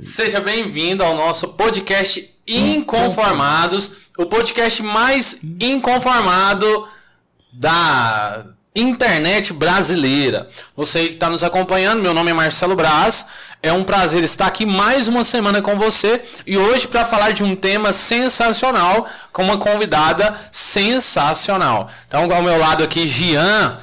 Seja 0.00 0.40
bem-vindo 0.40 1.02
ao 1.02 1.16
nosso 1.16 1.48
podcast 1.48 2.30
Inconformados, 2.46 3.92
o 4.18 4.26
podcast 4.26 4.82
mais 4.82 5.40
inconformado 5.58 6.86
da 7.50 8.44
internet 8.74 9.54
brasileira. 9.54 10.48
Você 10.76 11.08
que 11.08 11.14
está 11.14 11.30
nos 11.30 11.42
acompanhando, 11.42 12.02
meu 12.02 12.12
nome 12.12 12.30
é 12.30 12.34
Marcelo 12.34 12.76
Braz. 12.76 13.26
É 13.62 13.72
um 13.72 13.84
prazer 13.84 14.22
estar 14.22 14.46
aqui 14.46 14.66
mais 14.66 15.08
uma 15.08 15.24
semana 15.24 15.62
com 15.62 15.76
você 15.76 16.22
e 16.46 16.58
hoje 16.58 16.86
para 16.86 17.04
falar 17.04 17.30
de 17.30 17.42
um 17.42 17.56
tema 17.56 17.90
sensacional 17.90 19.08
com 19.32 19.44
uma 19.44 19.56
convidada 19.56 20.38
sensacional. 20.52 21.88
Então, 22.06 22.30
ao 22.30 22.42
meu 22.42 22.58
lado 22.58 22.84
aqui, 22.84 23.08
Gian. 23.08 23.78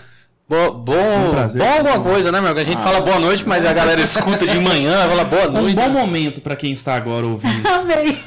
Bo, 0.54 0.72
bom, 0.72 0.94
um 0.94 1.32
bom 1.58 1.66
alguma 1.66 2.00
coisa, 2.00 2.32
né, 2.32 2.40
meu? 2.40 2.56
A 2.56 2.64
gente 2.64 2.78
ah, 2.78 2.84
fala 2.84 3.02
boa 3.02 3.20
noite, 3.20 3.44
mas 3.48 3.66
a 3.66 3.74
galera 3.74 4.00
escuta 4.00 4.46
de 4.46 4.60
manhã, 4.60 5.10
fala 5.10 5.24
boa 5.24 5.50
noite. 5.50 5.76
Um 5.80 5.84
bom 5.84 5.90
momento 5.90 6.42
para 6.42 6.56
quem 6.56 6.72
está 6.74 6.94
agora 6.94 7.26
ouvindo. 7.26 7.66
Amei. 7.68 8.20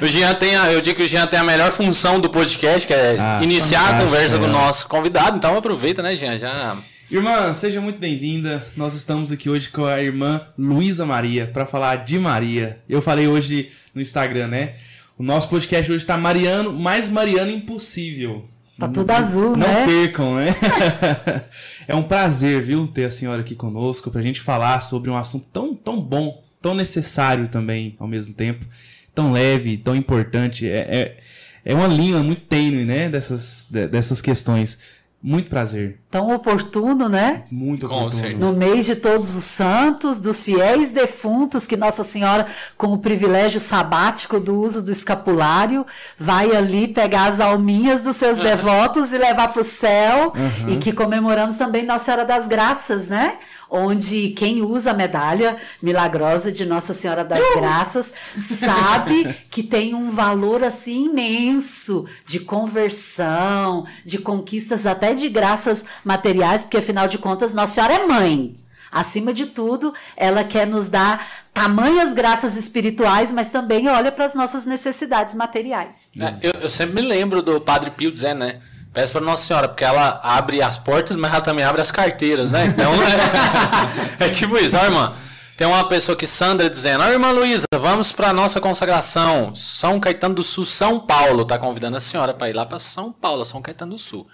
o 0.00 0.06
Jean 0.06 0.32
tem 0.36 0.56
a, 0.56 0.72
eu 0.72 0.80
digo 0.80 0.96
que 0.96 1.02
o 1.02 1.08
Jean 1.08 1.26
tem 1.26 1.38
a 1.38 1.44
melhor 1.44 1.70
função 1.70 2.18
do 2.18 2.30
podcast, 2.30 2.86
que 2.86 2.94
é 2.94 3.18
ah, 3.20 3.40
iniciar 3.42 3.94
a 3.94 3.98
conversa 4.00 4.36
é. 4.36 4.38
com 4.38 4.46
o 4.46 4.48
nosso 4.48 4.88
convidado. 4.88 5.36
Então 5.36 5.54
aproveita, 5.54 6.02
né, 6.02 6.16
Jean? 6.16 6.38
Já 6.38 6.78
Irmã, 7.10 7.52
seja 7.52 7.78
muito 7.78 7.98
bem-vinda. 7.98 8.66
Nós 8.78 8.94
estamos 8.94 9.30
aqui 9.30 9.50
hoje 9.50 9.68
com 9.68 9.84
a 9.84 10.02
irmã 10.02 10.40
Luísa 10.58 11.04
Maria 11.04 11.46
para 11.46 11.66
falar 11.66 12.06
de 12.06 12.18
Maria. 12.18 12.78
Eu 12.88 13.02
falei 13.02 13.28
hoje 13.28 13.70
no 13.94 14.00
Instagram, 14.00 14.48
né? 14.48 14.76
O 15.18 15.22
nosso 15.22 15.48
podcast 15.48 15.90
hoje 15.90 16.04
está 16.04 16.18
Mariano, 16.18 16.74
mais 16.74 17.08
Mariano 17.08 17.50
impossível. 17.50 18.44
Tá 18.78 18.86
tudo 18.86 19.10
azul, 19.10 19.56
não 19.56 19.66
né? 19.66 19.80
Não 19.80 19.86
percam, 19.86 20.34
né? 20.34 20.54
é 21.88 21.96
um 21.96 22.02
prazer, 22.02 22.62
viu, 22.62 22.86
ter 22.86 23.06
a 23.06 23.10
senhora 23.10 23.40
aqui 23.40 23.54
conosco 23.54 24.10
pra 24.10 24.20
gente 24.20 24.42
falar 24.42 24.80
sobre 24.80 25.08
um 25.08 25.16
assunto 25.16 25.46
tão, 25.50 25.74
tão 25.74 25.98
bom, 25.98 26.44
tão 26.60 26.74
necessário 26.74 27.48
também 27.48 27.96
ao 27.98 28.06
mesmo 28.06 28.34
tempo, 28.34 28.66
tão 29.14 29.32
leve, 29.32 29.78
tão 29.78 29.96
importante. 29.96 30.68
É, 30.68 30.80
é, 30.80 31.16
é 31.64 31.74
uma 31.74 31.86
linha 31.86 32.22
muito 32.22 32.42
tênue, 32.42 32.84
né, 32.84 33.08
dessas, 33.08 33.68
dessas 33.70 34.20
questões. 34.20 34.80
Muito 35.22 35.48
prazer. 35.48 35.98
Tão 36.10 36.34
oportuno, 36.34 37.08
né? 37.08 37.42
Muito 37.50 37.86
oportuno. 37.86 38.38
No 38.38 38.52
mês 38.52 38.86
de 38.86 38.94
todos 38.96 39.34
os 39.34 39.44
santos, 39.44 40.18
dos 40.18 40.44
fiéis 40.44 40.88
defuntos, 40.88 41.66
que 41.66 41.76
Nossa 41.76 42.04
Senhora, 42.04 42.46
com 42.76 42.92
o 42.92 42.98
privilégio 42.98 43.58
sabático 43.58 44.38
do 44.38 44.60
uso 44.60 44.84
do 44.84 44.90
escapulário, 44.90 45.84
vai 46.16 46.54
ali 46.54 46.86
pegar 46.86 47.26
as 47.26 47.40
alminhas 47.40 48.00
dos 48.00 48.16
seus 48.16 48.38
devotos 48.38 49.12
e 49.12 49.18
levar 49.18 49.48
para 49.48 49.60
o 49.60 49.64
céu. 49.64 50.32
Uhum. 50.34 50.74
E 50.74 50.76
que 50.76 50.92
comemoramos 50.92 51.56
também 51.56 51.84
Nossa 51.84 52.04
Senhora 52.04 52.24
das 52.24 52.46
Graças, 52.46 53.08
né? 53.08 53.36
onde 53.68 54.30
quem 54.30 54.62
usa 54.62 54.90
a 54.90 54.94
medalha 54.94 55.56
milagrosa 55.82 56.52
de 56.52 56.64
Nossa 56.64 56.94
Senhora 56.94 57.24
das 57.24 57.44
Graças 57.54 58.12
sabe 58.38 59.34
que 59.50 59.62
tem 59.62 59.94
um 59.94 60.10
valor 60.10 60.62
assim 60.62 61.06
imenso 61.06 62.06
de 62.24 62.40
conversão, 62.40 63.84
de 64.04 64.18
conquistas 64.18 64.86
até 64.86 65.14
de 65.14 65.28
graças 65.28 65.84
materiais, 66.06 66.64
porque 66.64 66.78
afinal 66.78 67.08
de 67.08 67.18
contas 67.18 67.52
Nossa 67.52 67.74
Senhora 67.74 67.94
é 67.94 68.06
mãe. 68.06 68.54
Acima 68.90 69.32
de 69.32 69.46
tudo, 69.46 69.92
ela 70.16 70.44
quer 70.44 70.66
nos 70.66 70.88
dar 70.88 71.26
tamanhas 71.52 72.14
graças 72.14 72.56
espirituais, 72.56 73.32
mas 73.32 73.48
também 73.48 73.88
olha 73.88 74.12
para 74.12 74.24
as 74.24 74.34
nossas 74.34 74.64
necessidades 74.64 75.34
materiais. 75.34 76.08
É, 76.18 76.34
eu, 76.40 76.52
eu, 76.62 76.70
sempre 76.70 76.94
me 76.94 77.02
lembro 77.02 77.42
do 77.42 77.60
Padre 77.60 77.90
Pio 77.90 78.10
dizendo, 78.10 78.40
né? 78.40 78.60
Peço 78.94 79.12
para 79.12 79.20
Nossa 79.20 79.44
Senhora, 79.44 79.68
porque 79.68 79.84
ela 79.84 80.20
abre 80.22 80.62
as 80.62 80.78
portas, 80.78 81.16
mas 81.16 81.30
ela 81.30 81.42
também 81.42 81.64
abre 81.64 81.82
as 81.82 81.90
carteiras, 81.90 82.52
né? 82.52 82.66
Então 82.66 82.92
é, 84.18 84.24
é 84.24 84.28
tipo 84.28 84.56
isso, 84.56 84.76
ó, 84.76 84.84
irmã. 84.84 85.14
Tem 85.56 85.66
uma 85.66 85.88
pessoa 85.88 86.14
aqui, 86.14 86.26
Sandra, 86.26 86.68
dizendo: 86.68 87.02
Ó, 87.02 87.08
irmã 87.08 87.30
Luísa, 87.30 87.64
vamos 87.74 88.12
para 88.12 88.32
nossa 88.32 88.60
consagração. 88.60 89.54
São 89.54 89.98
Caetano 89.98 90.34
do 90.34 90.42
Sul, 90.42 90.66
São 90.66 91.00
Paulo. 91.00 91.46
Tá 91.46 91.58
convidando 91.58 91.96
a 91.96 92.00
senhora 92.00 92.34
para 92.34 92.50
ir 92.50 92.52
lá 92.52 92.66
para 92.66 92.78
São 92.78 93.10
Paulo, 93.10 93.44
São 93.44 93.62
Caetano 93.62 93.92
do 93.92 93.98
Sul. 93.98 94.26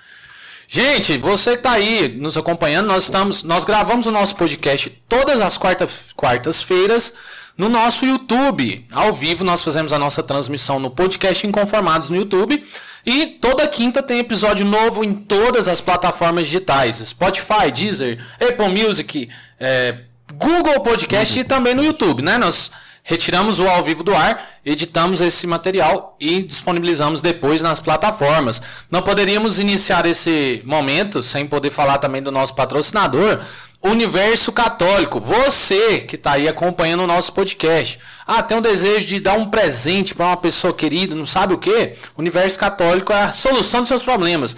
Gente, 0.75 1.19
você 1.19 1.55
que 1.55 1.62
tá 1.65 1.72
aí 1.72 2.09
nos 2.16 2.34
acompanhando, 2.34 2.87
nós 2.87 3.03
estamos, 3.03 3.43
nós 3.43 3.62
gravamos 3.62 4.06
o 4.06 4.10
nosso 4.10 4.34
podcast 4.34 4.88
todas 5.06 5.38
as 5.38 5.59
quartas, 5.59 6.06
quartas-feiras 6.16 7.12
no 7.59 7.69
nosso 7.69 8.06
YouTube. 8.06 8.87
Ao 8.91 9.12
vivo, 9.12 9.44
nós 9.44 9.62
fazemos 9.62 9.93
a 9.93 9.99
nossa 9.99 10.22
transmissão 10.22 10.81
no 10.81 10.88
podcast 10.88 11.47
Inconformados 11.47 12.09
no 12.09 12.16
YouTube. 12.16 12.65
E 13.05 13.27
toda 13.27 13.69
quinta 13.69 14.03
tem 14.03 14.21
episódio 14.21 14.65
novo 14.65 15.05
em 15.05 15.12
todas 15.12 15.69
as 15.69 15.83
plataformas 15.83 16.47
digitais: 16.47 16.97
Spotify, 17.06 17.71
Deezer, 17.71 18.19
Apple 18.41 18.69
Music, 18.69 19.28
é, 19.60 19.99
Google 20.37 20.81
Podcast 20.81 21.39
e 21.39 21.44
também 21.44 21.75
no 21.75 21.84
YouTube, 21.84 22.22
né? 22.22 22.39
Nós 22.39 22.71
retiramos 23.02 23.58
o 23.58 23.68
ao 23.68 23.82
vivo 23.82 24.02
do 24.02 24.14
ar, 24.14 24.58
editamos 24.64 25.20
esse 25.20 25.46
material 25.46 26.16
e 26.20 26.42
disponibilizamos 26.42 27.20
depois 27.20 27.60
nas 27.60 27.80
plataformas. 27.80 28.62
Não 28.90 29.02
poderíamos 29.02 29.58
iniciar 29.58 30.06
esse 30.06 30.62
momento 30.64 31.22
sem 31.22 31.46
poder 31.46 31.70
falar 31.70 31.98
também 31.98 32.22
do 32.22 32.30
nosso 32.30 32.54
patrocinador, 32.54 33.41
Universo 33.82 34.52
Católico, 34.52 35.18
você 35.18 35.98
que 35.98 36.14
está 36.14 36.32
aí 36.32 36.46
acompanhando 36.46 37.02
o 37.02 37.06
nosso 37.06 37.32
podcast. 37.32 37.98
Ah, 38.24 38.41
tem 38.41 38.56
um 38.56 38.60
desejo 38.60 39.08
de 39.08 39.18
dar 39.18 39.32
um 39.32 39.46
presente 39.46 40.14
para 40.14 40.26
uma 40.26 40.36
pessoa 40.36 40.72
querida, 40.72 41.16
não 41.16 41.26
sabe 41.26 41.54
o 41.54 41.58
que? 41.58 41.94
Universo 42.16 42.58
Católico 42.58 43.12
é 43.12 43.24
a 43.24 43.32
solução 43.32 43.80
dos 43.80 43.88
seus 43.88 44.02
problemas. 44.02 44.54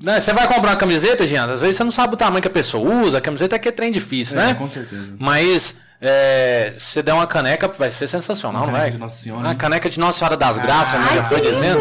Né? 0.00 0.20
Você 0.20 0.32
vai 0.32 0.46
comprar 0.46 0.72
uma 0.72 0.76
camiseta, 0.76 1.26
Jean, 1.26 1.46
às 1.46 1.60
vezes 1.60 1.76
você 1.76 1.82
não 1.82 1.90
sabe 1.90 2.14
o 2.14 2.16
tamanho 2.16 2.42
que 2.42 2.48
a 2.48 2.50
pessoa 2.50 3.02
usa, 3.02 3.18
a 3.18 3.20
camiseta 3.20 3.56
é 3.56 3.58
que 3.58 3.68
é 3.68 3.72
trem 3.72 3.90
difícil, 3.90 4.38
é, 4.38 4.46
né? 4.46 4.54
Com 4.54 4.70
certeza. 4.70 5.16
Mas 5.18 5.80
é, 6.00 6.74
se 6.76 7.02
der 7.02 7.14
uma 7.14 7.26
caneca, 7.26 7.68
vai 7.68 7.90
ser 7.90 8.06
sensacional, 8.06 8.62
uma 8.62 8.72
não 8.72 8.78
vai? 8.78 8.90
De 8.90 8.98
Nossa 8.98 9.16
Senhora. 9.16 9.50
A 9.50 9.54
caneca 9.54 9.88
de 9.88 9.98
Nossa 9.98 10.18
Senhora 10.18 10.36
das 10.36 10.58
Graças, 10.58 10.94
ah, 10.94 11.14
já 11.14 11.24
foi 11.24 11.40
dizendo. 11.40 11.80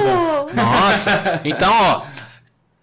Nossa, 0.53 1.41
então, 1.43 1.71
ó 1.73 2.25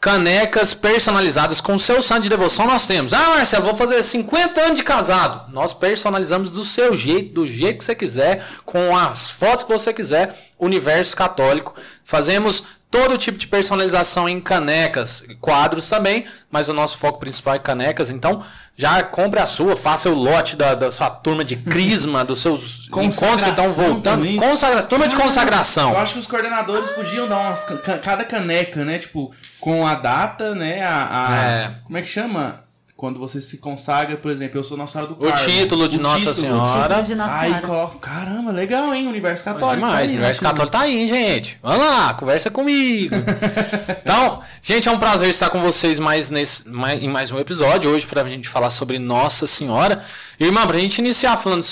canecas 0.02 0.74
personalizadas 0.74 1.60
com 1.60 1.78
seu 1.78 2.02
santo 2.02 2.24
de 2.24 2.28
devoção 2.28 2.66
nós 2.66 2.88
temos. 2.88 3.12
Ah, 3.12 3.30
Marcelo, 3.36 3.66
vou 3.66 3.76
fazer 3.76 4.02
50 4.02 4.60
anos 4.60 4.74
de 4.76 4.82
casado. 4.82 5.52
Nós 5.52 5.72
personalizamos 5.72 6.50
do 6.50 6.64
seu 6.64 6.96
jeito, 6.96 7.32
do 7.32 7.46
jeito 7.46 7.78
que 7.78 7.84
você 7.84 7.94
quiser, 7.94 8.44
com 8.64 8.96
as 8.96 9.30
fotos 9.30 9.62
que 9.62 9.72
você 9.72 9.92
quiser. 9.92 10.36
Universo 10.58 11.16
Católico. 11.16 11.76
Fazemos 12.02 12.64
todo 12.92 13.16
tipo 13.16 13.38
de 13.38 13.48
personalização 13.48 14.28
em 14.28 14.38
canecas, 14.38 15.24
quadros 15.40 15.88
também, 15.88 16.26
mas 16.50 16.68
o 16.68 16.74
nosso 16.74 16.98
foco 16.98 17.18
principal 17.18 17.54
é 17.54 17.58
canecas. 17.58 18.10
Então, 18.10 18.44
já 18.76 19.02
compre 19.02 19.40
a 19.40 19.46
sua, 19.46 19.74
faça 19.74 20.10
o 20.10 20.14
lote 20.14 20.56
da, 20.56 20.74
da 20.74 20.90
sua 20.90 21.08
turma 21.08 21.42
de 21.42 21.56
crisma, 21.56 22.22
dos 22.22 22.40
seus 22.40 22.88
encontros 22.88 23.42
que 23.42 23.48
estão 23.50 23.70
voltando. 23.70 24.26
Consagra... 24.36 24.82
Turma 24.82 25.08
de 25.08 25.16
consagração. 25.16 25.92
Eu 25.92 25.98
acho 25.98 26.12
que 26.12 26.20
os 26.20 26.26
coordenadores 26.26 26.90
podiam 26.90 27.26
dar 27.26 27.38
umas, 27.38 27.64
cada 28.04 28.24
caneca, 28.24 28.84
né? 28.84 28.98
Tipo, 28.98 29.32
com 29.58 29.86
a 29.86 29.94
data, 29.94 30.54
né? 30.54 30.82
A, 30.82 31.28
a 31.28 31.44
é. 31.44 31.70
Como 31.84 31.96
é 31.96 32.02
que 32.02 32.08
chama? 32.08 32.62
Quando 33.02 33.18
você 33.18 33.42
se 33.42 33.58
consagra, 33.58 34.16
por 34.16 34.30
exemplo, 34.30 34.60
eu 34.60 34.62
sou 34.62 34.76
Nossa 34.76 34.92
Senhora 34.92 35.12
do 35.12 35.16
Carmo. 35.16 35.34
O 35.34 35.44
título 35.44 35.88
de 35.88 35.98
o 35.98 36.00
Nossa 36.00 36.18
título, 36.18 36.34
Senhora. 36.36 36.62
O 36.62 36.82
título 36.86 37.02
de 37.02 37.14
Nossa 37.16 37.38
Senhora. 37.38 37.56
Aí 37.56 37.62
coloca, 37.62 37.98
caramba, 37.98 38.52
legal, 38.52 38.94
hein? 38.94 39.08
Universo 39.08 39.42
Católico. 39.42 39.74
Demais, 39.74 39.92
tá 39.92 39.98
aí, 40.02 40.08
Universo 40.10 40.40
né? 40.40 40.48
Católico 40.48 40.70
tá 40.70 40.80
aí, 40.82 41.08
gente. 41.08 41.58
Vamos 41.60 41.84
lá, 41.84 42.14
conversa 42.14 42.48
comigo. 42.48 43.16
então, 44.00 44.40
gente, 44.62 44.88
é 44.88 44.92
um 44.92 45.00
prazer 45.00 45.30
estar 45.30 45.50
com 45.50 45.58
vocês 45.58 45.98
mais 45.98 46.30
nesse, 46.30 46.68
mais, 46.68 47.02
em 47.02 47.08
mais 47.08 47.32
um 47.32 47.40
episódio. 47.40 47.90
Hoje, 47.90 48.06
pra 48.06 48.22
gente 48.22 48.48
falar 48.48 48.70
sobre 48.70 49.00
Nossa 49.00 49.48
Senhora. 49.48 50.00
Irmã, 50.38 50.64
pra 50.64 50.78
gente 50.78 50.98
iniciar 50.98 51.36
falando 51.36 51.64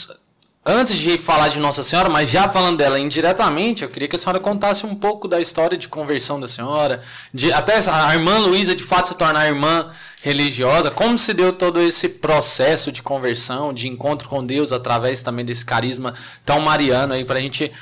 Antes 0.65 0.99
de 0.99 1.17
falar 1.17 1.49
de 1.49 1.59
Nossa 1.59 1.83
Senhora, 1.83 2.11
mas 2.11 2.29
já 2.29 2.47
falando 2.47 2.77
dela 2.77 2.99
indiretamente, 2.99 3.83
eu 3.83 3.89
queria 3.89 4.07
que 4.07 4.17
a 4.17 4.19
senhora 4.19 4.39
contasse 4.39 4.85
um 4.85 4.95
pouco 4.95 5.27
da 5.27 5.41
história 5.41 5.77
de 5.77 5.89
conversão 5.89 6.39
da 6.39 6.47
senhora, 6.47 7.01
de 7.33 7.51
até 7.51 7.79
a 7.91 8.15
irmã 8.15 8.37
Luísa 8.41 8.75
de 8.75 8.83
fato 8.83 9.09
se 9.09 9.15
tornar 9.15 9.47
irmã 9.47 9.89
religiosa, 10.23 10.91
como 10.91 11.17
se 11.17 11.33
deu 11.33 11.51
todo 11.51 11.81
esse 11.81 12.11
processo 12.11 12.93
de 12.93 13.03
conversão, 13.03 13.73
de 13.73 13.89
encontro 13.89 14.29
com 14.29 14.45
Deus 14.45 14.71
através 14.71 15.23
também 15.23 15.47
desse 15.47 15.65
carisma 15.65 16.13
tão 16.45 16.61
mariano 16.61 17.15
aí 17.15 17.25
pra 17.25 17.41
gente, 17.41 17.73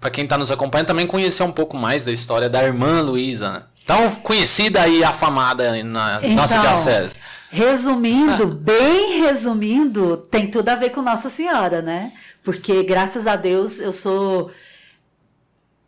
para 0.00 0.08
quem 0.08 0.24
está 0.24 0.38
nos 0.38 0.50
acompanhando 0.50 0.86
também 0.86 1.06
conhecer 1.06 1.42
um 1.42 1.52
pouco 1.52 1.76
mais 1.76 2.02
da 2.02 2.12
história 2.12 2.48
da 2.48 2.64
irmã 2.64 3.02
Luísa, 3.02 3.66
tão 3.86 4.10
conhecida 4.10 4.88
e 4.88 5.04
afamada 5.04 5.82
na 5.84 6.20
então, 6.22 6.30
nossa 6.30 6.58
diocese. 6.58 7.16
Resumindo, 7.52 8.44
ah. 8.44 8.46
bem 8.46 9.20
resumindo, 9.20 10.16
tem 10.16 10.50
tudo 10.50 10.70
a 10.70 10.74
ver 10.74 10.88
com 10.88 11.02
Nossa 11.02 11.28
Senhora, 11.28 11.82
né? 11.82 12.10
Porque 12.42 12.82
graças 12.82 13.26
a 13.26 13.36
Deus 13.36 13.78
eu 13.78 13.92
sou 13.92 14.50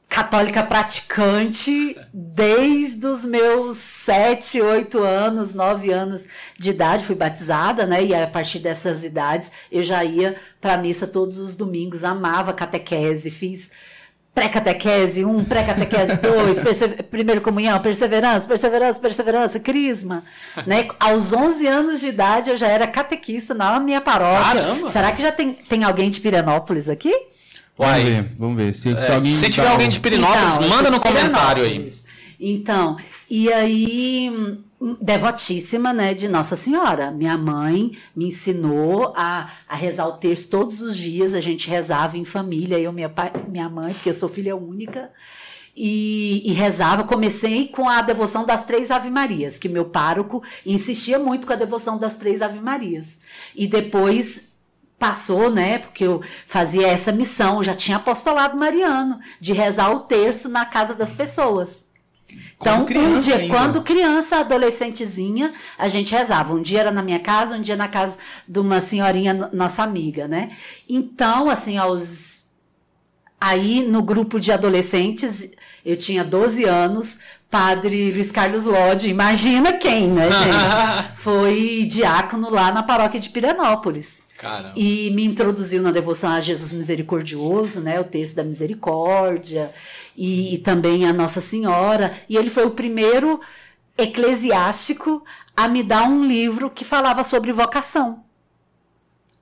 católica 0.06 0.62
praticante 0.62 1.96
desde 2.12 3.06
os 3.06 3.24
meus 3.24 3.78
sete, 3.78 4.60
oito 4.60 5.02
anos, 5.02 5.54
nove 5.54 5.90
anos 5.90 6.26
de 6.58 6.68
idade, 6.68 7.06
fui 7.06 7.14
batizada, 7.14 7.86
né? 7.86 8.04
E 8.04 8.14
a 8.14 8.26
partir 8.26 8.58
dessas 8.58 9.02
idades 9.02 9.50
eu 9.72 9.82
já 9.82 10.04
ia 10.04 10.36
para 10.60 10.74
a 10.74 10.78
missa 10.78 11.06
todos 11.06 11.38
os 11.38 11.54
domingos, 11.54 12.04
amava 12.04 12.52
catequese, 12.52 13.30
fiz 13.30 13.72
pré-catequese 14.34 15.24
1, 15.24 15.44
pré-catequese 15.44 16.16
2, 16.16 16.60
perse- 16.62 16.88
primeiro 17.04 17.40
comunhão, 17.40 17.80
perseverança, 17.80 18.48
perseverança, 18.48 19.00
perseverança, 19.00 19.60
crisma. 19.60 20.24
Né? 20.66 20.88
Aos 20.98 21.32
11 21.32 21.66
anos 21.66 22.00
de 22.00 22.08
idade 22.08 22.50
eu 22.50 22.56
já 22.56 22.66
era 22.66 22.86
catequista 22.86 23.54
na 23.54 23.78
minha 23.78 24.00
paróquia. 24.00 24.44
Caramba! 24.62 24.90
Será 24.90 25.12
que 25.12 25.22
já 25.22 25.30
tem, 25.30 25.52
tem 25.52 25.84
alguém 25.84 26.10
de 26.10 26.20
Pirenópolis 26.20 26.88
aqui? 26.88 27.12
Vamos 27.78 27.92
Uai, 27.94 28.02
ver, 28.04 28.30
vamos 28.38 28.56
ver. 28.56 28.74
Se, 28.74 28.82
se 28.82 28.88
é, 28.90 29.14
alguém 29.14 29.30
se 29.32 29.50
tiver 29.50 29.68
um- 29.68 29.72
alguém 29.72 29.88
de 29.88 30.00
Pirinópolis, 30.00 30.56
Então, 30.56 30.68
manda 30.68 30.90
no 30.90 31.00
comentário 31.00 31.62
aí. 31.62 31.68
Pirenópolis. 31.70 32.04
Então, 32.40 32.96
e 33.30 33.52
aí, 33.52 34.58
devotíssima, 35.00 35.92
né, 35.92 36.12
de 36.12 36.28
Nossa 36.28 36.56
Senhora. 36.56 37.10
Minha 37.10 37.38
mãe 37.38 37.92
me 38.14 38.26
ensinou 38.26 39.12
a, 39.16 39.50
a 39.68 39.74
rezar 39.74 40.06
o 40.06 40.18
texto 40.18 40.50
todos 40.50 40.80
os 40.80 40.96
dias. 40.96 41.34
A 41.34 41.40
gente 41.40 41.68
rezava 41.68 42.18
em 42.18 42.24
família, 42.24 42.78
eu, 42.78 42.92
minha, 42.92 43.08
pai, 43.08 43.32
minha 43.48 43.68
mãe, 43.68 43.94
porque 43.94 44.10
eu 44.10 44.14
sou 44.14 44.28
filha 44.28 44.54
única. 44.54 45.10
E, 45.76 46.42
e 46.48 46.52
rezava, 46.52 47.02
comecei 47.02 47.66
com 47.66 47.88
a 47.88 48.00
devoção 48.00 48.44
das 48.44 48.64
três 48.64 48.90
Ave 48.92 49.10
Marias, 49.10 49.58
que 49.58 49.68
meu 49.68 49.86
pároco 49.86 50.40
insistia 50.64 51.18
muito 51.18 51.46
com 51.46 51.52
a 51.52 51.56
devoção 51.56 51.98
das 51.98 52.14
três 52.14 52.42
Ave 52.42 52.60
Marias. 52.60 53.18
E 53.56 53.66
depois 53.66 54.52
passou, 54.98 55.50
né? 55.50 55.78
Porque 55.80 56.04
eu 56.04 56.22
fazia 56.46 56.86
essa 56.86 57.10
missão, 57.10 57.62
já 57.62 57.74
tinha 57.74 57.96
apostolado 57.96 58.56
mariano, 58.56 59.18
de 59.40 59.52
rezar 59.52 59.90
o 59.90 60.00
terço 60.00 60.48
na 60.48 60.64
casa 60.64 60.94
das 60.94 61.12
pessoas. 61.12 61.93
Então, 62.56 62.74
Como 62.76 62.86
criança 62.86 63.14
um 63.16 63.18
dia, 63.18 63.36
ainda. 63.36 63.54
quando 63.54 63.82
criança, 63.82 64.36
adolescentezinha, 64.38 65.52
a 65.78 65.88
gente 65.88 66.12
rezava. 66.14 66.54
Um 66.54 66.62
dia 66.62 66.80
era 66.80 66.90
na 66.90 67.02
minha 67.02 67.18
casa, 67.20 67.56
um 67.56 67.60
dia 67.60 67.76
na 67.76 67.86
casa 67.88 68.18
de 68.48 68.58
uma 68.58 68.80
senhorinha, 68.80 69.34
no- 69.34 69.50
nossa 69.52 69.82
amiga, 69.82 70.26
né? 70.26 70.48
Então, 70.88 71.50
assim, 71.50 71.76
aos. 71.76 72.50
Aí, 73.40 73.82
no 73.82 74.02
grupo 74.02 74.40
de 74.40 74.50
adolescentes, 74.50 75.52
eu 75.84 75.96
tinha 75.96 76.24
12 76.24 76.64
anos, 76.64 77.20
padre 77.50 78.10
Luiz 78.10 78.32
Carlos 78.32 78.64
Lodge, 78.64 79.08
imagina 79.08 79.74
quem, 79.74 80.08
né, 80.08 80.28
gente? 80.32 81.12
Foi 81.16 81.86
diácono 81.88 82.48
lá 82.50 82.72
na 82.72 82.82
paróquia 82.82 83.20
de 83.20 83.28
Pirenópolis. 83.28 84.22
Caramba. 84.44 84.74
E 84.76 85.10
me 85.12 85.24
introduziu 85.24 85.82
na 85.82 85.90
devoção 85.90 86.30
a 86.30 86.40
Jesus 86.40 86.74
Misericordioso, 86.74 87.80
né, 87.80 87.98
o 87.98 88.04
terço 88.04 88.36
da 88.36 88.44
misericórdia, 88.44 89.72
e, 90.14 90.54
e 90.54 90.58
também 90.58 91.06
a 91.06 91.14
Nossa 91.14 91.40
Senhora. 91.40 92.14
E 92.28 92.36
ele 92.36 92.50
foi 92.50 92.66
o 92.66 92.72
primeiro 92.72 93.40
eclesiástico 93.96 95.24
a 95.56 95.66
me 95.66 95.82
dar 95.82 96.04
um 96.04 96.26
livro 96.26 96.68
que 96.68 96.84
falava 96.84 97.22
sobre 97.22 97.52
vocação. 97.52 98.23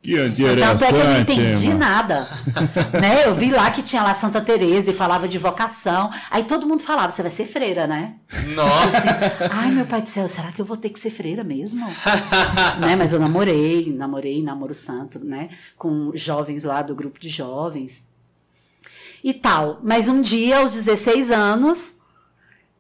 Que 0.02 0.16
Tanto 0.56 0.84
é 0.84 0.88
que 0.88 0.94
eu 0.94 1.04
não 1.04 1.20
entendi 1.20 1.68
mano. 1.68 1.78
nada. 1.78 2.28
né? 3.00 3.24
Eu 3.24 3.32
vi 3.32 3.50
lá 3.52 3.70
que 3.70 3.82
tinha 3.84 4.02
lá 4.02 4.12
Santa 4.12 4.40
Teresa 4.40 4.90
e 4.90 4.94
falava 4.94 5.28
de 5.28 5.38
vocação. 5.38 6.10
Aí 6.28 6.42
todo 6.42 6.66
mundo 6.66 6.82
falava, 6.82 7.12
você 7.12 7.22
vai 7.22 7.30
ser 7.30 7.44
freira, 7.44 7.86
né? 7.86 8.16
Nossa. 8.48 8.98
assim, 8.98 9.08
Ai, 9.48 9.70
meu 9.70 9.86
pai 9.86 10.02
do 10.02 10.08
céu, 10.08 10.26
será 10.26 10.50
que 10.50 10.60
eu 10.60 10.64
vou 10.64 10.76
ter 10.76 10.88
que 10.88 10.98
ser 10.98 11.10
freira 11.10 11.44
mesmo? 11.44 11.86
né? 12.80 12.96
Mas 12.96 13.12
eu 13.12 13.20
namorei, 13.20 13.94
namorei, 13.96 14.42
namoro 14.42 14.74
santo, 14.74 15.24
né? 15.24 15.48
Com 15.78 16.10
jovens 16.16 16.64
lá 16.64 16.82
do 16.82 16.96
grupo 16.96 17.20
de 17.20 17.28
jovens. 17.28 18.08
E 19.22 19.32
tal. 19.32 19.78
Mas 19.84 20.08
um 20.08 20.20
dia, 20.20 20.58
aos 20.58 20.72
16 20.72 21.30
anos, 21.30 22.00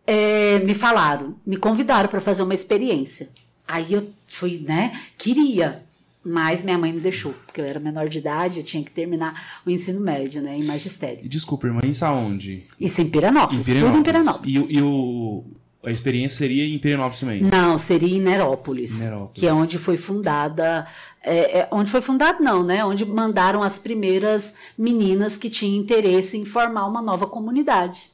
é, 0.04 0.58
me 0.58 0.74
falaram, 0.74 1.36
me 1.46 1.56
convidaram 1.56 2.08
para 2.08 2.20
fazer 2.20 2.42
uma 2.42 2.54
experiência. 2.54 3.30
Aí 3.68 3.92
eu 3.92 4.10
fui, 4.26 4.64
né? 4.66 5.00
Queria. 5.16 5.84
Mas 6.24 6.62
minha 6.62 6.78
mãe 6.78 6.92
não 6.92 7.00
deixou, 7.00 7.32
porque 7.32 7.60
eu 7.60 7.64
era 7.64 7.80
menor 7.80 8.08
de 8.08 8.18
idade, 8.18 8.60
eu 8.60 8.64
tinha 8.64 8.82
que 8.84 8.92
terminar 8.92 9.60
o 9.66 9.70
ensino 9.70 10.00
médio, 10.00 10.40
né, 10.40 10.56
em 10.56 10.62
magistério. 10.64 11.28
Desculpa, 11.28 11.66
irmã, 11.66 11.80
isso 11.84 12.04
aonde? 12.04 12.64
Isso 12.78 13.02
em 13.02 13.10
Pirenópolis, 13.10 13.66
tudo 13.66 13.98
em 13.98 14.02
Pirenópolis. 14.04 14.54
E, 14.54 14.58
o- 14.60 14.70
e 14.70 14.80
o, 14.82 15.44
a 15.84 15.90
experiência 15.90 16.38
seria 16.38 16.64
em 16.64 16.78
Pirenópolis 16.78 17.18
também? 17.20 17.42
Não, 17.42 17.76
seria 17.76 18.16
em 18.16 18.20
Nerópolis, 18.20 19.00
Nerópolis. 19.00 19.30
que 19.34 19.46
é 19.48 19.52
onde 19.52 19.78
foi 19.78 19.96
fundada. 19.96 20.86
é, 21.24 21.58
é, 21.60 21.68
onde 21.72 21.90
foi 21.90 22.00
fundado, 22.00 22.40
não, 22.42 22.62
né? 22.62 22.84
Onde 22.84 23.04
mandaram 23.04 23.60
as 23.62 23.78
primeiras 23.80 24.54
meninas 24.78 25.36
que 25.36 25.50
tinham 25.50 25.76
interesse 25.80 26.36
em 26.36 26.44
formar 26.44 26.86
uma 26.86 27.02
nova 27.02 27.26
comunidade. 27.26 28.10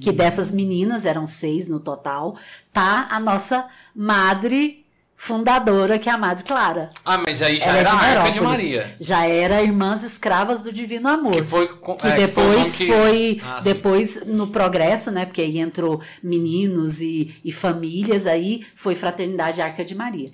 Que 0.00 0.10
dessas 0.10 0.50
meninas, 0.50 1.06
eram 1.06 1.24
seis 1.24 1.68
no 1.68 1.78
total, 1.78 2.36
tá 2.72 3.06
a 3.08 3.20
nossa 3.20 3.68
madre 3.94 4.81
fundadora, 5.24 6.00
que 6.00 6.08
é 6.08 6.12
a 6.12 6.18
Madre 6.18 6.42
Clara. 6.42 6.90
Ah, 7.04 7.16
mas 7.16 7.40
aí 7.40 7.60
já 7.60 7.66
Ela 7.66 7.76
é 7.76 7.80
era 7.80 7.92
a 7.92 7.96
Arca 8.22 8.30
de. 8.32 8.40
Maria. 8.40 8.96
Já 8.98 9.24
era 9.24 9.62
Irmãs 9.62 10.02
Escravas 10.02 10.62
do 10.62 10.72
Divino 10.72 11.08
Amor. 11.08 11.30
Que 11.30 11.44
foi. 11.44 11.68
com- 11.68 11.94
que 11.94 12.08
é, 12.08 12.16
depois 12.16 12.76
que 12.76 12.86
foi, 12.88 13.40
Ah, 13.44 13.60
depois 13.60 14.26
no 14.26 14.48
progresso, 14.48 15.12
né? 15.12 15.24
Porque 15.24 15.40
aí 15.40 15.60
entrou 15.60 16.00
meninos 16.20 17.00
e, 17.00 17.32
e 17.44 17.52
famílias, 17.52 18.26
aí 18.26 18.66
foi 18.74 18.96
Fraternidade 18.96 19.62
Arca 19.62 19.84
de 19.84 19.94
Maria. 19.94 20.32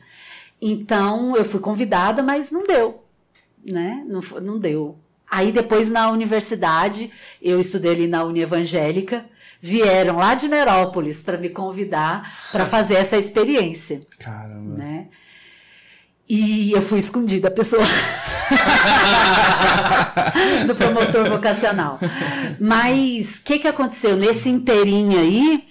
Então 0.60 1.36
eu 1.36 1.44
fui 1.44 1.60
convidada, 1.60 2.22
mas 2.22 2.50
não 2.50 2.62
deu, 2.62 3.04
né? 3.62 4.02
Não, 4.08 4.20
não 4.40 4.58
deu. 4.58 4.96
Aí 5.30 5.52
depois 5.52 5.90
na 5.90 6.10
universidade, 6.10 7.10
eu 7.42 7.60
estudei 7.60 7.90
ali 7.92 8.06
na 8.08 8.24
Uni 8.24 8.40
Evangélica, 8.40 9.26
vieram 9.60 10.16
lá 10.16 10.34
de 10.34 10.48
Nerópolis 10.48 11.22
para 11.22 11.36
me 11.36 11.48
convidar 11.48 12.22
para 12.52 12.64
fazer 12.66 12.94
essa 12.94 13.16
experiência, 13.16 14.00
Caramba. 14.18 14.76
né? 14.76 15.06
E 16.28 16.72
eu 16.72 16.82
fui 16.82 16.98
escondida, 16.98 17.48
a 17.48 17.50
pessoa. 17.50 17.82
do 20.66 20.74
promotor 20.74 21.28
vocacional. 21.28 21.98
Mas 22.60 23.38
o 23.38 23.44
que, 23.44 23.58
que 23.58 23.68
aconteceu? 23.68 24.14
Nesse 24.14 24.50
inteirinho 24.50 25.18
aí, 25.18 25.64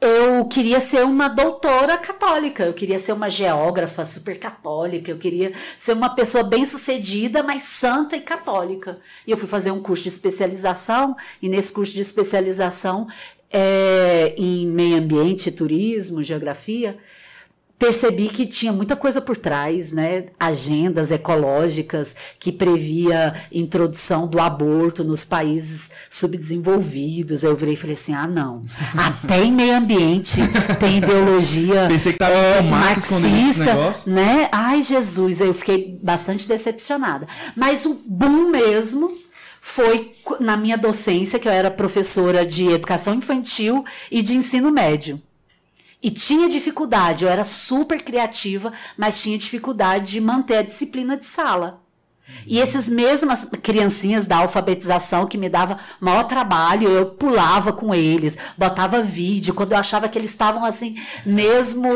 eu 0.00 0.44
queria 0.44 0.78
ser 0.78 1.04
uma 1.04 1.28
doutora 1.28 1.98
católica, 1.98 2.64
eu 2.64 2.72
queria 2.72 2.98
ser 2.98 3.12
uma 3.12 3.28
geógrafa 3.28 4.04
super 4.04 4.38
católica, 4.38 5.10
eu 5.10 5.18
queria 5.18 5.52
ser 5.76 5.92
uma 5.92 6.14
pessoa 6.14 6.44
bem 6.44 6.64
sucedida, 6.64 7.42
mas 7.42 7.64
santa 7.64 8.16
e 8.16 8.20
católica. 8.20 8.98
E 9.26 9.30
eu 9.30 9.36
fui 9.36 9.48
fazer 9.48 9.72
um 9.72 9.82
curso 9.82 10.04
de 10.04 10.08
especialização, 10.08 11.16
e 11.42 11.48
nesse 11.48 11.72
curso 11.72 11.92
de 11.92 12.00
especialização 12.00 13.08
é, 13.50 14.34
em 14.36 14.66
meio 14.66 14.98
ambiente, 14.98 15.50
turismo, 15.50 16.22
geografia, 16.22 16.96
percebi 17.78 18.28
que 18.28 18.46
tinha 18.46 18.72
muita 18.72 18.96
coisa 18.96 19.20
por 19.20 19.36
trás, 19.36 19.92
né? 19.92 20.26
Agendas 20.38 21.10
ecológicas 21.10 22.16
que 22.38 22.50
previa 22.50 23.34
introdução 23.52 24.26
do 24.26 24.40
aborto 24.40 25.04
nos 25.04 25.24
países 25.24 25.90
subdesenvolvidos. 26.10 27.44
Eu 27.44 27.54
virei 27.54 27.74
e 27.74 27.76
falei 27.76 27.94
assim: 27.94 28.12
ah, 28.12 28.26
não. 28.26 28.62
Até 28.96 29.44
em 29.44 29.52
meio 29.52 29.76
ambiente 29.76 30.40
tem 30.80 30.98
ideologia 30.98 31.86
Pensei 31.88 32.12
que 32.12 32.18
tava 32.18 32.34
é, 32.34 32.62
marxista, 32.62 33.94
né? 34.06 34.48
Ai, 34.50 34.82
Jesus, 34.82 35.40
eu 35.40 35.54
fiquei 35.54 35.98
bastante 36.02 36.48
decepcionada. 36.48 37.28
Mas 37.54 37.86
o 37.86 37.94
boom 38.06 38.50
mesmo 38.50 39.16
foi 39.60 40.12
na 40.40 40.56
minha 40.56 40.76
docência, 40.76 41.38
que 41.38 41.46
eu 41.46 41.52
era 41.52 41.70
professora 41.70 42.44
de 42.44 42.68
educação 42.68 43.14
infantil 43.14 43.84
e 44.10 44.22
de 44.22 44.36
ensino 44.36 44.70
médio. 44.70 45.20
E 46.00 46.10
tinha 46.10 46.48
dificuldade, 46.48 47.24
eu 47.24 47.30
era 47.30 47.42
super 47.42 48.02
criativa, 48.02 48.72
mas 48.96 49.20
tinha 49.20 49.36
dificuldade 49.36 50.12
de 50.12 50.20
manter 50.20 50.58
a 50.58 50.62
disciplina 50.62 51.16
de 51.16 51.26
sala. 51.26 51.82
E 52.46 52.58
esses 52.60 52.88
mesmas 52.88 53.46
criancinhas 53.62 54.26
da 54.26 54.36
alfabetização 54.38 55.26
que 55.26 55.38
me 55.38 55.48
dava 55.48 55.78
maior 56.00 56.24
trabalho, 56.24 56.88
eu 56.88 57.06
pulava 57.06 57.72
com 57.72 57.94
eles, 57.94 58.36
botava 58.56 59.02
vídeo, 59.02 59.54
quando 59.54 59.72
eu 59.72 59.78
achava 59.78 60.08
que 60.08 60.18
eles 60.18 60.30
estavam 60.30 60.64
assim, 60.64 60.96
mesmo 61.24 61.88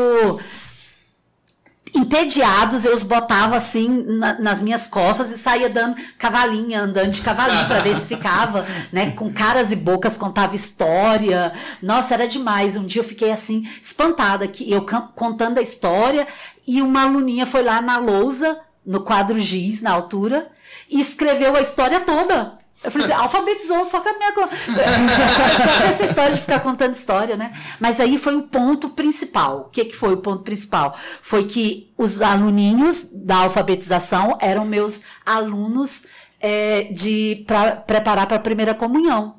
entediados, 1.93 2.85
eu 2.85 2.93
os 2.93 3.03
botava 3.03 3.55
assim 3.55 3.87
na- 4.07 4.39
nas 4.39 4.61
minhas 4.61 4.87
costas 4.87 5.29
e 5.29 5.37
saía 5.37 5.69
dando 5.69 5.95
cavalinha, 6.17 6.81
andando 6.81 7.11
de 7.11 7.21
cavalinho 7.21 7.67
para 7.67 7.79
ver 7.81 7.95
se 7.99 8.07
ficava, 8.07 8.65
né, 8.91 9.11
com 9.11 9.31
caras 9.31 9.71
e 9.71 9.75
bocas, 9.75 10.17
contava 10.17 10.55
história. 10.55 11.53
Nossa, 11.81 12.13
era 12.13 12.27
demais. 12.27 12.77
Um 12.77 12.85
dia 12.85 13.01
eu 13.01 13.05
fiquei 13.07 13.31
assim 13.31 13.67
espantada 13.81 14.47
que 14.47 14.71
eu 14.71 14.85
contando 15.15 15.59
a 15.59 15.61
história 15.61 16.27
e 16.65 16.81
uma 16.81 17.03
aluninha 17.03 17.45
foi 17.45 17.61
lá 17.63 17.81
na 17.81 17.97
lousa, 17.97 18.59
no 18.85 19.01
quadro 19.01 19.39
giz, 19.39 19.81
na 19.81 19.91
altura, 19.91 20.47
e 20.89 20.99
escreveu 20.99 21.55
a 21.55 21.61
história 21.61 21.99
toda. 22.01 22.57
Eu 22.83 22.91
falei 22.91 23.07
assim, 23.07 23.21
alfabetizou 23.21 23.85
só 23.85 24.01
com 24.01 24.09
a 24.09 24.13
minha. 24.13 24.33
só 24.35 25.81
com 25.81 25.87
essa 25.87 26.03
história 26.03 26.33
de 26.33 26.41
ficar 26.41 26.59
contando 26.59 26.93
história, 26.93 27.37
né? 27.37 27.53
Mas 27.79 27.99
aí 27.99 28.17
foi 28.17 28.35
o 28.35 28.43
ponto 28.43 28.89
principal. 28.89 29.61
O 29.67 29.69
que, 29.69 29.85
que 29.85 29.95
foi 29.95 30.13
o 30.13 30.17
ponto 30.17 30.43
principal? 30.43 30.97
Foi 31.21 31.45
que 31.45 31.93
os 31.97 32.21
aluninhos 32.21 33.09
da 33.13 33.37
alfabetização 33.37 34.37
eram 34.41 34.65
meus 34.65 35.03
alunos 35.25 36.07
é, 36.41 36.83
de 36.91 37.45
pra, 37.47 37.77
preparar 37.77 38.27
para 38.27 38.35
a 38.37 38.41
primeira 38.41 38.73
comunhão. 38.73 39.35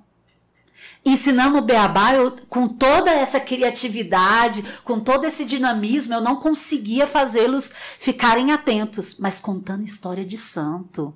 Ensinando 1.04 1.58
o 1.58 1.62
beabá, 1.62 2.14
eu, 2.14 2.34
com 2.48 2.66
toda 2.66 3.10
essa 3.10 3.38
criatividade, 3.38 4.64
com 4.82 4.98
todo 4.98 5.26
esse 5.26 5.44
dinamismo, 5.44 6.14
eu 6.14 6.20
não 6.22 6.36
conseguia 6.36 7.06
fazê-los 7.06 7.70
ficarem 7.98 8.52
atentos, 8.52 9.18
mas 9.18 9.38
contando 9.38 9.84
história 9.84 10.24
de 10.24 10.38
santo 10.38 11.14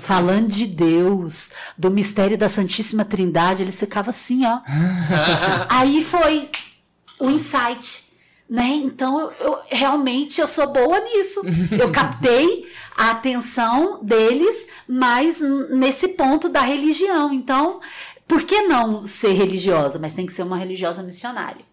falando 0.00 0.48
de 0.48 0.66
Deus, 0.66 1.52
do 1.76 1.90
mistério 1.90 2.38
da 2.38 2.48
Santíssima 2.48 3.04
Trindade, 3.04 3.62
ele 3.62 3.72
ficava 3.72 4.10
assim, 4.10 4.44
ó. 4.46 4.60
Aí 5.68 6.02
foi 6.02 6.48
o 7.18 7.30
insight, 7.30 8.12
né? 8.48 8.66
Então, 8.66 9.20
eu, 9.20 9.32
eu, 9.40 9.58
realmente 9.68 10.40
eu 10.40 10.48
sou 10.48 10.72
boa 10.72 11.00
nisso. 11.00 11.42
Eu 11.78 11.90
captei 11.90 12.66
a 12.96 13.10
atenção 13.10 14.02
deles, 14.02 14.68
mas 14.86 15.40
nesse 15.70 16.08
ponto 16.08 16.48
da 16.48 16.60
religião. 16.60 17.32
Então, 17.32 17.80
por 18.26 18.42
que 18.42 18.62
não 18.62 19.06
ser 19.06 19.32
religiosa? 19.32 19.98
Mas 19.98 20.14
tem 20.14 20.26
que 20.26 20.32
ser 20.32 20.42
uma 20.42 20.56
religiosa 20.56 21.02
missionária. 21.02 21.64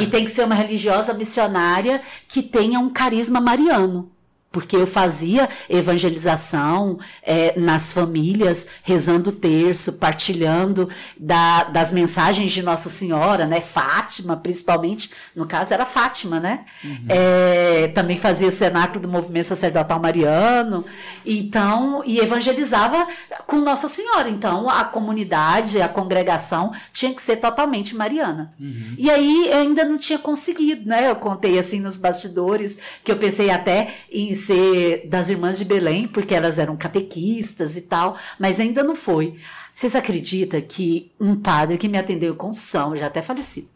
e 0.00 0.06
tem 0.06 0.24
que 0.24 0.30
ser 0.30 0.44
uma 0.44 0.54
religiosa 0.54 1.14
missionária 1.14 2.02
que 2.26 2.42
tenha 2.42 2.80
um 2.80 2.90
carisma 2.90 3.40
mariano 3.40 4.10
porque 4.52 4.76
eu 4.76 4.86
fazia 4.86 5.48
evangelização 5.68 6.98
é, 7.22 7.58
nas 7.58 7.92
famílias, 7.92 8.66
rezando 8.82 9.30
o 9.30 9.32
terço, 9.32 9.94
partilhando 9.94 10.88
da, 11.16 11.64
das 11.64 11.92
mensagens 11.92 12.50
de 12.50 12.62
Nossa 12.62 12.88
Senhora, 12.88 13.46
né? 13.46 13.60
Fátima, 13.60 14.36
principalmente, 14.36 15.10
no 15.36 15.46
caso 15.46 15.72
era 15.72 15.86
Fátima, 15.86 16.40
né? 16.40 16.64
Uhum. 16.82 17.06
É, 17.08 17.88
também 17.94 18.16
fazia 18.16 18.48
o 18.48 18.50
cenáculo 18.50 19.00
do 19.00 19.08
movimento 19.08 19.46
sacerdotal 19.46 20.00
mariano, 20.00 20.84
então, 21.24 22.02
e 22.04 22.18
evangelizava 22.18 23.06
com 23.46 23.56
Nossa 23.58 23.86
Senhora. 23.86 24.28
Então, 24.28 24.68
a 24.68 24.82
comunidade, 24.84 25.80
a 25.80 25.88
congregação 25.88 26.72
tinha 26.92 27.14
que 27.14 27.22
ser 27.22 27.36
totalmente 27.36 27.94
mariana. 27.94 28.52
Uhum. 28.58 28.94
E 28.98 29.08
aí 29.08 29.48
eu 29.48 29.58
ainda 29.58 29.84
não 29.84 29.96
tinha 29.96 30.18
conseguido, 30.18 30.88
né? 30.88 31.08
Eu 31.08 31.16
contei 31.16 31.56
assim 31.56 31.78
nos 31.78 31.96
bastidores 31.96 32.78
que 33.04 33.12
eu 33.12 33.16
pensei 33.16 33.50
até 33.50 33.94
em 34.10 34.39
ser 34.40 35.06
das 35.06 35.30
irmãs 35.30 35.58
de 35.58 35.64
Belém, 35.64 36.08
porque 36.08 36.34
elas 36.34 36.58
eram 36.58 36.76
catequistas 36.76 37.76
e 37.76 37.82
tal, 37.82 38.16
mas 38.38 38.58
ainda 38.58 38.82
não 38.82 38.96
foi. 38.96 39.36
Vocês 39.74 39.94
acreditam 39.94 40.60
que 40.60 41.10
um 41.20 41.36
padre 41.36 41.78
que 41.78 41.88
me 41.88 41.98
atendeu 41.98 42.34
confissão, 42.34 42.96
já 42.96 43.06
até 43.06 43.22
falecido, 43.22 43.68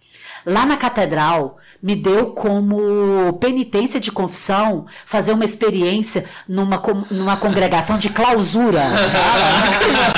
lá 0.44 0.66
na 0.66 0.76
catedral, 0.76 1.58
me 1.82 1.94
deu 1.96 2.26
como 2.32 3.32
penitência 3.34 4.00
de 4.00 4.12
confissão 4.12 4.86
fazer 5.06 5.32
uma 5.32 5.44
experiência 5.44 6.24
numa, 6.48 6.82
numa 7.10 7.36
congregação 7.36 7.98
de 7.98 8.08
clausura. 8.10 8.82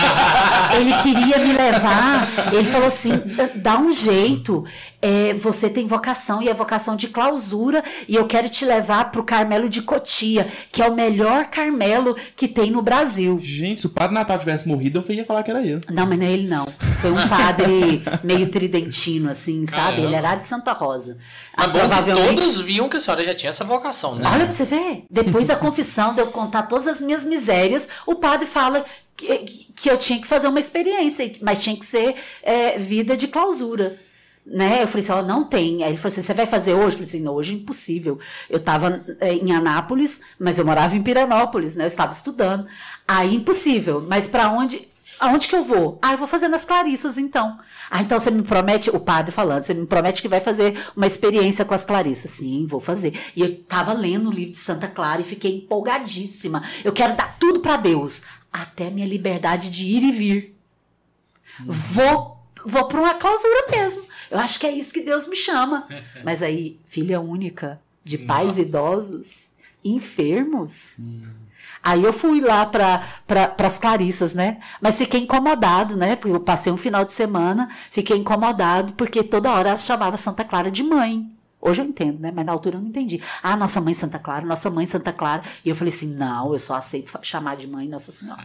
ele 0.74 0.96
queria 0.98 1.38
me 1.38 1.52
levar, 1.52 2.28
ele 2.52 2.64
falou 2.64 2.86
assim: 2.86 3.12
dá 3.56 3.78
um 3.78 3.92
jeito, 3.92 4.64
é, 5.00 5.34
você 5.34 5.68
tem 5.68 5.86
vocação 5.86 6.42
e 6.42 6.48
é 6.48 6.54
vocação 6.54 6.96
de 6.96 7.08
clausura, 7.08 7.82
e 8.08 8.14
eu 8.16 8.26
quero 8.26 8.48
te 8.48 8.64
levar 8.64 9.10
para 9.10 9.20
o 9.20 9.24
Carmelo 9.24 9.68
de 9.68 9.82
Cotia, 9.82 10.46
que 10.72 10.82
é 10.82 10.88
o 10.88 10.94
melhor 10.94 11.46
Carmelo 11.46 12.16
que 12.36 12.48
tem 12.48 12.70
no 12.70 12.82
Brasil. 12.82 13.38
Gente, 13.42 13.82
se 13.82 13.86
o 13.86 13.90
Padre 13.90 14.14
Natal 14.14 14.38
tivesse 14.38 14.66
morrido, 14.66 15.04
eu 15.06 15.14
ia 15.14 15.24
falar 15.24 15.42
que 15.42 15.50
era 15.50 15.62
ele. 15.62 15.80
Não, 15.90 16.06
mas 16.06 16.18
não 16.18 16.26
é 16.26 16.32
ele 16.32 16.48
não. 16.48 16.66
Foi 17.00 17.12
um 17.12 17.28
padre 17.28 18.02
meio 18.24 18.48
tridentino, 18.48 19.30
assim, 19.30 19.66
sabe? 19.66 19.96
Caramba. 19.96 20.02
Ele 20.02 20.14
era 20.14 20.34
de 20.34 20.46
Santa 20.46 20.72
Rosa. 20.72 21.18
Mas 21.56 21.66
provavelmente... 21.68 22.40
todos 22.40 22.60
viam 22.60 22.88
que 22.88 22.96
a 22.96 23.00
senhora 23.00 23.24
já 23.24 23.34
tinha 23.34 23.50
essa 23.50 23.64
vocação, 23.64 24.14
né? 24.14 24.24
Olha 24.26 24.44
pra 24.44 24.50
você 24.50 24.64
ver. 24.64 25.04
Depois 25.10 25.46
da 25.46 25.56
confissão, 25.56 26.14
de 26.14 26.20
eu 26.20 26.28
contar 26.28 26.62
todas 26.64 26.86
as 26.86 27.00
minhas 27.00 27.24
misérias, 27.24 27.88
o 28.06 28.14
padre 28.14 28.46
fala 28.46 28.84
que, 29.16 29.68
que 29.74 29.90
eu 29.90 29.96
tinha 29.96 30.20
que 30.20 30.26
fazer 30.26 30.48
uma 30.48 30.60
experiência, 30.60 31.30
mas 31.42 31.62
tinha 31.62 31.76
que 31.76 31.86
ser 31.86 32.14
é, 32.42 32.78
vida 32.78 33.16
de 33.16 33.28
clausura 33.28 33.98
né? 34.46 34.82
Eu 34.82 34.86
falei 34.86 35.02
assim, 35.02 35.12
ela 35.12 35.22
não 35.22 35.44
tem. 35.44 35.82
Aí 35.82 35.90
ele 35.90 35.98
falou 35.98 36.12
assim, 36.12 36.22
você 36.22 36.32
vai 36.32 36.46
fazer 36.46 36.74
hoje? 36.74 36.86
Eu 36.86 36.92
falei 36.92 37.08
assim, 37.08 37.20
não, 37.20 37.34
hoje 37.34 37.54
é 37.54 37.56
impossível. 37.56 38.18
Eu 38.48 38.58
estava 38.58 39.04
é, 39.20 39.34
em 39.34 39.52
Anápolis, 39.52 40.20
mas 40.38 40.58
eu 40.58 40.64
morava 40.64 40.96
em 40.96 41.02
Piranópolis, 41.02 41.74
né? 41.74 41.84
Eu 41.84 41.88
estava 41.88 42.12
estudando. 42.12 42.66
Aí, 43.08 43.34
impossível. 43.34 44.04
Mas 44.08 44.28
para 44.28 44.50
onde? 44.50 44.88
Aonde 45.18 45.48
que 45.48 45.56
eu 45.56 45.64
vou? 45.64 45.98
Ah, 46.02 46.12
eu 46.12 46.18
vou 46.18 46.28
fazer 46.28 46.46
nas 46.46 46.64
Clarissas, 46.64 47.16
então. 47.16 47.58
Ah, 47.90 48.02
então 48.02 48.18
você 48.18 48.30
me 48.30 48.42
promete, 48.42 48.90
o 48.90 49.00
padre 49.00 49.32
falando, 49.32 49.64
você 49.64 49.72
me 49.72 49.86
promete 49.86 50.20
que 50.20 50.28
vai 50.28 50.40
fazer 50.40 50.78
uma 50.94 51.06
experiência 51.06 51.64
com 51.64 51.72
as 51.72 51.86
Clarissas. 51.86 52.30
Sim, 52.32 52.66
vou 52.66 52.80
fazer. 52.80 53.18
E 53.34 53.40
eu 53.40 53.46
estava 53.46 53.94
lendo 53.94 54.28
o 54.28 54.32
livro 54.32 54.52
de 54.52 54.58
Santa 54.58 54.86
Clara 54.86 55.22
e 55.22 55.24
fiquei 55.24 55.56
empolgadíssima. 55.56 56.62
Eu 56.84 56.92
quero 56.92 57.16
dar 57.16 57.34
tudo 57.38 57.60
para 57.60 57.78
Deus, 57.78 58.24
até 58.62 58.90
minha 58.90 59.06
liberdade 59.06 59.70
de 59.70 59.86
ir 59.86 60.02
e 60.02 60.12
vir. 60.12 60.56
Hum. 61.60 61.66
Vou 61.68 62.36
vou 62.64 62.88
para 62.88 63.00
uma 63.00 63.14
clausura 63.14 63.66
mesmo. 63.70 64.04
Eu 64.28 64.38
acho 64.38 64.58
que 64.58 64.66
é 64.66 64.72
isso 64.72 64.92
que 64.92 65.02
Deus 65.02 65.28
me 65.28 65.36
chama. 65.36 65.86
Mas 66.24 66.42
aí, 66.42 66.78
filha 66.84 67.20
única, 67.20 67.80
de 68.02 68.18
pais 68.18 68.56
Nossa. 68.56 68.62
idosos, 68.62 69.50
enfermos. 69.84 70.94
Hum. 70.98 71.22
Aí 71.82 72.02
eu 72.02 72.12
fui 72.12 72.40
lá 72.40 72.66
para 72.66 73.06
pra, 73.28 73.54
as 73.58 73.78
Clarissas, 73.78 74.34
né? 74.34 74.58
Mas 74.80 74.98
fiquei 74.98 75.20
incomodado, 75.20 75.96
né? 75.96 76.16
Porque 76.16 76.34
eu 76.34 76.40
passei 76.40 76.72
um 76.72 76.76
final 76.76 77.04
de 77.04 77.12
semana, 77.12 77.68
fiquei 77.92 78.16
incomodado, 78.16 78.94
porque 78.94 79.22
toda 79.22 79.52
hora 79.52 79.68
ela 79.68 79.78
chamava 79.78 80.16
Santa 80.16 80.44
Clara 80.44 80.68
de 80.68 80.82
mãe. 80.82 81.30
Hoje 81.66 81.82
eu 81.82 81.84
entendo, 81.84 82.20
né? 82.20 82.32
Mas 82.32 82.46
na 82.46 82.52
altura 82.52 82.76
eu 82.76 82.80
não 82.80 82.88
entendi. 82.88 83.20
Ah, 83.42 83.56
nossa 83.56 83.80
mãe 83.80 83.92
Santa 83.92 84.20
Clara, 84.20 84.46
nossa 84.46 84.70
mãe 84.70 84.86
Santa 84.86 85.12
Clara. 85.12 85.42
E 85.64 85.68
eu 85.68 85.74
falei 85.74 85.92
assim: 85.92 86.14
não, 86.14 86.52
eu 86.52 86.60
só 86.60 86.76
aceito 86.76 87.18
chamar 87.22 87.56
de 87.56 87.66
mãe 87.66 87.88
Nossa 87.88 88.12
Senhora. 88.12 88.40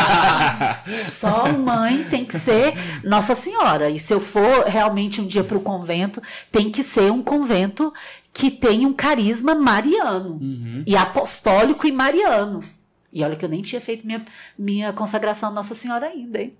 só 0.86 1.52
mãe 1.52 2.04
tem 2.04 2.24
que 2.24 2.38
ser 2.38 2.72
Nossa 3.04 3.34
Senhora. 3.34 3.90
E 3.90 3.98
se 3.98 4.14
eu 4.14 4.20
for 4.20 4.64
realmente 4.64 5.20
um 5.20 5.26
dia 5.26 5.44
para 5.44 5.58
o 5.58 5.60
convento, 5.60 6.22
tem 6.50 6.70
que 6.70 6.82
ser 6.82 7.12
um 7.12 7.22
convento 7.22 7.92
que 8.32 8.50
tem 8.50 8.86
um 8.86 8.92
carisma 8.94 9.54
mariano. 9.54 10.38
Uhum. 10.40 10.82
E 10.86 10.96
apostólico 10.96 11.86
e 11.86 11.92
mariano. 11.92 12.64
E 13.12 13.22
olha 13.22 13.36
que 13.36 13.44
eu 13.44 13.48
nem 13.50 13.60
tinha 13.60 13.82
feito 13.82 14.06
minha, 14.06 14.24
minha 14.56 14.92
consagração 14.94 15.50
a 15.50 15.52
Nossa 15.52 15.74
Senhora 15.74 16.06
ainda, 16.06 16.40
hein? 16.40 16.52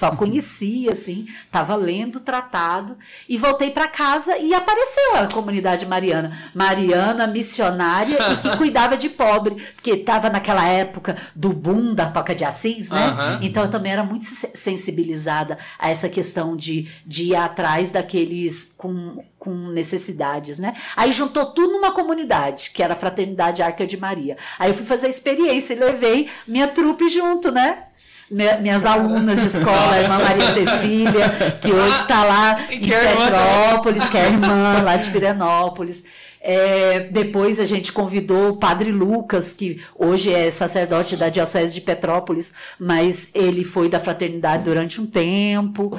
Só 0.00 0.12
conhecia, 0.12 0.92
assim, 0.92 1.26
estava 1.44 1.76
lendo 1.76 2.16
o 2.16 2.20
tratado 2.20 2.96
e 3.28 3.36
voltei 3.36 3.70
para 3.70 3.86
casa 3.86 4.38
e 4.38 4.54
apareceu 4.54 5.16
a 5.16 5.26
comunidade 5.26 5.84
mariana. 5.84 6.34
Mariana, 6.54 7.26
missionária 7.26 8.16
e 8.32 8.36
que 8.38 8.48
cuidava 8.56 8.96
de 8.96 9.10
pobre, 9.10 9.56
porque 9.74 9.90
estava 9.90 10.30
naquela 10.30 10.66
época 10.66 11.18
do 11.36 11.50
boom 11.50 11.94
da 11.94 12.08
Toca 12.08 12.34
de 12.34 12.46
Assis, 12.46 12.88
né? 12.88 13.08
Uhum. 13.08 13.38
Então 13.42 13.64
eu 13.64 13.68
também 13.68 13.92
era 13.92 14.02
muito 14.02 14.24
sensibilizada 14.24 15.58
a 15.78 15.90
essa 15.90 16.08
questão 16.08 16.56
de, 16.56 16.88
de 17.04 17.24
ir 17.24 17.36
atrás 17.36 17.90
daqueles 17.90 18.72
com, 18.78 19.22
com 19.38 19.50
necessidades, 19.50 20.58
né? 20.58 20.74
Aí 20.96 21.12
juntou 21.12 21.44
tudo 21.52 21.74
numa 21.74 21.92
comunidade, 21.92 22.70
que 22.70 22.82
era 22.82 22.94
a 22.94 22.96
Fraternidade 22.96 23.62
Arca 23.62 23.86
de 23.86 23.98
Maria. 23.98 24.38
Aí 24.58 24.70
eu 24.70 24.74
fui 24.74 24.86
fazer 24.86 25.08
a 25.08 25.10
experiência 25.10 25.74
e 25.74 25.78
levei 25.78 26.30
minha 26.48 26.68
trupe 26.68 27.06
junto, 27.10 27.52
né? 27.52 27.84
Minhas 28.30 28.86
alunas 28.86 29.40
de 29.40 29.46
escola, 29.46 29.92
a 29.92 30.00
irmã 30.00 30.18
Maria 30.18 30.52
Cecília, 30.52 31.58
que 31.60 31.72
hoje 31.72 31.96
está 31.96 32.24
lá 32.24 32.60
em 32.70 32.80
Petrópolis, 32.80 34.08
que 34.08 34.16
é 34.16 34.22
a 34.22 34.28
irmã 34.28 34.82
lá 34.82 34.96
de 34.96 35.10
Pirenópolis. 35.10 36.04
É, 36.42 37.00
depois 37.10 37.60
a 37.60 37.66
gente 37.66 37.92
convidou 37.92 38.50
o 38.50 38.56
padre 38.56 38.90
Lucas, 38.90 39.52
que 39.52 39.82
hoje 39.94 40.32
é 40.32 40.50
sacerdote 40.50 41.14
da 41.14 41.28
Diocese 41.28 41.74
de 41.74 41.82
Petrópolis, 41.82 42.54
mas 42.78 43.30
ele 43.34 43.62
foi 43.62 43.90
da 43.90 44.00
fraternidade 44.00 44.64
durante 44.64 45.00
um 45.00 45.06
tempo. 45.06 45.98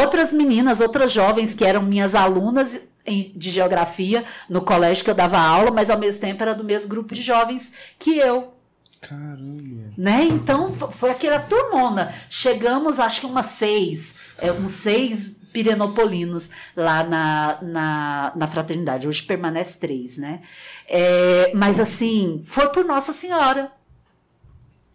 Outras 0.00 0.32
meninas, 0.32 0.80
outras 0.80 1.10
jovens 1.10 1.54
que 1.54 1.64
eram 1.64 1.82
minhas 1.82 2.14
alunas 2.14 2.80
de 3.04 3.50
geografia 3.50 4.24
no 4.48 4.60
colégio 4.60 5.02
que 5.02 5.10
eu 5.10 5.14
dava 5.14 5.38
aula, 5.38 5.72
mas 5.72 5.90
ao 5.90 5.98
mesmo 5.98 6.20
tempo 6.20 6.42
era 6.42 6.54
do 6.54 6.62
mesmo 6.62 6.88
grupo 6.88 7.12
de 7.12 7.22
jovens 7.22 7.72
que 7.98 8.16
eu. 8.16 8.52
Caramba. 9.00 9.92
Né? 9.96 10.24
Então 10.24 10.72
foi 10.72 11.10
aquela 11.10 11.38
turmona. 11.38 12.14
Chegamos, 12.28 13.00
acho 13.00 13.20
que 13.20 13.26
umas 13.26 13.46
seis, 13.46 14.18
é, 14.38 14.52
uns 14.52 14.72
seis 14.72 15.40
pirenopolinos 15.52 16.50
lá 16.76 17.02
na, 17.02 17.58
na, 17.62 18.32
na 18.36 18.46
fraternidade. 18.46 19.08
Hoje 19.08 19.22
permanece 19.22 19.78
três, 19.78 20.18
né? 20.18 20.42
É, 20.86 21.50
mas 21.54 21.80
assim, 21.80 22.42
foi 22.44 22.68
por 22.68 22.84
Nossa 22.84 23.12
Senhora. 23.12 23.72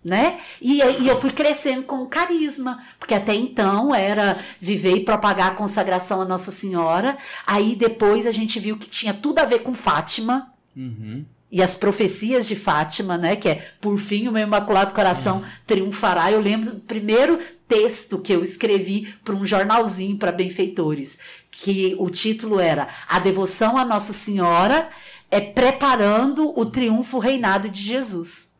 Né? 0.03 0.39
E, 0.61 0.83
e 0.83 1.07
eu 1.07 1.19
fui 1.19 1.31
crescendo 1.31 1.81
com 1.81 2.05
carisma, 2.05 2.79
porque 2.99 3.15
até 3.15 3.33
então 3.33 3.93
era 3.93 4.37
viver 4.59 4.97
e 4.97 5.03
propagar 5.03 5.47
a 5.47 5.55
consagração 5.55 6.21
a 6.21 6.25
Nossa 6.25 6.51
Senhora. 6.51 7.17
Aí 7.43 7.75
depois 7.75 8.27
a 8.27 8.31
gente 8.31 8.59
viu 8.59 8.77
que 8.77 8.87
tinha 8.87 9.15
tudo 9.15 9.39
a 9.39 9.45
ver 9.45 9.63
com 9.63 9.73
Fátima. 9.73 10.53
Uhum 10.77 11.25
e 11.51 11.61
as 11.61 11.75
profecias 11.75 12.47
de 12.47 12.55
Fátima, 12.55 13.17
né, 13.17 13.35
que 13.35 13.47
é 13.47 13.55
por 13.79 13.97
fim 13.97 14.27
o 14.27 14.31
meu 14.31 14.43
imaculado 14.43 14.93
coração 14.93 15.43
triunfará. 15.65 16.31
Eu 16.31 16.41
lembro 16.41 16.71
do 16.71 16.81
primeiro 16.81 17.39
texto 17.67 18.19
que 18.19 18.33
eu 18.33 18.41
escrevi 18.43 19.13
para 19.23 19.35
um 19.35 19.45
jornalzinho 19.45 20.17
para 20.17 20.31
benfeitores, 20.31 21.19
que 21.51 21.95
o 21.99 22.09
título 22.09 22.59
era 22.59 22.87
A 23.07 23.19
devoção 23.19 23.77
a 23.77 23.85
Nossa 23.85 24.11
Senhora 24.11 24.89
é 25.31 25.39
preparando 25.39 26.57
o 26.59 26.65
triunfo 26.65 27.19
reinado 27.19 27.69
de 27.69 27.81
Jesus. 27.81 28.55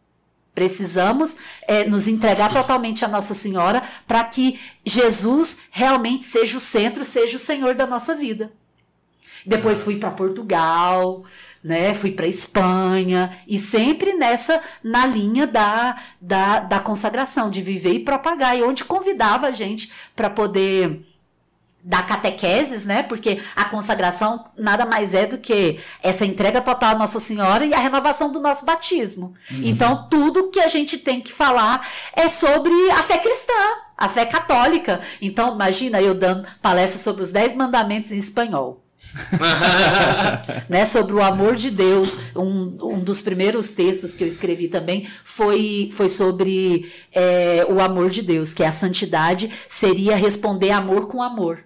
Precisamos 0.53 1.35
é, 1.67 1.83
nos 1.83 2.07
entregar 2.07 2.53
totalmente 2.53 3.03
a 3.03 3.09
Nossa 3.09 3.33
Senhora 3.33 3.83
para 4.07 4.23
que 4.23 4.59
Jesus 4.85 5.63
realmente 5.71 6.23
seja 6.23 6.57
o 6.57 6.61
centro, 6.61 7.03
seja 7.03 7.35
o 7.35 7.39
Senhor 7.39 7.75
da 7.75 7.85
nossa 7.85 8.15
vida. 8.15 8.51
Depois 9.45 9.83
fui 9.83 9.97
para 9.97 10.09
Portugal, 10.09 11.23
né? 11.65 11.95
Fui 11.95 12.11
para 12.11 12.27
Espanha 12.27 13.35
e 13.47 13.57
sempre 13.57 14.13
nessa 14.13 14.61
na 14.83 15.05
linha 15.07 15.47
da, 15.47 15.97
da, 16.21 16.59
da 16.59 16.79
consagração, 16.79 17.49
de 17.49 17.59
viver 17.59 17.93
e 17.93 17.99
propagar, 17.99 18.55
e 18.55 18.61
onde 18.61 18.83
convidava 18.83 19.47
a 19.47 19.51
gente 19.51 19.91
para 20.15 20.29
poder 20.29 21.03
da 21.83 22.01
catequeses, 22.01 22.85
né? 22.85 23.03
Porque 23.03 23.41
a 23.55 23.65
consagração 23.65 24.43
nada 24.57 24.85
mais 24.85 25.13
é 25.13 25.25
do 25.25 25.37
que 25.39 25.79
essa 26.01 26.25
entrega 26.25 26.61
total 26.61 26.91
à 26.91 26.97
Nossa 26.97 27.19
Senhora 27.19 27.65
e 27.65 27.73
a 27.73 27.79
renovação 27.79 28.31
do 28.31 28.39
nosso 28.39 28.65
batismo. 28.65 29.33
Uhum. 29.51 29.61
Então, 29.63 30.07
tudo 30.09 30.49
que 30.49 30.59
a 30.59 30.67
gente 30.67 30.99
tem 30.99 31.19
que 31.19 31.31
falar 31.31 31.87
é 32.13 32.27
sobre 32.27 32.73
a 32.91 33.01
fé 33.03 33.17
cristã, 33.17 33.53
a 33.97 34.07
fé 34.07 34.25
católica. 34.25 34.99
Então, 35.21 35.53
imagina 35.53 36.01
eu 36.01 36.13
dando 36.13 36.47
palestra 36.61 36.99
sobre 36.99 37.21
os 37.21 37.31
dez 37.31 37.55
mandamentos 37.55 38.11
em 38.11 38.17
espanhol. 38.17 38.84
né, 40.69 40.85
sobre 40.85 41.13
o 41.13 41.23
amor 41.23 41.55
de 41.55 41.71
Deus. 41.71 42.19
Um, 42.35 42.77
um 42.81 43.03
dos 43.03 43.21
primeiros 43.21 43.69
textos 43.69 44.13
que 44.13 44.23
eu 44.23 44.27
escrevi 44.27 44.67
também 44.67 45.07
foi, 45.23 45.89
foi 45.93 46.09
sobre 46.09 46.91
é, 47.11 47.65
o 47.69 47.79
amor 47.79 48.09
de 48.09 48.21
Deus, 48.21 48.53
que 48.53 48.63
é 48.63 48.67
a 48.67 48.71
santidade 48.71 49.49
seria 49.69 50.15
responder 50.15 50.71
amor 50.71 51.07
com 51.07 51.21
amor. 51.21 51.63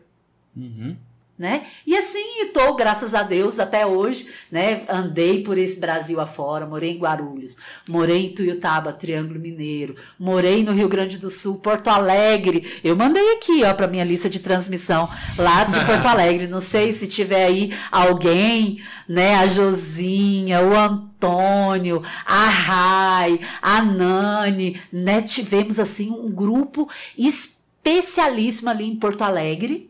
Uhum. 0.55 0.95
Né? 1.39 1.63
E 1.87 1.95
assim 1.95 2.41
estou, 2.41 2.75
graças 2.75 3.15
a 3.15 3.23
Deus, 3.23 3.61
até 3.61 3.85
hoje, 3.85 4.27
né? 4.51 4.81
Andei 4.89 5.41
por 5.41 5.57
esse 5.57 5.79
Brasil 5.79 6.19
afora, 6.19 6.67
morei 6.67 6.91
em 6.91 6.99
Guarulhos, 6.99 7.55
morei 7.87 8.25
em 8.25 8.33
Tuiutaba, 8.33 8.91
Triângulo 8.91 9.39
Mineiro, 9.39 9.95
morei 10.19 10.65
no 10.65 10.73
Rio 10.73 10.89
Grande 10.89 11.17
do 11.17 11.29
Sul, 11.29 11.59
Porto 11.59 11.87
Alegre. 11.87 12.81
Eu 12.83 12.93
mandei 12.93 13.37
aqui, 13.37 13.63
ó, 13.63 13.73
para 13.73 13.87
minha 13.87 14.03
lista 14.03 14.29
de 14.29 14.39
transmissão 14.39 15.09
lá 15.37 15.63
de 15.63 15.79
Porto 15.85 16.07
Alegre. 16.11 16.45
Não 16.45 16.59
sei 16.59 16.91
se 16.91 17.07
tiver 17.07 17.45
aí 17.45 17.73
alguém, 17.89 18.83
né? 19.07 19.35
A 19.35 19.47
Josinha, 19.47 20.61
o 20.61 20.75
Antônio, 20.75 22.03
a 22.25 22.49
Rai, 22.49 23.39
a 23.61 23.81
Nani, 23.81 24.77
né? 24.91 25.21
Tivemos 25.21 25.79
assim 25.79 26.11
um 26.11 26.29
grupo 26.29 26.89
especialíssimo 27.17 28.69
ali 28.69 28.83
em 28.83 28.97
Porto 28.97 29.21
Alegre 29.21 29.88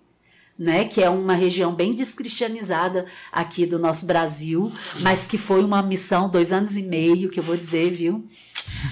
né, 0.60 0.84
que 0.84 1.01
é 1.01 1.10
uma 1.10 1.34
região 1.34 1.74
bem 1.74 1.94
descristianizada 1.94 3.06
aqui 3.32 3.66
do 3.66 3.80
nosso 3.80 4.06
Brasil, 4.06 4.70
mas 5.00 5.25
que 5.25 5.38
foi 5.38 5.63
uma 5.63 5.82
missão, 5.82 6.30
dois 6.30 6.51
anos 6.51 6.75
e 6.75 6.84
meio, 6.84 7.30
que 7.30 7.39
eu 7.39 7.44
vou 7.44 7.56
dizer, 7.56 7.92
viu? 7.92 8.28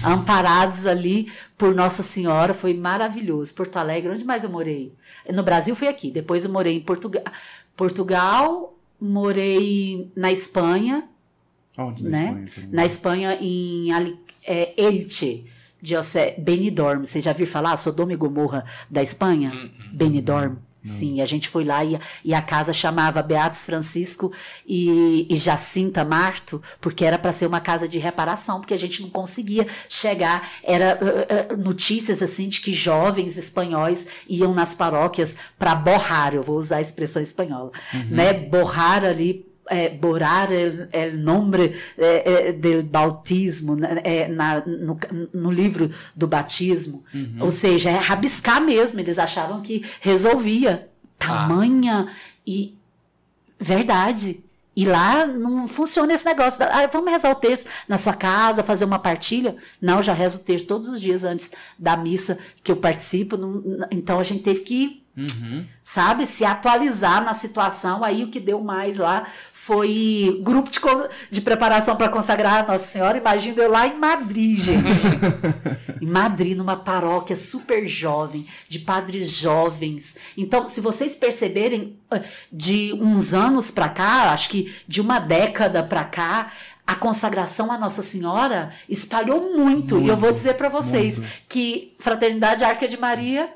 Amparados 0.02 0.86
ali 0.86 1.30
por 1.58 1.74
Nossa 1.74 2.02
Senhora, 2.02 2.54
foi 2.54 2.72
maravilhoso. 2.72 3.54
Porto 3.54 3.76
Alegre, 3.76 4.10
onde 4.10 4.24
mais 4.24 4.44
eu 4.44 4.50
morei? 4.50 4.94
No 5.30 5.42
Brasil 5.42 5.76
foi 5.76 5.88
aqui, 5.88 6.10
depois 6.10 6.46
eu 6.46 6.50
morei 6.50 6.74
em 6.74 6.80
Portugal, 6.80 7.22
Portugal 7.76 8.74
morei 8.98 10.10
na 10.16 10.32
Espanha, 10.32 11.06
Onde 11.76 12.02
na 12.02 12.10
né? 12.10 12.42
Espanha? 12.44 12.68
Na 12.72 12.86
Espanha, 12.86 13.38
em 13.40 13.88
é, 14.44 14.74
Elche, 14.76 15.44
Benidorm. 16.38 17.04
Você 17.04 17.20
já 17.20 17.32
viu 17.32 17.46
falar? 17.46 17.76
Sodoma 17.76 18.12
e 18.12 18.16
Gomorra 18.16 18.64
da 18.90 19.02
Espanha? 19.02 19.52
Hum, 19.54 19.68
hum. 19.68 19.88
Benidorm. 19.92 20.56
Sim, 20.88 21.20
a 21.20 21.26
gente 21.26 21.48
foi 21.48 21.64
lá 21.64 21.84
e, 21.84 21.98
e 22.24 22.34
a 22.34 22.42
casa 22.42 22.72
chamava 22.72 23.22
Beatos 23.22 23.64
Francisco 23.64 24.32
e, 24.66 25.26
e 25.28 25.36
Jacinta 25.36 26.04
Marto, 26.04 26.62
porque 26.80 27.04
era 27.04 27.18
para 27.18 27.32
ser 27.32 27.46
uma 27.46 27.60
casa 27.60 27.88
de 27.88 27.98
reparação, 27.98 28.60
porque 28.60 28.74
a 28.74 28.78
gente 28.78 29.02
não 29.02 29.10
conseguia 29.10 29.66
chegar. 29.88 30.48
Era 30.62 30.98
uh, 31.00 31.54
uh, 31.54 31.62
notícias 31.62 32.22
assim 32.22 32.48
de 32.48 32.60
que 32.60 32.72
jovens 32.72 33.36
espanhóis 33.36 34.06
iam 34.28 34.54
nas 34.54 34.74
paróquias 34.74 35.36
para 35.58 35.74
borrar, 35.74 36.34
eu 36.34 36.42
vou 36.42 36.56
usar 36.56 36.76
a 36.76 36.80
expressão 36.80 37.22
espanhola, 37.22 37.70
uhum. 37.92 38.06
né? 38.10 38.32
Borrar 38.32 39.04
ali 39.04 39.47
é, 39.68 39.88
borrar 39.88 40.48
o 40.50 41.16
nome 41.16 41.74
do 42.60 42.82
bautismo 42.84 43.76
né, 43.76 44.00
é, 44.04 44.28
na, 44.28 44.64
no, 44.66 44.98
no, 45.32 45.50
livro 45.50 45.90
do 46.14 46.26
batismo. 46.26 47.04
Uhum. 47.14 47.36
Ou 47.40 47.50
seja, 47.50 47.90
é 47.90 47.96
rabiscar 47.96 48.60
mesmo. 48.62 49.00
Eles 49.00 49.18
achavam 49.18 49.62
que 49.62 49.84
resolvia. 50.00 50.88
Tamanha 51.18 52.06
ah. 52.08 52.12
e 52.46 52.76
verdade. 53.58 54.44
E 54.78 54.84
lá 54.84 55.26
não 55.26 55.66
funciona 55.66 56.14
esse 56.14 56.24
negócio. 56.24 56.64
Ah, 56.64 56.86
vamos 56.86 57.10
rezar 57.10 57.32
o 57.32 57.34
texto 57.34 57.68
na 57.88 57.98
sua 57.98 58.14
casa, 58.14 58.62
fazer 58.62 58.84
uma 58.84 59.00
partilha. 59.00 59.56
Não, 59.82 59.96
eu 59.96 60.02
já 60.04 60.12
rezo 60.12 60.40
o 60.40 60.44
texto 60.44 60.68
todos 60.68 60.86
os 60.86 61.00
dias 61.00 61.24
antes 61.24 61.50
da 61.76 61.96
missa 61.96 62.38
que 62.62 62.70
eu 62.70 62.76
participo. 62.76 63.36
então 63.90 64.20
a 64.20 64.22
gente 64.22 64.44
teve 64.44 64.60
que 64.60 64.97
Uhum. 65.18 65.64
Sabe? 65.82 66.24
Se 66.26 66.44
atualizar 66.44 67.24
na 67.24 67.34
situação. 67.34 68.04
Aí 68.04 68.22
o 68.22 68.28
que 68.28 68.38
deu 68.38 68.62
mais 68.62 68.98
lá 68.98 69.26
foi 69.52 70.38
grupo 70.42 70.70
de, 70.70 70.78
de 71.28 71.40
preparação 71.40 71.96
para 71.96 72.08
consagrar 72.08 72.64
a 72.64 72.72
Nossa 72.72 72.84
Senhora. 72.84 73.18
Imagina 73.18 73.62
eu 73.62 73.70
lá 73.70 73.86
em 73.86 73.98
Madrid, 73.98 74.58
gente. 74.58 75.08
em 76.00 76.06
Madrid, 76.06 76.56
numa 76.56 76.76
paróquia 76.76 77.34
super 77.34 77.86
jovem, 77.88 78.46
de 78.68 78.78
padres 78.78 79.32
jovens. 79.32 80.16
Então, 80.36 80.68
se 80.68 80.80
vocês 80.80 81.16
perceberem, 81.16 81.98
ah, 82.10 82.20
de 82.52 82.92
uns 82.92 83.34
anos 83.34 83.70
para 83.72 83.88
cá, 83.88 84.32
acho 84.32 84.50
que 84.50 84.72
de 84.86 85.00
uma 85.00 85.18
década 85.18 85.82
para 85.82 86.04
cá, 86.04 86.52
a 86.86 86.94
consagração 86.94 87.70
à 87.70 87.76
Nossa 87.76 88.02
Senhora 88.02 88.72
espalhou 88.88 89.54
muito. 89.54 89.96
muito 89.96 90.00
e 90.00 90.08
eu 90.08 90.16
vou 90.16 90.32
dizer 90.32 90.54
para 90.54 90.70
vocês 90.70 91.18
muito. 91.18 91.32
que 91.46 91.94
Fraternidade 91.98 92.64
Arca 92.64 92.88
de 92.88 92.98
Maria 92.98 93.50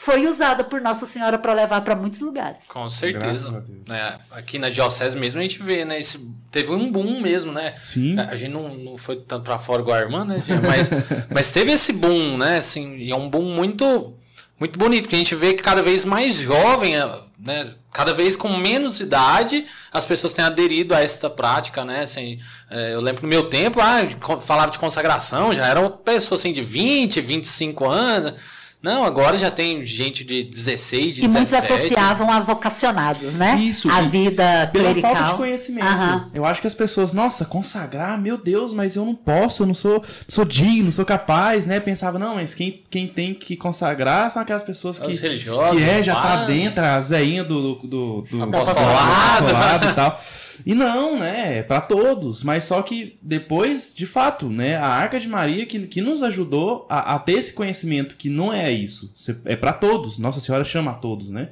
foi 0.00 0.26
usada 0.26 0.64
por 0.64 0.80
Nossa 0.80 1.04
Senhora 1.04 1.38
para 1.38 1.52
levar 1.52 1.82
para 1.82 1.94
muitos 1.94 2.22
lugares. 2.22 2.64
Com 2.68 2.88
certeza. 2.88 3.62
É, 3.90 4.18
aqui 4.30 4.58
na 4.58 4.70
Diocese 4.70 5.14
mesmo 5.14 5.40
a 5.40 5.42
gente 5.42 5.62
vê, 5.62 5.84
né? 5.84 6.00
Esse, 6.00 6.26
teve 6.50 6.72
um 6.72 6.90
boom 6.90 7.20
mesmo, 7.20 7.52
né? 7.52 7.74
Sim. 7.78 8.18
A 8.18 8.34
gente 8.34 8.50
não, 8.50 8.74
não 8.74 8.96
foi 8.96 9.16
tanto 9.16 9.44
para 9.44 9.58
fora 9.58 9.82
igual 9.82 9.98
a 9.98 10.00
irmã, 10.00 10.24
né? 10.24 10.42
Mas, 10.66 10.88
mas 11.28 11.50
teve 11.50 11.72
esse 11.72 11.92
boom, 11.92 12.38
né? 12.38 12.56
Assim, 12.56 12.96
e 12.96 13.10
é 13.10 13.14
um 13.14 13.28
boom 13.28 13.54
muito, 13.54 14.16
muito 14.58 14.78
bonito, 14.78 15.02
porque 15.02 15.16
a 15.16 15.18
gente 15.18 15.34
vê 15.34 15.52
que 15.52 15.62
cada 15.62 15.82
vez 15.82 16.02
mais 16.02 16.36
jovem, 16.36 16.94
né? 17.38 17.70
Cada 17.92 18.14
vez 18.14 18.34
com 18.36 18.56
menos 18.56 19.00
idade, 19.00 19.66
as 19.92 20.06
pessoas 20.06 20.32
têm 20.32 20.46
aderido 20.46 20.94
a 20.94 21.02
esta 21.02 21.28
prática, 21.28 21.84
né? 21.84 22.00
Assim, 22.04 22.38
é, 22.70 22.94
eu 22.94 23.02
lembro 23.02 23.20
no 23.20 23.28
meu 23.28 23.50
tempo, 23.50 23.78
ah, 23.82 23.98
falava 24.40 24.72
de 24.72 24.78
consagração, 24.78 25.52
já 25.52 25.66
era 25.66 25.78
uma 25.78 25.90
pessoa 25.90 26.38
assim, 26.38 26.54
de 26.54 26.62
20, 26.62 27.20
25 27.20 27.86
anos 27.86 28.59
não, 28.82 29.04
agora 29.04 29.36
já 29.36 29.50
tem 29.50 29.84
gente 29.84 30.24
de 30.24 30.42
16, 30.42 31.16
de 31.16 31.20
e 31.20 31.26
17. 31.26 31.26
E 31.26 31.28
muitos 31.28 31.52
associavam 31.52 32.30
a 32.30 32.40
vocacionados, 32.40 33.34
né? 33.34 33.56
Isso. 33.60 33.90
A 33.90 34.02
vida 34.02 34.70
pela 34.72 34.86
clerical. 34.86 35.14
falta 35.14 35.30
de 35.32 35.36
conhecimento. 35.36 35.86
Uhum. 35.86 36.30
Eu 36.32 36.46
acho 36.46 36.62
que 36.62 36.66
as 36.66 36.74
pessoas, 36.74 37.12
nossa, 37.12 37.44
consagrar, 37.44 38.18
meu 38.18 38.38
Deus, 38.38 38.72
mas 38.72 38.96
eu 38.96 39.04
não 39.04 39.14
posso, 39.14 39.64
eu 39.64 39.66
não 39.66 39.74
sou, 39.74 40.02
sou 40.26 40.46
digno, 40.46 40.84
não 40.84 40.92
sou 40.92 41.04
capaz, 41.04 41.66
né? 41.66 41.78
Pensava, 41.78 42.18
não, 42.18 42.36
mas 42.36 42.54
quem, 42.54 42.82
quem 42.88 43.06
tem 43.06 43.34
que 43.34 43.54
consagrar 43.54 44.30
são 44.30 44.40
aquelas 44.40 44.62
pessoas 44.62 44.98
que, 44.98 45.10
Os 45.10 45.20
religiosos, 45.20 45.76
que 45.76 45.84
é, 45.84 46.02
já 46.02 46.14
tá 46.14 46.44
dentro, 46.46 46.82
a 46.82 46.98
zeinha 47.02 47.44
do, 47.44 47.74
do, 47.74 47.86
do, 47.86 48.22
do 48.22 48.42
apostolado 48.44 49.88
e 49.90 49.92
tal. 49.92 50.20
E 50.64 50.74
não, 50.74 51.18
né? 51.18 51.58
É 51.58 51.62
para 51.62 51.80
todos. 51.80 52.42
Mas 52.42 52.64
só 52.64 52.82
que 52.82 53.18
depois, 53.22 53.94
de 53.94 54.06
fato, 54.06 54.48
né? 54.48 54.76
A 54.76 54.86
Arca 54.86 55.18
de 55.18 55.28
Maria 55.28 55.66
que, 55.66 55.86
que 55.86 56.00
nos 56.00 56.22
ajudou 56.22 56.86
a, 56.88 57.14
a 57.14 57.18
ter 57.18 57.38
esse 57.38 57.52
conhecimento 57.52 58.16
que 58.16 58.28
não 58.28 58.52
é 58.52 58.70
isso. 58.70 59.14
É 59.44 59.56
para 59.56 59.72
todos. 59.72 60.18
Nossa 60.18 60.40
Senhora 60.40 60.64
chama 60.64 60.92
a 60.92 60.94
todos, 60.94 61.28
né? 61.28 61.48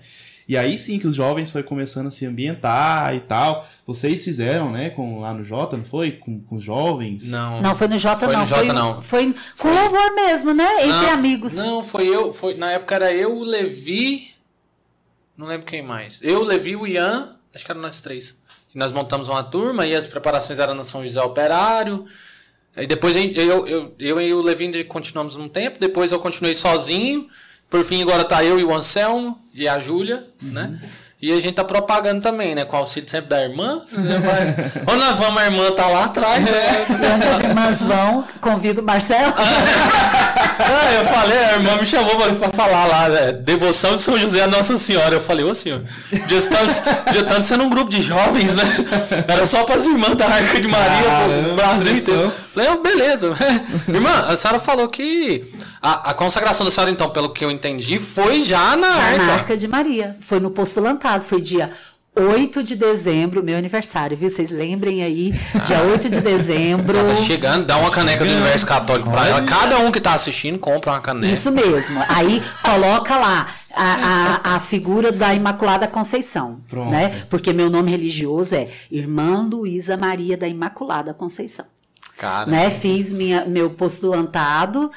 E 0.48 0.56
aí 0.56 0.78
sim 0.78 0.98
que 0.98 1.06
os 1.06 1.14
jovens 1.14 1.50
foi 1.50 1.62
começando 1.62 2.06
a 2.06 2.10
se 2.10 2.24
ambientar 2.24 3.14
e 3.14 3.20
tal. 3.20 3.68
Vocês 3.86 4.24
fizeram, 4.24 4.72
né, 4.72 4.88
com, 4.88 5.20
lá 5.20 5.34
no 5.34 5.44
Jota, 5.44 5.76
não 5.76 5.84
foi? 5.84 6.12
Com, 6.12 6.40
com 6.40 6.56
os 6.56 6.64
jovens? 6.64 7.28
Não. 7.28 7.60
Não, 7.60 7.74
foi 7.74 7.86
no 7.86 7.98
Jota 7.98 8.24
foi 8.24 8.32
não. 8.32 8.40
No 8.40 8.46
Jota, 8.46 8.64
foi, 8.64 8.74
não. 8.74 9.02
Foi 9.02 9.34
com 9.58 9.68
louvor 9.68 10.14
mesmo, 10.14 10.54
né? 10.54 10.86
Entre 10.86 10.88
não, 10.88 11.10
amigos. 11.10 11.56
Não, 11.58 11.84
foi 11.84 12.08
eu. 12.08 12.32
Foi, 12.32 12.54
na 12.54 12.72
época 12.72 12.94
era 12.94 13.12
eu, 13.12 13.36
o 13.36 13.44
Levi. 13.44 14.30
Não 15.36 15.46
lembro 15.46 15.66
quem 15.66 15.82
mais. 15.82 16.22
Eu, 16.22 16.40
o 16.40 16.44
Levi, 16.44 16.74
o 16.74 16.86
Ian. 16.86 17.36
Acho 17.54 17.64
que 17.64 17.70
eram 17.70 17.82
nós 17.82 18.00
três 18.00 18.38
nós 18.74 18.92
montamos 18.92 19.28
uma 19.28 19.42
turma 19.42 19.86
e 19.86 19.94
as 19.94 20.06
preparações 20.06 20.58
eram 20.58 20.74
no 20.74 20.84
São 20.84 21.02
José 21.02 21.20
Operário. 21.22 22.06
Aí 22.76 22.86
depois 22.86 23.16
eu, 23.16 23.66
eu, 23.66 23.94
eu 23.98 24.20
e 24.20 24.32
o 24.32 24.40
Levin 24.40 24.72
continuamos 24.84 25.36
um 25.36 25.48
tempo, 25.48 25.80
depois 25.80 26.12
eu 26.12 26.20
continuei 26.20 26.54
sozinho. 26.54 27.28
Por 27.68 27.84
fim, 27.84 28.02
agora 28.02 28.24
tá 28.24 28.42
eu 28.44 28.58
e 28.58 28.64
o 28.64 28.74
Anselmo 28.74 29.38
e 29.52 29.68
a 29.68 29.78
Júlia, 29.78 30.24
uhum. 30.42 30.50
né? 30.50 30.80
E 31.20 31.32
a 31.32 31.40
gente 31.40 31.54
tá 31.54 31.64
propagando 31.64 32.22
também, 32.22 32.54
né? 32.54 32.64
Com 32.64 32.76
o 32.76 32.78
auxílio 32.78 33.10
sempre 33.10 33.28
da 33.28 33.42
irmã. 33.42 33.82
Né? 33.90 34.70
Ou 34.86 34.96
nós 34.96 35.16
vamos, 35.16 35.42
a 35.42 35.46
irmã 35.46 35.68
tá 35.72 35.88
lá 35.88 36.04
atrás. 36.04 36.44
Né? 36.44 36.86
E 36.88 37.12
onde 37.12 37.26
as 37.26 37.42
irmãs 37.42 37.82
vão, 37.82 38.24
convido 38.40 38.80
o 38.82 38.84
Marcelo. 38.84 39.34
ah, 39.36 40.92
eu 40.94 41.04
falei, 41.06 41.38
a 41.38 41.52
irmã 41.54 41.74
me 41.74 41.84
chamou 41.84 42.14
para 42.36 42.50
falar 42.50 42.84
lá, 42.84 43.08
né? 43.08 43.32
Devoção 43.32 43.96
de 43.96 44.02
São 44.02 44.16
José 44.16 44.42
a 44.42 44.46
Nossa 44.46 44.76
Senhora. 44.76 45.16
Eu 45.16 45.20
falei, 45.20 45.44
ô 45.44 45.52
senhor, 45.56 45.82
já 46.28 46.36
estamos 46.36 47.44
sendo 47.46 47.64
um 47.64 47.68
grupo 47.68 47.90
de 47.90 48.00
jovens, 48.00 48.54
né? 48.54 48.62
Era 49.26 49.44
só 49.44 49.64
para 49.64 49.74
as 49.74 49.86
irmãs 49.86 50.14
da 50.14 50.26
Arca 50.26 50.60
de 50.60 50.68
Maria, 50.68 51.02
Caramba, 51.02 51.48
o 51.48 51.56
Brasil 51.56 51.96
inteiro. 51.96 52.32
Falei, 52.54 52.70
oh, 52.70 52.80
beleza. 52.80 53.34
Irmã, 53.88 54.24
a 54.28 54.36
senhora 54.36 54.60
falou 54.60 54.88
que 54.88 55.44
a, 55.80 56.10
a, 56.10 56.14
consagração 56.14 56.64
da 56.64 56.70
senhora, 56.70 56.90
então, 56.90 57.10
pelo 57.10 57.30
que 57.30 57.44
eu 57.44 57.50
entendi, 57.50 57.98
foi 57.98 58.42
já 58.42 58.76
na 58.76 58.94
já 58.94 59.02
Arca. 59.02 59.24
na 59.24 59.32
Arca 59.34 59.56
de 59.56 59.68
Maria. 59.68 60.16
Foi 60.20 60.40
no 60.40 60.50
postulantado, 60.50 61.24
foi 61.24 61.40
dia 61.40 61.70
8 62.18 62.64
de 62.64 62.74
dezembro, 62.74 63.44
meu 63.44 63.56
aniversário, 63.56 64.16
viu? 64.16 64.28
Vocês 64.28 64.50
lembrem 64.50 65.02
aí, 65.04 65.32
dia 65.66 65.82
8 65.82 66.10
de 66.10 66.20
dezembro. 66.20 66.92
Tá 66.92 67.14
chegando, 67.14 67.64
dá 67.64 67.76
uma 67.76 67.90
caneca 67.90 68.24
do 68.24 68.30
Universo 68.32 68.66
Católico 68.66 69.08
pra 69.08 69.28
ela. 69.28 69.42
Cada 69.42 69.78
um 69.78 69.92
que 69.92 70.00
tá 70.00 70.14
assistindo 70.14 70.58
compra 70.58 70.92
uma 70.92 71.00
caneca. 71.00 71.32
Isso 71.32 71.52
mesmo. 71.52 72.02
Aí 72.08 72.42
coloca 72.62 73.16
lá 73.16 73.46
a, 73.72 74.50
a, 74.52 74.54
a 74.56 74.60
figura 74.60 75.12
da 75.12 75.32
Imaculada 75.32 75.86
Conceição. 75.86 76.60
Pronto. 76.68 76.90
Né? 76.90 77.24
Porque 77.30 77.52
meu 77.52 77.70
nome 77.70 77.90
religioso 77.90 78.54
é 78.56 78.68
Irmã 78.90 79.48
Luísa 79.50 79.96
Maria 79.96 80.36
da 80.36 80.48
Imaculada 80.48 81.14
Conceição. 81.14 81.66
Cara, 82.16 82.50
Né? 82.50 82.68
Fiz 82.68 83.12
minha, 83.12 83.44
meu 83.44 83.70
postulantado, 83.70 84.90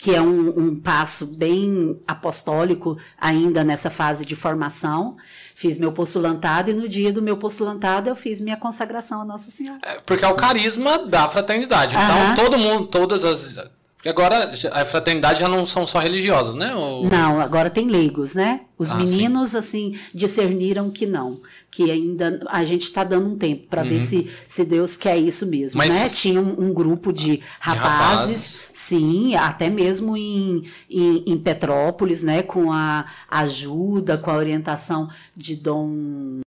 que 0.00 0.14
é 0.14 0.22
um, 0.22 0.48
um 0.58 0.80
passo 0.80 1.26
bem 1.26 2.00
apostólico 2.08 2.96
ainda 3.18 3.62
nessa 3.62 3.90
fase 3.90 4.24
de 4.24 4.34
formação. 4.34 5.18
Fiz 5.54 5.76
meu 5.76 5.92
postulantado 5.92 6.70
e 6.70 6.72
no 6.72 6.88
dia 6.88 7.12
do 7.12 7.20
meu 7.20 7.36
postulantado 7.36 8.08
eu 8.08 8.16
fiz 8.16 8.40
minha 8.40 8.56
consagração 8.56 9.20
a 9.20 9.26
Nossa 9.26 9.50
Senhora. 9.50 9.78
É, 9.82 10.00
Porque 10.00 10.24
é 10.24 10.28
o 10.28 10.34
carisma 10.34 11.06
da 11.06 11.28
fraternidade. 11.28 11.94
Então, 11.94 12.34
todo 12.34 12.58
mundo, 12.58 12.86
todas 12.86 13.26
as. 13.26 13.58
Porque 14.00 14.08
agora 14.08 14.50
a 14.72 14.84
fraternidade 14.86 15.40
já 15.40 15.48
não 15.48 15.66
são 15.66 15.86
só 15.86 15.98
religiosas, 15.98 16.54
né? 16.54 16.74
O- 16.74 17.06
Não, 17.06 17.38
agora 17.38 17.68
tem 17.68 17.86
leigos, 17.86 18.34
né? 18.34 18.62
Os 18.78 18.92
Ah, 18.92 18.94
meninos, 18.94 19.54
assim, 19.54 19.94
discerniram 20.14 20.88
que 20.88 21.04
não. 21.04 21.38
Que 21.70 21.90
ainda 21.90 22.40
a 22.48 22.64
gente 22.64 22.84
está 22.84 23.04
dando 23.04 23.28
um 23.28 23.36
tempo 23.36 23.66
para 23.68 23.82
ver 23.82 24.00
se, 24.00 24.26
se 24.48 24.64
Deus 24.64 24.96
quer 24.96 25.18
isso 25.18 25.46
mesmo, 25.46 25.78
Uhum. 25.82 25.86
Mas- 25.86 25.94
né? 25.94 26.08
Tinha 26.08 26.40
um, 26.40 26.68
um 26.70 26.72
grupo 26.72 27.12
de 27.12 27.40
rapazes, 27.60 27.82
rapazes. 27.82 28.62
sim, 28.72 29.34
até 29.36 29.68
mesmo 29.68 30.16
em, 30.16 30.64
em, 30.88 31.22
em 31.26 31.38
Petrópolis, 31.38 32.22
né? 32.22 32.42
Com 32.42 32.72
a 32.72 33.04
ajuda, 33.28 34.16
com 34.16 34.30
a 34.30 34.36
orientação 34.36 35.10
de 35.36 35.56
Dom 35.56 36.40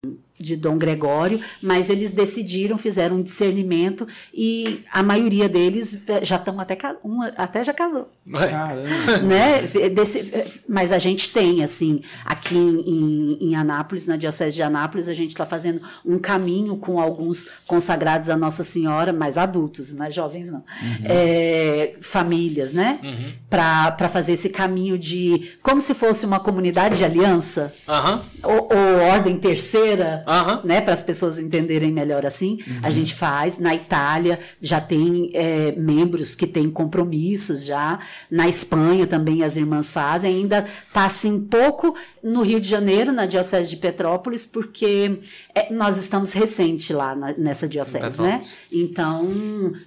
de 0.44 0.56
Dom 0.56 0.76
Gregório, 0.78 1.40
mas 1.62 1.88
eles 1.90 2.10
decidiram, 2.10 2.76
fizeram 2.78 3.16
um 3.16 3.22
discernimento 3.22 4.06
e 4.32 4.82
a 4.92 5.02
maioria 5.02 5.48
deles 5.48 6.04
eh, 6.06 6.24
já 6.24 6.36
estão 6.36 6.60
até 6.60 6.76
um 7.04 7.22
até 7.36 7.64
já 7.64 7.72
casou 7.72 8.08
Caramba. 8.30 9.18
né? 9.22 9.62
Desse- 9.94 10.62
mas 10.68 10.92
a 10.92 10.98
gente 10.98 11.32
tem, 11.32 11.62
assim, 11.62 12.00
aqui 12.24 12.56
em, 12.56 12.80
em- 12.80 13.38
em 13.50 13.56
Anápolis, 13.56 14.06
na 14.06 14.16
Diocese 14.16 14.56
de 14.56 14.62
Anápolis, 14.62 15.08
a 15.08 15.14
gente 15.14 15.30
está 15.30 15.44
fazendo 15.46 15.80
um 16.04 16.18
caminho 16.18 16.76
com 16.76 17.00
alguns 17.00 17.48
consagrados 17.66 18.28
a 18.30 18.36
Nossa 18.36 18.62
Senhora, 18.62 19.12
mas 19.12 19.38
adultos, 19.38 19.94
não 19.94 20.06
é 20.06 20.10
jovens 20.10 20.50
não. 20.50 20.62
É, 21.04 21.94
famílias, 22.00 22.74
né? 22.74 22.98
Uhum. 23.02 23.32
Para 23.48 24.08
fazer 24.08 24.32
esse 24.32 24.48
caminho 24.48 24.98
de. 24.98 25.52
como 25.62 25.80
se 25.80 25.94
fosse 25.94 26.26
uma 26.26 26.40
comunidade 26.40 26.98
de 26.98 27.04
aliança, 27.04 27.72
Aham, 27.88 28.22
ou, 28.42 28.68
ou 28.72 28.98
ordem 29.10 29.36
terceira 29.38 30.22
aham. 30.40 30.60
né, 30.64 30.80
para 30.80 30.92
as 30.92 31.02
pessoas 31.02 31.38
entenderem 31.38 31.90
melhor 31.92 32.24
assim, 32.26 32.58
a 32.82 32.90
gente 32.90 33.14
faz. 33.14 33.58
Na 33.58 33.74
Itália 33.74 34.38
já 34.60 34.80
tem 34.80 35.30
é, 35.34 35.72
membros 35.76 36.34
que 36.34 36.46
têm 36.46 36.70
compromissos 36.70 37.64
já. 37.64 37.98
Na 38.30 38.48
Espanha 38.48 39.06
também 39.06 39.42
as 39.42 39.56
irmãs 39.56 39.90
fazem. 39.90 40.34
Ainda 40.36 40.66
está 40.86 41.04
assim 41.06 41.40
pouco 41.40 41.94
no 42.22 42.42
Rio 42.42 42.60
de 42.60 42.68
Janeiro, 42.68 43.12
na 43.12 43.26
Diocese 43.26 43.70
de 43.70 43.76
Petrópolis, 43.76 44.44
porque 44.46 45.18
é, 45.54 45.72
nós 45.72 45.96
estamos 45.98 46.32
recente 46.32 46.92
lá 46.92 47.14
na- 47.14 47.34
nessa 47.36 47.68
diocese, 47.68 48.20
né? 48.22 48.42
Então 48.72 49.22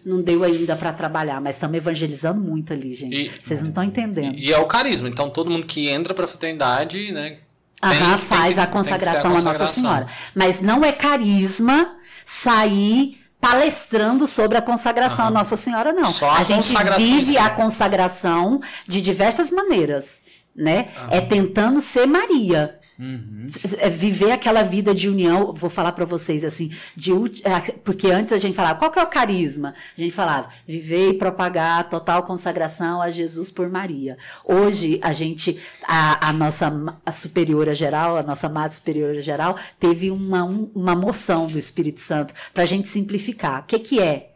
não 0.05 0.21
deu 0.21 0.43
ainda 0.43 0.75
para 0.75 0.93
trabalhar, 0.93 1.41
mas 1.41 1.55
estamos 1.55 1.77
evangelizando 1.77 2.39
muito 2.41 2.73
ali, 2.73 2.93
gente. 2.93 3.31
Vocês 3.41 3.61
não 3.61 3.69
estão 3.69 3.83
entendendo. 3.83 4.35
E, 4.37 4.47
e 4.47 4.53
é 4.53 4.57
o 4.59 4.65
carisma. 4.65 5.07
Então, 5.09 5.29
todo 5.29 5.49
mundo 5.49 5.65
que 5.65 5.87
entra 5.89 6.13
pra 6.13 6.27
fraternidade, 6.27 7.11
né? 7.11 7.37
Aham, 7.83 8.17
tem- 8.17 8.17
faz 8.17 8.55
tem 8.55 8.63
a 8.63 8.67
consagração 8.67 9.31
à 9.37 9.41
Nossa. 9.41 9.65
Senhora. 9.67 10.07
Mas 10.33 10.61
não 10.61 10.83
é 10.83 10.91
carisma 10.91 11.95
sair 12.25 13.19
palestrando 13.39 14.25
sobre 14.25 14.57
a 14.57 14.61
consagração 14.61 15.25
à 15.25 15.27
Aham. 15.27 15.33
Nossa 15.37 15.55
Senhora, 15.55 15.93
não. 15.93 16.11
Só 16.11 16.29
a 16.29 16.37
a 16.39 16.43
gente 16.43 16.75
vive 16.97 17.37
a 17.37 17.49
consagração 17.49 18.59
de 18.87 19.01
diversas 19.01 19.51
maneiras, 19.51 20.21
né? 20.55 20.87
Aham. 20.97 21.07
É 21.11 21.21
tentando 21.21 21.79
ser 21.79 22.05
Maria. 22.07 22.79
Uhum. 22.99 23.45
É 23.77 23.89
viver 23.91 24.31
aquela 24.31 24.63
vida 24.63 24.93
de 24.93 25.07
união, 25.07 25.53
vou 25.53 25.69
falar 25.69 25.91
para 25.91 26.03
vocês 26.03 26.43
assim, 26.43 26.71
de 26.95 27.11
é, 27.43 27.71
porque 27.83 28.07
antes 28.07 28.33
a 28.33 28.37
gente 28.37 28.55
falava, 28.55 28.79
qual 28.79 28.89
que 28.89 28.97
é 28.97 29.03
o 29.03 29.07
carisma? 29.07 29.75
A 29.95 30.01
gente 30.01 30.11
falava, 30.13 30.49
viver 30.67 31.09
e 31.11 31.13
propagar 31.13 31.87
total 31.89 32.23
consagração 32.23 32.99
a 32.99 33.11
Jesus 33.11 33.51
por 33.51 33.69
Maria. 33.69 34.17
Hoje 34.43 34.97
a 35.03 35.13
gente, 35.13 35.59
a, 35.83 36.29
a 36.29 36.33
nossa 36.33 36.71
a 37.05 37.11
superiora 37.11 37.75
geral, 37.75 38.17
a 38.17 38.23
nossa 38.23 38.47
amada 38.47 38.73
superiora 38.73 39.21
geral, 39.21 39.55
teve 39.79 40.09
uma, 40.09 40.43
um- 40.43 40.71
uma 40.73 40.95
moção 40.95 41.45
do 41.45 41.59
Espírito 41.59 41.99
Santo 41.99 42.33
para 42.51 42.63
a 42.63 42.67
gente 42.67 42.87
simplificar. 42.87 43.61
O 43.61 43.65
que 43.65 43.77
que 43.77 43.99
é? 43.99 44.31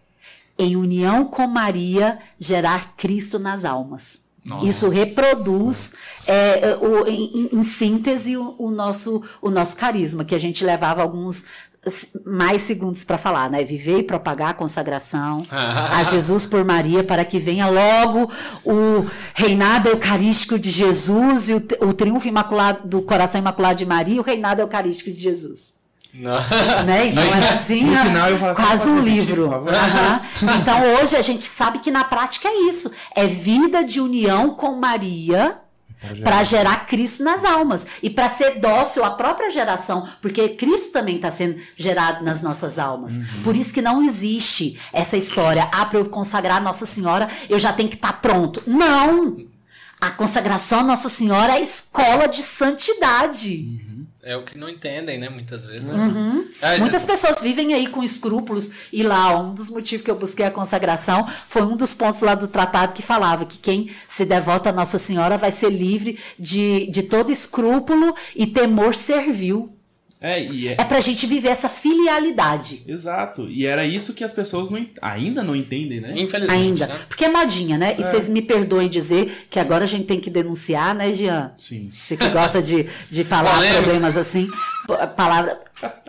Em 0.59 0.75
união 0.75 1.25
com 1.25 1.47
Maria, 1.47 2.19
gerar 2.39 2.95
Cristo 2.95 3.39
nas 3.39 3.65
almas. 3.65 4.29
Nossa. 4.43 4.67
Isso 4.67 4.89
reproduz, 4.89 5.93
é, 6.25 6.69
é, 6.71 6.77
o- 6.77 7.07
em, 7.07 7.49
em 7.53 7.61
síntese, 7.63 8.35
o, 8.37 8.55
o 8.57 8.71
nosso, 8.71 9.23
o 9.41 9.49
nosso 9.51 9.77
carisma, 9.77 10.25
que 10.25 10.33
a 10.33 10.39
gente 10.39 10.65
levava 10.65 11.01
alguns 11.01 11.45
mais 12.25 12.61
segundos 12.61 13.03
para 13.03 13.17
falar, 13.17 13.49
né? 13.49 13.63
Viver 13.63 13.99
e 13.99 14.03
propagar 14.03 14.49
a 14.49 14.53
consagração 14.53 15.43
a 15.51 16.03
Jesus 16.03 16.45
por 16.45 16.63
Maria, 16.63 17.03
para 17.03 17.25
que 17.25 17.39
venha 17.39 17.67
logo 17.67 18.31
o 18.63 19.07
reinado 19.33 19.89
eucarístico 19.89 20.59
de 20.59 20.69
Jesus 20.69 21.49
e 21.49 21.53
o, 21.55 21.67
o 21.87 21.93
triunfo 21.93 22.27
imaculado 22.27 22.87
do 22.87 23.01
coração 23.01 23.39
imaculado 23.41 23.75
de 23.79 23.85
Maria 23.85 24.15
e 24.15 24.19
o 24.19 24.23
reinado 24.23 24.61
eucarístico 24.61 25.11
de 25.11 25.19
Jesus. 25.19 25.73
Não. 26.13 26.33
Né? 26.85 27.07
Então 27.11 27.23
era 27.23 27.49
assim, 27.49 27.83
no 27.83 27.97
final 27.97 28.29
eu 28.29 28.45
assim, 28.45 28.61
quase 28.61 28.89
um 28.89 28.99
livro. 28.99 29.51
Aham. 29.53 30.21
Então 30.59 30.95
hoje 30.95 31.15
a 31.15 31.21
gente 31.21 31.43
sabe 31.43 31.79
que 31.79 31.91
na 31.91 32.03
prática 32.03 32.47
é 32.47 32.69
isso. 32.69 32.91
É 33.15 33.25
vida 33.25 33.83
de 33.83 33.99
união 34.01 34.55
com 34.55 34.75
Maria 34.75 35.59
para 36.23 36.43
gerar 36.43 36.85
Cristo 36.87 37.23
nas 37.23 37.45
almas 37.45 37.85
e 38.01 38.09
para 38.09 38.27
ser 38.27 38.59
dócil 38.59 39.03
à 39.03 39.11
própria 39.11 39.51
geração, 39.51 40.07
porque 40.19 40.49
Cristo 40.49 40.91
também 40.91 41.17
está 41.17 41.29
sendo 41.29 41.61
gerado 41.75 42.25
nas 42.25 42.41
nossas 42.41 42.79
almas. 42.79 43.17
Uhum. 43.17 43.43
Por 43.43 43.55
isso 43.55 43.73
que 43.73 43.81
não 43.81 44.03
existe 44.03 44.79
essa 44.91 45.15
história, 45.15 45.69
ah, 45.71 45.85
para 45.85 45.99
eu 45.99 46.09
consagrar 46.09 46.61
Nossa 46.61 46.85
Senhora, 46.85 47.29
eu 47.47 47.59
já 47.59 47.71
tenho 47.71 47.89
que 47.89 47.95
estar 47.95 48.13
pronto. 48.13 48.63
Não! 48.65 49.37
A 49.99 50.09
consagração 50.09 50.79
a 50.79 50.83
Nossa 50.83 51.09
Senhora 51.09 51.53
é 51.53 51.57
a 51.57 51.61
escola 51.61 52.27
de 52.27 52.41
santidade. 52.41 53.90
É 54.23 54.37
o 54.37 54.43
que 54.43 54.55
não 54.55 54.69
entendem, 54.69 55.17
né? 55.17 55.29
Muitas 55.29 55.65
vezes, 55.65 55.85
né? 55.85 55.95
Uhum. 55.95 56.47
É, 56.61 56.77
Muitas 56.77 57.03
pessoas 57.03 57.41
vivem 57.41 57.73
aí 57.73 57.87
com 57.87 58.03
escrúpulos, 58.03 58.71
e 58.93 59.01
lá, 59.01 59.39
um 59.39 59.53
dos 59.53 59.71
motivos 59.71 60.05
que 60.05 60.11
eu 60.11 60.15
busquei 60.15 60.45
a 60.45 60.51
consagração 60.51 61.27
foi 61.47 61.63
um 61.63 61.75
dos 61.75 61.95
pontos 61.95 62.21
lá 62.21 62.35
do 62.35 62.47
tratado 62.47 62.93
que 62.93 63.01
falava 63.01 63.45
que 63.45 63.57
quem 63.57 63.89
se 64.07 64.23
devota 64.23 64.69
a 64.69 64.73
Nossa 64.73 64.99
Senhora 64.99 65.37
vai 65.37 65.51
ser 65.51 65.71
livre 65.71 66.19
de, 66.37 66.87
de 66.91 67.03
todo 67.03 67.31
escrúpulo 67.31 68.15
e 68.35 68.45
temor 68.45 68.93
servil. 68.93 69.75
É, 70.21 70.43
e 70.43 70.67
é, 70.67 70.75
É 70.77 70.83
pra 70.83 70.99
gente 71.01 71.25
viver 71.25 71.49
essa 71.49 71.67
filialidade. 71.67 72.83
exato. 72.87 73.49
E 73.49 73.65
era 73.65 73.83
isso 73.85 74.13
que 74.13 74.23
as 74.23 74.33
pessoas 74.33 74.69
não, 74.69 74.85
ainda 75.01 75.41
não 75.43 75.55
entendem, 75.55 75.99
né? 75.99 76.13
Infelizmente. 76.15 76.83
Ainda. 76.83 76.87
né? 76.87 76.99
Porque 77.07 77.25
é 77.25 77.29
modinha, 77.29 77.77
né? 77.77 77.95
E 77.97 78.01
É. 78.01 78.03
vocês 78.03 78.29
me 78.29 78.41
perdoem 78.41 78.87
dizer 78.87 79.47
que 79.49 79.59
agora 79.59 79.83
a 79.83 79.87
gente 79.87 80.05
tem 80.05 80.19
que 80.19 80.29
denunciar, 80.29 80.93
né, 80.93 81.11
Jean? 81.13 81.51
Sim. 81.57 81.89
Você 81.91 82.15
que 82.15 82.29
gosta 82.29 82.61
de, 82.61 82.85
de 83.09 83.23
falar 83.23 83.59
problemas 83.73 84.15
assim, 84.15 84.47
palavra 85.15 85.59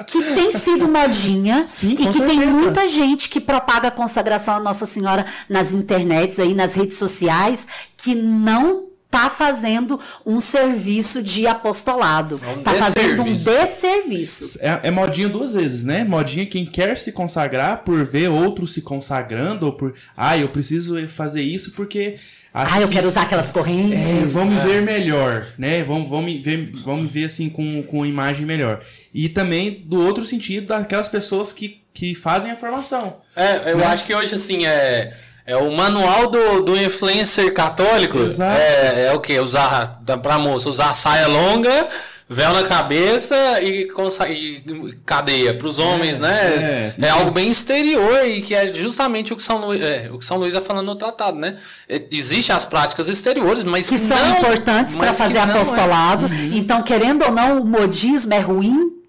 que 0.06 0.22
tem 0.34 0.50
sido 0.50 0.88
modinha 0.88 1.64
Sim, 1.68 1.92
e 1.92 1.96
que 1.96 2.18
tem 2.20 2.38
certeza. 2.38 2.50
muita 2.50 2.88
gente 2.88 3.28
que 3.30 3.40
propaga 3.40 3.88
a 3.88 3.90
consagração 3.90 4.56
à 4.56 4.60
Nossa 4.60 4.84
Senhora 4.84 5.24
nas 5.48 5.72
internets 5.72 6.38
aí, 6.38 6.52
nas 6.54 6.74
redes 6.74 6.98
sociais, 6.98 7.66
que 7.96 8.14
não 8.14 8.84
tá 9.12 9.28
fazendo 9.28 10.00
um 10.24 10.40
serviço 10.40 11.22
de 11.22 11.46
apostolado. 11.46 12.40
É 12.42 12.48
um 12.48 12.62
tá 12.62 12.72
fazendo 12.74 13.22
um 13.22 13.34
desserviço. 13.34 14.58
É, 14.60 14.80
é 14.84 14.90
modinha 14.90 15.28
duas 15.28 15.52
vezes, 15.52 15.84
né? 15.84 16.02
Modinha 16.02 16.46
quem 16.46 16.64
quer 16.64 16.96
se 16.96 17.12
consagrar 17.12 17.84
por 17.84 18.04
ver 18.04 18.28
outros 18.28 18.72
se 18.72 18.80
consagrando, 18.80 19.66
ou 19.66 19.72
por. 19.72 19.94
Ah, 20.16 20.36
eu 20.38 20.48
preciso 20.48 21.06
fazer 21.08 21.42
isso 21.42 21.72
porque. 21.72 22.16
acho 22.54 22.74
Ah, 22.74 22.80
eu 22.80 22.88
que- 22.88 22.94
quero 22.94 23.06
usar 23.06 23.22
aquelas 23.22 23.50
correntes. 23.50 24.08
É, 24.14 24.24
vão 24.24 24.46
me 24.46 24.56
É. 24.58 24.64
ver 24.64 24.82
melhor, 24.82 25.46
né? 25.58 25.84
Vão, 25.84 26.06
vão, 26.08 26.22
me 26.22 26.38
ver, 26.40 26.70
vão 26.82 26.96
me 26.96 27.06
ver 27.06 27.26
assim 27.26 27.50
com, 27.50 27.82
com 27.82 28.06
imagem 28.06 28.46
melhor. 28.46 28.80
E 29.12 29.28
também 29.28 29.82
do 29.84 30.00
outro 30.00 30.24
sentido, 30.24 30.68
daquelas 30.68 31.08
pessoas 31.08 31.52
que, 31.52 31.82
que 31.92 32.14
fazem 32.14 32.50
a 32.50 32.56
formação. 32.56 33.18
É, 33.36 33.72
eu 33.72 33.76
Né? 33.78 33.84
acho 33.84 34.06
que 34.06 34.14
hoje, 34.14 34.34
assim, 34.34 34.64
é, 34.64 35.12
é 35.46 35.56
o 35.56 35.70
manual 35.72 36.28
do, 36.28 36.60
do 36.60 36.76
influencer 36.80 37.52
católico. 37.52 38.18
Exato. 38.18 38.58
É, 38.60 39.06
é 39.06 39.12
o 39.12 39.20
quê? 39.20 39.38
Usar, 39.40 40.00
pra 40.22 40.38
moça, 40.38 40.68
usar 40.68 40.92
saia 40.92 41.26
longa, 41.26 41.88
véu 42.28 42.52
na 42.52 42.62
cabeça 42.62 43.34
e, 43.60 43.82
e 43.82 44.92
cadeia 45.04 45.52
pros 45.54 45.78
homens, 45.78 46.18
né? 46.18 46.92
é. 46.98 47.06
É 47.06 47.10
algo 47.10 47.30
bem 47.30 47.50
exterior 47.50 48.24
e 48.24 48.40
que 48.40 48.54
é 48.54 48.72
justamente 48.72 49.32
o 49.32 49.36
que 49.36 49.42
São 49.42 49.58
Luís, 49.58 49.82
é, 49.84 50.08
o 50.12 50.18
que 50.18 50.24
São 50.24 50.36
Luís 50.38 50.54
está 50.54 50.64
falando 50.66 50.86
no 50.86 50.94
tratado, 50.94 51.36
né? 51.38 51.56
É, 51.88 52.00
Existem 52.10 52.54
as 52.54 52.64
práticas 52.64 53.08
exteriores, 53.08 53.64
mas 53.64 53.88
que 53.88 53.98
são 53.98 54.16
não- 54.16 54.38
importantes 54.38 54.96
para 54.96 55.10
que 55.10 55.16
fazer 55.16 55.38
é. 55.38 55.42
apostolado. 55.42 56.28
Então, 56.52 56.82
querendo 56.82 57.22
ou 57.24 57.32
não, 57.32 57.60
o 57.60 57.66
modismo 57.66 58.32
é 58.32 58.38
ruim, 58.38 59.01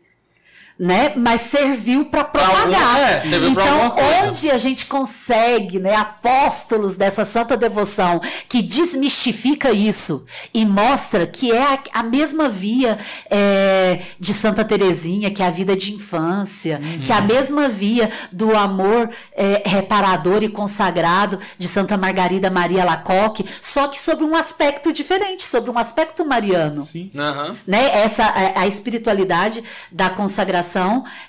né? 0.78 1.14
Mas 1.16 1.42
serviu 1.42 2.06
para 2.06 2.24
propagar. 2.24 3.00
é, 3.00 3.20
serviu 3.20 3.52
então, 3.52 3.96
onde 4.26 4.50
a 4.50 4.58
gente 4.58 4.86
consegue, 4.86 5.80
né, 5.80 5.96
apóstolos 5.96 6.96
dessa 6.96 7.24
santa 7.24 7.56
devoção 7.56 8.20
que 8.50 8.62
desmistifica 8.62 9.72
isso 9.72 10.26
e 10.54 10.66
mostra 10.66 11.28
que 11.28 11.52
é 11.52 11.62
a, 11.62 11.80
a 11.94 12.04
mesma 12.04 12.50
via 12.50 12.98
é, 13.30 14.02
de 14.20 14.34
Santa 14.34 14.66
Teresinha, 14.66 15.30
que 15.32 15.44
é 15.44 15.46
a 15.46 15.50
vida 15.50 15.76
de 15.76 15.94
infância, 15.94 16.82
que 17.06 17.12
é 17.12 17.16
a 17.16 17.22
mesma 17.22 17.70
via 17.70 18.12
do 18.32 18.56
amor 18.56 19.10
é, 19.34 19.62
reparador 19.66 20.44
e 20.44 20.50
consagrado 20.50 21.40
de 21.58 21.68
Santa 21.68 21.98
Margarida 21.98 22.50
Maria 22.50 22.84
Lacoque, 22.84 23.46
só 23.62 23.88
que 23.88 24.00
sobre 24.00 24.26
um 24.26 24.36
aspecto 24.36 24.92
diferente, 24.92 25.44
sobre 25.44 25.70
um 25.70 25.78
aspecto 25.78 26.26
mariano 26.26 26.84
Sim. 26.84 27.12
Aham. 27.16 27.56
né? 27.68 28.04
Essa 28.04 28.26
a, 28.26 28.62
a 28.62 28.68
espiritualidade 28.68 29.64
da 29.92 30.10
consagração 30.10 30.64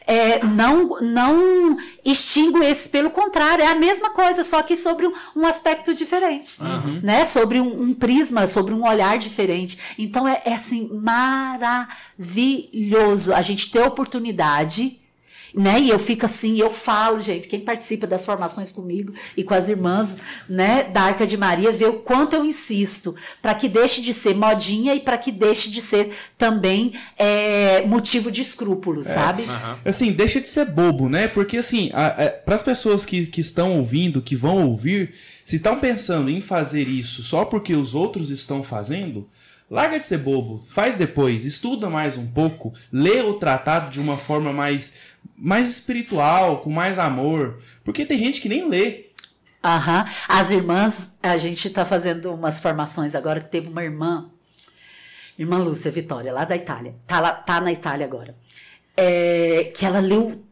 é, 0.06 0.44
não 0.44 0.88
não 1.00 1.76
extingue 2.04 2.64
esse, 2.64 2.88
pelo 2.88 3.10
contrário, 3.10 3.62
é 3.64 3.68
a 3.68 3.74
mesma 3.74 4.10
coisa, 4.10 4.42
só 4.42 4.62
que 4.62 4.76
sobre 4.76 5.06
um, 5.06 5.12
um 5.36 5.46
aspecto 5.46 5.94
diferente, 5.94 6.58
né? 7.02 7.24
Sobre 7.24 7.60
um, 7.60 7.82
um 7.82 7.94
prisma, 7.94 8.46
sobre 8.46 8.74
um 8.74 8.86
olhar 8.86 9.18
diferente. 9.18 9.78
Então 9.98 10.26
é, 10.26 10.42
é 10.44 10.54
assim 10.54 10.88
maravilhoso 10.92 11.84
a 13.34 13.42
gente 13.42 13.70
ter 13.70 13.82
oportunidade 13.82 15.03
né? 15.54 15.80
E 15.80 15.88
eu 15.88 15.98
fico 15.98 16.26
assim, 16.26 16.58
eu 16.58 16.70
falo, 16.70 17.20
gente, 17.20 17.46
quem 17.46 17.60
participa 17.60 18.06
das 18.06 18.26
formações 18.26 18.72
comigo 18.72 19.12
e 19.36 19.44
com 19.44 19.54
as 19.54 19.68
irmãs, 19.68 20.18
né, 20.48 20.84
da 20.84 21.02
Arca 21.02 21.26
de 21.26 21.36
Maria, 21.36 21.70
vê 21.70 21.84
o 21.84 22.00
quanto 22.00 22.34
eu 22.34 22.44
insisto 22.44 23.14
para 23.40 23.54
que 23.54 23.68
deixe 23.68 24.02
de 24.02 24.12
ser 24.12 24.34
modinha 24.34 24.94
e 24.94 25.00
para 25.00 25.16
que 25.16 25.30
deixe 25.30 25.70
de 25.70 25.80
ser 25.80 26.10
também 26.36 26.92
é, 27.16 27.86
motivo 27.86 28.30
de 28.30 28.40
escrúpulo, 28.40 29.04
sabe? 29.04 29.44
Aham. 29.44 29.78
Assim, 29.84 30.10
deixa 30.12 30.40
de 30.40 30.48
ser 30.48 30.66
bobo, 30.66 31.08
né? 31.08 31.28
Porque, 31.28 31.58
assim, 31.58 31.90
para 32.44 32.54
as 32.54 32.62
pessoas 32.62 33.04
que, 33.04 33.26
que 33.26 33.40
estão 33.40 33.78
ouvindo, 33.78 34.20
que 34.20 34.34
vão 34.34 34.66
ouvir, 34.66 35.14
se 35.44 35.56
estão 35.56 35.78
pensando 35.78 36.30
em 36.30 36.40
fazer 36.40 36.88
isso 36.88 37.22
só 37.22 37.44
porque 37.44 37.74
os 37.74 37.94
outros 37.94 38.30
estão 38.30 38.64
fazendo, 38.64 39.28
larga 39.70 39.98
de 39.98 40.06
ser 40.06 40.18
bobo, 40.18 40.64
faz 40.70 40.96
depois, 40.96 41.44
estuda 41.44 41.90
mais 41.90 42.16
um 42.16 42.26
pouco, 42.26 42.72
lê 42.92 43.20
o 43.20 43.34
tratado 43.34 43.90
de 43.90 44.00
uma 44.00 44.16
forma 44.16 44.52
mais, 44.52 44.94
mais 45.36 45.70
espiritual, 45.70 46.60
com 46.60 46.70
mais 46.70 46.98
amor. 46.98 47.58
Porque 47.84 48.06
tem 48.06 48.18
gente 48.18 48.40
que 48.40 48.48
nem 48.48 48.68
lê. 48.68 49.06
Aham. 49.62 50.06
As 50.28 50.50
irmãs, 50.50 51.16
a 51.22 51.36
gente 51.36 51.68
está 51.68 51.84
fazendo 51.84 52.34
umas 52.34 52.60
formações 52.60 53.14
agora 53.14 53.40
que 53.40 53.50
teve 53.50 53.68
uma 53.68 53.82
irmã, 53.82 54.30
irmã 55.38 55.58
Lúcia 55.58 55.90
Vitória, 55.90 56.32
lá 56.32 56.44
da 56.44 56.56
Itália. 56.56 56.94
Tá, 57.06 57.20
lá, 57.20 57.32
tá 57.32 57.60
na 57.60 57.72
Itália 57.72 58.06
agora. 58.06 58.34
É, 58.96 59.72
que 59.74 59.84
ela 59.84 60.00
leu 60.00 60.44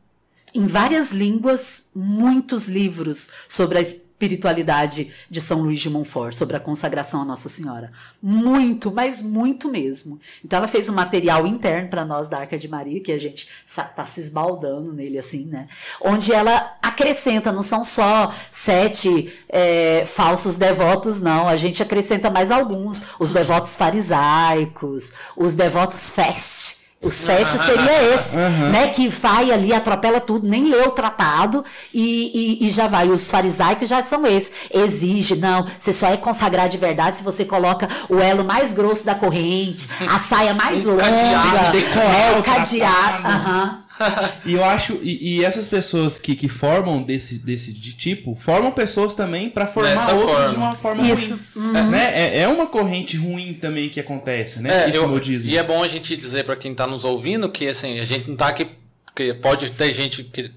em 0.54 0.66
várias 0.66 1.12
línguas 1.12 1.90
muitos 1.94 2.68
livros 2.68 3.30
sobre 3.48 3.78
a 3.78 3.82
espiritualidade 4.22 5.12
de 5.28 5.40
São 5.40 5.62
Luís 5.62 5.80
de 5.80 5.90
Montfort, 5.90 6.34
sobre 6.34 6.56
a 6.56 6.60
consagração 6.60 7.22
à 7.22 7.24
Nossa 7.24 7.48
Senhora. 7.48 7.90
Muito, 8.22 8.92
mas 8.92 9.22
muito 9.22 9.68
mesmo. 9.68 10.20
Então 10.44 10.58
ela 10.58 10.68
fez 10.68 10.88
um 10.88 10.94
material 10.94 11.46
interno 11.46 11.88
para 11.88 12.04
nós 12.04 12.28
da 12.28 12.38
Arca 12.38 12.56
de 12.56 12.68
Maria, 12.68 13.00
que 13.00 13.10
a 13.10 13.18
gente 13.18 13.48
está 13.66 14.06
se 14.06 14.20
esbaldando 14.20 14.92
nele 14.92 15.18
assim, 15.18 15.46
né? 15.46 15.66
Onde 16.00 16.32
ela 16.32 16.76
acrescenta, 16.80 17.50
não 17.50 17.62
são 17.62 17.82
só 17.82 18.32
sete 18.50 19.32
é, 19.48 20.04
falsos 20.06 20.56
devotos, 20.56 21.20
não. 21.20 21.48
A 21.48 21.56
gente 21.56 21.82
acrescenta 21.82 22.30
mais 22.30 22.50
alguns. 22.50 23.14
Os 23.18 23.32
devotos 23.32 23.74
farisaicos, 23.74 25.14
os 25.36 25.54
devotos 25.54 26.10
fest. 26.10 26.81
Os 27.02 27.24
fest 27.24 27.58
seria 27.58 28.02
esse, 28.14 28.38
né? 28.38 28.88
Que 28.88 29.08
vai 29.08 29.50
ali, 29.50 29.72
atropela 29.72 30.20
tudo, 30.20 30.48
nem 30.48 30.68
lê 30.68 30.80
o 30.82 30.90
tratado 30.92 31.64
e, 31.92 32.60
e, 32.62 32.66
e 32.66 32.70
já 32.70 32.86
vai. 32.86 33.08
Os 33.08 33.30
farisaicos 33.30 33.88
já 33.88 34.02
são 34.02 34.26
esses. 34.26 34.52
Exige, 34.72 35.36
não, 35.36 35.66
você 35.78 35.92
só 35.92 36.08
é 36.08 36.16
consagrar 36.16 36.68
de 36.68 36.78
verdade 36.78 37.16
se 37.16 37.22
você 37.24 37.44
coloca 37.44 37.88
o 38.08 38.18
elo 38.18 38.44
mais 38.44 38.72
grosso 38.72 39.04
da 39.04 39.14
corrente, 39.14 39.88
a 40.08 40.18
saia 40.18 40.54
mais 40.54 40.84
longa, 40.84 41.02
cadeado, 41.02 41.72
decorar 41.72 42.04
é, 42.04 42.36
o 42.36 42.38
o 42.38 42.42
cadeado. 42.42 43.22
tratado. 43.22 43.81
E 44.44 44.54
eu 44.54 44.64
acho, 44.64 44.98
e, 45.02 45.36
e 45.38 45.44
essas 45.44 45.68
pessoas 45.68 46.18
que, 46.18 46.34
que 46.34 46.48
formam 46.48 47.02
desse, 47.02 47.38
desse 47.38 47.72
de 47.72 47.92
tipo, 47.92 48.36
formam 48.40 48.72
pessoas 48.72 49.14
também 49.14 49.48
para 49.50 49.66
formar 49.66 49.90
Dessa 49.90 50.14
outros 50.14 50.32
forma. 50.32 50.48
de 50.50 50.56
uma 50.56 50.72
forma 50.72 51.08
Isso. 51.10 51.38
ruim. 51.54 51.72
Né? 51.90 52.12
É, 52.14 52.40
é 52.40 52.48
uma 52.48 52.66
corrente 52.66 53.16
ruim 53.16 53.54
também 53.54 53.88
que 53.88 54.00
acontece, 54.00 54.60
né? 54.60 54.84
É, 54.84 54.88
Esse 54.88 54.98
eu- 54.98 55.08
modismo. 55.08 55.50
e 55.50 55.56
é 55.56 55.62
bom 55.62 55.82
a 55.82 55.88
gente 55.88 56.16
dizer 56.16 56.44
para 56.44 56.56
quem 56.56 56.74
tá 56.74 56.86
nos 56.86 57.04
ouvindo 57.04 57.48
que 57.48 57.68
assim, 57.68 58.00
a 58.00 58.04
gente 58.04 58.28
não 58.28 58.36
tá 58.36 58.48
aqui. 58.48 58.66
Que 59.14 59.34
pode 59.34 59.70
ter 59.72 59.92
gente 59.92 60.24
que. 60.24 60.50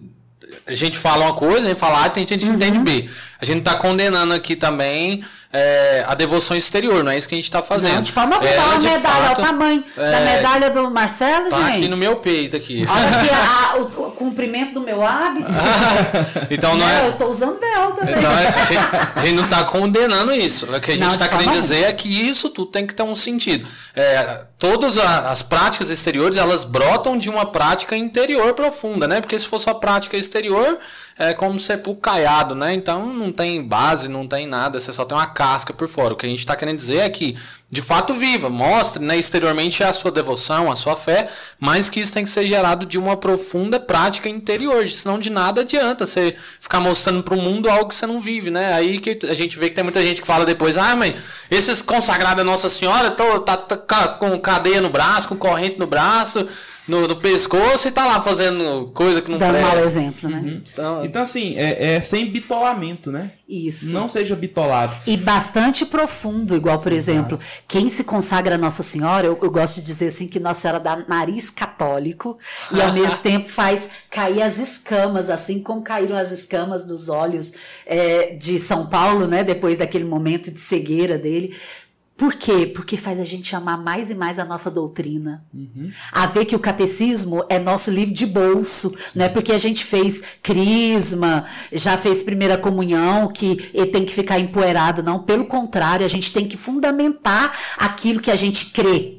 A 0.66 0.74
gente 0.74 0.98
fala 0.98 1.26
uma 1.26 1.34
coisa, 1.36 1.66
a 1.66 1.70
gente 1.70 1.80
fala 1.80 2.06
A, 2.06 2.10
tem 2.10 2.26
gente 2.26 2.40
que 2.42 2.50
Uhum. 2.50 2.56
entende 2.56 2.80
B. 2.80 3.10
A 3.40 3.44
gente 3.46 3.62
tá 3.62 3.76
condenando 3.76 4.34
aqui 4.34 4.56
também 4.56 5.24
é, 5.56 6.04
a 6.06 6.14
devoção 6.16 6.56
exterior, 6.58 7.04
não 7.04 7.12
é 7.12 7.18
isso 7.18 7.28
que 7.30 7.36
a 7.36 7.38
gente 7.38 7.50
tá 7.50 7.64
fazendo. 7.64 7.96
Não, 7.96 8.02
de 8.02 8.12
forma 8.12 8.36
alguma, 8.36 8.52
olha 8.52 8.64
a 8.76 8.80
medalha, 8.80 9.02
fato, 9.30 9.42
o 9.42 9.46
tamanho 9.46 9.84
da 9.96 10.04
é, 10.20 10.36
medalha 10.36 10.70
do 10.70 10.90
Marcelo, 10.92 11.50
Tá 11.50 11.58
gente. 11.66 11.78
aqui 11.78 11.88
no 11.88 11.98
meu 11.98 12.18
peito 12.18 12.56
aqui. 12.56 12.86
Olha 12.90 13.08
aqui 13.08 13.30
a- 13.34 13.76
o, 13.78 14.05
o 14.16 14.18
comprimento 14.18 14.74
do 14.74 14.82
meu 14.82 15.04
hábito. 15.06 15.48
Então 16.50 16.78
não 16.78 16.88
é. 16.88 17.08
Eu 17.08 17.14
tô 17.18 17.28
usando 17.28 17.60
véu 17.60 17.92
também. 17.94 18.16
Então, 18.16 18.32
é, 18.32 18.48
a, 18.48 18.66
gente, 18.66 18.86
a 19.16 19.20
gente 19.22 19.34
não 19.36 19.46
está 19.46 19.64
condenando 19.64 20.32
isso. 20.34 20.66
O 20.66 20.80
que 20.80 20.92
a 20.92 20.96
gente 20.96 21.12
está 21.12 21.28
querendo 21.28 21.52
dizer 21.52 21.84
é 21.86 21.94
que 21.94 22.08
isso 22.08 22.50
tudo 22.50 22.72
tem 22.72 22.86
que 22.86 22.94
ter 22.94 23.04
um 23.04 23.16
sentido. 23.16 23.68
É, 23.96 24.46
todas 24.58 24.98
a- 24.98 25.32
as 25.32 25.42
práticas 25.42 25.90
exteriores, 25.90 26.38
elas 26.38 26.64
brotam 26.64 27.18
de 27.18 27.30
uma 27.30 27.46
prática 27.46 27.96
interior 27.96 28.54
profunda, 28.54 29.08
né? 29.08 29.22
Porque 29.22 29.38
se 29.38 29.48
for 29.48 29.60
só 29.60 29.74
prática 29.74 30.18
exterior, 30.18 30.80
é 31.18 31.34
como 31.34 31.60
ser 31.60 31.82
caiado, 32.02 32.56
né? 32.56 32.74
Então 32.74 33.08
não 33.08 33.32
tem 33.32 33.64
base, 33.64 34.08
não 34.08 34.28
tem 34.28 34.48
nada, 34.48 34.80
você 34.80 34.92
só 34.94 35.06
tem 35.06 35.18
uma 35.18 35.28
casca 35.28 35.74
por 35.74 35.88
fora. 35.88 36.14
O 36.14 36.18
que 36.18 36.26
a 36.26 36.30
gente 36.30 36.40
está 36.40 36.56
querendo 36.56 36.78
dizer 36.78 36.98
é 37.00 37.10
que, 37.10 37.38
de 37.76 37.82
fato, 37.82 38.14
viva, 38.14 38.50
mostre 38.50 39.04
né, 39.04 39.18
exteriormente 39.18 39.84
a 39.84 39.92
sua 39.92 40.10
devoção, 40.10 40.72
a 40.72 40.76
sua 40.76 40.96
fé, 40.96 41.28
mas 41.60 41.90
que 41.90 42.00
isso 42.00 42.14
tem 42.14 42.24
que 42.24 42.30
ser 42.30 42.48
gerado 42.48 42.86
de 42.86 42.98
uma 42.98 43.18
profunda 43.18 43.78
prática 43.78 44.30
interior, 44.30 44.90
senão 44.90 45.20
de 45.20 45.30
nada 45.30 45.60
adianta 45.60 46.06
você 46.06 46.34
ficar 46.62 46.80
mostrando 46.80 47.22
para 47.22 47.36
o 47.36 47.42
mundo 47.42 47.70
algo 47.70 47.90
que 47.90 47.96
você 47.96 48.08
não 48.08 48.22
vive, 48.22 48.50
né? 48.50 48.74
Aí 48.74 48.98
que 48.98 49.20
a 49.28 49.34
gente 49.34 49.60
vê 49.60 49.68
que 49.68 49.76
tem 49.76 49.84
muita 49.84 50.02
gente 50.02 50.22
que 50.22 50.28
fala 50.28 50.46
depois, 50.46 50.78
ah, 50.78 50.96
mãe, 50.96 51.18
esses 51.52 51.82
consagrados 51.82 52.42
a 52.42 52.46
Nossa 52.46 52.70
Senhora 52.70 53.12
tô, 53.12 53.42
tá, 53.42 53.58
tá 53.58 54.08
com 54.08 54.40
cadeia 54.40 54.80
no 54.80 54.90
braço, 54.90 55.28
com 55.28 55.36
corrente 55.36 55.78
no 55.78 55.86
braço, 55.86 56.48
no, 56.88 57.08
no 57.08 57.16
pescoço 57.16 57.88
e 57.88 57.92
tá 57.92 58.06
lá 58.06 58.22
fazendo 58.22 58.92
coisa 58.94 59.22
que 59.22 59.32
não 59.32 59.38
Dando 59.38 59.60
mau 59.60 59.72
presta. 59.72 59.88
exemplo, 59.88 60.30
né? 60.30 60.62
Então, 60.72 61.06
Então, 61.06 61.22
assim, 61.22 61.58
é, 61.58 61.96
é 61.96 62.02
sem 62.02 62.30
bitolamento, 62.32 63.12
né? 63.12 63.32
Isso. 63.48 63.92
Não 63.92 64.08
seja 64.08 64.36
bitolado. 64.36 64.96
E 65.06 65.18
bastante 65.18 65.86
profundo, 65.86 66.56
igual, 66.56 66.80
por 66.80 66.92
exemplo, 66.92 67.40
quem 67.68 67.90
se 67.90 68.04
consagra 68.04 68.56
a 68.56 68.58
Nossa 68.58 68.82
Senhora, 68.82 69.28
eu, 69.28 69.38
eu 69.42 69.52
gosto 69.52 69.76
de 69.76 69.86
dizer 69.86 70.08
assim 70.08 70.28
que 70.28 70.40
Nossa 70.40 70.62
Senhora 70.62 70.80
dá 70.80 70.98
nariz 71.08 71.50
católico 71.50 72.38
e 72.72 72.82
ao 72.82 72.92
mesmo 72.94 73.18
tempo 73.22 73.48
faz 73.48 73.90
cair 74.10 74.42
as 74.42 74.58
escamas, 74.58 75.30
assim 75.30 75.62
como 75.62 75.82
caíram 75.82 76.18
as 76.18 76.32
escamas 76.32 76.84
dos 76.86 77.10
olhos 77.10 77.54
é, 77.86 78.36
de 78.36 78.58
São 78.58 78.88
Paulo, 78.88 79.28
né? 79.28 79.44
Depois 79.44 79.78
daquele 79.78 80.06
momento 80.06 80.50
de 80.52 80.60
cegueira 80.60 81.18
dele. 81.18 81.56
Por 82.18 82.36
quê? 82.36 82.66
Porque 82.66 82.96
faz 82.96 83.20
a 83.20 83.26
gente 83.26 83.54
amar 83.56 83.78
mais 83.78 84.10
e 84.10 84.16
mais 84.16 84.40
a 84.40 84.46
nossa 84.46 84.72
doutrina. 84.72 85.44
A 86.14 86.26
ver 86.26 86.46
que 86.46 86.56
o 86.56 86.60
catecismo 86.60 87.44
é 87.50 87.60
nosso 87.60 87.92
livro 87.92 88.14
de 88.14 88.26
bolso, 88.26 88.96
não 89.14 89.26
é 89.26 89.30
porque 89.30 89.52
a 89.52 89.58
gente 89.58 89.84
fez 89.84 90.38
crisma, 90.42 91.44
já 91.74 91.98
fez 91.98 92.24
primeira 92.24 92.58
comunhão, 92.58 93.28
que 93.28 93.70
ele 93.74 93.88
tem 93.88 94.06
que 94.06 94.14
ficar 94.14 94.40
empoeirado, 94.40 95.04
não. 95.04 95.20
Pelo 95.20 95.46
contrário, 95.46 96.06
a 96.06 96.10
gente 96.10 96.32
tem 96.32 96.48
que 96.48 96.56
fundamentar 96.56 97.54
aquilo 97.78 98.22
que 98.22 98.32
a 98.32 98.36
gente 98.38 98.68
crê. 98.68 99.18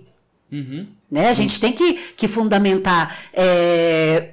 Uhum. 0.51 0.87
Né? 1.11 1.29
A 1.29 1.35
gente 1.35 1.61
tem 1.61 1.73
que, 1.73 1.95
que 2.17 2.27
fundamentar. 2.27 3.15
é, 3.33 4.31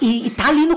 E, 0.00 0.28
e 0.28 0.30
tá 0.30 0.48
ali 0.48 0.66
no, 0.66 0.76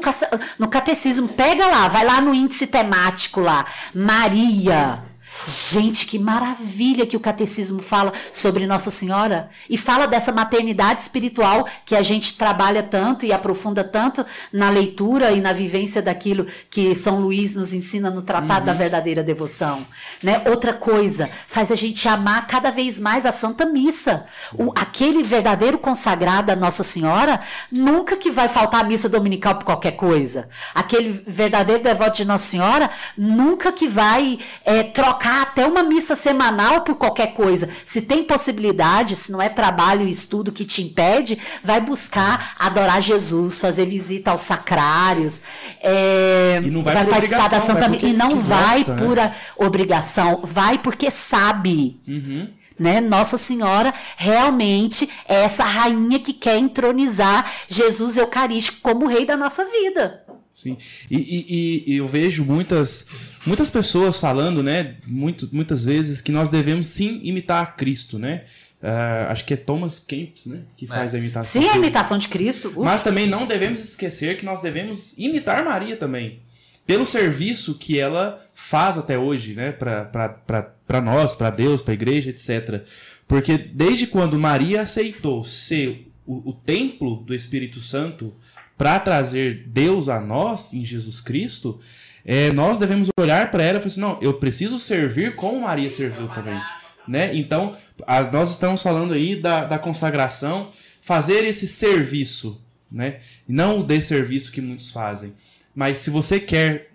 no 0.58 0.68
catecismo. 0.68 1.28
Pega 1.30 1.68
lá, 1.68 1.88
vai 1.88 2.04
lá 2.04 2.20
no 2.20 2.34
índice 2.34 2.66
temático 2.66 3.40
lá. 3.40 3.64
Maria. 3.94 5.11
Gente, 5.44 6.06
que 6.06 6.20
maravilha 6.20 7.06
que 7.06 7.18
o 7.18 7.20
catecismo 7.20 7.82
fala 7.82 8.14
sobre 8.32 8.68
Nossa 8.68 8.92
Senhora 8.92 9.50
e 9.68 9.76
fala 9.78 10.06
dessa 10.06 10.32
maternidade 10.32 11.02
espiritual 11.02 11.68
que 11.84 11.96
a 11.96 12.02
gente 12.04 12.38
trabalha 12.38 12.84
tanto 12.84 13.26
e 13.26 13.34
aprofunda 13.34 13.84
tanto 13.84 14.24
na 14.54 14.70
leitura 14.70 15.32
e 15.32 15.42
na 15.42 15.52
vivência 15.52 16.02
daquilo 16.02 16.46
que 16.70 16.94
São 16.94 17.20
Luís 17.20 17.56
nos 17.56 17.74
ensina 17.74 18.12
no 18.12 18.22
Tratado 18.22 18.68
da 18.68 18.74
Verdadeira 18.74 19.24
Devoção. 19.24 19.86
Né? 20.22 20.44
Outra 20.46 20.74
coisa, 20.74 21.28
faz 21.48 21.72
a 21.72 21.76
gente 21.76 22.08
amar 22.08 22.46
cada 22.46 22.70
vez 22.70 23.00
mais 23.00 23.26
a 23.26 23.32
Santa 23.32 23.66
Missa. 23.66 24.26
O, 24.54 24.72
aquele 24.76 25.24
verdadeiro 25.24 25.80
consagrado 25.80 26.52
a 26.52 26.56
Nossa 26.56 26.84
Senhora 26.84 27.40
nunca 27.72 28.16
que 28.16 28.30
vai 28.30 28.48
faltar 28.48 28.82
a 28.82 28.88
missa 28.88 29.10
dominical 29.10 29.56
por 29.56 29.66
qualquer 29.66 29.94
coisa. 29.94 30.48
Aquele 30.76 31.12
verdadeiro 31.26 31.82
devoto 31.82 32.18
de 32.18 32.26
Nossa 32.26 32.46
Senhora 32.46 32.92
nunca 33.18 33.72
que 33.72 33.88
vai 33.88 34.38
é, 34.64 34.84
trocar 34.84 35.31
buscar 35.32 35.42
até 35.42 35.66
uma 35.66 35.84
missa 35.84 36.16
semanal 36.16 36.82
por 36.82 36.96
qualquer 36.98 37.34
coisa. 37.34 37.70
Se 37.86 38.02
tem 38.02 38.24
possibilidade, 38.24 39.16
se 39.16 39.32
não 39.32 39.42
é 39.42 39.50
trabalho 39.50 40.06
e 40.06 40.10
estudo 40.10 40.52
que 40.52 40.66
te 40.66 40.82
impede, 40.84 41.38
vai 41.64 41.80
buscar 41.82 42.56
adorar 42.60 43.02
Jesus, 43.02 43.60
fazer 43.62 43.86
visita 43.86 44.32
aos 44.32 44.42
sacrários, 44.42 45.42
é, 45.82 46.60
E 46.64 46.70
não 46.70 46.82
vai 46.84 46.94
vai 46.96 47.06
por 47.06 47.12
participar 47.12 47.50
da 47.50 47.60
Santa 47.60 47.80
vai 47.82 47.90
Missa. 47.90 48.06
E 48.08 48.14
não 48.14 48.36
vai 48.38 48.84
gosta, 48.84 48.96
né? 48.96 49.06
por 49.08 49.20
a- 49.20 49.32
obrigação, 49.58 50.42
vai 50.44 50.78
porque 50.78 51.10
sabe 51.10 52.00
Uhum. 52.08 52.50
né? 52.78 53.00
Nossa 53.00 53.38
Senhora 53.38 53.94
realmente 54.18 55.10
é 55.28 55.44
essa 55.44 55.64
rainha 55.64 56.20
que 56.20 56.34
quer 56.34 56.58
entronizar 56.58 57.50
Jesus 57.68 58.18
Eucarístico 58.18 58.80
como 58.82 59.08
rei 59.08 59.26
da 59.26 59.38
nossa 59.38 59.64
vida. 59.66 60.24
Sim. 60.54 60.78
E- 61.10 61.16
e- 61.18 61.94
e 61.94 61.98
eu 61.98 62.08
vejo 62.08 62.44
muitas, 62.44 63.08
muitas 63.46 63.70
pessoas 63.70 64.20
falando, 64.20 64.62
né? 64.64 64.96
Muito, 65.06 65.50
muitas 65.52 65.86
vezes 65.86 66.22
que 66.22 66.32
nós 66.32 66.50
devemos 66.50 66.88
sim 66.88 67.22
imitar 67.24 67.76
Cristo, 67.76 68.18
né? 68.20 68.44
Ah, 68.82 69.28
acho 69.30 69.46
que 69.46 69.54
é 69.54 69.58
Thomas 69.58 70.00
Kempis, 70.00 70.48
né? 70.48 70.62
Que 70.76 70.88
faz 70.88 71.14
a 71.14 71.18
imitação. 71.18 71.62
Sim, 71.62 71.70
a 71.70 71.76
imitação 71.76 72.18
de 72.18 72.28
Cristo. 72.28 72.70
uf, 72.70 72.80
Mas 72.80 73.04
também 73.04 73.28
não 73.28 73.46
devemos 73.46 73.80
esquecer 73.80 74.38
que 74.38 74.46
nós 74.46 74.62
devemos 74.62 75.18
imitar 75.18 75.64
Maria 75.64 75.96
também. 75.96 76.40
Pelo 76.86 77.06
serviço 77.06 77.78
que 77.78 78.00
ela 78.00 78.44
faz 78.56 78.98
até 78.98 79.18
hoje, 79.18 79.54
né? 79.54 79.72
Para 79.72 81.02
nós, 81.02 81.36
para 81.36 81.52
Deus, 81.52 81.82
para 81.82 81.94
a 81.94 81.94
igreja, 81.94 82.32
etc. 82.32 82.84
Porque 83.28 83.58
desde 83.58 84.08
quando 84.08 84.38
Maria 84.38 84.82
aceitou 84.82 85.44
ser 85.44 86.12
o, 86.26 86.50
o 86.50 86.54
templo 86.54 87.18
do 87.18 87.36
Espírito 87.36 87.82
Santo 87.82 88.34
para 88.78 89.00
trazer 89.00 89.66
Deus 89.68 90.10
a 90.10 90.20
nós 90.20 90.74
em 90.74 90.84
Jesus 90.84 91.22
Cristo, 91.22 91.80
é, 92.26 92.52
nós 92.52 92.78
devemos 92.80 93.10
olhar 93.20 93.50
para 93.52 93.64
ela 93.64 93.78
e 93.78 93.82
falar 93.82 93.88
assim: 93.88 94.02
não, 94.02 94.18
eu 94.22 94.34
preciso 94.36 94.80
servir 94.80 95.36
como 95.36 95.62
Maria 95.62 95.90
serviu 95.92 96.28
também. 96.30 96.60
Né? 97.08 97.36
Então, 97.36 97.76
a- 98.06 98.22
nós 98.22 98.52
estamos 98.52 98.82
falando 98.82 99.14
aí 99.14 99.36
da, 99.36 99.66
da 99.66 99.80
consagração, 99.80 100.72
fazer 101.02 101.44
esse 101.46 101.68
serviço, 101.68 102.62
né? 102.92 103.20
não 103.48 103.80
o 103.80 103.84
desserviço 103.84 104.52
que 104.52 104.62
muitos 104.62 104.92
fazem. 104.92 105.34
Mas 105.74 105.98
se 105.98 106.10
você 106.10 106.40
quer 106.40 106.90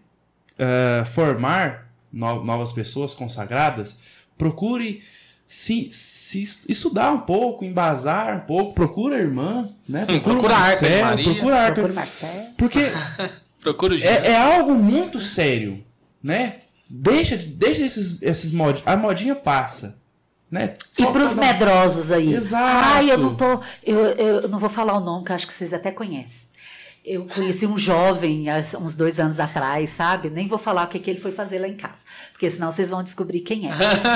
eh, 0.58 1.04
formar 1.06 1.90
no- 2.12 2.44
novas 2.44 2.72
pessoas 2.72 3.12
consagradas, 3.14 3.98
procure 4.38 5.02
se, 5.46 5.88
se 5.92 6.42
es- 6.42 6.64
estudar 6.68 7.12
um 7.12 7.20
pouco, 7.20 7.64
embasar 7.64 8.36
um 8.36 8.40
pouco, 8.40 8.74
procura 8.74 9.16
a 9.16 9.18
irmã, 9.18 9.68
né? 9.88 10.04
Procura 10.22 10.52
o 10.52 10.54
a 10.54 10.58
Arca 10.58 10.76
de 10.76 10.82
Marcelo, 11.02 11.04
Maria. 11.06 11.24
procura 11.24 11.54
a 11.56 11.58
Arca- 11.60 11.74
Procura 11.74 11.92
Marcelo. 11.94 12.46
Porque 12.56 12.80
Procura 13.66 13.96
o 13.96 13.98
é, 13.98 14.28
é 14.28 14.36
algo 14.36 14.76
muito 14.76 15.20
sério, 15.20 15.84
né? 16.22 16.60
Deixa, 16.88 17.36
deixa 17.36 17.82
esses, 17.82 18.22
esses 18.22 18.52
mod, 18.52 18.80
a 18.86 18.96
modinha 18.96 19.34
passa, 19.34 19.98
né? 20.48 20.74
E 20.96 21.04
para 21.04 21.24
os 21.24 21.34
medrosos 21.34 22.12
aí. 22.12 22.32
Exato. 22.32 22.64
Ai, 22.64 23.10
eu 23.10 23.18
não 23.18 23.34
tô. 23.34 23.60
Eu, 23.82 23.98
eu 23.98 24.48
não 24.48 24.60
vou 24.60 24.68
falar 24.68 24.96
o 24.96 25.00
nome, 25.00 25.24
que 25.24 25.32
eu 25.32 25.36
acho 25.36 25.48
que 25.48 25.52
vocês 25.52 25.74
até 25.74 25.90
conhecem. 25.90 26.50
Eu 27.04 27.24
conheci 27.24 27.66
um 27.66 27.76
jovem 27.76 28.48
há 28.48 28.58
uns 28.80 28.94
dois 28.94 29.18
anos 29.18 29.40
atrás, 29.40 29.90
sabe? 29.90 30.30
Nem 30.30 30.46
vou 30.46 30.58
falar 30.58 30.86
o 30.86 30.88
que, 30.88 31.00
que 31.00 31.10
ele 31.10 31.20
foi 31.20 31.32
fazer 31.32 31.58
lá 31.58 31.66
em 31.66 31.76
casa, 31.76 32.04
porque 32.30 32.48
senão 32.48 32.70
vocês 32.70 32.90
vão 32.90 33.02
descobrir 33.02 33.40
quem 33.40 33.68
é. 33.68 33.72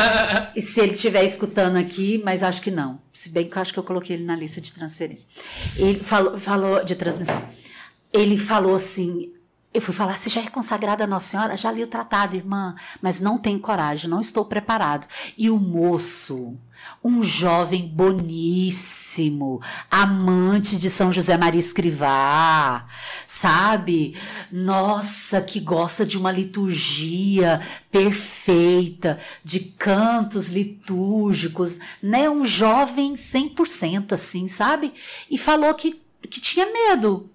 E 0.55 0.63
se 0.63 0.81
ele 0.81 0.93
estiver 0.93 1.25
escutando 1.25 1.77
aqui, 1.77 2.23
mas 2.25 2.45
acho 2.45 2.63
que 2.63 2.71
não. 2.71 3.01
Se 3.13 3.31
bem 3.31 3.49
que 3.49 3.59
eu 3.59 3.63
acho 3.63 3.73
que 3.73 3.81
eu 3.81 3.85
coloquei 3.85 4.15
ele 4.15 4.25
na 4.25 4.37
lista 4.37 4.61
de 4.61 4.73
transferência. 4.73 5.29
Ele 5.77 6.01
falou, 6.05 6.39
falou 6.39 6.85
de 6.85 6.95
transmissão. 6.95 7.43
Ele 8.13 8.37
falou 8.37 8.77
assim. 8.77 9.33
Eu 9.73 9.81
fui 9.81 9.95
falar, 9.95 10.17
você 10.17 10.29
já 10.29 10.41
é 10.41 10.49
consagrada 10.49 11.05
a 11.05 11.07
Nossa 11.07 11.29
Senhora? 11.29 11.57
Já 11.57 11.71
li 11.71 11.81
o 11.81 11.87
tratado, 11.87 12.35
irmã, 12.35 12.75
mas 13.01 13.21
não 13.21 13.39
tenho 13.39 13.61
coragem, 13.61 14.11
não 14.11 14.21
estou 14.21 14.45
preparado. 14.45 15.07
E 15.39 15.49
o 15.49 15.61
moço, 15.61 16.59
um 17.05 17.23
jovem 17.23 17.87
boníssimo, 17.87 19.63
amante 19.89 20.77
de 20.77 20.91
São 20.91 21.13
José 21.13 21.37
Maria 21.37 21.61
Escrivá, 21.61 22.85
sabe? 23.29 24.17
Nossa, 24.51 25.41
que 25.41 25.61
gosta 25.61 26.05
de 26.05 26.19
uma 26.19 26.33
liturgia 26.33 27.61
perfeita, 27.93 29.21
de 29.45 29.61
cantos 29.61 30.49
litúrgicos, 30.49 31.79
né? 32.03 32.29
Um 32.29 32.45
jovem 32.45 33.15
100% 33.15 34.15
assim, 34.15 34.49
sabe? 34.49 34.93
E 35.31 35.39
falou 35.39 35.73
que, 35.75 36.03
que 36.29 36.41
tinha 36.41 36.67
medo, 36.67 37.31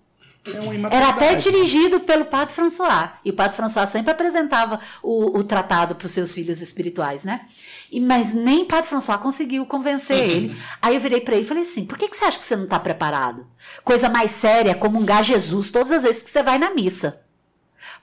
É 0.47 0.95
era 0.95 1.10
até 1.10 1.34
dirigido 1.34 1.99
pelo 2.01 2.25
Padre 2.25 2.53
François. 2.53 3.10
E 3.23 3.31
o 3.31 3.34
Padre 3.34 3.55
François 3.55 3.89
sempre 3.89 4.12
apresentava 4.12 4.79
o, 5.01 5.39
o 5.39 5.43
tratado 5.43 5.95
para 5.95 6.05
os 6.05 6.12
seus 6.12 6.34
filhos 6.34 6.62
espirituais, 6.62 7.25
né? 7.25 7.41
E, 7.91 7.99
mas 7.99 8.31
nem 8.34 8.63
o 8.63 8.65
Padre 8.65 8.89
François 8.89 9.19
conseguiu 9.19 9.65
convencer 9.65 10.17
ele. 10.17 10.58
Aí 10.81 10.95
eu 10.95 11.01
virei 11.01 11.21
para 11.21 11.36
ele 11.36 11.43
e 11.43 11.47
falei 11.47 11.63
assim: 11.63 11.86
por 11.86 11.97
que, 11.97 12.08
que 12.08 12.15
você 12.15 12.25
acha 12.25 12.38
que 12.38 12.43
você 12.43 12.55
não 12.55 12.65
está 12.65 12.79
preparado? 12.79 13.47
Coisa 13.84 14.08
mais 14.08 14.31
séria 14.31 14.71
é 14.71 14.75
comungar 14.75 15.23
Jesus 15.23 15.71
todas 15.71 15.91
as 15.91 16.03
vezes 16.03 16.21
que 16.21 16.29
você 16.29 16.43
vai 16.43 16.60
na 16.60 16.71
missa. 16.71 17.24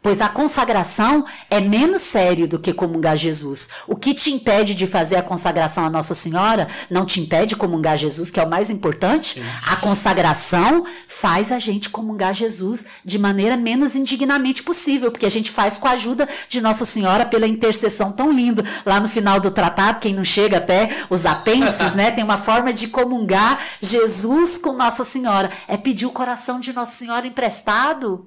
Pois 0.03 0.21
a 0.21 0.29
consagração 0.29 1.25
é 1.49 1.61
menos 1.61 2.03
sério 2.03 2.49
do 2.49 2.59
que 2.59 2.73
comungar 2.73 3.17
Jesus. 3.17 3.69
O 3.87 3.95
que 3.95 4.13
te 4.13 4.33
impede 4.33 4.75
de 4.75 4.87
fazer 4.87 5.15
a 5.15 5.23
consagração 5.23 5.85
à 5.85 5.91
Nossa 5.91 6.13
Senhora 6.13 6.67
não 6.91 7.07
te 7.07 7.21
impede 7.21 7.51
de 7.51 7.57
comungar 7.57 7.97
Jesus, 7.97 8.31
que 8.31 8.41
é 8.41 8.45
o 8.45 8.51
mais 8.51 8.69
importante. 8.69 9.41
A 9.69 9.77
consagração 9.77 10.85
faz 11.07 11.53
a 11.53 11.59
gente 11.61 11.89
comungar 11.89 12.35
Jesus 12.35 12.85
de 13.05 13.17
maneira 13.17 13.57
menos 13.57 13.95
indignamente 13.95 14.63
possível, 14.63 15.13
porque 15.13 15.27
a 15.27 15.31
gente 15.31 15.51
faz 15.51 15.79
com 15.79 15.87
a 15.87 15.93
ajuda 15.93 16.29
de 16.49 16.61
Nossa 16.61 16.85
Senhora 16.85 17.25
pela 17.25 17.47
intercessão 17.47 18.11
tão 18.11 18.33
lindo. 18.33 18.65
Lá 18.85 18.99
no 18.99 19.09
final 19.09 19.39
do 19.39 19.53
tratado, 19.53 20.01
quem 20.01 20.15
não 20.15 20.25
chega 20.25 20.57
até 20.57 20.91
os 21.09 21.25
apêndices, 21.25 21.95
né, 21.97 22.11
tem 22.11 22.25
uma 22.25 22.39
forma 22.39 22.73
de 22.73 22.89
comungar 22.89 23.65
Jesus 23.81 24.59
com 24.59 24.73
Nossa 24.73 25.05
Senhora. 25.05 25.51
É 25.69 25.77
pedir 25.77 26.07
o 26.07 26.11
coração 26.11 26.59
de 26.59 26.73
Nossa 26.73 26.97
Senhora 26.97 27.27
emprestado. 27.27 28.27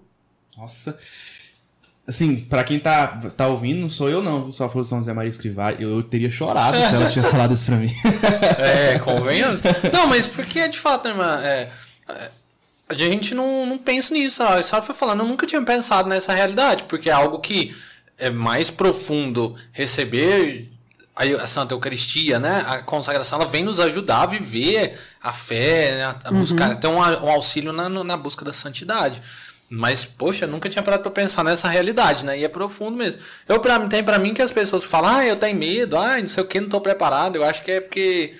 Nossa. 0.56 0.98
Assim, 2.08 2.36
pra 2.36 2.64
quem 2.64 2.78
tá, 2.80 3.08
tá 3.36 3.48
ouvindo, 3.48 3.82
não 3.82 3.90
sou 3.90 4.08
eu 4.08 4.22
não, 4.22 4.52
só 4.52 4.70
falou 4.70 4.84
São 4.84 5.00
José 5.00 5.12
Maria 5.12 5.30
Escrivá, 5.30 5.72
eu, 5.72 5.96
eu 5.96 6.04
teria 6.04 6.30
chorado 6.30 6.78
se 6.78 6.94
ela 6.94 7.10
tinha 7.10 7.26
falado 7.26 7.54
isso 7.54 7.66
pra 7.66 7.78
mim. 7.78 7.92
É, 8.60 9.00
convenhamos. 9.00 9.62
Não, 9.92 10.06
mas 10.06 10.28
porque 10.28 10.68
de 10.68 10.78
fato, 10.78 11.08
irmã, 11.08 11.40
é, 11.42 11.70
é, 12.08 12.32
a 12.88 12.94
gente 12.94 13.34
não, 13.34 13.66
não 13.66 13.78
pensa 13.80 14.14
nisso. 14.14 14.44
A 14.44 14.62
senhora 14.62 14.86
foi 14.86 14.94
falando, 14.94 15.22
eu 15.22 15.28
nunca 15.28 15.48
tinha 15.48 15.62
pensado 15.64 16.08
nessa 16.08 16.34
realidade, 16.34 16.84
porque 16.84 17.10
é 17.10 17.14
algo 17.14 17.40
que 17.40 17.76
é 18.20 18.30
mais 18.30 18.70
profundo 18.70 19.56
receber 19.72 20.70
a, 21.16 21.24
a 21.44 21.48
Santa 21.48 21.74
Eucaristia, 21.74 22.40
né? 22.40 22.64
A 22.68 22.84
consagração, 22.84 23.40
ela 23.40 23.50
vem 23.50 23.64
nos 23.64 23.80
ajudar 23.80 24.22
a 24.22 24.26
viver 24.28 25.00
a 25.22 25.34
fé, 25.34 25.98
né? 25.98 26.04
a, 26.04 26.16
a 26.26 26.32
buscar, 26.32 26.76
ter 26.76 26.88
um, 26.88 26.98
um 26.98 27.32
auxílio 27.32 27.74
na, 27.74 27.90
na 27.90 28.18
busca 28.18 28.46
da 28.46 28.54
santidade. 28.54 29.22
Mas, 29.72 30.06
poxa, 30.06 30.46
eu 30.46 30.50
nunca 30.50 30.70
tinha 30.70 30.84
parado 30.84 31.02
pra 31.02 31.12
pensar 31.12 31.44
nessa 31.44 31.68
realidade, 31.68 32.24
né? 32.24 32.38
E 32.40 32.44
é 32.44 32.48
profundo 32.48 32.96
mesmo. 32.96 33.22
Eu, 33.48 33.60
pra 33.60 33.80
mim, 33.80 33.90
tem 33.90 34.04
pra 34.04 34.20
mim 34.20 34.34
que 34.34 34.42
as 34.42 34.52
pessoas 34.52 34.86
falam, 34.86 35.10
ah, 35.18 35.26
eu 35.26 35.36
tenho 35.38 35.58
medo, 35.58 35.98
ah, 35.98 36.20
não 36.22 36.28
sei 36.28 36.44
o 36.44 36.48
que, 36.48 36.62
não 36.62 36.70
tô 36.70 36.80
preparado. 36.80 37.36
Eu 37.38 37.44
acho 37.44 37.64
que 37.64 37.72
é 37.72 37.82
porque 37.82 38.36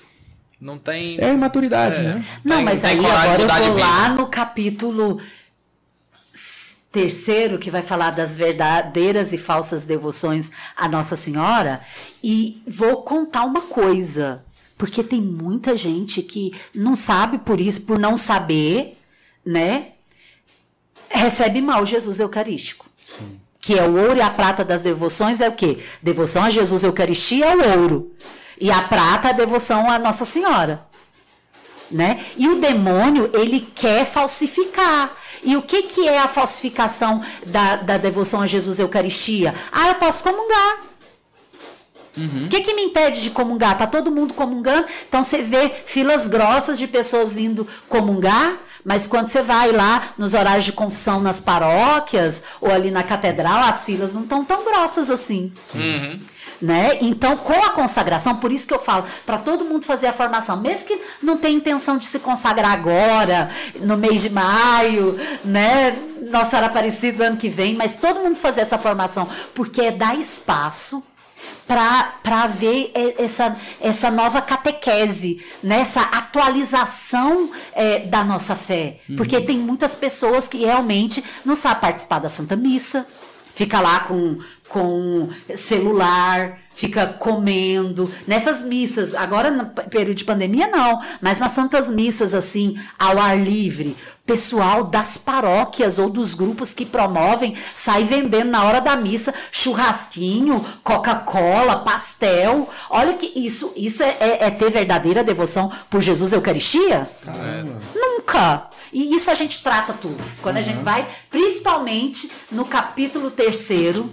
não 0.62 0.78
tem. 0.78 1.20
É 1.20 1.34
imaturidade, 1.34 1.96
É. 1.96 2.02
né? 2.04 2.26
Não, 2.44 2.58
Tem- 2.58 2.66
mas 2.66 2.82
tem 2.82 2.92
aí 2.92 2.98
agora 3.06 3.42
eu 3.42 3.72
vou 3.74 3.80
lá 3.80 4.10
no 4.10 4.28
capítulo 4.28 5.20
terceiro, 6.92 7.58
que 7.60 7.70
vai 7.70 7.82
falar 7.82 8.12
das 8.12 8.36
verdadeiras 8.38 9.34
e 9.34 9.38
falsas 9.38 9.84
devoções 9.84 10.52
à 10.78 10.88
Nossa 10.88 11.16
Senhora, 11.16 11.82
e 12.24 12.62
vou 12.68 13.04
contar 13.04 13.44
uma 13.44 13.62
coisa, 13.62 14.46
porque 14.78 15.04
tem 15.04 15.20
muita 15.22 15.76
gente 15.76 16.22
que 16.22 16.52
não 16.74 16.96
sabe 16.96 17.40
por 17.40 17.60
isso, 17.60 17.82
por 17.86 18.00
não 18.00 18.16
saber, 18.16 18.98
né? 19.46 19.88
Recebe 21.10 21.62
mal 21.62 21.86
Jesus 21.86 22.20
Eucarístico. 22.20 22.86
Sim. 23.06 23.40
Que 23.60 23.78
é 23.78 23.84
o 23.84 23.96
ouro 23.98 24.18
e 24.18 24.22
a 24.22 24.30
prata 24.30 24.64
das 24.64 24.82
devoções, 24.82 25.42
é 25.42 25.50
o 25.50 25.54
quê? 25.54 25.80
Devoção 26.02 26.44
a 26.44 26.50
Jesus 26.50 26.84
Eucaristia 26.84 27.46
é 27.46 27.56
o 27.56 27.82
ouro. 27.82 28.12
E 28.60 28.72
a 28.72 28.82
prata 28.84 29.30
é 29.30 29.32
a 29.32 29.36
devoção 29.36 29.90
à 29.90 29.98
Nossa 29.98 30.24
Senhora 30.24 30.86
né? 31.90 32.20
E 32.38 32.48
o 32.48 32.60
demônio, 32.60 33.30
ele 33.34 33.68
quer 33.76 34.06
falsificar. 34.06 35.16
E 35.44 35.56
o 35.56 35.62
que, 35.62 35.84
que 35.84 36.08
é 36.08 36.20
a 36.20 36.28
falsificação 36.28 37.24
da, 37.46 37.78
da 37.78 37.98
devoção 37.98 38.42
a 38.42 38.48
Jesus 38.48 38.80
Eucaristia? 38.80 39.54
Ah, 39.72 39.90
eu 39.90 39.96
posso 39.96 40.24
comungar. 40.24 40.86
O 42.18 42.48
que, 42.48 42.62
que 42.62 42.74
me 42.74 42.84
impede 42.84 43.22
de 43.22 43.30
comungar? 43.30 43.78
Tá 43.78 43.86
todo 43.86 44.10
mundo 44.10 44.34
comungando, 44.34 44.88
então 45.06 45.22
você 45.22 45.42
vê 45.42 45.68
filas 45.68 46.30
grossas 46.30 46.78
de 46.78 46.88
pessoas 46.88 47.36
indo 47.36 47.68
comungar, 47.90 48.56
mas 48.86 49.08
quando 49.08 49.28
você 49.28 49.42
vai 49.42 49.72
lá 49.72 50.04
nos 50.18 50.34
horários 50.36 50.66
de 50.66 50.72
confissão 50.74 51.20
nas 51.20 51.40
paróquias 51.42 52.44
ou 52.62 52.72
ali 52.72 52.92
na 52.92 53.04
catedral, 53.04 53.64
as 53.68 53.84
filas 53.86 54.14
não 54.14 54.22
estão 54.22 54.46
tão 54.46 54.64
grossas 54.64 55.10
assim 55.10 55.52
Uhum. 55.74 56.20
né? 56.62 56.98
Então, 57.02 57.36
com 57.36 57.54
a 57.54 57.72
consagração, 57.72 58.36
por 58.38 58.52
isso 58.52 58.68
que 58.68 58.74
eu 58.74 58.80
falo, 58.80 59.04
para 59.26 59.38
todo 59.38 59.66
mundo 59.66 59.86
fazer 59.86 60.08
a 60.08 60.14
formação, 60.14 60.58
mesmo 60.58 60.86
que 60.88 61.02
não 61.22 61.36
tenha 61.38 61.58
intenção 61.58 61.98
de 61.98 62.06
se 62.06 62.20
consagrar 62.20 62.72
agora, 62.72 63.50
no 63.82 63.98
mês 63.98 64.22
de 64.22 64.30
maio, 64.30 65.20
né? 65.44 65.98
Nossa 66.32 66.52
Senhora 66.52 66.68
Aparecida 66.68 67.26
ano 67.28 67.38
que 67.38 67.50
vem, 67.50 67.76
mas 67.76 67.96
todo 67.96 68.20
mundo 68.20 68.36
fazer 68.38 68.62
essa 68.62 68.78
formação, 68.78 69.28
porque 69.54 69.82
é 69.82 69.92
dar 69.92 70.16
espaço 70.18 71.04
para 71.68 72.48
ver 72.48 72.92
essa, 73.18 73.58
essa 73.82 74.12
nova 74.12 74.42
catequese, 74.42 75.44
nessa 75.64 76.02
né? 76.02 76.08
atualização 76.12 77.50
é, 77.74 78.00
da 78.00 78.24
nossa 78.24 78.56
fé. 78.56 79.00
Uhum. 79.10 79.16
Porque 79.16 79.42
tem 79.42 79.58
muitas 79.58 79.96
pessoas 79.96 80.48
que 80.48 80.60
realmente 80.60 81.24
não 81.44 81.56
sabem 81.56 81.82
participar 81.82 82.20
da 82.20 82.30
Santa 82.30 82.56
Missa, 82.56 83.06
fica 83.54 83.80
lá 83.80 84.02
com, 84.02 84.38
com 84.70 85.30
celular, 85.56 86.60
fica 86.76 87.08
comendo. 87.08 88.12
Nessas 88.28 88.62
missas, 88.62 89.14
agora 89.16 89.50
no 89.50 89.66
período 89.66 90.16
de 90.16 90.26
pandemia 90.26 90.68
não, 90.68 91.00
mas 91.22 91.40
nas 91.40 91.54
santas 91.54 91.90
missas 91.90 92.34
assim, 92.34 92.78
ao 93.00 93.18
ar 93.18 93.40
livre, 93.40 93.96
pessoal 94.26 94.84
das 94.84 95.18
paróquias 95.18 96.00
ou 96.00 96.10
dos 96.10 96.34
grupos 96.34 96.74
que 96.74 96.86
promovem 96.86 97.56
sai 97.74 98.04
vendendo 98.04 98.50
na 98.50 98.64
hora 98.64 98.82
da 98.82 98.96
missa 98.96 99.34
churrasquinho, 99.52 100.66
Coca-Cola, 100.84 101.80
pastel. 101.80 102.68
Olha 102.90 103.14
que 103.14 103.32
isso, 103.36 103.72
isso 103.76 104.02
é, 104.04 104.18
é, 104.20 104.44
é, 104.46 104.52
ter 104.52 104.72
verdadeira 104.72 105.24
devoção 105.24 105.72
por 105.90 106.02
Jesus 106.02 106.34
Eucaristia? 106.34 107.10
Caramba. 107.24 107.80
Nunca. 107.94 108.70
E 108.92 109.14
isso 109.16 109.30
a 109.30 109.36
gente 109.36 109.62
trata 109.62 109.94
tudo. 109.94 110.24
Quando 110.42 110.56
uhum. 110.56 110.62
a 110.62 110.64
gente 110.64 110.82
vai, 110.82 111.08
principalmente 111.30 112.32
no 112.52 112.66
capítulo 112.66 113.30
terceiro, 113.30 114.10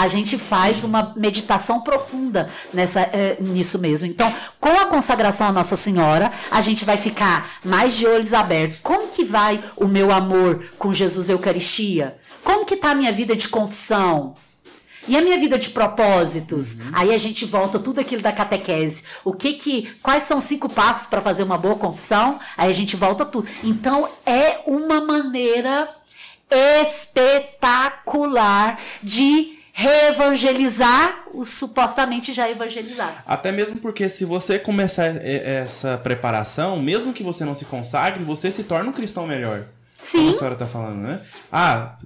a 0.00 0.08
gente 0.08 0.38
faz 0.38 0.82
uma 0.82 1.12
meditação 1.14 1.82
profunda 1.82 2.48
nessa, 2.72 3.02
é, 3.02 3.36
nisso 3.38 3.78
mesmo. 3.78 4.08
Então, 4.08 4.32
com 4.58 4.70
a 4.70 4.86
consagração 4.86 5.46
à 5.46 5.52
Nossa 5.52 5.76
Senhora, 5.76 6.32
a 6.50 6.62
gente 6.62 6.86
vai 6.86 6.96
ficar 6.96 7.58
mais 7.62 7.98
de 7.98 8.06
olhos 8.06 8.32
abertos. 8.32 8.78
Como 8.78 9.08
que 9.08 9.22
vai 9.22 9.60
o 9.76 9.86
meu 9.86 10.10
amor 10.10 10.64
com 10.78 10.90
Jesus 10.90 11.28
Eucaristia? 11.28 12.16
Como 12.42 12.64
que 12.64 12.76
está 12.76 12.92
a 12.92 12.94
minha 12.94 13.12
vida 13.12 13.36
de 13.36 13.46
confissão? 13.46 14.34
E 15.06 15.18
a 15.18 15.20
minha 15.20 15.38
vida 15.38 15.58
de 15.58 15.68
propósitos? 15.68 16.76
Uhum. 16.76 16.92
Aí 16.94 17.12
a 17.12 17.18
gente 17.18 17.44
volta 17.44 17.78
tudo 17.78 18.00
aquilo 18.00 18.22
da 18.22 18.32
catequese. 18.32 19.04
O 19.22 19.34
que 19.34 19.52
que, 19.52 19.94
quais 20.02 20.22
são 20.22 20.40
cinco 20.40 20.66
passos 20.66 21.08
para 21.08 21.20
fazer 21.20 21.42
uma 21.42 21.58
boa 21.58 21.74
confissão? 21.74 22.40
Aí 22.56 22.70
a 22.70 22.74
gente 22.74 22.96
volta 22.96 23.26
tudo. 23.26 23.46
Então 23.62 24.08
é 24.24 24.62
uma 24.66 24.98
maneira 25.02 25.86
espetacular 26.82 28.80
de 29.02 29.59
reevangelizar 29.72 31.24
os 31.32 31.48
supostamente 31.48 32.32
já 32.32 32.50
evangelizados. 32.50 33.28
Até 33.28 33.52
mesmo 33.52 33.76
porque 33.76 34.08
se 34.08 34.24
você 34.24 34.58
começar 34.58 35.06
essa 35.24 35.98
preparação, 35.98 36.80
mesmo 36.80 37.12
que 37.12 37.22
você 37.22 37.44
não 37.44 37.54
se 37.54 37.64
consagre, 37.64 38.24
você 38.24 38.50
se 38.50 38.64
torna 38.64 38.90
um 38.90 38.92
cristão 38.92 39.26
melhor. 39.26 39.64
Sim. 40.00 40.18
Como 40.18 40.30
a 40.30 40.34
senhora 40.34 40.54
está 40.54 40.66
falando, 40.66 41.02
né? 41.02 41.20
Ah, 41.52 41.96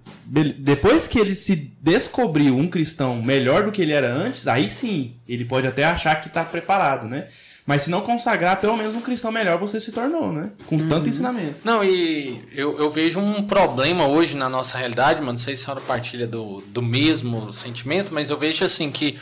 depois 0.58 1.06
que 1.06 1.18
ele 1.18 1.36
se 1.36 1.54
descobriu 1.80 2.56
um 2.56 2.68
cristão 2.68 3.22
melhor 3.24 3.64
do 3.64 3.72
que 3.72 3.80
ele 3.80 3.92
era 3.92 4.12
antes, 4.12 4.48
aí 4.48 4.68
sim, 4.68 5.14
ele 5.28 5.44
pode 5.44 5.66
até 5.66 5.84
achar 5.84 6.20
que 6.20 6.26
está 6.26 6.44
preparado, 6.44 7.06
né? 7.06 7.28
Mas 7.66 7.84
se 7.84 7.90
não 7.90 8.02
consagrar, 8.02 8.60
pelo 8.60 8.76
menos 8.76 8.94
um 8.94 9.00
cristão 9.00 9.32
melhor 9.32 9.58
você 9.58 9.80
se 9.80 9.90
tornou, 9.90 10.30
né? 10.30 10.50
Com 10.66 10.76
uhum. 10.76 10.88
tanto 10.88 11.08
ensinamento. 11.08 11.56
Não, 11.64 11.82
e 11.82 12.42
eu, 12.52 12.78
eu 12.78 12.90
vejo 12.90 13.18
um 13.20 13.42
problema 13.42 14.06
hoje 14.06 14.36
na 14.36 14.50
nossa 14.50 14.76
realidade, 14.76 15.20
mano. 15.20 15.32
Não 15.32 15.38
sei 15.38 15.56
se 15.56 15.62
a 15.62 15.64
senhora 15.66 15.80
partilha 15.80 16.26
do, 16.26 16.62
do 16.66 16.82
mesmo 16.82 17.50
sentimento, 17.54 18.12
mas 18.12 18.28
eu 18.28 18.36
vejo 18.36 18.66
assim 18.66 18.90
que, 18.90 19.18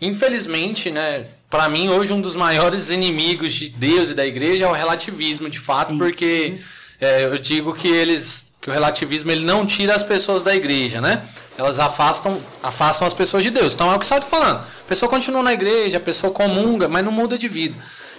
infelizmente, 0.00 0.92
né? 0.92 1.26
Para 1.50 1.68
mim, 1.68 1.88
hoje, 1.88 2.12
um 2.12 2.20
dos 2.20 2.36
maiores 2.36 2.88
inimigos 2.88 3.52
de 3.52 3.68
Deus 3.68 4.10
e 4.10 4.14
da 4.14 4.24
igreja 4.24 4.66
é 4.66 4.68
o 4.68 4.72
relativismo, 4.72 5.50
de 5.50 5.58
fato, 5.58 5.90
Sim. 5.90 5.98
porque 5.98 6.58
é, 7.00 7.24
eu 7.24 7.36
digo 7.36 7.74
que 7.74 7.88
eles 7.88 8.51
que 8.62 8.70
o 8.70 8.72
relativismo 8.72 9.32
ele 9.32 9.44
não 9.44 9.66
tira 9.66 9.92
as 9.92 10.04
pessoas 10.04 10.40
da 10.40 10.54
igreja, 10.54 11.00
né? 11.00 11.24
Elas 11.58 11.80
afastam, 11.80 12.40
afastam 12.62 13.06
as 13.06 13.12
pessoas 13.12 13.42
de 13.42 13.50
Deus. 13.50 13.74
Então 13.74 13.90
é 13.92 13.96
o 13.96 13.98
que 13.98 14.04
está 14.04 14.22
falando. 14.22 14.60
A 14.60 14.88
pessoa 14.88 15.10
continua 15.10 15.42
na 15.42 15.52
igreja, 15.52 15.96
a 15.96 16.00
pessoa 16.00 16.32
comunga, 16.32 16.88
mas 16.88 17.04
não 17.04 17.10
muda 17.10 17.36
de 17.36 17.48
vida. 17.48 17.74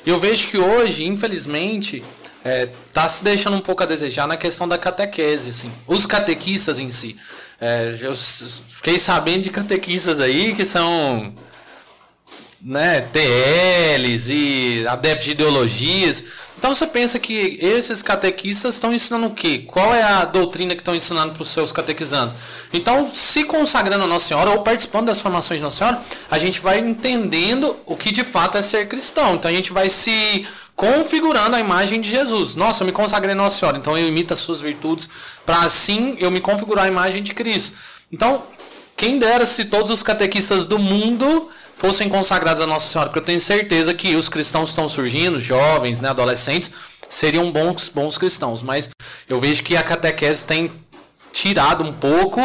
E 0.06 0.10
eu 0.10 0.20
vejo 0.20 0.48
que 0.48 0.58
hoje, 0.58 1.06
infelizmente, 1.06 2.04
é, 2.44 2.68
tá 2.92 3.08
se 3.08 3.24
deixando 3.24 3.56
um 3.56 3.62
pouco 3.62 3.84
a 3.84 3.86
desejar 3.86 4.28
na 4.28 4.36
questão 4.36 4.68
da 4.68 4.78
catequese, 4.78 5.50
assim. 5.50 5.72
Os 5.88 6.06
catequistas 6.06 6.78
em 6.78 6.90
si. 6.90 7.16
É, 7.62 7.98
eu 8.02 8.14
fiquei 8.14 9.00
sabendo 9.00 9.44
de 9.44 9.50
catequistas 9.50 10.20
aí 10.20 10.54
que 10.54 10.66
são 10.66 11.34
né, 12.64 13.02
TLs 13.02 14.30
e 14.30 14.88
adeptos 14.88 15.26
de 15.26 15.32
ideologias. 15.32 16.24
Então 16.58 16.74
você 16.74 16.88
pensa 16.88 17.20
que 17.20 17.58
esses 17.62 18.02
catequistas 18.02 18.76
estão 18.76 18.94
ensinando 18.94 19.28
o 19.28 19.32
quê? 19.32 19.66
Qual 19.68 19.94
é 19.94 20.02
a 20.02 20.24
doutrina 20.24 20.74
que 20.74 20.80
estão 20.82 20.96
ensinando 20.96 21.34
para 21.34 21.42
os 21.42 21.50
seus 21.50 21.74
catequizandos? 21.74 22.34
Então, 22.72 23.14
se 23.14 23.44
consagrando 23.44 24.06
a 24.06 24.08
Nossa 24.08 24.28
Senhora 24.28 24.52
ou 24.52 24.62
participando 24.62 25.08
das 25.08 25.20
formações 25.20 25.60
de 25.60 25.64
Nossa 25.64 25.78
Senhora, 25.78 26.02
a 26.32 26.40
gente 26.40 26.62
vai 26.62 26.80
entendendo 26.80 27.76
o 27.86 27.98
que 27.98 28.12
de 28.14 28.24
fato 28.24 28.58
é 28.58 28.62
ser 28.62 28.88
cristão. 28.88 29.36
Então 29.36 29.52
a 29.52 29.54
gente 29.54 29.74
vai 29.74 29.90
se 29.90 30.48
configurando 30.74 31.58
a 31.58 31.60
imagem 31.60 32.00
de 32.00 32.10
Jesus. 32.10 32.56
Nossa, 32.56 32.84
eu 32.84 32.88
me 32.88 32.94
consagrei 32.94 33.34
a 33.34 33.36
Nossa 33.36 33.60
Senhora, 33.60 33.78
então 33.78 33.98
eu 33.98 34.08
imito 34.08 34.32
as 34.32 34.40
suas 34.40 34.62
virtudes 34.62 35.10
para 35.46 35.60
assim 35.64 36.16
eu 36.18 36.32
me 36.32 36.40
configurar 36.40 36.86
a 36.86 36.88
imagem 36.88 37.22
de 37.22 37.34
Cristo. 37.34 37.76
Então, 38.10 38.42
quem 38.96 39.20
dera 39.20 39.46
se 39.46 39.66
todos 39.66 39.92
os 39.92 40.02
catequistas 40.02 40.66
do 40.66 40.80
mundo 40.80 41.50
fossem 41.84 42.08
consagrados 42.08 42.62
a 42.62 42.66
Nossa 42.66 42.88
Senhora, 42.88 43.10
porque 43.10 43.20
eu 43.20 43.26
tenho 43.26 43.42
certeza 43.42 43.94
que 43.94 44.16
os 44.16 44.30
cristãos 44.30 44.70
estão 44.70 44.88
surgindo, 44.88 45.38
jovens, 45.38 46.00
né, 46.00 46.08
adolescentes, 46.08 46.72
seriam 47.10 47.52
bons, 47.52 47.90
bons 47.90 48.18
cristãos. 48.18 48.64
Mas 48.64 48.90
eu 49.28 49.38
vejo 49.38 49.62
que 49.62 49.76
a 49.76 49.84
catequese 49.84 50.46
tem 50.46 50.72
tirado 51.34 51.84
um 51.84 51.92
pouco 51.92 52.40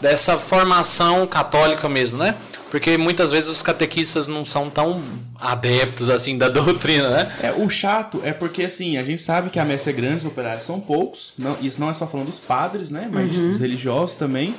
dessa 0.00 0.38
formação 0.38 1.26
católica 1.26 1.86
mesmo, 1.86 2.16
né? 2.16 2.34
Porque 2.70 2.96
muitas 2.96 3.30
vezes 3.30 3.50
os 3.50 3.60
catequistas 3.60 4.26
não 4.26 4.42
são 4.42 4.70
tão 4.70 5.02
adeptos 5.38 6.08
assim 6.08 6.38
da 6.38 6.48
doutrina, 6.48 7.10
né? 7.10 7.36
É, 7.42 7.52
o 7.52 7.68
chato 7.68 8.22
é 8.24 8.32
porque 8.32 8.62
assim, 8.62 8.96
a 8.96 9.02
gente 9.02 9.20
sabe 9.20 9.50
que 9.50 9.60
a 9.60 9.66
messe 9.66 9.90
é 9.90 9.92
grande, 9.92 10.20
os 10.20 10.24
operários 10.24 10.64
são 10.64 10.80
poucos, 10.80 11.34
não, 11.36 11.58
isso 11.60 11.78
não 11.78 11.90
é 11.90 11.94
só 11.94 12.06
falando 12.06 12.28
dos 12.28 12.40
padres, 12.40 12.90
né? 12.90 13.06
Mas 13.12 13.36
uhum. 13.36 13.50
dos 13.50 13.60
religiosos 13.60 14.16
também. 14.16 14.54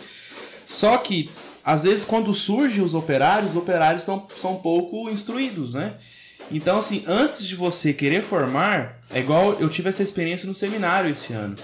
Só 0.68 0.96
que 0.98 1.32
às 1.70 1.84
vezes 1.84 2.04
quando 2.04 2.34
surge 2.34 2.82
os 2.82 2.96
operários, 2.96 3.52
os 3.52 3.56
operários 3.56 4.02
são, 4.02 4.28
são 4.40 4.56
pouco 4.56 5.08
instruídos, 5.08 5.76
né? 5.76 5.94
Então, 6.52 6.80
assim, 6.80 7.04
antes 7.08 7.46
de 7.46 7.56
você 7.56 7.94
querer 7.94 8.24
formar, 8.24 8.98
é 9.12 9.20
igual 9.20 9.54
eu 9.60 9.70
tive 9.70 9.88
essa 9.88 10.02
experiência 10.02 10.48
no 10.48 10.56
seminário 10.56 11.12
esse 11.12 11.32
ano. 11.32 11.56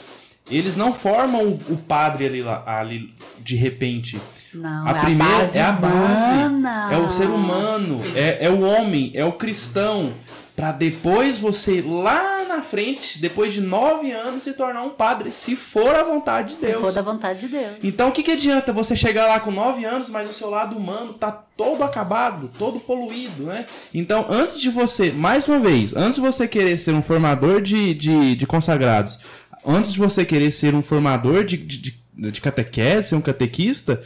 Eles 0.48 0.76
não 0.76 0.94
formam 0.94 1.48
o, 1.48 1.74
o 1.74 1.78
padre 1.78 2.28
ali, 2.28 2.46
ali 2.68 3.16
de 3.40 3.56
repente. 3.56 4.22
Não, 4.54 4.88
a 4.88 4.92
é 4.92 5.02
primeira 5.02 5.34
a 5.34 5.40
base 5.40 5.58
é 5.58 5.64
a 5.64 5.72
base, 5.72 6.94
é 6.94 6.98
o 7.00 7.12
ser 7.12 7.28
humano, 7.28 8.00
é, 8.16 8.46
é 8.46 8.50
o 8.52 8.62
homem, 8.62 9.12
é 9.16 9.26
o 9.26 9.32
cristão 9.32 10.14
para 10.56 10.72
depois 10.72 11.38
você 11.38 11.82
lá 11.82 12.46
na 12.46 12.62
frente, 12.62 13.20
depois 13.20 13.54
de 13.54 13.60
nove 13.60 14.12
anos, 14.12 14.44
se 14.44 14.54
tornar 14.54 14.84
um 14.84 14.92
padre, 14.92 15.30
se 15.30 15.54
for 15.56 15.94
a 15.94 16.04
vontade 16.04 16.56
de 16.56 16.62
Deus. 16.62 16.76
Se 16.76 16.82
for 16.82 16.94
da 16.94 17.02
vontade 17.02 17.42
de 17.42 17.48
Deus. 17.50 17.74
Então 17.84 18.08
o 18.08 18.12
que, 18.12 18.24
que 18.24 18.32
adianta 18.32 18.72
você 18.72 18.96
chegar 18.96 19.28
lá 19.28 19.40
com 19.40 19.52
nove 19.52 19.84
anos, 19.84 20.10
mas 20.10 20.30
o 20.30 20.34
seu 20.34 20.50
lado 20.50 20.78
humano 20.78 21.14
tá 21.14 21.30
todo 21.58 21.84
acabado, 21.84 22.50
todo 22.58 22.80
poluído, 22.80 23.44
né? 23.44 23.66
Então 23.94 24.26
antes 24.30 24.60
de 24.60 24.70
você, 24.70 25.12
mais 25.12 25.46
uma 25.48 25.60
vez, 25.60 25.94
antes 25.94 26.16
de 26.16 26.22
você 26.22 26.48
querer 26.48 26.80
ser 26.80 26.94
um 26.94 27.02
formador 27.02 27.62
de, 27.62 27.94
de, 27.94 28.36
de 28.36 28.48
consagrados, 28.48 29.20
antes 29.66 29.92
de 29.92 30.00
você 30.00 30.24
querer 30.24 30.52
ser 30.52 30.74
um 30.74 30.82
formador 30.82 31.44
de, 31.44 31.58
de, 31.58 32.00
de 32.14 32.42
catequese, 32.42 33.10
ser 33.10 33.16
um 33.16 33.22
catequista, 33.22 34.02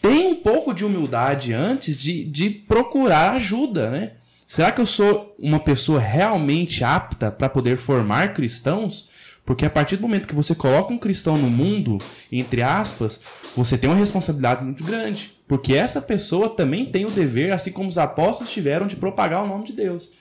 tem 0.00 0.28
um 0.28 0.36
pouco 0.36 0.72
de 0.72 0.84
humildade 0.84 1.52
antes 1.52 2.00
de, 2.00 2.24
de 2.24 2.48
procurar 2.48 3.32
ajuda, 3.32 3.90
né? 3.90 4.12
Será 4.48 4.72
que 4.72 4.80
eu 4.80 4.86
sou 4.86 5.36
uma 5.38 5.60
pessoa 5.60 6.00
realmente 6.00 6.82
apta 6.82 7.30
para 7.30 7.50
poder 7.50 7.76
formar 7.76 8.32
cristãos? 8.32 9.10
Porque 9.44 9.66
a 9.66 9.68
partir 9.68 9.96
do 9.96 10.02
momento 10.02 10.26
que 10.26 10.34
você 10.34 10.54
coloca 10.54 10.90
um 10.90 10.96
cristão 10.96 11.36
no 11.36 11.50
mundo, 11.50 11.98
entre 12.32 12.62
aspas, 12.62 13.20
você 13.54 13.76
tem 13.76 13.90
uma 13.90 13.98
responsabilidade 13.98 14.64
muito 14.64 14.82
grande. 14.82 15.32
Porque 15.46 15.74
essa 15.74 16.00
pessoa 16.00 16.48
também 16.48 16.86
tem 16.86 17.04
o 17.04 17.10
dever, 17.10 17.52
assim 17.52 17.70
como 17.70 17.90
os 17.90 17.98
apóstolos 17.98 18.50
tiveram, 18.50 18.86
de 18.86 18.96
propagar 18.96 19.44
o 19.44 19.46
nome 19.46 19.66
de 19.66 19.74
Deus. 19.74 20.12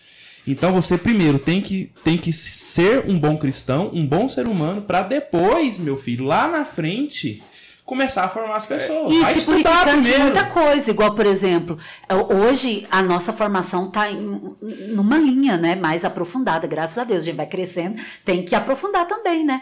Então 0.46 0.74
você 0.74 0.98
primeiro 0.98 1.40
tem 1.40 1.62
que, 1.62 1.94
tem 2.04 2.18
que 2.18 2.34
ser 2.34 3.10
um 3.10 3.18
bom 3.18 3.38
cristão, 3.38 3.90
um 3.94 4.06
bom 4.06 4.28
ser 4.28 4.46
humano, 4.46 4.82
para 4.82 5.04
depois, 5.04 5.78
meu 5.78 5.98
filho, 5.98 6.26
lá 6.26 6.50
na 6.50 6.66
frente, 6.66 7.42
começar 7.88 8.26
a 8.26 8.30
formar 8.30 8.58
as 8.58 8.66
pessoas. 8.66 9.14
E 9.14 9.34
se 9.34 9.46
purificando 9.46 10.02
de 10.02 10.18
muita 10.18 10.44
coisa, 10.48 10.92
igual, 10.92 11.16
por 11.16 11.26
exemplo, 11.26 11.80
é, 12.08 12.14
hoje 12.14 12.86
a 12.92 13.02
nossa 13.02 13.32
formação 13.32 13.88
está 13.88 14.12
numa 14.12 15.18
linha 15.18 15.58
né, 15.58 15.74
mais 15.74 16.04
aprofundada, 16.04 16.68
graças 16.68 16.98
a 16.98 17.06
Deus. 17.06 17.24
A 17.24 17.26
gente 17.26 17.38
vai 17.38 17.48
crescendo, 17.48 17.98
tem 18.26 18.44
que 18.44 18.54
aprofundar 18.54 19.08
também, 19.08 19.46
né? 19.46 19.62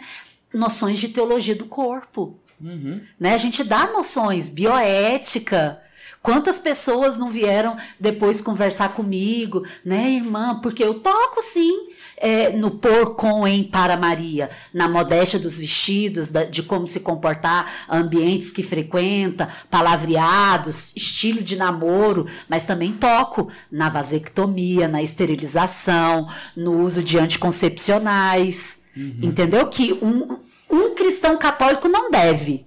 Noções 0.52 0.98
de 0.98 1.08
teologia 1.10 1.54
do 1.54 1.66
corpo. 1.66 2.36
Uhum. 2.60 3.00
Né? 3.18 3.32
A 3.32 3.38
gente 3.38 3.62
dá 3.62 3.92
noções, 3.92 4.48
bioética. 4.48 5.80
Quantas 6.20 6.58
pessoas 6.58 7.16
não 7.16 7.30
vieram 7.30 7.76
depois 8.00 8.42
conversar 8.42 8.88
comigo, 8.88 9.64
né, 9.84 10.10
irmã? 10.10 10.60
Porque 10.60 10.82
eu 10.82 10.94
toco 10.94 11.40
sim 11.40 11.90
é, 12.16 12.50
no 12.50 12.70
por 12.70 13.14
com 13.14 13.46
em 13.46 13.62
para 13.62 13.96
Maria, 13.96 14.50
na 14.72 14.88
modéstia 14.88 15.38
dos 15.38 15.58
vestidos, 15.58 16.30
da, 16.30 16.44
de 16.44 16.62
como 16.62 16.86
se 16.86 17.00
comportar, 17.00 17.70
ambientes 17.88 18.52
que 18.52 18.62
frequenta, 18.62 19.48
palavreados, 19.70 20.92
estilo 20.96 21.42
de 21.42 21.56
namoro, 21.56 22.26
mas 22.48 22.64
também 22.64 22.92
toco 22.92 23.48
na 23.70 23.88
vasectomia, 23.88 24.88
na 24.88 25.02
esterilização, 25.02 26.26
no 26.56 26.80
uso 26.80 27.02
de 27.02 27.18
anticoncepcionais. 27.18 28.80
Uhum. 28.96 29.18
Entendeu? 29.22 29.66
Que 29.68 29.92
um, 30.02 30.38
um 30.70 30.94
cristão 30.94 31.36
católico 31.36 31.88
não 31.88 32.10
deve. 32.10 32.64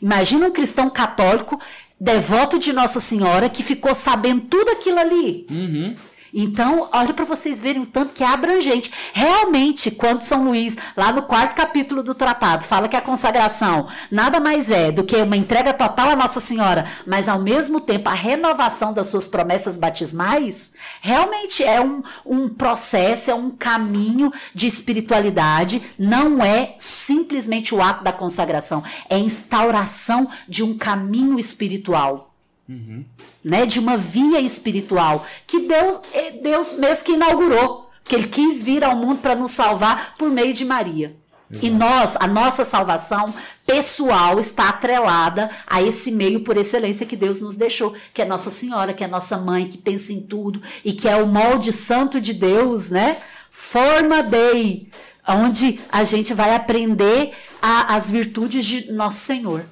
Imagina 0.00 0.46
um 0.46 0.52
cristão 0.52 0.90
católico 0.90 1.58
devoto 1.98 2.58
de 2.58 2.72
Nossa 2.72 2.98
Senhora 2.98 3.48
que 3.48 3.62
ficou 3.62 3.94
sabendo 3.94 4.42
tudo 4.42 4.70
aquilo 4.70 4.98
ali. 4.98 5.46
Uhum. 5.48 5.94
Então, 6.32 6.88
olha 6.92 7.12
para 7.12 7.26
vocês 7.26 7.60
verem 7.60 7.82
o 7.82 7.86
tanto 7.86 8.14
que 8.14 8.24
é 8.24 8.26
abrangente. 8.26 8.90
Realmente, 9.12 9.90
quando 9.90 10.22
São 10.22 10.44
Luís, 10.44 10.78
lá 10.96 11.12
no 11.12 11.22
quarto 11.22 11.54
capítulo 11.54 12.02
do 12.02 12.14
tratado, 12.14 12.64
fala 12.64 12.88
que 12.88 12.96
a 12.96 13.02
consagração 13.02 13.86
nada 14.10 14.40
mais 14.40 14.70
é 14.70 14.90
do 14.90 15.04
que 15.04 15.16
uma 15.16 15.36
entrega 15.36 15.74
total 15.74 16.08
à 16.10 16.16
Nossa 16.16 16.40
Senhora, 16.40 16.86
mas 17.06 17.28
ao 17.28 17.38
mesmo 17.38 17.80
tempo 17.80 18.08
a 18.08 18.14
renovação 18.14 18.94
das 18.94 19.08
suas 19.08 19.28
promessas 19.28 19.76
batismais, 19.76 20.72
realmente 21.02 21.62
é 21.62 21.80
um, 21.80 22.02
um 22.24 22.48
processo, 22.48 23.30
é 23.30 23.34
um 23.34 23.50
caminho 23.50 24.32
de 24.54 24.66
espiritualidade, 24.66 25.82
não 25.98 26.42
é 26.42 26.74
simplesmente 26.78 27.74
o 27.74 27.82
ato 27.82 28.02
da 28.02 28.12
consagração, 28.12 28.82
é 29.10 29.18
instauração 29.18 30.28
de 30.48 30.62
um 30.62 30.78
caminho 30.78 31.38
espiritual. 31.38 32.31
Uhum. 32.72 33.04
Né, 33.44 33.66
de 33.66 33.78
uma 33.78 33.96
via 33.96 34.40
espiritual 34.40 35.26
que 35.46 35.60
Deus, 35.60 36.00
é 36.12 36.30
Deus 36.30 36.74
mesmo 36.74 37.04
que 37.04 37.12
inaugurou, 37.12 37.90
que 38.04 38.14
Ele 38.14 38.28
quis 38.28 38.64
vir 38.64 38.82
ao 38.82 38.96
mundo 38.96 39.20
para 39.20 39.34
nos 39.34 39.50
salvar 39.50 40.14
por 40.16 40.30
meio 40.30 40.54
de 40.54 40.64
Maria. 40.64 41.14
Exato. 41.50 41.66
E 41.66 41.70
nós, 41.70 42.16
a 42.18 42.26
nossa 42.26 42.64
salvação 42.64 43.34
pessoal 43.66 44.40
está 44.40 44.70
atrelada 44.70 45.50
a 45.66 45.82
esse 45.82 46.10
meio 46.10 46.40
por 46.40 46.56
excelência 46.56 47.04
que 47.04 47.14
Deus 47.14 47.42
nos 47.42 47.54
deixou, 47.54 47.94
que 48.14 48.22
é 48.22 48.24
Nossa 48.24 48.48
Senhora, 48.48 48.94
que 48.94 49.04
é 49.04 49.06
nossa 49.06 49.36
mãe, 49.36 49.68
que 49.68 49.76
pensa 49.76 50.14
em 50.14 50.22
tudo 50.22 50.62
e 50.82 50.94
que 50.94 51.08
é 51.08 51.16
o 51.16 51.26
molde 51.26 51.70
santo 51.70 52.20
de 52.20 52.32
Deus, 52.32 52.88
né? 52.88 53.18
Forma 53.50 54.22
Dei, 54.22 54.88
onde 55.28 55.78
a 55.90 56.02
gente 56.04 56.32
vai 56.32 56.54
aprender 56.54 57.32
a, 57.60 57.94
as 57.94 58.10
virtudes 58.10 58.64
de 58.64 58.90
nosso 58.90 59.18
Senhor. 59.18 59.66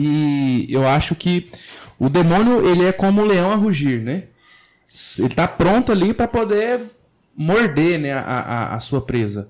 E 0.00 0.66
eu 0.70 0.86
acho 0.86 1.16
que 1.16 1.50
o 1.98 2.08
demônio, 2.08 2.66
ele 2.68 2.84
é 2.84 2.92
como 2.92 3.22
um 3.22 3.24
leão 3.24 3.50
a 3.50 3.56
rugir, 3.56 4.00
né? 4.00 4.24
Ele 5.18 5.28
está 5.28 5.48
pronto 5.48 5.90
ali 5.90 6.12
para 6.12 6.28
poder 6.28 6.80
morder 7.36 7.98
né, 7.98 8.12
a, 8.12 8.20
a, 8.20 8.74
a, 8.76 8.80
sua 8.80 9.00
presa. 9.00 9.48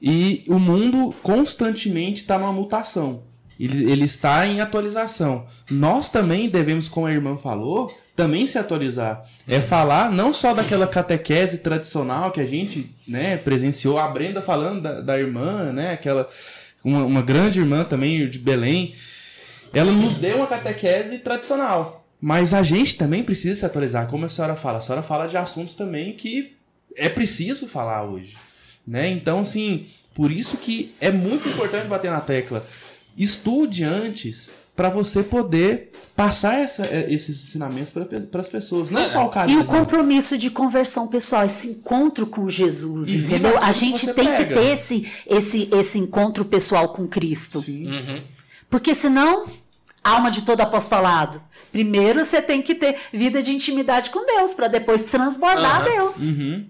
E 0.00 0.44
o 0.46 0.58
mundo 0.58 1.14
constantemente 1.22 2.22
está 2.22 2.38
numa 2.38 2.52
mutação. 2.52 3.24
Ele, 3.58 3.90
ele 3.90 4.04
está 4.04 4.46
em 4.46 4.60
atualização. 4.60 5.46
Nós 5.70 6.08
também 6.08 6.48
devemos, 6.48 6.88
como 6.88 7.06
a 7.06 7.12
irmã 7.12 7.36
falou, 7.36 7.92
também 8.14 8.46
se 8.46 8.58
atualizar. 8.58 9.22
É 9.46 9.60
falar 9.60 10.10
não 10.10 10.32
só 10.32 10.54
daquela 10.54 10.86
catequese 10.86 11.62
tradicional 11.62 12.30
que 12.30 12.40
a 12.40 12.46
gente 12.46 12.94
né, 13.06 13.36
presenciou, 13.36 13.98
a 13.98 14.08
Brenda 14.08 14.40
falando 14.40 14.80
da, 14.80 15.00
da 15.00 15.18
irmã, 15.18 15.72
né, 15.72 15.92
aquela 15.92 16.28
uma, 16.84 17.04
uma 17.04 17.22
grande 17.22 17.58
irmã 17.58 17.84
também 17.84 18.28
de 18.28 18.38
Belém, 18.38 18.94
ela 19.72 19.92
nos 19.92 20.18
deu 20.18 20.38
uma 20.38 20.46
catequese 20.46 21.18
tradicional. 21.18 22.04
Mas 22.20 22.52
a 22.52 22.62
gente 22.62 22.96
também 22.96 23.22
precisa 23.22 23.54
se 23.54 23.66
atualizar, 23.66 24.06
como 24.08 24.26
a 24.26 24.28
senhora 24.28 24.56
fala. 24.56 24.78
A 24.78 24.80
senhora 24.80 25.02
fala 25.02 25.26
de 25.26 25.36
assuntos 25.36 25.74
também 25.74 26.12
que 26.12 26.54
é 26.96 27.08
preciso 27.08 27.66
falar 27.66 28.04
hoje. 28.04 28.34
Né? 28.86 29.08
Então, 29.10 29.40
assim, 29.40 29.86
por 30.14 30.30
isso 30.30 30.56
que 30.56 30.94
é 31.00 31.10
muito 31.10 31.48
importante 31.48 31.86
bater 31.86 32.10
na 32.10 32.20
tecla. 32.20 32.66
Estude 33.16 33.84
antes 33.84 34.50
para 34.76 34.88
você 34.88 35.22
poder 35.22 35.90
passar 36.16 36.58
essa, 36.60 36.86
eh, 36.86 37.06
esses 37.10 37.44
ensinamentos 37.44 37.92
para 38.30 38.40
as 38.40 38.48
pessoas, 38.48 38.90
não 38.90 39.00
é, 39.00 39.08
só 39.08 39.26
o 39.26 39.28
carisma. 39.30 39.60
E 39.60 39.64
o 39.64 39.66
compromisso 39.66 40.38
de 40.38 40.50
conversão 40.50 41.06
pessoal, 41.06 41.44
esse 41.44 41.68
encontro 41.68 42.26
com 42.26 42.48
Jesus, 42.48 43.08
e 43.10 43.18
entendeu? 43.18 43.58
A 43.58 43.72
gente 43.72 44.06
tem 44.14 44.26
pega. 44.26 44.44
que 44.44 44.54
ter 44.54 44.72
esse, 44.72 45.06
esse, 45.26 45.68
esse 45.72 45.98
encontro 45.98 46.44
pessoal 46.44 46.90
com 46.90 47.06
Cristo. 47.06 47.60
Sim. 47.60 47.90
Uhum. 47.90 48.20
Porque 48.70 48.94
senão 48.94 49.46
alma 50.02 50.30
de 50.30 50.42
todo 50.42 50.60
apostolado. 50.60 51.42
Primeiro 51.70 52.24
você 52.24 52.42
tem 52.42 52.62
que 52.62 52.74
ter 52.74 52.98
vida 53.12 53.42
de 53.42 53.52
intimidade 53.54 54.10
com 54.10 54.24
Deus, 54.26 54.54
para 54.54 54.68
depois 54.68 55.04
transbordar 55.04 55.80
uhum. 55.80 55.84
Deus. 55.84 56.18
Uhum. 56.32 56.66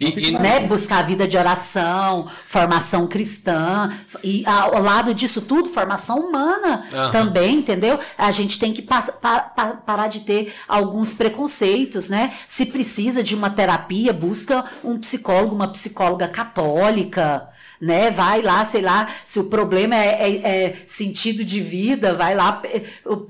E, 0.00 0.28
e, 0.28 0.32
né, 0.32 0.60
buscar 0.60 1.00
a 1.00 1.02
vida 1.02 1.28
de 1.28 1.36
oração, 1.36 2.26
formação 2.26 3.06
cristã, 3.06 3.90
e 4.24 4.42
ao 4.46 4.80
lado 4.80 5.12
disso 5.12 5.42
tudo, 5.42 5.68
formação 5.68 6.20
humana 6.20 6.84
uhum. 6.90 7.10
também, 7.10 7.56
entendeu? 7.56 7.98
A 8.16 8.30
gente 8.30 8.58
tem 8.58 8.72
que 8.72 8.80
pa 8.80 9.02
pa 9.02 9.40
pa 9.40 9.66
parar 9.74 10.06
de 10.06 10.20
ter 10.20 10.54
alguns 10.66 11.12
preconceitos, 11.12 12.08
né? 12.08 12.32
Se 12.48 12.64
precisa 12.64 13.22
de 13.22 13.34
uma 13.34 13.50
terapia, 13.50 14.10
busca 14.10 14.64
um 14.82 14.98
psicólogo, 14.98 15.54
uma 15.54 15.68
psicóloga 15.68 16.26
católica, 16.28 17.49
né? 17.80 18.10
Vai 18.10 18.42
lá, 18.42 18.64
sei 18.64 18.82
lá, 18.82 19.08
se 19.24 19.40
o 19.40 19.44
problema 19.44 19.94
é, 19.94 20.08
é, 20.08 20.46
é 20.46 20.76
sentido 20.86 21.42
de 21.42 21.60
vida, 21.60 22.14
vai 22.14 22.34
lá 22.34 22.60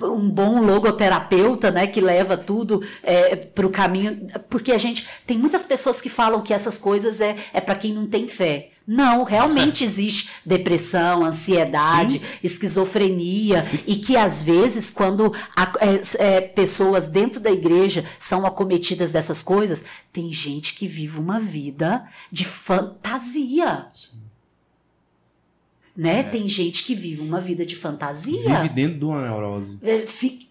um 0.03 0.29
bom 0.29 0.61
logoterapeuta, 0.61 1.71
né? 1.71 1.87
Que 1.87 2.01
leva 2.01 2.37
tudo 2.37 2.83
é, 3.03 3.37
para 3.37 3.67
o 3.67 3.71
caminho, 3.71 4.27
porque 4.49 4.73
a 4.73 4.79
gente 4.79 5.07
tem 5.27 5.39
muitas 5.39 5.65
pessoas 5.65 6.01
que 6.01 6.09
falam 6.09 6.41
que 6.41 6.53
essas 6.53 6.79
coisas 6.79 7.21
é, 7.21 7.37
é 7.53 7.61
para 7.61 7.77
quem 7.77 7.93
não 7.93 8.07
tem 8.07 8.27
fé. 8.27 8.71
Não, 8.87 9.23
realmente 9.23 9.85
existe 9.85 10.31
depressão, 10.45 11.25
ansiedade, 11.25 12.19
Sim. 12.19 12.25
esquizofrenia, 12.43 13.63
Sim. 13.65 13.79
e 13.87 13.97
que 13.97 14.17
às 14.17 14.43
vezes, 14.43 14.91
quando 14.91 15.33
a, 15.55 15.73
é, 15.79 16.01
é, 16.19 16.41
pessoas 16.41 17.07
dentro 17.07 17.39
da 17.39 17.53
igreja 17.53 18.05
são 18.19 18.45
acometidas 18.45 19.13
dessas 19.13 19.45
coisas, 19.45 19.85
tem 20.13 20.33
gente 20.33 20.75
que 20.75 20.89
vive 20.89 21.21
uma 21.21 21.39
vida 21.39 22.05
de 22.33 22.45
fantasia. 22.45 23.87
Sim 23.95 24.10
né? 26.01 26.21
É. 26.21 26.23
Tem 26.23 26.49
gente 26.49 26.83
que 26.85 26.95
vive 26.95 27.21
uma 27.21 27.39
vida 27.39 27.67
de 27.67 27.77
fantasia. 27.77 28.63
Vive 28.63 28.69
dentro 28.71 28.99
de 28.99 29.05
uma 29.05 29.21
neurose. 29.21 29.79
É, 29.83 30.05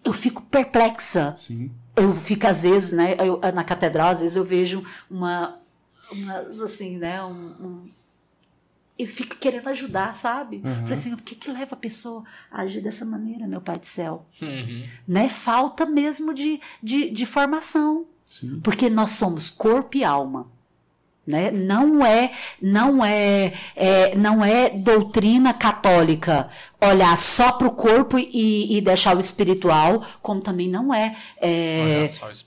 eu 0.04 0.12
fico 0.12 0.42
perplexa. 0.42 1.34
Sim. 1.36 1.72
Eu 1.96 2.12
fico, 2.12 2.46
às 2.46 2.62
vezes, 2.62 2.92
né? 2.92 3.16
Eu, 3.18 3.40
na 3.52 3.64
catedral, 3.64 4.10
às 4.10 4.20
vezes 4.20 4.36
eu 4.36 4.44
vejo 4.44 4.84
uma. 5.10 5.58
Umas, 6.12 6.60
assim, 6.60 6.98
né? 6.98 7.24
Um, 7.24 7.32
um, 7.60 7.82
eu 8.96 9.08
fico 9.08 9.34
querendo 9.36 9.68
ajudar, 9.70 10.14
sabe? 10.14 10.62
Uhum. 10.64 10.74
Falei 10.82 10.92
assim, 10.92 11.14
o 11.14 11.16
que 11.16 11.34
que 11.34 11.50
leva 11.50 11.74
a 11.74 11.78
pessoa 11.78 12.22
a 12.48 12.62
agir 12.62 12.80
dessa 12.80 13.04
maneira, 13.04 13.48
meu 13.48 13.60
pai 13.60 13.76
do 13.76 13.86
céu? 13.86 14.24
Uhum. 14.40 14.84
Né? 15.08 15.28
Falta 15.28 15.84
mesmo 15.84 16.32
de, 16.32 16.60
de, 16.80 17.10
de 17.10 17.26
formação. 17.26 18.06
Sim. 18.24 18.60
Porque 18.62 18.88
nós 18.88 19.12
somos 19.12 19.50
corpo 19.50 19.96
e 19.96 20.04
alma. 20.04 20.46
Né? 21.30 21.50
Não 21.52 22.04
é, 22.04 22.32
não 22.60 23.04
é, 23.04 23.52
é, 23.76 24.16
não 24.16 24.44
é 24.44 24.68
doutrina 24.70 25.54
católica 25.54 26.48
olhar 26.80 27.16
só 27.16 27.52
para 27.52 27.68
o 27.68 27.70
corpo 27.70 28.18
e, 28.18 28.76
e, 28.76 28.80
deixar 28.80 29.16
o 29.16 29.20
espiritual, 29.20 30.04
como 30.20 30.40
também 30.40 30.68
não 30.68 30.92
é, 30.92 31.14
é, 31.40 32.06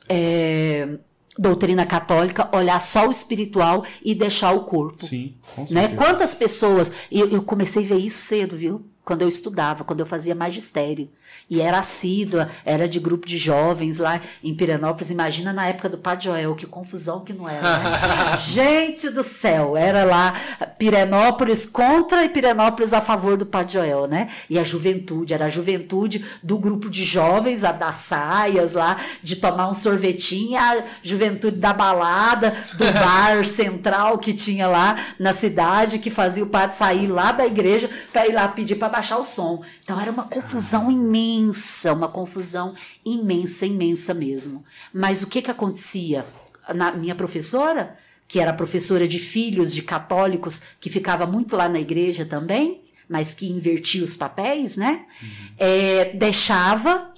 é, 0.10 0.98
doutrina 1.38 1.86
católica 1.86 2.50
olhar 2.56 2.82
só 2.82 3.08
o 3.08 3.12
espiritual 3.12 3.86
e 4.04 4.14
deixar 4.14 4.52
o 4.52 4.66
corpo. 4.66 5.06
Sim, 5.06 5.36
né? 5.70 5.88
Quantas 5.90 6.36
pessoas, 6.36 6.92
eu, 7.10 7.30
eu 7.30 7.42
comecei 7.42 7.86
a 7.86 7.88
ver 7.88 8.00
isso 8.00 8.18
cedo, 8.18 8.58
viu? 8.58 8.86
Quando 9.06 9.22
eu 9.22 9.28
estudava, 9.28 9.84
quando 9.84 10.00
eu 10.00 10.06
fazia 10.06 10.34
magistério 10.34 11.10
e 11.50 11.60
era 11.60 11.80
assídua, 11.80 12.50
era 12.64 12.88
de 12.88 13.00
grupo 13.00 13.28
de 13.28 13.38
jovens 13.38 13.98
lá 13.98 14.22
em 14.42 14.56
Pirenópolis. 14.56 15.12
Imagina 15.12 15.52
na 15.52 15.68
época 15.68 15.90
do 15.90 15.98
Padre 15.98 16.26
Joel, 16.26 16.56
que 16.56 16.66
confusão 16.66 17.20
que 17.20 17.34
não 17.34 17.48
era. 17.50 17.80
Né? 17.80 18.38
Gente 18.40 19.10
do 19.10 19.22
céu, 19.22 19.76
era 19.76 20.06
lá 20.06 20.34
Pirenópolis 20.78 21.66
contra 21.66 22.24
e 22.24 22.30
Pirenópolis 22.30 22.94
a 22.94 23.02
favor 23.02 23.36
do 23.36 23.46
Padre 23.46 23.74
Joel, 23.74 24.08
né? 24.08 24.30
E 24.50 24.58
a 24.58 24.64
juventude, 24.64 25.34
era 25.34 25.46
a 25.46 25.50
juventude 25.50 26.24
do 26.42 26.58
grupo 26.58 26.90
de 26.90 27.04
jovens, 27.04 27.66
a 27.66 27.74
das 27.74 27.96
saias 27.98 28.74
lá, 28.74 28.98
de 29.22 29.36
tomar 29.36 29.68
um 29.68 29.74
sorvetinho, 29.74 30.58
a 30.58 30.82
juventude 31.04 31.58
da 31.58 31.74
balada, 31.74 32.54
do 32.76 32.86
bar 32.94 33.46
central 33.46 34.18
que 34.18 34.34
tinha 34.34 34.68
lá 34.68 34.96
na 35.20 35.34
cidade, 35.34 36.00
que 36.00 36.10
fazia 36.10 36.44
o 36.44 36.48
padre 36.48 36.76
sair 36.76 37.08
lá 37.08 37.34
da 37.34 37.46
igreja 37.46 37.90
para 38.12 38.28
ir 38.28 38.34
lá 38.34 38.48
pedir 38.48 38.76
para 38.76 38.93
baixar 38.94 39.18
o 39.18 39.24
som. 39.24 39.64
Então 39.84 40.00
era 40.00 40.12
uma 40.12 40.24
confusão 40.24 40.90
imensa, 40.90 41.92
uma 41.92 42.08
confusão 42.08 42.74
imensa, 43.04 43.66
imensa 43.66 44.14
mesmo. 44.14 44.64
Mas 44.94 45.22
o 45.24 45.28
que 45.28 45.42
que 45.42 45.52
acontecia? 45.52 46.26
Na 46.74 46.92
minha 46.94 47.16
professora, 47.16 47.98
que 48.28 48.40
era 48.40 48.54
professora 48.54 49.06
de 49.08 49.20
filhos 49.20 49.74
de 49.74 49.82
católicos, 49.82 50.62
que 50.80 50.90
ficava 50.90 51.26
muito 51.26 51.58
lá 51.58 51.68
na 51.68 51.80
igreja 51.80 52.26
também, 52.26 52.82
mas 53.10 53.34
que 53.34 53.52
invertia 53.52 54.04
os 54.04 54.16
papéis, 54.16 54.78
né? 54.78 55.06
Uhum. 55.22 55.30
É, 55.58 56.14
deixava 56.14 57.12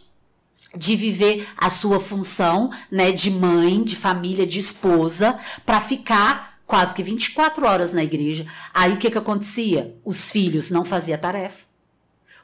de 0.75 0.95
viver 0.95 1.47
a 1.57 1.69
sua 1.69 1.99
função, 1.99 2.69
né, 2.91 3.11
de 3.11 3.31
mãe, 3.31 3.83
de 3.83 3.95
família, 3.95 4.45
de 4.45 4.59
esposa, 4.59 5.39
para 5.65 5.79
ficar 5.79 6.59
quase 6.65 6.93
que 6.95 7.03
24 7.03 7.65
horas 7.65 7.93
na 7.93 8.03
igreja. 8.03 8.45
Aí 8.73 8.93
o 8.93 8.97
que, 8.97 9.09
que 9.09 9.17
acontecia? 9.17 9.95
Os 10.03 10.31
filhos 10.31 10.69
não 10.69 10.83
faziam 10.83 11.17
tarefa. 11.17 11.64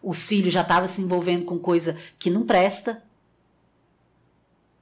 Os 0.02 0.28
filhos 0.28 0.54
já 0.54 0.62
estavam 0.62 0.88
se 0.88 1.02
envolvendo 1.02 1.46
com 1.46 1.60
coisa 1.60 1.98
que 2.18 2.30
não 2.30 2.46
presta. 2.46 3.04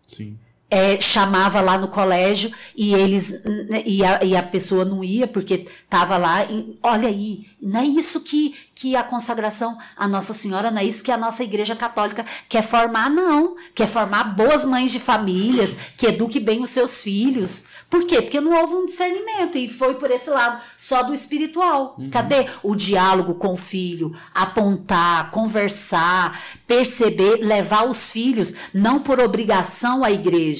Sim. 0.08 0.38
É, 0.72 1.02
chamava 1.02 1.62
lá 1.62 1.80
no 1.80 1.88
colégio 1.88 2.52
e 2.76 2.94
eles 2.94 3.44
né, 3.44 3.82
e 3.86 4.06
a, 4.06 4.24
e 4.24 4.36
a 4.36 4.44
pessoa 4.44 4.86
não 4.86 5.04
ia 5.04 5.26
porque 5.26 5.66
estava 5.84 6.16
lá 6.16 6.46
e, 6.46 6.78
olha 6.84 7.08
aí 7.08 7.48
não 7.62 7.82
é 7.82 7.86
isso 7.86 8.22
que, 8.22 8.56
que 8.74 8.96
a 8.96 9.04
consagração 9.04 9.78
a 9.98 10.08
Nossa 10.08 10.34
Senhora 10.34 10.72
não 10.72 10.80
é 10.80 10.86
isso 10.86 11.04
que 11.04 11.12
a 11.12 11.18
nossa 11.18 11.44
Igreja 11.44 11.76
Católica 11.76 12.26
quer 12.48 12.62
formar 12.62 13.10
não. 13.10 13.56
Quer 13.76 13.88
formar 13.88 14.24
boas 14.36 14.64
mães 14.64 14.92
de 14.92 15.00
famílias 15.00 15.76
que 15.98 16.08
eduque 16.08 16.40
bem 16.40 16.62
os 16.62 16.70
seus 16.70 17.04
filhos. 17.04 17.68
Por 17.90 18.06
quê? 18.06 18.22
Porque 18.22 18.40
não 18.40 18.60
houve 18.60 18.76
um 18.76 18.86
discernimento 18.86 19.58
e 19.58 19.68
foi 19.68 19.96
por 19.96 20.10
esse 20.12 20.30
lado 20.30 20.62
só 20.78 21.04
do 21.04 21.14
espiritual. 21.14 21.96
Uhum. 21.98 22.10
cadê 22.10 22.46
o 22.64 22.76
diálogo 22.76 23.34
com 23.36 23.54
o 23.54 23.58
filho? 23.58 24.16
Apontar 24.34 25.32
conversar 25.32 26.40
perceber 26.66 27.38
levar 27.38 27.88
os 27.88 28.12
filhos 28.12 28.54
não 28.74 29.00
por 29.00 29.20
obrigação 29.20 30.04
à 30.04 30.12
igreja 30.12 30.59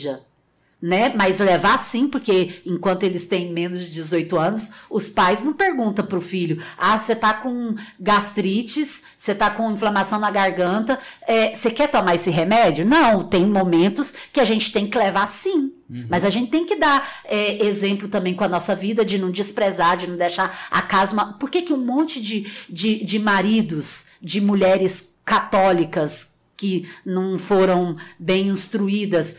né? 0.82 1.12
Mas 1.14 1.40
levar 1.40 1.78
sim, 1.78 2.08
porque 2.08 2.62
enquanto 2.66 3.04
eles 3.04 3.26
têm 3.26 3.52
menos 3.52 3.82
de 3.84 3.92
18 3.92 4.38
anos, 4.38 4.72
os 4.90 5.10
pais 5.10 5.44
não 5.44 5.52
perguntam 5.54 6.06
pro 6.06 6.22
filho: 6.22 6.64
ah, 6.78 6.98
você 6.98 7.14
tá 7.14 7.34
com 7.34 7.76
gastrites, 8.00 9.04
você 9.18 9.36
tá 9.36 9.50
com 9.50 9.70
inflamação 9.72 10.20
na 10.20 10.32
garganta, 10.32 10.98
é, 11.28 11.54
você 11.54 11.70
quer 11.70 11.88
tomar 11.92 12.16
esse 12.16 12.30
remédio? 12.30 12.86
Não, 12.86 13.24
tem 13.24 13.46
momentos 13.46 14.14
que 14.32 14.40
a 14.40 14.46
gente 14.46 14.72
tem 14.72 14.88
que 14.90 14.98
levar 14.98 15.28
sim. 15.28 15.74
Mas 16.08 16.24
a 16.24 16.30
gente 16.30 16.52
tem 16.52 16.66
que 16.66 16.76
dar 16.76 17.22
é, 17.26 17.66
exemplo 17.66 18.08
também 18.08 18.36
com 18.36 18.44
a 18.44 18.48
nossa 18.48 18.76
vida 18.76 19.04
de 19.04 19.18
não 19.18 19.32
desprezar, 19.32 19.98
de 19.98 20.06
não 20.08 20.16
deixar 20.18 20.68
a 20.70 20.84
casa. 20.84 21.14
uma- 21.14 21.34
Por 21.34 21.50
que, 21.50 21.64
que 21.64 21.74
um 21.74 21.84
monte 21.84 22.22
de, 22.22 22.46
de, 22.70 23.04
de 23.04 23.18
maridos, 23.18 24.10
de 24.22 24.40
mulheres 24.40 25.16
católicas 25.26 26.36
que 26.56 26.88
não 27.06 27.40
foram 27.40 27.98
bem 28.20 28.50
instruídas, 28.50 29.38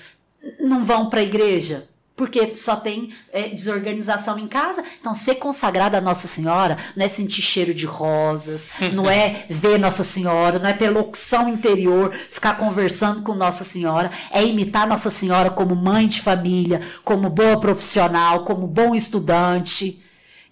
não 0.59 0.85
vão 0.85 1.09
para 1.09 1.21
a 1.21 1.25
igreja? 1.25 1.89
Porque 2.17 2.55
só 2.55 2.77
tem 2.77 3.15
é, 3.33 3.49
desorganização 3.49 4.39
em 4.39 4.47
casa. 4.47 4.85
Então, 5.01 5.15
ser 5.15 5.37
consagrada 5.37 5.97
a 5.97 6.03
Nossa 6.03 6.29
Senhora 6.29 6.77
não 6.95 7.03
é 7.03 7.09
sentir 7.09 7.41
cheiro 7.41 7.73
de 7.73 7.87
rosas, 7.87 8.69
não 8.93 9.09
é 9.09 9.47
ver 9.49 9.79
Nossa 9.79 10.03
Senhora, 10.03 10.59
não 10.59 10.69
é 10.69 10.75
ter 10.75 10.91
locução 10.91 11.49
interior, 11.49 12.13
ficar 12.13 12.59
conversando 12.59 13.23
com 13.23 13.35
Nossa 13.35 13.65
Senhora, 13.65 14.11
é 14.31 14.45
imitar 14.45 14.87
Nossa 14.87 15.09
Senhora 15.09 15.49
como 15.49 15.75
mãe 15.75 16.07
de 16.07 16.21
família, 16.21 16.83
como 17.05 17.31
boa 17.31 17.59
profissional, 17.59 18.45
como 18.45 18.67
bom 18.67 18.95
estudante, 18.95 20.03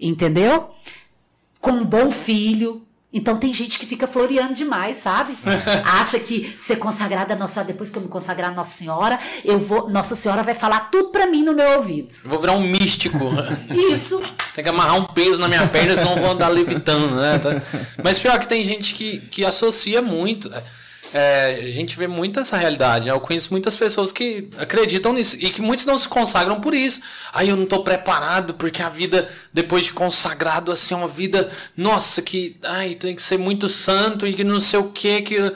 entendeu? 0.01 0.71
Como 1.61 1.83
um 1.83 1.85
bom 1.85 2.11
filho. 2.11 2.88
Então 3.11 3.39
tem 3.39 3.55
gente 3.55 3.79
que 3.79 3.87
fica 3.87 4.07
floreando 4.07 4.53
demais, 4.53 4.99
sabe? 4.99 5.35
Acha 5.99 6.19
que 6.21 6.55
ser 6.59 6.77
consagrada 6.77 7.33
a 7.33 7.37
Nossa 7.37 7.55
Senhora, 7.55 7.73
depois 7.73 7.91
que 7.91 7.97
eu 7.97 8.03
me 8.03 8.09
consagrar 8.09 8.51
a 8.51 8.55
Nossa 8.55 8.77
Senhora, 8.77 9.19
eu 9.45 9.59
vou, 9.59 9.89
Nossa 9.89 10.15
Senhora 10.15 10.43
vai 10.43 10.55
falar 10.55 10.91
tudo 10.91 11.09
pra 11.11 11.27
mim 11.27 11.43
no 11.43 11.55
meu 11.55 11.77
ouvido. 11.77 12.15
Eu 12.25 12.31
vou 12.31 12.39
virar 12.39 12.53
um 12.53 12.61
místico. 12.61 13.19
Isso. 13.93 14.23
Tem 14.55 14.63
que 14.63 14.69
amarrar 14.69 14.97
um 14.97 15.07
peso 15.07 15.41
na 15.41 15.49
minha 15.49 15.67
perna, 15.67 15.95
senão 15.95 16.17
eu 16.17 16.23
vou 16.23 16.31
andar 16.33 16.49
levitando, 16.49 17.17
né? 17.17 17.41
Mas 18.03 18.19
pior 18.19 18.39
que 18.39 18.49
tem 18.49 18.63
gente 18.63 18.95
que, 18.95 19.21
que 19.21 19.45
associa 19.45 20.03
muito. 20.03 20.51
É, 21.13 21.61
a 21.63 21.67
gente 21.67 21.97
vê 21.97 22.07
muito 22.07 22.39
essa 22.39 22.57
realidade. 22.57 23.07
né? 23.07 23.13
Eu 23.13 23.21
conheço 23.21 23.49
muitas 23.51 23.77
pessoas 23.77 24.13
que 24.13 24.49
acreditam 24.59 25.13
nisso 25.13 25.37
e 25.41 25.51
que 25.51 25.63
muitos 25.63 25.87
não 25.87 25.97
se 25.97 26.09
consagram 26.09 26.61
por 26.61 26.75
isso. 26.75 27.01
Aí 27.33 27.49
eu 27.49 27.57
não 27.57 27.67
tô 27.67 27.83
preparado 27.83 28.55
porque 28.55 28.83
a 28.83 28.89
vida 28.89 29.29
depois 29.53 29.87
de 29.87 29.93
consagrado 29.93 30.71
assim 30.71 30.95
é 30.95 30.97
uma 30.97 31.09
vida, 31.09 31.51
nossa, 31.77 32.21
que 32.21 32.57
ai, 32.63 32.95
tem 32.95 33.15
que 33.15 33.23
ser 33.23 33.39
muito 33.39 33.69
santo 33.69 34.27
e 34.27 34.35
que 34.35 34.45
não 34.45 34.61
sei 34.61 34.79
o 34.79 34.91
que 34.91 35.23
que 35.23 35.53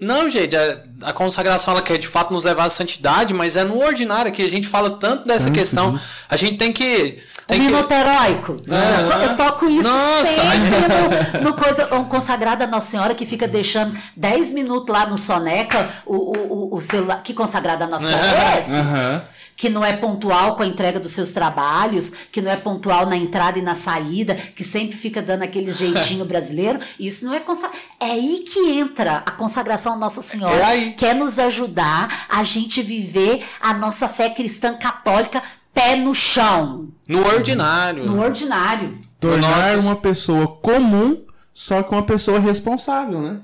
não, 0.00 0.28
gente, 0.28 0.54
a, 1.02 1.10
a 1.10 1.12
consagração 1.12 1.72
ela 1.74 1.82
quer 1.82 1.98
de 1.98 2.08
fato 2.08 2.32
nos 2.32 2.44
levar 2.44 2.64
à 2.64 2.70
santidade, 2.70 3.32
mas 3.34 3.56
é 3.56 3.64
no 3.64 3.78
ordinário 3.82 4.32
que 4.32 4.42
a 4.42 4.50
gente 4.50 4.66
fala 4.66 4.90
tanto 4.90 5.26
dessa 5.26 5.46
Tanto 5.46 5.54
questão. 5.58 6.00
A 6.28 6.36
gente 6.36 6.56
tem 6.56 6.72
que 6.72 7.18
O 7.38 7.46
tem 7.46 7.60
que 7.60 7.66
minuto 7.66 7.90
heróico. 7.92 8.56
É. 8.68 9.24
Eu 9.26 9.36
toco 9.36 9.66
isso 9.68 9.88
Nossa, 9.88 10.26
sempre 10.26 11.38
no, 11.40 11.44
no 11.50 11.54
coisa 11.54 11.94
um 11.94 12.04
consagrada 12.04 12.64
a 12.64 12.66
Nossa 12.66 12.90
Senhora 12.90 13.14
que 13.14 13.24
fica 13.26 13.46
deixando 13.48 13.96
10 14.16 14.52
minutos 14.52 14.92
lá 14.94 15.06
no 15.06 15.16
soneca 15.16 15.88
o, 16.06 16.14
o, 16.16 16.52
o- 16.72 16.76
o 16.76 16.80
celular. 16.80 17.22
Que 17.22 17.32
consagrada 17.34 17.84
a 17.84 17.88
Nossa 17.88 18.06
Senhora 18.06 18.26
é 18.56 18.60
esse? 18.60 18.70
Aham. 18.72 19.24
que 19.56 19.68
não 19.68 19.84
é 19.84 19.92
pontual 19.92 20.54
com 20.54 20.62
a 20.62 20.66
entrega 20.66 21.00
dos 21.00 21.10
seus 21.12 21.32
trabalhos, 21.32 22.12
que 22.30 22.40
não 22.40 22.48
é 22.50 22.56
pontual 22.56 23.06
na 23.06 23.16
entrada 23.16 23.58
e 23.58 23.62
na 23.62 23.74
saída, 23.74 24.36
que 24.36 24.62
sempre 24.62 24.96
fica 24.96 25.20
dando 25.20 25.42
aquele 25.42 25.72
jeitinho 25.72 26.24
brasileiro, 26.26 26.78
isso 26.98 27.24
não 27.26 27.34
é 27.34 27.40
consagração. 27.40 27.80
É 27.98 28.04
aí 28.12 28.44
que 28.46 28.60
entra 28.78 29.16
a 29.26 29.30
consagração 29.32 29.94
à 29.94 29.96
Nossa 29.96 30.20
É 30.20 30.22
Senhora, 30.22 30.64
aí. 30.66 30.87
Quer 30.90 31.14
nos 31.14 31.38
ajudar 31.38 32.26
a 32.28 32.42
gente 32.44 32.82
viver 32.82 33.44
a 33.60 33.72
nossa 33.74 34.08
fé 34.08 34.30
cristã 34.30 34.74
católica 34.74 35.42
pé 35.74 35.96
no 35.96 36.14
chão, 36.14 36.88
no 37.08 37.24
ordinário. 37.26 38.04
no 38.06 38.20
ordinário. 38.22 38.98
Tornar 39.20 39.78
uma 39.78 39.96
pessoa 39.96 40.46
comum, 40.60 41.22
só 41.52 41.82
que 41.82 41.90
uma 41.92 42.02
pessoa 42.04 42.38
responsável, 42.40 43.20
né? 43.20 43.36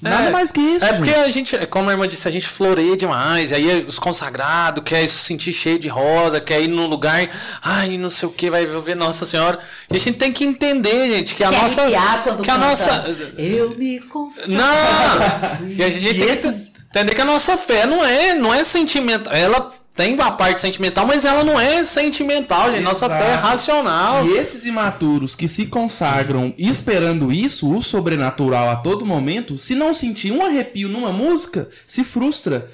Nada 0.00 0.28
É, 0.28 0.30
mais 0.30 0.52
que 0.52 0.60
isso. 0.60 0.84
É 0.84 0.92
porque 0.92 1.10
gente. 1.10 1.56
a 1.56 1.56
gente, 1.58 1.66
como 1.66 1.88
a 1.90 1.92
irmã 1.92 2.06
disse, 2.06 2.28
a 2.28 2.30
gente 2.30 2.46
floreia 2.46 2.96
demais. 2.96 3.50
E 3.50 3.54
aí 3.56 3.84
os 3.84 3.98
consagrados 3.98 4.84
quer 4.84 5.04
se 5.08 5.16
sentir 5.16 5.52
cheio 5.52 5.76
de 5.76 5.88
rosa, 5.88 6.40
quer 6.40 6.62
ir 6.62 6.68
num 6.68 6.86
lugar, 6.86 7.28
ai, 7.60 7.98
não 7.98 8.08
sei 8.08 8.28
o 8.28 8.32
que, 8.32 8.48
vai 8.48 8.64
ver 8.64 8.94
Nossa 8.94 9.24
Senhora. 9.24 9.58
E 9.90 9.96
a 9.96 9.98
gente 9.98 10.16
tem 10.16 10.32
que 10.32 10.44
entender, 10.44 11.16
gente, 11.16 11.34
que 11.34 11.42
a 11.42 11.50
Quer 11.50 11.62
nossa. 11.62 11.84
que 11.86 11.94
a 11.96 12.18
canta, 12.22 12.58
nossa. 12.58 13.04
Eu 13.36 13.70
me 13.76 13.98
consagro. 14.02 14.54
Não! 14.54 15.68
E 15.68 15.82
a 15.82 15.90
gente 15.90 16.14
tem 16.18 16.28
esses- 16.30 16.68
que 16.68 16.77
entender 16.90 17.14
que 17.14 17.20
a 17.20 17.24
nossa 17.24 17.56
fé 17.56 17.86
não 17.86 18.04
é, 18.04 18.34
não 18.34 18.52
é 18.52 18.64
sentimental. 18.64 19.32
Ela 19.32 19.70
tem 19.98 20.14
uma 20.14 20.30
parte 20.30 20.60
sentimental, 20.60 21.04
mas 21.04 21.24
ela 21.24 21.42
não 21.42 21.58
é 21.58 21.82
sentimental, 21.82 22.70
gente. 22.70 22.84
Nossa 22.84 23.08
fé 23.08 23.32
é 23.32 23.34
racional. 23.34 24.26
E 24.28 24.36
esses 24.36 24.64
imaturos 24.64 25.34
que 25.34 25.48
se 25.48 25.66
consagram 25.66 26.54
esperando 26.56 27.32
isso, 27.32 27.74
o 27.74 27.82
sobrenatural 27.82 28.70
a 28.70 28.76
todo 28.76 29.04
momento, 29.04 29.58
se 29.58 29.74
não 29.74 29.92
sentir 29.92 30.30
um 30.30 30.44
arrepio 30.44 30.88
numa 30.88 31.12
música, 31.12 31.68
se 31.84 32.04
frustra. 32.04 32.70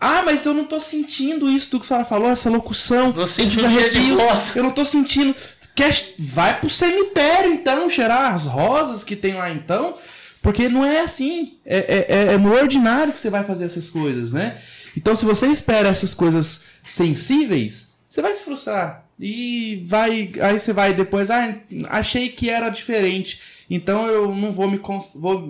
Ah, 0.00 0.22
mas 0.24 0.46
eu 0.46 0.54
não 0.54 0.64
tô 0.64 0.80
sentindo 0.80 1.48
isso 1.48 1.72
do 1.72 1.80
que 1.80 1.86
a 1.86 1.88
senhora 1.88 2.04
falou, 2.04 2.30
essa 2.30 2.48
locução, 2.48 3.12
Não 3.12 3.26
senti 3.26 3.58
esses 3.58 3.64
arrepios, 3.64 4.54
eu 4.54 4.62
não 4.62 4.70
tô 4.70 4.84
sentindo. 4.84 5.34
Quer, 5.74 6.14
vai 6.16 6.60
pro 6.60 6.70
cemitério 6.70 7.52
então, 7.52 7.90
cheirar 7.90 8.32
as 8.32 8.46
rosas 8.46 9.02
que 9.02 9.16
tem 9.16 9.34
lá 9.34 9.50
então, 9.50 9.94
porque 10.42 10.68
não 10.68 10.84
é 10.84 11.00
assim, 11.00 11.54
é, 11.66 11.78
é- 11.78 12.06
é- 12.08 12.34
é 12.34 12.38
no 12.38 12.52
ordinário 12.54 13.12
que 13.12 13.20
você 13.20 13.30
vai 13.30 13.44
fazer 13.44 13.64
essas 13.66 13.90
coisas, 13.90 14.32
né? 14.32 14.56
Então 14.96 15.14
se 15.14 15.24
você 15.24 15.46
espera 15.48 15.88
essas 15.88 16.14
coisas 16.14 16.66
sensíveis, 16.84 17.92
você 18.08 18.22
vai 18.22 18.34
se 18.34 18.44
frustrar. 18.44 19.04
E 19.20 19.82
vai. 19.86 20.30
Aí 20.40 20.58
você 20.60 20.72
vai 20.72 20.92
depois, 20.94 21.28
ah, 21.30 21.54
achei 21.90 22.28
que 22.28 22.48
era 22.48 22.68
diferente. 22.68 23.40
Então 23.70 24.06
eu 24.06 24.34
não 24.34 24.52
vou 24.52 24.70
me 24.70 24.78
cons- 24.78 25.12
vou 25.14 25.42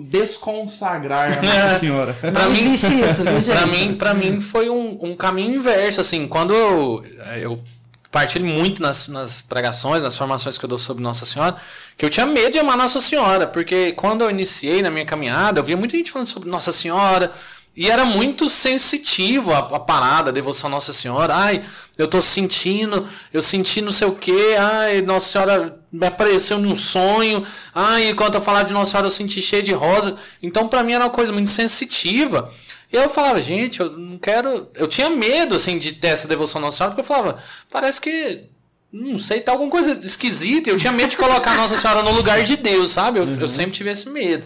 desconsagrar 0.53 1.37
a 1.37 1.41
Nossa 1.41 1.79
Senhora. 1.79 2.13
Pra 2.13 2.49
mim- 2.49 2.73
isso? 2.73 3.23
Pra 3.53 3.67
mim, 3.67 3.95
pra 3.95 4.13
mim 4.13 4.39
foi 4.41 4.69
um, 4.69 4.97
um 5.01 5.15
caminho 5.15 5.55
inverso, 5.55 6.01
assim, 6.01 6.27
quando 6.27 6.53
eu, 6.53 7.03
eu 7.41 7.59
partilho 8.11 8.45
muito 8.45 8.81
nas, 8.81 9.07
nas 9.07 9.41
pregações, 9.41 10.01
nas 10.01 10.17
formações 10.17 10.57
que 10.57 10.65
eu 10.65 10.69
dou 10.69 10.79
sobre 10.79 11.03
Nossa 11.03 11.25
Senhora, 11.25 11.57
que 11.97 12.05
eu 12.05 12.09
tinha 12.09 12.25
medo 12.25 12.51
de 12.51 12.59
amar 12.59 12.77
Nossa 12.77 12.99
Senhora, 12.99 13.45
porque 13.45 13.91
quando 13.91 14.21
eu 14.21 14.29
iniciei 14.29 14.81
na 14.81 14.89
minha 14.89 15.05
caminhada, 15.05 15.59
eu 15.59 15.63
via 15.63 15.77
muita 15.77 15.95
gente 15.95 16.11
falando 16.11 16.27
sobre 16.27 16.49
Nossa 16.49 16.71
Senhora, 16.71 17.31
e 17.75 17.89
era 17.89 18.03
muito 18.03 18.49
sensitivo 18.49 19.53
a, 19.53 19.59
a 19.59 19.79
parada, 19.79 20.31
a 20.31 20.33
devoção 20.33 20.67
à 20.67 20.71
Nossa 20.71 20.91
Senhora. 20.91 21.33
Ai, 21.33 21.63
eu 21.97 22.07
tô 22.07 22.19
sentindo, 22.19 23.07
eu 23.31 23.41
senti 23.41 23.79
não 23.79 23.91
sei 23.91 24.07
o 24.07 24.15
que, 24.15 24.55
ai, 24.55 25.01
Nossa 25.01 25.31
Senhora 25.31 25.79
me 25.91 26.05
apareceu 26.05 26.57
num 26.57 26.75
sonho, 26.75 27.45
ai, 27.73 28.09
enquanto 28.09 28.35
eu 28.35 28.41
falava 28.41 28.65
de 28.65 28.73
Nossa 28.73 28.91
Senhora 28.91 29.07
eu 29.07 29.11
senti 29.11 29.41
cheio 29.41 29.63
de 29.63 29.71
rosas. 29.71 30.15
Então, 30.41 30.67
pra 30.67 30.83
mim 30.83 30.93
era 30.93 31.05
uma 31.05 31.09
coisa 31.11 31.31
muito 31.31 31.49
sensitiva. 31.49 32.51
E 32.91 32.95
eu 32.95 33.09
falava, 33.09 33.39
gente, 33.39 33.79
eu 33.79 33.91
não 33.91 34.17
quero. 34.17 34.69
Eu 34.75 34.87
tinha 34.87 35.09
medo, 35.09 35.55
assim, 35.55 35.77
de 35.77 35.93
ter 35.93 36.07
essa 36.07 36.27
devoção 36.27 36.59
à 36.59 36.65
Nossa 36.65 36.77
Senhora, 36.77 36.95
porque 36.95 37.01
eu 37.11 37.15
falava, 37.15 37.41
parece 37.71 38.01
que. 38.01 38.45
Não 38.91 39.19
sei, 39.19 39.39
tá 39.41 39.51
alguma 39.51 39.69
coisa 39.69 39.91
esquisita. 39.91 40.69
Eu 40.69 40.77
tinha 40.77 40.91
medo 40.91 41.09
de 41.11 41.17
colocar 41.17 41.51
a 41.51 41.55
Nossa 41.57 41.77
Senhora 41.77 42.01
no 42.01 42.11
lugar 42.11 42.43
de 42.43 42.55
Deus, 42.57 42.89
sabe? 42.91 43.19
Eu, 43.19 43.25
eu 43.41 43.47
sempre 43.47 43.71
tive 43.71 43.91
esse 43.91 44.09
medo. 44.09 44.43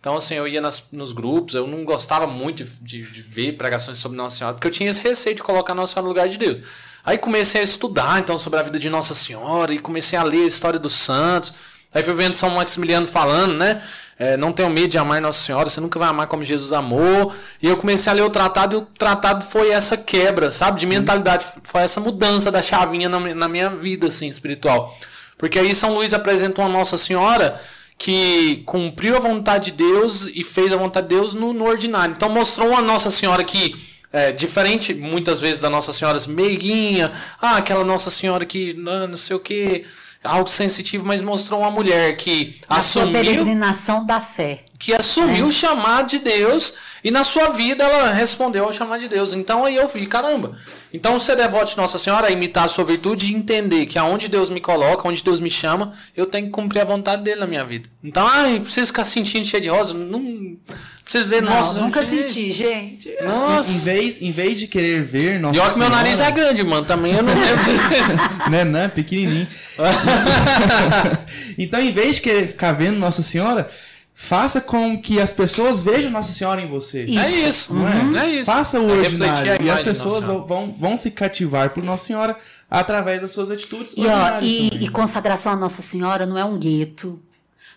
Então, 0.00 0.16
assim, 0.16 0.34
eu 0.34 0.46
ia 0.48 0.60
nas- 0.60 0.82
nos 0.92 1.12
grupos, 1.12 1.54
eu 1.54 1.66
não 1.66 1.84
gostava 1.84 2.26
muito 2.26 2.64
de, 2.64 3.02
de- 3.02 3.10
de 3.12 3.22
ver 3.22 3.52
pregações 3.56 3.98
sobre 3.98 4.18
Nossa 4.18 4.36
Senhora, 4.36 4.54
porque 4.54 4.66
eu 4.66 4.70
tinha 4.72 4.90
esse 4.90 5.00
receio 5.00 5.36
de 5.36 5.42
colocar 5.44 5.72
a 5.72 5.76
Nossa 5.76 5.92
Senhora 5.94 6.02
no 6.02 6.08
lugar 6.08 6.28
de 6.28 6.36
Deus. 6.36 6.60
Aí 7.04 7.16
comecei 7.18 7.60
a 7.60 7.64
estudar, 7.64 8.18
então, 8.18 8.36
sobre 8.38 8.58
a 8.58 8.62
vida 8.64 8.78
de 8.78 8.90
Nossa 8.90 9.14
Senhora, 9.14 9.72
e 9.72 9.78
comecei 9.78 10.18
a 10.18 10.22
ler 10.24 10.42
a 10.42 10.46
história 10.46 10.78
dos 10.78 10.92
santos. 10.94 11.54
Aí 11.94 12.02
fui 12.02 12.12
vendo 12.12 12.34
São 12.34 12.50
Maximiliano 12.50 13.06
falando, 13.06 13.54
né? 13.54 13.80
É, 14.18 14.36
não 14.36 14.52
tenho 14.52 14.68
medo 14.68 14.88
de 14.88 14.98
amar 14.98 15.20
Nossa 15.20 15.40
Senhora, 15.40 15.68
você 15.70 15.80
nunca 15.80 15.98
vai 15.98 16.08
amar 16.08 16.26
como 16.26 16.44
Jesus 16.44 16.72
amou. 16.72 17.32
E 17.62 17.68
eu 17.68 17.76
comecei 17.76 18.12
a 18.12 18.14
ler 18.14 18.22
o 18.22 18.30
tratado 18.30 18.76
e 18.76 18.78
o 18.78 18.82
tratado 18.82 19.44
foi 19.44 19.70
essa 19.70 19.96
quebra, 19.96 20.50
sabe? 20.50 20.80
De 20.80 20.86
mentalidade. 20.86 21.46
Foi 21.62 21.82
essa 21.82 22.00
mudança 22.00 22.50
da 22.50 22.62
chavinha 22.62 23.08
na, 23.08 23.20
na 23.20 23.48
minha 23.48 23.70
vida, 23.70 24.08
assim, 24.08 24.28
espiritual. 24.28 24.96
Porque 25.38 25.58
aí 25.58 25.74
São 25.74 25.94
Luís 25.94 26.12
apresentou 26.12 26.64
a 26.64 26.68
Nossa 26.68 26.96
Senhora 26.96 27.60
que 27.96 28.62
cumpriu 28.66 29.16
a 29.16 29.20
vontade 29.20 29.70
de 29.70 29.78
Deus 29.78 30.28
e 30.34 30.42
fez 30.42 30.72
a 30.72 30.76
vontade 30.76 31.06
de 31.08 31.14
Deus 31.14 31.32
no, 31.32 31.52
no 31.52 31.64
ordinário. 31.64 32.14
Então 32.14 32.28
mostrou 32.28 32.68
uma 32.70 32.82
Nossa 32.82 33.10
Senhora 33.10 33.44
que 33.44 33.72
é, 34.12 34.30
diferente 34.30 34.94
muitas 34.94 35.40
vezes 35.40 35.60
da 35.60 35.68
Nossa 35.68 35.92
Senhora 35.92 36.18
meiguinha, 36.28 37.12
ah, 37.40 37.56
aquela 37.56 37.84
Nossa 37.84 38.10
Senhora 38.10 38.44
que 38.44 38.72
não, 38.74 39.08
não 39.08 39.16
sei 39.16 39.34
o 39.34 39.40
que, 39.40 39.84
algo 40.24 40.48
sensitivo, 40.48 41.04
mas 41.04 41.20
mostrou 41.22 41.60
uma 41.60 41.70
mulher 41.70 42.16
que 42.16 42.58
A 42.68 42.78
assumiu 42.78 43.12
peregrinação 43.12 44.04
da 44.04 44.20
fé. 44.20 44.64
que 44.78 44.94
assumiu 44.94 45.46
o 45.46 45.52
chamado 45.52 46.08
de 46.08 46.18
Deus 46.18 46.74
e 47.04 47.10
na 47.10 47.22
sua 47.22 47.50
vida 47.50 47.84
ela 47.84 48.12
respondeu 48.12 48.64
ao 48.64 48.72
chamado 48.72 49.00
de 49.00 49.08
Deus. 49.08 49.34
Então 49.34 49.62
aí 49.62 49.76
eu 49.76 49.86
vi, 49.86 50.06
caramba. 50.06 50.56
Então 50.90 51.18
ser 51.20 51.36
devoto 51.36 51.72
de 51.72 51.76
Nossa 51.76 51.98
Senhora 51.98 52.28
é 52.28 52.32
imitar 52.32 52.64
a 52.64 52.68
sua 52.68 52.82
virtude 52.82 53.26
e 53.30 53.34
entender 53.34 53.84
que 53.84 53.98
aonde 53.98 54.26
Deus 54.26 54.48
me 54.48 54.58
coloca, 54.58 55.06
onde 55.06 55.22
Deus 55.22 55.38
me 55.38 55.50
chama, 55.50 55.92
eu 56.16 56.24
tenho 56.24 56.46
que 56.46 56.52
cumprir 56.52 56.80
a 56.80 56.84
vontade 56.84 57.22
dele 57.22 57.40
na 57.40 57.46
minha 57.46 57.62
vida. 57.62 57.90
Então, 58.02 58.26
ah, 58.26 58.50
eu 58.50 58.62
preciso 58.62 58.86
ficar 58.86 59.04
sentindo 59.04 59.44
cheio 59.44 59.62
de 59.62 59.68
rosa, 59.68 59.92
não 59.92 60.56
preciso 61.04 61.28
ver, 61.28 61.42
Não, 61.42 61.52
nossa, 61.52 61.78
nunca 61.78 62.02
gente, 62.02 62.28
senti, 62.28 62.52
gente. 62.52 63.14
Nossa. 63.22 63.70
Em 63.70 63.78
vez, 63.94 64.22
em 64.22 64.30
vez 64.30 64.58
de 64.58 64.66
querer 64.66 65.02
ver 65.02 65.38
Nossa 65.38 65.56
E 65.56 65.58
olha 65.58 65.72
que 65.72 65.78
meu 65.78 65.90
nariz 65.90 66.20
é 66.20 66.30
grande, 66.30 66.64
mano. 66.64 66.86
Também 66.86 67.12
eu 67.12 67.22
não 67.22 67.34
lembro. 67.34 67.64
né, 68.50 68.64
né, 68.64 68.88
pequenininho. 68.88 69.46
então, 71.58 71.80
em 71.80 71.92
vez 71.92 72.16
de 72.16 72.22
querer 72.22 72.48
ficar 72.48 72.72
vendo 72.72 72.98
Nossa 72.98 73.22
Senhora, 73.22 73.68
faça 74.14 74.60
com 74.60 74.96
que 75.00 75.20
as 75.20 75.32
pessoas 75.32 75.82
vejam 75.82 76.10
Nossa 76.10 76.32
Senhora 76.32 76.60
em 76.60 76.68
você. 76.68 77.04
Isso. 77.04 77.18
É 77.18 77.48
isso, 77.48 77.74
Não 77.74 78.18
é? 78.18 78.26
é 78.26 78.30
isso. 78.36 78.50
Faça 78.50 78.80
o 78.80 78.88
É 78.88 78.98
ordinário. 78.98 79.66
E 79.66 79.70
as 79.70 79.82
pessoas 79.82 80.24
vão, 80.24 80.70
vão 80.70 80.96
se 80.96 81.10
cativar 81.10 81.70
por 81.70 81.82
Nossa 81.82 82.06
Senhora 82.06 82.36
através 82.70 83.22
das 83.22 83.32
suas 83.32 83.50
atitudes 83.50 83.94
E, 83.96 84.00
ó, 84.00 84.04
ordinárias 84.04 84.44
e, 84.44 84.68
e 84.84 84.88
consagração 84.88 85.52
a 85.52 85.56
Nossa 85.56 85.82
Senhora 85.82 86.24
não 86.24 86.38
é 86.38 86.44
um 86.44 86.58
gueto, 86.58 87.20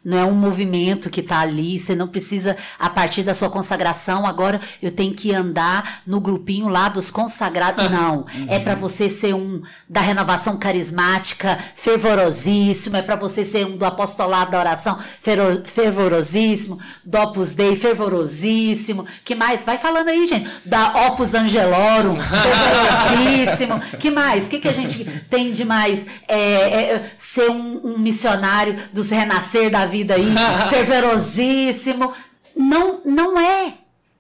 não 0.08 0.18
é 0.18 0.24
um 0.24 0.32
movimento 0.32 1.10
que 1.10 1.20
está 1.20 1.42
ali. 1.42 1.78
Você 1.78 1.94
não 1.94 2.08
precisa, 2.08 2.56
a 2.80 2.90
partir 2.90 3.24
da 3.24 3.34
sua 3.34 3.50
consagração, 3.50 4.26
agora 4.26 4.62
eu 4.82 4.90
tenho 4.90 5.14
que 5.14 5.34
andar 5.36 6.02
no 6.08 6.22
grupinho 6.22 6.70
lá 6.70 6.88
dos 6.88 7.12
consagrados. 7.12 7.92
Não. 7.92 8.26
É 8.48 8.58
para 8.58 8.74
você 8.74 9.10
ser 9.10 9.36
um 9.36 9.62
da 9.90 10.00
renovação 10.00 10.56
carismática, 10.56 11.60
fervorosíssimo. 11.76 12.96
É 12.96 13.02
para 13.02 13.18
você 13.18 13.44
ser 13.44 13.66
um 13.66 13.76
do 13.76 13.84
apostolado 13.84 14.52
da 14.52 14.60
oração, 14.60 14.98
fervo- 15.20 15.62
fervorosíssimo. 15.66 16.80
Do 17.04 17.18
Opus 17.18 17.54
Dei, 17.54 17.76
fervorosíssimo. 17.76 19.06
Que 19.26 19.36
mais? 19.36 19.62
Vai 19.64 19.78
falando 19.78 20.08
aí, 20.08 20.26
gente. 20.26 20.50
Da 20.66 21.08
Opus 21.08 21.36
Angelorum, 21.36 22.16
fervorosíssimo. 22.18 23.80
Que 24.00 24.10
mais? 24.10 24.48
O 24.48 24.50
que, 24.52 24.60
que 24.60 24.70
a 24.70 24.74
gente 24.74 25.04
tem 25.30 25.52
de 25.52 25.66
mais? 25.66 26.08
É, 26.30 26.38
é, 26.38 27.12
ser 27.18 27.50
um, 27.50 27.82
um 27.84 27.98
missionário 28.00 28.78
dos 28.94 29.10
renascer 29.10 29.70
da 29.70 29.86
vida 29.86 29.97
aí, 30.14 30.34
fervorosíssimo. 30.70 32.14
Não, 32.56 33.02
não 33.06 33.40
é. 33.40 33.74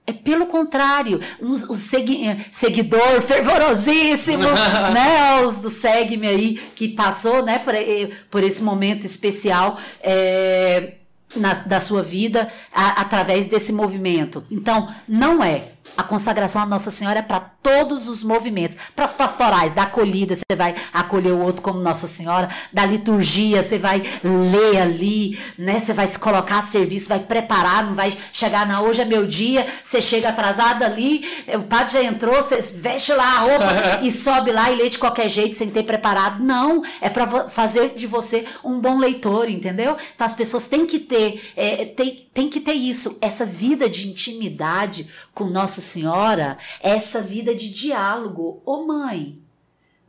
É 0.09 0.13
pelo 0.13 0.45
contrário, 0.45 1.19
os, 1.41 1.63
os 1.65 1.79
segui- 1.79 2.25
eh, 2.29 2.37
seguidor 2.49 3.21
fervorosíssimo, 3.21 4.43
né? 4.93 5.41
Os 5.41 5.57
do 5.57 5.69
Segue-me 5.69 6.27
aí, 6.27 6.53
que 6.75 6.87
passou 6.87 7.43
né, 7.43 7.59
por, 7.59 7.75
eh, 7.75 8.09
por 8.31 8.41
esse 8.41 8.63
momento 8.63 9.05
especial 9.05 9.77
eh, 10.01 10.93
na- 11.35 11.55
da 11.55 11.81
sua 11.81 12.01
vida 12.03 12.49
a- 12.73 13.01
através 13.01 13.47
desse 13.47 13.73
movimento. 13.73 14.45
Então, 14.49 14.87
não 15.09 15.43
é. 15.43 15.63
A 15.97 16.03
consagração 16.03 16.61
à 16.61 16.65
Nossa 16.65 16.91
Senhora 16.91 17.19
é 17.19 17.23
para 17.23 17.39
todos 17.39 18.07
os 18.07 18.23
movimentos. 18.23 18.77
Para 18.95 19.05
as 19.05 19.15
pastorais, 19.15 19.73
da 19.73 19.83
acolhida, 19.83 20.35
você 20.35 20.55
vai 20.55 20.75
acolher 20.93 21.31
o 21.31 21.41
outro 21.41 21.63
como 21.63 21.79
Nossa 21.79 22.05
Senhora. 22.05 22.49
Da 22.71 22.85
liturgia, 22.85 23.63
você 23.63 23.79
vai 23.79 24.03
ler 24.23 24.79
ali, 24.79 25.39
né? 25.57 25.79
Você 25.79 25.93
vai 25.93 26.05
se 26.05 26.19
colocar 26.19 26.59
a 26.59 26.61
serviço, 26.61 27.09
vai 27.09 27.19
preparar, 27.19 27.83
não 27.83 27.95
vai 27.95 28.15
chegar, 28.31 28.67
não, 28.67 28.85
hoje 28.85 29.01
é 29.01 29.05
meu 29.05 29.25
dia, 29.25 29.65
você 29.83 29.99
chega 29.99 30.29
atrasado 30.29 30.83
ali, 30.83 31.27
o 31.47 31.63
padre 31.63 31.93
já 31.93 32.03
entrou, 32.03 32.35
você 32.35 32.61
veste 32.61 33.11
lá 33.13 33.25
a 33.25 33.39
roupa 33.39 33.99
e 34.05 34.11
sobe 34.11 34.51
lá 34.51 34.71
e 34.71 34.75
lê 34.75 34.89
de 34.89 34.99
qualquer 34.99 35.27
jeito, 35.27 35.55
sem 35.55 35.69
ter 35.71 35.83
preparado. 35.83 36.43
Não, 36.43 36.83
é 37.01 37.09
para 37.09 37.49
fazer 37.49 37.95
de 37.95 38.05
você 38.05 38.45
um 38.63 38.79
bom 38.79 38.99
leitor, 38.99 39.49
entendeu? 39.49 39.97
Então 40.13 40.27
as 40.27 40.35
pessoas 40.35 40.67
têm 40.67 40.85
que 40.85 40.99
ter, 40.99 41.41
é, 41.55 41.85
tem, 41.85 42.27
tem 42.33 42.49
que 42.49 42.59
ter 42.59 42.73
isso, 42.73 43.17
essa 43.19 43.45
vida 43.45 43.89
de 43.89 44.07
intimidade 44.07 45.07
com 45.37 45.45
Nossa 45.45 45.81
Senhora, 45.81 46.57
essa 46.81 47.21
vida 47.21 47.53
de 47.53 47.69
diálogo. 47.69 48.59
Ô 48.65 48.87
mãe, 48.87 49.39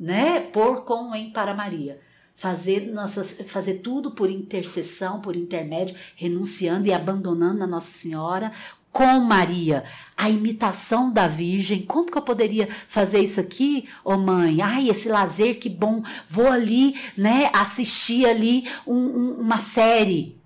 né? 0.00 0.40
Por 0.40 0.84
com 0.84 1.14
em 1.14 1.30
para 1.30 1.52
Maria. 1.52 2.00
Fazer, 2.34 2.90
nossas, 2.90 3.42
fazer 3.46 3.80
tudo 3.80 4.12
por 4.12 4.30
intercessão, 4.30 5.20
por 5.20 5.36
intermédio, 5.36 5.94
renunciando 6.16 6.86
e 6.86 6.94
abandonando 6.94 7.62
a 7.62 7.66
Nossa 7.66 7.92
Senhora 7.92 8.52
com 8.90 9.20
Maria, 9.20 9.84
a 10.16 10.30
imitação 10.30 11.12
da 11.12 11.26
Virgem. 11.26 11.82
Como 11.82 12.10
que 12.10 12.16
eu 12.16 12.22
poderia 12.22 12.66
fazer 12.88 13.20
isso 13.20 13.38
aqui, 13.38 13.86
ô 14.02 14.16
mãe? 14.16 14.62
Ai, 14.62 14.88
esse 14.88 15.10
lazer, 15.10 15.58
que 15.58 15.68
bom. 15.68 16.02
Vou 16.26 16.46
ali, 16.46 16.98
né, 17.14 17.50
assistir 17.52 18.24
ali 18.24 18.66
um- 18.86 18.94
um- 18.94 19.40
uma 19.40 19.58
série. 19.58 20.38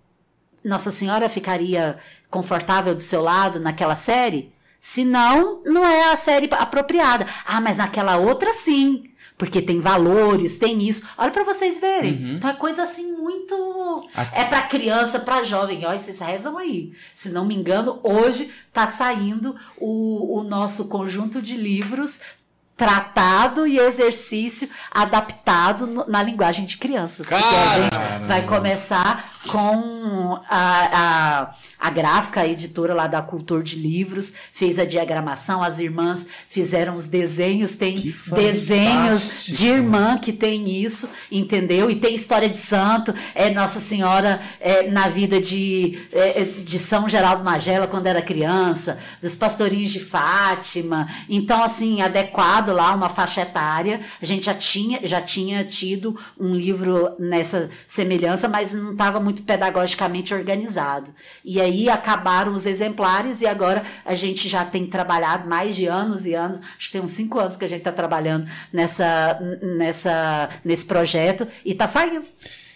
Nossa 0.65 0.91
Senhora 0.91 1.29
ficaria 1.29 2.01
confortável 2.29 2.97
do 2.97 3.01
seu 3.01 3.23
lado 3.23 3.61
naquela 3.61 3.95
série? 3.95 4.51
Se 4.85 5.05
não, 5.05 5.63
não 5.65 5.87
é 5.87 6.11
a 6.13 6.17
série 6.17 6.49
apropriada. 6.53 7.25
Ah, 7.47 7.61
mas 7.61 7.77
naquela 7.77 8.17
outra 8.17 8.53
sim. 8.53 9.05
Porque 9.39 9.63
tem 9.63 9.79
valores, 9.81 10.57
tem 10.57 10.83
isso. 10.87 11.09
Olha 11.17 11.31
para 11.31 11.45
vocês 11.45 11.79
verem. 11.81 12.13
Uhum. 12.15 12.37
Então 12.37 12.51
é 12.51 12.55
coisa 12.55 12.83
assim 12.83 13.13
muito. 13.17 14.09
Aqui- 14.15 14.41
É 14.41 14.45
para 14.45 14.63
criança, 14.63 15.21
para 15.21 15.43
jovem. 15.45 15.87
Olha, 15.87 15.99
vocês 15.99 16.19
rezam 16.19 16.59
aí. 16.59 16.93
Se 17.15 17.29
não 17.31 17.45
me 17.45 17.55
engano, 17.55 18.01
hoje 18.03 18.53
tá 18.73 18.87
saindo 18.87 19.55
o, 19.79 20.39
o 20.41 20.43
nosso 20.43 20.89
conjunto 20.89 21.41
de 21.41 21.57
livros 21.57 22.21
tratado 22.77 23.67
e 23.67 23.79
exercício 23.79 24.69
adaptado 24.91 26.05
na 26.09 26.23
linguagem 26.23 26.65
de 26.65 26.77
crianças. 26.77 27.29
Porque 27.29 27.45
a 27.45 27.75
gente 27.81 28.27
vai 28.27 28.45
começar 28.47 29.32
com 29.49 30.41
a, 30.49 31.49
a, 31.49 31.55
a 31.79 31.91
gráfica, 31.91 32.41
a 32.41 32.49
editora 32.49 32.95
lá 32.95 33.07
da 33.07 33.23
Cultura 33.23 33.63
de 33.63 33.77
Livros, 33.77 34.33
fez 34.53 34.79
a 34.79 34.85
diagramação, 34.85 35.63
as 35.63 35.79
irmãs 35.79 36.29
fizeram 36.49 36.95
os 36.95 37.07
desenhos, 37.07 37.73
tem 37.73 38.15
desenhos 38.29 39.45
de 39.47 39.69
irmã 39.69 40.19
que 40.19 40.33
tem 40.33 40.69
isso, 40.83 41.11
entendeu? 41.31 41.91
E 41.91 41.97
tem 41.97 42.15
história 42.15 42.49
de 42.49 42.57
santo, 42.57 43.15
é 43.35 43.51
Nossa 43.51 43.81
Senhora 43.81 44.41
é, 44.61 44.91
na 44.91 45.09
vida 45.09 45.41
de, 45.41 45.99
é, 46.13 46.45
de 46.45 46.79
São 46.79 47.09
Geraldo 47.09 47.45
Magela 47.45 47.87
quando 47.87 48.07
era 48.07 48.21
criança, 48.23 48.99
dos 49.21 49.35
pastorinhos 49.35 49.91
de 49.91 50.01
Fátima. 50.01 51.09
Então, 51.29 51.63
assim, 51.63 52.03
adequado 52.03 52.73
lá 52.73 52.95
uma 52.95 53.09
faixa 53.09 53.43
etária. 53.43 54.01
A 54.21 54.27
gente 54.27 54.47
já 54.47 54.55
tinha, 54.55 55.01
já 55.05 55.21
tinha 55.21 55.65
tido 55.65 56.19
um 56.39 56.55
livro 56.55 57.15
nessa 57.19 57.71
semelhança, 57.87 58.49
mas 58.49 58.75
não 58.75 58.93
estava 58.93 59.21
muito 59.21 59.32
pedagogicamente 59.41 60.35
organizado. 60.35 61.11
E 61.43 61.59
aí 61.59 61.89
acabaram 61.89 62.53
os 62.53 62.67
exemplares 62.67 63.41
e 63.41 63.47
agora 63.47 63.83
a 64.05 64.15
gente 64.15 64.47
já 64.49 64.65
tem 64.65 64.87
trabalhado 64.87 65.49
mais 65.49 65.75
de 65.75 65.87
anos 65.87 66.27
e 66.27 66.35
anos, 66.35 66.61
acho 66.61 66.89
que 66.89 66.93
tem 66.93 67.01
uns 67.01 67.13
cinco 67.13 67.39
anos 67.39 67.57
que 67.57 67.65
a 67.65 67.69
gente 67.69 67.79
está 67.79 67.93
trabalhando 67.93 68.47
nessa, 68.71 69.39
nessa, 69.63 70.51
nesse 70.63 70.85
projeto 70.85 71.49
e 71.65 71.73
está 71.73 71.89
saindo. 71.89 72.27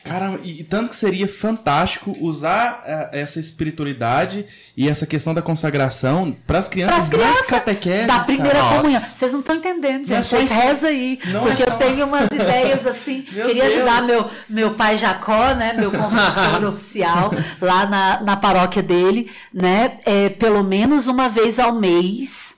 Caramba, 0.07 0.40
e 0.44 0.62
tanto 0.64 0.90
que 0.90 0.96
seria 0.96 1.26
fantástico 1.28 2.16
usar 2.20 2.82
eh, 2.86 3.09
essa 3.20 3.40
espiritualidade 3.40 4.46
e 4.76 4.88
essa 4.88 5.07
questão 5.07 5.34
da 5.34 5.42
consagração 5.42 6.34
para 6.46 6.59
as 6.59 6.68
crianças, 6.68 7.11
nas 7.11 7.46
catequeses. 7.46 8.07
Da 8.07 8.20
primeira 8.20 8.59
cara. 8.61 8.76
comunhão. 8.76 9.00
Vocês 9.00 9.32
não 9.32 9.40
estão 9.40 9.57
entendendo, 9.57 10.07
gente. 10.07 10.26
Vocês 10.26 10.50
rezam 10.50 10.90
aí. 10.90 11.18
Não 11.26 11.42
porque 11.42 11.62
é 11.62 11.66
eu 11.66 11.70
só- 11.72 11.78
tenho 11.78 12.07
umas 12.07 12.30
ideias 12.32 12.86
assim. 12.86 13.22
Queria 13.22 13.64
Deus. 13.64 13.74
ajudar 13.74 14.02
meu, 14.02 14.30
meu 14.48 14.74
pai 14.74 14.96
Jacó, 14.96 15.54
né? 15.54 15.72
Meu 15.72 15.90
confessor 15.90 16.64
oficial, 16.68 17.32
lá 17.61 17.86
na, 17.86 18.20
na 18.22 18.36
paróquia 18.36 18.82
dele, 18.82 19.30
né? 19.52 19.98
É, 20.04 20.28
pelo 20.28 20.62
menos 20.62 21.07
uma 21.09 21.28
vez 21.28 21.59
ao 21.59 21.72
mês. 21.72 22.54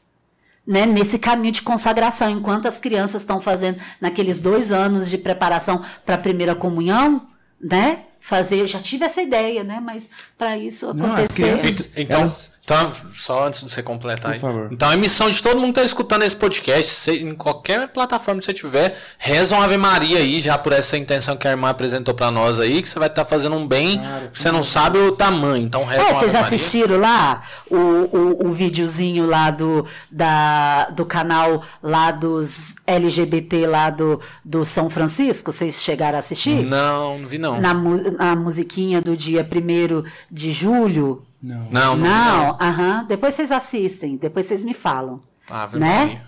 Né, 0.71 0.85
nesse 0.85 1.19
caminho 1.19 1.51
de 1.55 1.63
consagração, 1.63 2.29
enquanto 2.29 2.69
as 2.69 2.79
crianças 2.79 3.23
estão 3.23 3.41
fazendo 3.41 3.79
naqueles 3.99 4.39
dois 4.39 4.71
anos 4.71 5.09
de 5.09 5.17
preparação 5.17 5.83
para 6.05 6.17
a 6.17 6.19
primeira 6.19 6.55
comunhão, 6.55 7.23
né? 7.61 8.05
Fazer, 8.21 8.67
já 8.67 8.81
tive 8.81 9.05
essa 9.05 9.23
ideia, 9.23 9.63
né? 9.63 9.81
Mas 9.81 10.11
para 10.37 10.59
isso 10.59 10.93
Não, 10.93 11.15
acontecer, 11.15 11.43
crianças, 11.43 11.93
Então, 11.97 12.21
elas 12.21 12.51
Então, 12.69 12.93
só 13.15 13.47
antes 13.47 13.65
de 13.65 13.71
você 13.71 13.83
completar 13.83 14.33
aí. 14.33 14.41
Então, 14.71 14.91
a 14.91 14.97
missão 14.97 15.31
de 15.31 15.41
todo 15.43 15.59
mundo 15.59 15.69
que 15.69 15.81
tá 15.81 15.85
escutando 15.85 16.23
esse 16.23 16.37
podcast, 16.37 16.93
se- 16.93 17.23
em 17.23 17.35
qualquer 17.35 17.89
plataforma 17.89 18.41
que 18.41 18.45
você 18.45 18.53
tiver, 18.53 18.95
reza 19.17 19.55
uma 19.55 19.65
Ave 19.65 19.79
Maria 19.79 20.19
aí, 20.19 20.39
já 20.39 20.59
por 20.59 20.75
essa 20.75 20.99
intenção 20.99 21.35
que 21.35 21.49
a 21.49 21.51
irmã 21.53 21.71
apresentou 21.71 22.15
pra 22.15 22.31
nós 22.31 22.61
aí, 22.61 22.83
que 22.83 22.91
você 22.91 22.99
vai 22.99 23.09
estar 23.09 23.25
fazendo 23.25 23.57
um 23.57 23.67
bem, 23.67 23.99
Cara, 24.03 24.31
você 24.35 24.53
não 24.53 24.63
sabe 24.63 24.99
o 24.99 25.13
tamanho. 25.13 25.65
Então, 25.65 25.83
reza 25.87 26.03
É, 26.03 26.05
uma 26.11 26.15
vocês 26.19 26.35
Ave 26.35 26.43
Maria. 26.43 26.57
assistiram 26.57 26.99
lá 26.99 27.43
o, 27.71 27.77
o, 27.77 28.47
o 28.49 28.51
videozinho 28.51 29.27
lá 29.27 29.51
do, 29.51 29.87
da, 30.11 30.91
do 30.91 31.07
canal 31.07 31.63
lá 31.83 32.11
dos 32.11 32.77
LGBT 32.87 33.67
lá 33.67 33.89
do, 33.89 34.21
do 34.45 34.63
São 34.63 34.91
Francisco? 34.91 35.51
Vocês 35.51 35.83
chegaram 35.83 36.17
a 36.17 36.19
assistir? 36.19 36.67
Não, 36.67 37.19
não 37.19 37.27
vi 37.29 37.39
não. 37.39 37.59
Na, 37.59 37.73
na 37.73 38.37
musiquinha 38.37 39.01
do 39.01 39.17
dia 39.17 39.41
1 39.43 40.03
de 40.31 40.53
julho? 40.53 41.25
Não. 41.41 41.71
Não, 41.71 41.97
não, 41.97 42.57
aham. 42.61 43.05
Depois 43.09 43.35
vocês 43.35 43.53
assistem, 43.53 44.17
depois 44.17 44.47
vocês 44.47 44.65
me 44.65 44.75
falam. 44.75 45.21
Ave 45.51 45.79
Né? 45.79 46.23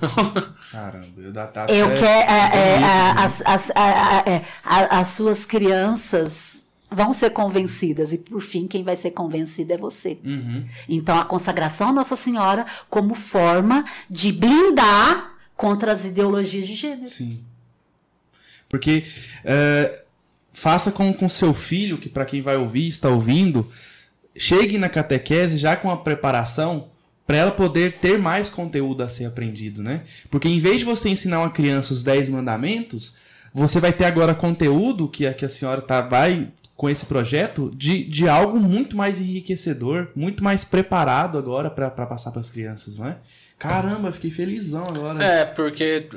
Caramba, 0.73 1.21
eu 1.21 1.33
da 1.33 1.47
Tata 1.47 1.73
Eu 1.73 1.91
é- 1.91 1.95
quero. 1.95 2.07
é, 2.31 2.51
é, 2.57 2.75
é, 2.77 2.81
né? 2.81 3.15
as, 3.19 3.43
as, 3.45 3.71
é, 3.71 4.43
as 4.65 5.09
suas 5.09 5.45
crianças 5.45 6.65
vão 6.91 7.13
ser 7.13 7.31
convencidas, 7.31 8.13
e 8.13 8.19
por 8.19 8.41
fim, 8.41 8.67
quem 8.67 8.83
vai 8.83 8.97
ser 8.97 9.11
convencido 9.13 9.73
é 9.73 9.77
você. 9.77 10.19
Uhum. 10.25 10.65
Então, 10.89 11.19
a 11.19 11.25
consagração 11.25 11.91
à 11.91 11.93
Nossa 11.93 12.17
Senhora 12.17 12.65
como 12.89 13.15
forma 13.15 13.85
de 14.09 14.33
blindar 14.33 15.35
contra 15.57 15.93
as 15.93 16.05
ideologias 16.05 16.67
de 16.67 16.75
gênero. 16.75 17.09
Sim. 17.09 17.45
Porque 18.69 19.05
é, 19.45 20.03
faça 20.53 20.91
com 20.91 21.13
com 21.13 21.29
seu 21.29 21.53
filho, 21.53 21.99
que 21.99 22.09
para 22.09 22.25
quem 22.25 22.41
vai 22.41 22.57
ouvir, 22.57 22.87
está 22.89 23.09
ouvindo, 23.09 23.71
chegue 24.37 24.79
na 24.79 24.89
catequese 24.89 25.59
já 25.59 25.77
com 25.77 25.91
a 25.91 25.97
preparação 25.97 26.89
para 27.27 27.37
ela 27.37 27.51
poder 27.51 27.93
ter 27.93 28.19
mais 28.19 28.49
conteúdo 28.49 29.03
a 29.03 29.09
ser 29.09 29.25
aprendido, 29.25 29.83
né? 29.83 30.03
Porque 30.31 30.49
em 30.49 30.59
vez 30.59 30.79
de 30.79 30.85
você 30.85 31.09
ensinar 31.09 31.41
uma 31.41 31.51
criança 31.51 31.95
os 31.95 32.03
10 32.03 32.31
mandamentos, 32.31 33.17
você 33.55 33.79
vai 33.79 33.93
ter 33.93 34.05
agora 34.05 34.35
conteúdo 34.35 35.09
que 35.09 35.27
a, 35.27 35.35
que 35.35 35.45
a 35.45 35.49
senhora 35.49 35.81
tá, 35.81 36.01
vai 36.01 36.49
com 36.77 36.89
esse 36.89 37.07
projeto 37.07 37.71
de, 37.77 38.05
de 38.05 38.29
algo 38.29 38.59
muito 38.59 38.97
mais 38.97 39.21
enriquecedor, 39.21 40.09
muito 40.17 40.43
mais 40.43 40.65
preparado 40.65 41.37
agora 41.37 41.71
para 41.71 41.91
passar 41.91 42.31
para 42.31 42.41
as 42.41 42.51
crianças, 42.51 42.99
não 42.99 43.07
é? 43.07 43.19
Caramba, 43.59 44.11
fiquei 44.11 44.31
felizão 44.31 44.85
agora. 44.85 45.23
É, 45.23 45.45
porque 45.45 46.09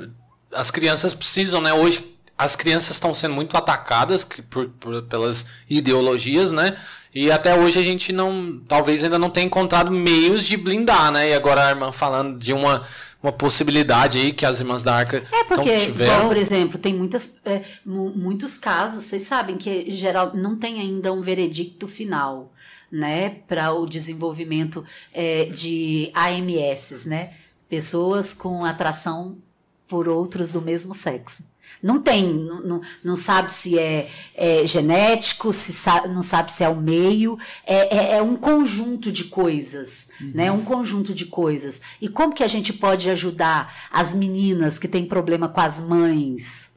as 0.52 0.70
crianças 0.70 1.12
precisam, 1.12 1.60
né? 1.60 1.72
Hoje 1.74 2.13
as 2.36 2.56
crianças 2.56 2.92
estão 2.96 3.14
sendo 3.14 3.34
muito 3.34 3.56
atacadas 3.56 4.24
por, 4.50 4.68
por- 4.80 5.02
pelas 5.02 5.46
ideologias, 5.70 6.50
né? 6.52 6.76
E 7.14 7.30
até 7.30 7.54
hoje 7.56 7.78
a 7.78 7.82
gente 7.82 8.12
não, 8.12 8.60
talvez 8.66 9.04
ainda 9.04 9.18
não 9.18 9.30
tenha 9.30 9.46
encontrado 9.46 9.90
meios 9.92 10.44
de 10.44 10.56
blindar, 10.56 11.12
né? 11.12 11.30
E 11.30 11.34
agora 11.34 11.66
a 11.66 11.70
irmã 11.70 11.92
falando 11.92 12.36
de 12.36 12.52
uma, 12.52 12.82
uma 13.22 13.30
possibilidade 13.30 14.18
aí 14.18 14.32
que 14.32 14.44
as 14.44 14.58
irmãs 14.58 14.82
da 14.82 14.96
Arca 14.96 15.22
É 15.30 15.44
porque, 15.44 15.70
então, 15.70 15.86
tiveram. 15.86 16.26
por 16.26 16.36
exemplo, 16.36 16.76
tem 16.76 16.92
muitas, 16.92 17.40
é, 17.44 17.62
mu- 17.86 18.10
muitos 18.16 18.58
casos, 18.58 19.04
vocês 19.04 19.22
sabem 19.22 19.56
que 19.56 19.88
geral 19.92 20.32
não 20.34 20.56
tem 20.56 20.80
ainda 20.80 21.12
um 21.12 21.20
veredicto 21.20 21.86
final, 21.86 22.52
né, 22.90 23.30
para 23.46 23.72
o 23.72 23.86
desenvolvimento 23.86 24.84
é, 25.12 25.44
de 25.46 26.10
AMS, 26.14 27.06
né, 27.06 27.32
pessoas 27.68 28.34
com 28.34 28.64
atração 28.64 29.38
por 29.86 30.08
outros 30.08 30.48
do 30.50 30.60
mesmo 30.60 30.92
sexo. 30.94 31.53
Não 31.84 32.00
tem, 32.00 32.32
não, 32.32 32.60
não- 32.62 32.80
não 33.04 33.14
sabe 33.14 33.52
se 33.52 33.78
é, 33.78 34.08
é 34.34 34.66
genético, 34.66 35.52
se 35.52 35.70
sa- 35.72 36.06
não 36.08 36.22
sabe 36.22 36.50
se 36.50 36.64
é 36.64 36.68
o 36.68 36.76
meio, 36.76 37.38
é, 37.66 37.94
é- 37.96 38.16
é 38.16 38.22
um 38.22 38.36
conjunto 38.36 39.12
de 39.12 39.24
coisas, 39.24 40.08
né? 40.34 40.50
Um 40.50 40.64
conjunto 40.64 41.12
de 41.12 41.26
coisas. 41.26 41.82
E 42.00 42.08
como 42.08 42.32
que 42.34 42.42
a 42.42 42.46
gente 42.46 42.72
pode 42.72 43.10
ajudar 43.10 43.70
as 43.92 44.14
meninas 44.14 44.78
que 44.78 44.88
têm 44.88 45.04
problema 45.04 45.46
com 45.46 45.60
as 45.60 45.78
mães? 45.80 46.70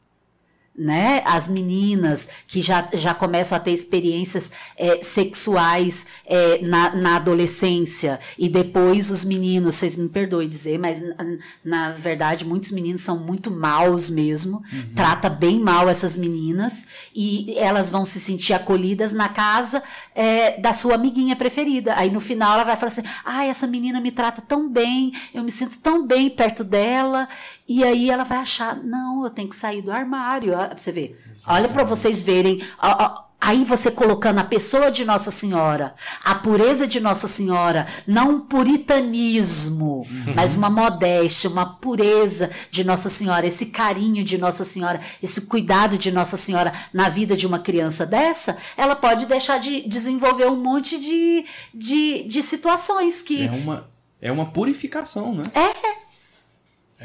Né? 0.77 1.23
As 1.25 1.49
meninas 1.49 2.29
que 2.47 2.61
já, 2.61 2.87
já 2.93 3.13
começam 3.13 3.57
a 3.57 3.59
ter 3.59 3.71
experiências 3.71 4.51
é, 4.77 5.01
sexuais 5.01 6.05
é, 6.23 6.59
na, 6.61 6.95
na 6.95 7.15
adolescência, 7.15 8.19
e 8.37 8.47
depois 8.47 9.09
os 9.09 9.23
meninos, 9.23 9.73
vocês 9.73 9.97
me 9.97 10.07
perdoem 10.07 10.47
dizer, 10.47 10.77
mas 10.77 11.01
na, 11.01 11.15
na 11.63 11.91
verdade 11.93 12.45
muitos 12.45 12.71
meninos 12.71 13.01
são 13.01 13.17
muito 13.17 13.49
maus 13.49 14.07
mesmo, 14.07 14.61
trata 14.95 15.29
bem 15.29 15.59
mal 15.59 15.89
essas 15.89 16.15
meninas, 16.15 16.85
e 17.15 17.57
elas 17.57 17.89
vão 17.89 18.05
se 18.05 18.19
sentir 18.19 18.53
acolhidas 18.53 19.13
na 19.13 19.29
casa 19.29 19.81
é, 20.13 20.59
da 20.59 20.73
sua 20.73 20.95
amiguinha 20.95 21.35
preferida. 21.35 21.95
Aí 21.95 22.11
no 22.11 22.19
final 22.19 22.53
ela 22.53 22.63
vai 22.63 22.75
falar 22.75 22.87
assim: 22.87 23.03
ah, 23.25 23.45
essa 23.45 23.65
menina 23.65 23.99
me 23.99 24.11
trata 24.11 24.41
tão 24.41 24.69
bem, 24.69 25.11
eu 25.33 25.43
me 25.43 25.51
sinto 25.51 25.79
tão 25.79 26.05
bem 26.05 26.29
perto 26.29 26.63
dela. 26.63 27.27
E 27.67 27.83
aí 27.83 28.09
ela 28.09 28.23
vai 28.23 28.37
achar: 28.39 28.75
não, 28.77 29.23
eu 29.23 29.29
tenho 29.29 29.49
que 29.49 29.55
sair 29.55 29.81
do 29.81 29.91
armário. 29.91 30.53
Ó, 30.53 30.67
pra 30.67 30.77
você 30.77 30.91
ver. 30.91 31.19
Olha 31.47 31.67
para 31.67 31.83
vocês 31.83 32.23
verem. 32.23 32.61
ó, 32.81 32.95
ó, 32.99 33.27
Aí 33.39 33.63
você 33.63 33.91
colocando 33.91 34.39
a 34.39 34.43
pessoa 34.43 34.89
de 34.89 35.05
Nossa 35.05 35.29
Senhora, 35.29 35.93
a 36.23 36.33
pureza 36.33 36.87
de 36.87 36.99
Nossa 36.99 37.27
Senhora, 37.27 37.85
não 38.07 38.31
um 38.31 38.39
puritanismo, 38.39 40.05
mas 40.35 40.55
uma 40.55 40.71
modéstia, 40.71 41.47
uma 41.47 41.77
pureza 41.77 42.49
de 42.71 42.83
Nossa 42.83 43.09
Senhora, 43.09 43.45
esse 43.45 43.67
carinho 43.67 44.23
de 44.23 44.39
Nossa 44.39 44.63
Senhora, 44.63 44.99
esse 45.21 45.41
cuidado 45.41 45.99
de 45.99 46.11
Nossa 46.11 46.35
Senhora 46.35 46.73
na 46.91 47.09
vida 47.09 47.37
de 47.37 47.45
uma 47.45 47.59
criança 47.59 48.07
dessa, 48.07 48.57
ela 48.75 48.95
pode 48.95 49.27
deixar 49.27 49.59
de 49.59 49.87
desenvolver 49.87 50.47
um 50.47 50.57
monte 50.57 50.99
de, 50.99 51.45
de, 51.73 52.23
de 52.23 52.41
situações 52.41 53.21
que. 53.21 53.47
É 53.47 53.51
uma, 53.51 53.87
é 54.19 54.31
uma 54.31 54.51
purificação, 54.51 55.35
né? 55.35 55.43
É 55.53 55.96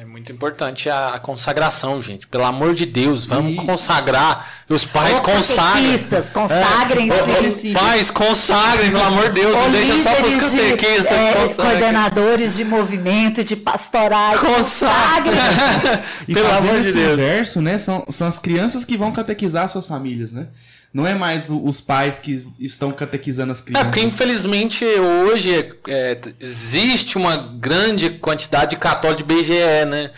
muito 0.07 0.33
importante 0.33 0.89
a, 0.89 1.19
consagração, 1.19 2.01
gente. 2.01 2.27
Pelo 2.27 2.45
amor 2.45 2.73
de 2.75 2.87
Deus, 2.87 3.27
vamos 3.27 3.53
E- 3.53 3.57
consagar. 3.57 4.49
Os 4.67 4.87
pais 4.87 5.19
Ô, 5.19 5.21
consagrem. 5.21 5.83
catequistas, 5.85 6.31
consagrem-se. 6.31 7.31
Os 7.31 7.45
esse- 7.45 7.73
pais 7.75 8.11
consagrem, 8.11 8.91
pelo 8.91 9.05
amor 9.05 9.29
de 9.29 9.41
Deus. 9.43 9.55
Ô, 9.55 9.59
Não 9.61 9.71
deixa 9.71 10.03
só 10.03 10.15
de, 10.15 10.17
catequistas. 10.39 11.07
é, 11.07 11.33
consagrem. 11.35 11.71
coordenadores 11.79 12.57
de 12.57 12.65
movimento, 12.65 13.45
de 13.45 13.55
pastorais, 13.55 14.41
Consagrem. 14.41 15.35
consagrem. 15.35 16.03
E 16.27 16.33
Pelo 16.33 16.51
amor 16.53 16.81
de 16.81 16.93
Deus. 16.93 17.21
inverso, 17.21 17.61
né? 17.61 17.77
São, 17.77 18.03
são 18.09 18.27
as 18.29 18.39
crianças 18.39 18.87
que 18.87 18.97
vão 18.97 19.13
catequizar 19.13 19.69
suas 19.69 19.87
famílias, 19.87 20.33
né? 20.33 20.47
Não 20.93 21.07
é 21.07 21.15
mais 21.15 21.49
os 21.51 21.81
pais 21.81 22.19
que 22.19 22.47
estão 22.61 22.91
catequizando 22.93 23.51
as 23.53 23.61
É, 23.61 23.65
crianças. 23.65 23.87
porque 23.87 24.01
infelizmente 24.01 24.85
hoje 24.85 25.69
é, 25.89 26.19
existe 26.39 27.17
uma 27.17 27.37
grande 27.37 28.11
quantidade 28.11 28.71
de 28.71 28.77
católicos 28.77 29.25
de 29.27 29.35
BGE, 29.35 29.85
né? 29.87 30.11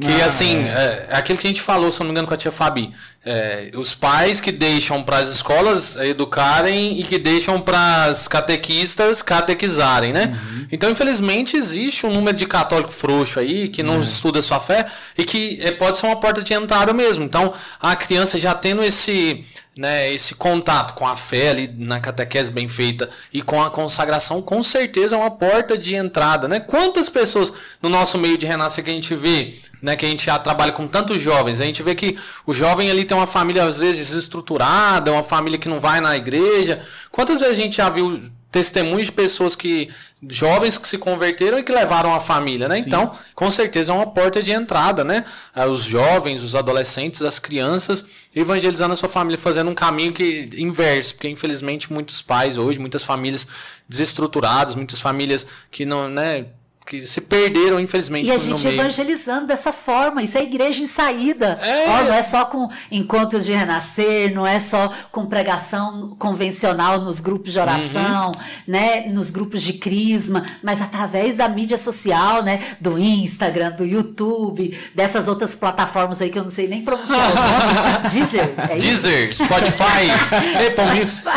Que 0.00 0.22
Ah, 0.22 0.24
assim, 0.24 0.56
é. 0.64 0.68
é. 0.68 1.06
é 1.10 1.16
aquilo 1.16 1.38
que 1.38 1.46
a 1.46 1.50
gente 1.50 1.60
falou, 1.60 1.92
se 1.92 2.00
eu 2.00 2.04
não 2.04 2.06
me 2.06 2.12
engano, 2.12 2.26
com 2.26 2.32
a 2.32 2.36
tia 2.36 2.50
Fabi. 2.50 2.94
É, 3.24 3.70
os 3.74 3.94
pais 3.94 4.40
que 4.40 4.50
deixam 4.50 5.02
para 5.02 5.18
as 5.18 5.28
escolas 5.28 5.96
educarem 5.96 6.98
e 6.98 7.02
que 7.02 7.18
deixam 7.18 7.60
para 7.60 8.04
as 8.06 8.26
catequistas 8.26 9.20
catequizarem, 9.20 10.10
né? 10.12 10.32
Uhum. 10.34 10.66
Então, 10.72 10.90
infelizmente, 10.90 11.58
existe 11.58 12.06
um 12.06 12.12
número 12.12 12.34
de 12.36 12.46
católico 12.46 12.90
frouxo 12.90 13.38
aí 13.38 13.68
que 13.68 13.82
É. 13.82 13.84
não 13.84 14.00
estuda 14.00 14.38
a 14.38 14.42
sua 14.42 14.58
fé 14.60 14.86
e 15.18 15.24
que 15.26 15.58
é, 15.60 15.72
pode 15.72 15.98
ser 15.98 16.06
uma 16.06 16.16
porta 16.18 16.42
de 16.42 16.54
entrada 16.54 16.94
mesmo. 16.94 17.22
Então, 17.22 17.52
a 17.78 17.94
criança 17.94 18.38
já 18.38 18.54
tendo 18.54 18.82
esse, 18.82 19.44
né, 19.76 20.12
esse 20.12 20.34
contato 20.34 20.94
com 20.94 21.06
a 21.06 21.16
fé 21.16 21.50
ali 21.50 21.74
na 21.78 21.98
catequese 21.98 22.50
bem 22.50 22.68
feita 22.68 23.08
e 23.32 23.40
com 23.40 23.62
a 23.62 23.70
consagração, 23.70 24.42
com 24.42 24.62
certeza 24.62 25.16
é 25.16 25.18
uma 25.18 25.30
porta 25.30 25.78
de 25.78 25.94
entrada, 25.94 26.46
né? 26.46 26.60
Quantas 26.60 27.08
pessoas 27.08 27.52
no 27.80 27.88
nosso 27.88 28.18
meio 28.18 28.36
de 28.36 28.44
renascer 28.44 28.84
que 28.84 28.90
a 28.90 28.94
gente 28.94 29.14
vê, 29.14 29.54
né, 29.80 29.96
que 29.96 30.04
a 30.04 30.08
gente 30.08 30.26
já 30.26 30.38
trabalha 30.38 30.72
com 30.72 30.86
tantos 30.86 31.20
jovens, 31.20 31.60
a 31.60 31.64
gente 31.64 31.82
vê 31.82 31.94
que 31.94 32.18
o 32.46 32.52
jovem 32.52 32.90
ali 32.90 33.04
tem 33.04 33.16
uma 33.16 33.26
família 33.26 33.64
às 33.64 33.78
vezes 33.78 34.08
desestruturada, 34.08 35.12
uma 35.12 35.24
família 35.24 35.58
que 35.58 35.68
não 35.68 35.80
vai 35.80 36.00
na 36.00 36.16
igreja. 36.16 36.84
Quantas 37.10 37.40
vezes 37.40 37.58
a 37.58 37.60
gente 37.60 37.76
já 37.78 37.88
viu 37.88 38.20
testemunhos 38.52 39.06
de 39.06 39.12
pessoas 39.12 39.56
que 39.56 39.88
jovens 40.28 40.76
que 40.76 40.86
se 40.86 40.98
converteram 40.98 41.58
e 41.58 41.62
que 41.62 41.72
levaram 41.72 42.14
a 42.14 42.20
família, 42.20 42.68
né? 42.68 42.78
Então, 42.78 43.10
com 43.34 43.50
certeza 43.50 43.92
é 43.92 43.94
uma 43.94 44.06
porta 44.06 44.42
de 44.42 44.52
entrada, 44.52 45.02
né? 45.02 45.24
Ah, 45.54 45.66
Os 45.66 45.82
jovens, 45.82 46.42
os 46.42 46.54
adolescentes, 46.54 47.22
as 47.22 47.38
crianças 47.38 48.04
evangelizando 48.36 48.92
a 48.92 48.96
sua 48.96 49.08
família, 49.08 49.38
fazendo 49.38 49.70
um 49.70 49.74
caminho 49.74 50.12
que 50.12 50.50
inverso, 50.56 51.14
porque 51.14 51.28
infelizmente 51.28 51.92
muitos 51.92 52.20
pais 52.20 52.58
hoje, 52.58 52.78
muitas 52.78 53.02
famílias 53.02 53.46
desestruturadas, 53.88 54.74
muitas 54.74 55.00
famílias 55.00 55.46
que 55.70 55.84
não, 55.86 56.08
né, 56.08 56.46
que 56.84 57.00
se 57.06 57.20
perderam, 57.20 57.78
infelizmente, 57.80 58.26
E 58.26 58.32
a 58.32 58.36
gente 58.36 58.66
evangelizando 58.66 59.46
dessa 59.46 59.72
forma, 59.72 60.22
isso 60.22 60.36
é 60.36 60.42
igreja 60.42 60.82
em 60.82 60.86
saída. 60.86 61.58
É. 61.62 61.88
Ó, 61.88 62.02
não 62.04 62.12
é 62.14 62.22
só 62.22 62.44
com 62.44 62.68
encontros 62.90 63.44
de 63.44 63.52
renascer, 63.52 64.34
não 64.34 64.46
é 64.46 64.58
só 64.58 64.90
com 65.10 65.24
pregação 65.26 66.14
convencional 66.18 67.00
nos 67.00 67.20
grupos 67.20 67.52
de 67.52 67.60
oração, 67.60 68.26
Uhum. 68.32 68.42
né, 68.66 69.08
nos 69.08 69.30
grupos 69.30 69.62
de 69.62 69.74
crisma, 69.74 70.44
mas 70.62 70.82
através 70.82 71.36
da 71.36 71.48
mídia 71.48 71.76
social, 71.78 72.42
né, 72.42 72.60
do 72.80 72.98
Instagram, 72.98 73.70
do 73.72 73.84
YouTube, 73.84 74.76
dessas 74.94 75.28
outras 75.28 75.54
plataformas 75.56 76.20
aí 76.20 76.30
que 76.30 76.38
eu 76.38 76.42
não 76.42 76.50
sei 76.50 76.66
nem 76.68 76.82
pronunciar 76.82 77.18
o 77.30 77.34
nome. 77.34 78.08
Deezer, 78.12 78.54
é 78.70 78.76
isso? 78.76 78.86
Deezer, 78.86 79.34
Spotify, 79.36 80.10
Apple 80.66 80.96
Music. 80.96 81.28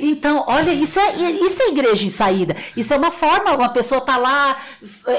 Então, 0.00 0.44
olha, 0.46 0.72
isso 0.72 0.98
é, 0.98 1.12
isso 1.20 1.62
é 1.62 1.68
igreja 1.68 2.06
em 2.06 2.10
saída. 2.10 2.56
Isso 2.76 2.92
é 2.92 2.96
uma 2.96 3.10
forma, 3.10 3.52
uma 3.52 3.68
pessoa 3.68 4.00
tá 4.00 4.16
lá. 4.16 4.53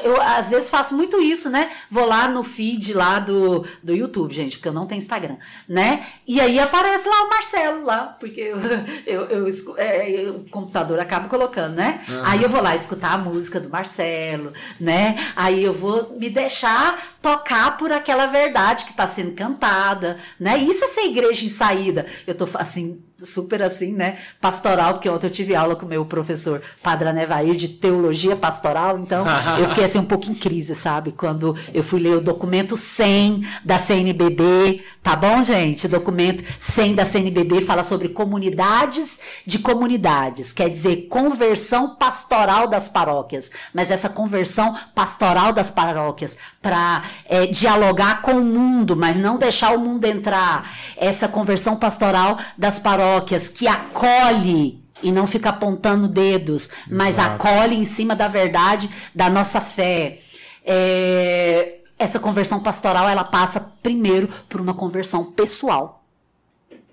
Eu 0.03 0.21
às 0.21 0.49
vezes 0.49 0.69
faço 0.69 0.95
muito 0.95 1.21
isso, 1.21 1.49
né? 1.49 1.71
Vou 1.89 2.05
lá 2.05 2.27
no 2.27 2.43
feed 2.43 2.93
lá 2.93 3.19
do, 3.19 3.65
do 3.81 3.93
YouTube, 3.93 4.33
gente, 4.33 4.57
porque 4.57 4.69
eu 4.69 4.73
não 4.73 4.85
tenho 4.85 4.99
Instagram, 4.99 5.37
né? 5.67 6.05
E 6.27 6.39
aí 6.39 6.59
aparece 6.59 7.07
lá 7.07 7.23
o 7.23 7.29
Marcelo 7.29 7.83
lá, 7.83 8.15
porque 8.19 8.41
eu, 8.41 8.57
eu, 9.05 9.21
eu 9.25 9.47
é, 9.77 10.29
o 10.29 10.49
computador 10.49 10.99
acaba 10.99 11.27
colocando, 11.27 11.75
né? 11.75 12.03
Aí 12.23 12.43
eu 12.43 12.49
vou 12.49 12.61
lá 12.61 12.75
escutar 12.75 13.13
a 13.13 13.17
música 13.17 13.59
do 13.59 13.69
Marcelo, 13.69 14.53
né? 14.79 15.31
Aí 15.35 15.63
eu 15.63 15.73
vou 15.73 16.15
me 16.17 16.29
deixar 16.29 17.15
tocar 17.21 17.77
por 17.77 17.91
aquela 17.91 18.27
verdade 18.27 18.85
que 18.85 18.91
está 18.91 19.07
sendo 19.07 19.33
cantada, 19.33 20.17
né? 20.39 20.57
Isso 20.57 20.85
é 20.85 20.87
ser 20.87 21.05
igreja 21.05 21.45
em 21.45 21.49
saída. 21.49 22.05
Eu 22.27 22.35
tô 22.35 22.47
assim, 22.55 23.01
super 23.17 23.61
assim, 23.61 23.93
né? 23.93 24.17
Pastoral, 24.41 24.93
porque 24.93 25.09
ontem 25.09 25.27
eu 25.27 25.31
tive 25.31 25.55
aula 25.55 25.75
com 25.75 25.85
o 25.85 25.89
meu 25.89 26.05
professor 26.05 26.61
Padre 26.83 27.07
Anevair 27.07 27.55
de 27.55 27.69
teologia 27.69 28.35
pastoral, 28.35 28.99
então 28.99 29.25
eu 29.59 29.67
fiquei 29.67 29.85
assim 29.85 29.99
um 29.99 30.05
pouco 30.05 30.29
em 30.29 30.35
crise, 30.35 30.75
sabe? 30.75 31.11
Quando 31.11 31.55
eu 31.73 31.81
fui 31.81 31.99
ler 31.99 32.17
o 32.17 32.21
documento 32.21 32.75
100 32.75 33.41
da 33.63 33.77
CNBB, 33.77 34.83
tá 35.01 35.15
bom, 35.15 35.41
gente? 35.41 35.85
O 35.85 35.89
documento 35.89 36.43
100 36.59 36.95
da 36.95 37.05
CNBB 37.05 37.61
fala 37.61 37.83
sobre 37.83 38.09
comunidades 38.09 39.19
de 39.45 39.59
comunidades, 39.59 40.51
quer 40.51 40.69
dizer, 40.69 41.07
conversão 41.07 41.95
pastoral 41.95 42.67
das 42.67 42.89
paróquias, 42.89 43.51
mas 43.73 43.91
essa 43.91 44.09
conversão 44.09 44.75
pastoral 44.93 45.53
das 45.53 45.71
paróquias 45.71 46.37
para 46.65 47.03
dialogar 47.51 48.23
com 48.23 48.31
o 48.31 48.43
mundo, 48.43 48.95
mas 48.95 49.15
não 49.15 49.37
deixar 49.37 49.75
o 49.75 49.79
mundo 49.79 50.05
entrar, 50.05 50.67
essa 50.97 51.27
conversão 51.27 51.75
pastoral 51.75 52.39
das 52.57 52.79
paróquias 52.79 53.47
que 53.47 53.67
acolhe 53.67 54.83
e 55.03 55.11
não 55.11 55.27
fica 55.27 55.49
apontando 55.49 56.07
dedos, 56.07 56.71
mas 56.89 57.19
Exato. 57.19 57.47
acolhe 57.47 57.75
em 57.75 57.85
cima 57.85 58.15
da 58.15 58.27
verdade 58.27 58.89
da 59.13 59.29
nossa 59.29 59.61
fé. 59.61 60.17
É, 60.65 61.77
essa 61.99 62.19
conversão 62.19 62.59
pastoral 62.59 63.07
ela 63.07 63.23
passa 63.23 63.59
primeiro 63.83 64.27
por 64.49 64.59
uma 64.59 64.73
conversão 64.73 65.23
pessoal. 65.23 66.04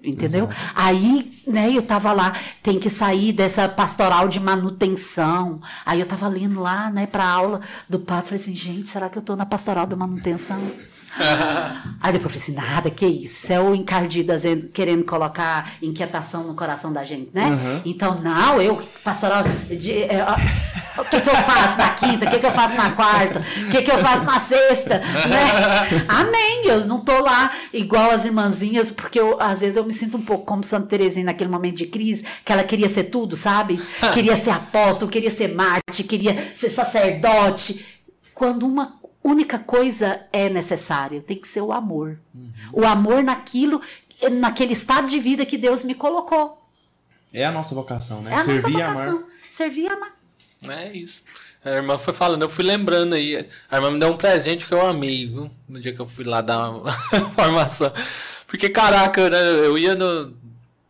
Entendeu? 0.05 0.48
Aí, 0.74 1.32
né, 1.46 1.70
eu 1.72 1.80
tava 1.82 2.12
lá, 2.12 2.32
tem 2.62 2.78
que 2.78 2.90
sair 2.90 3.32
dessa 3.32 3.68
pastoral 3.68 4.26
de 4.28 4.40
manutenção. 4.40 5.61
Aí 5.86 6.00
eu 6.00 6.07
tava 6.07 6.26
lendo 6.26 6.61
lá, 6.61 6.90
né, 6.90 7.07
pra 7.07 7.24
aula 7.24 7.61
do 7.88 8.00
padre, 8.00 8.30
falei 8.30 8.42
assim, 8.42 8.55
gente, 8.57 8.88
será 8.88 9.09
que 9.09 9.16
eu 9.16 9.22
tô 9.22 9.36
na 9.36 9.46
pastoral 9.46 9.86
da 9.86 9.94
manutenção? 9.96 10.61
Aí 12.00 12.12
depois 12.12 12.34
eu 12.34 12.40
falei 12.40 12.42
assim, 12.42 12.53
nada, 12.74 12.90
que 12.90 13.07
isso? 13.07 13.53
É 13.53 13.61
o 13.61 13.74
encardido 13.74 14.32
dizendo- 14.32 14.68
querendo 14.68 15.05
colocar 15.05 15.72
inquietação 15.82 16.44
no 16.44 16.55
coração 16.55 16.92
da 16.92 17.05
gente, 17.05 17.30
né? 17.34 17.46
Uhum. 17.50 17.82
Então, 17.84 18.20
não, 18.20 18.61
eu, 18.61 18.82
pastoral, 19.05 19.44
de- 19.68 20.03
é, 20.05 20.24
o 20.99 21.05
que, 21.05 21.20
que 21.20 21.30
eu 21.30 21.34
faço 21.34 21.78
na 21.78 21.90
quinta? 21.90 22.26
O 22.26 22.30
que, 22.30 22.38
que 22.38 22.47
eu 22.47 22.53
faço 22.53 22.74
na 22.76 22.93
quarta? 22.93 23.40
O 23.40 23.70
que, 23.70 23.82
que 23.82 23.90
eu 23.90 23.99
faço 23.99 24.24
na 24.24 24.38
sexta? 24.38 24.99
Né? 24.99 26.05
Amém, 26.09 26.66
eu 26.66 26.86
não 26.86 27.01
tô 27.01 27.18
lá 27.20 27.53
igual 27.72 28.11
as 28.11 28.24
irmãzinhas, 28.24 28.90
porque 28.90 29.18
eu, 29.18 29.40
às 29.40 29.61
vezes 29.61 29.76
eu 29.76 29.84
me 29.84 29.93
sinto 29.93 30.16
um 30.16 30.22
pouco 30.22 30.45
como 30.45 30.62
Santa 30.62 30.86
Teresinha 30.86 31.26
naquele 31.26 31.51
momento 31.51 31.76
de 31.76 31.86
crise, 31.86 32.24
que 32.45 32.53
ela 32.53 32.64
queria 32.64 32.88
ser 32.88 33.05
tudo, 33.05 33.36
sabe? 33.36 33.80
Queria 34.12 34.36
ser 34.36 34.51
apóstolo, 34.51 35.11
queria 35.11 35.30
ser 35.30 35.55
Marte, 35.55 36.05
queria 36.05 36.53
ser 36.55 36.70
sacerdote. 36.70 38.01
Quando 38.34 38.66
uma 38.66 38.99
única 39.22 39.59
coisa 39.59 40.26
é 40.32 40.49
necessária, 40.49 41.22
tem 41.22 41.36
que 41.36 41.49
ser 41.49 41.61
o 41.61 41.72
amor. 41.72 42.18
O 42.72 42.84
amor 42.84 43.22
naquilo, 43.22 43.80
naquele 44.32 44.72
estado 44.72 45.07
de 45.07 45.18
vida 45.18 45.47
que 45.47 45.57
Deus 45.57 45.84
me 45.84 45.95
colocou. 45.95 46.59
É 47.32 47.45
a 47.45 47.51
nossa 47.51 47.74
vocação, 47.74 48.20
né? 48.20 48.32
É 48.32 48.34
a 48.34 48.45
Servir 48.45 48.68
e 48.68 48.72
nossa 48.72 48.90
amar. 48.93 49.07
vocação. 49.07 49.24
Servir 49.51 49.82
e 49.82 49.88
amar. 49.88 50.21
É 50.68 50.90
isso. 50.92 51.22
A 51.64 51.70
irmã 51.70 51.96
foi 51.96 52.12
falando, 52.12 52.42
eu 52.42 52.48
fui 52.48 52.64
lembrando 52.64 53.14
aí. 53.14 53.46
A 53.70 53.76
irmã 53.76 53.90
me 53.90 53.98
deu 54.00 54.10
um 54.10 54.16
presente 54.16 54.66
que 54.66 54.72
eu 54.74 54.84
amei, 54.84 55.26
viu? 55.26 55.50
No 55.68 55.80
dia 55.80 55.92
que 55.92 56.00
eu 56.00 56.06
fui 56.06 56.24
lá 56.24 56.40
dar 56.40 56.70
uma 56.70 56.92
formação. 57.34 57.92
Porque, 58.46 58.68
caraca, 58.68 59.30
né, 59.30 59.40
eu 59.64 59.78
ia 59.78 59.94
no- 59.94 60.34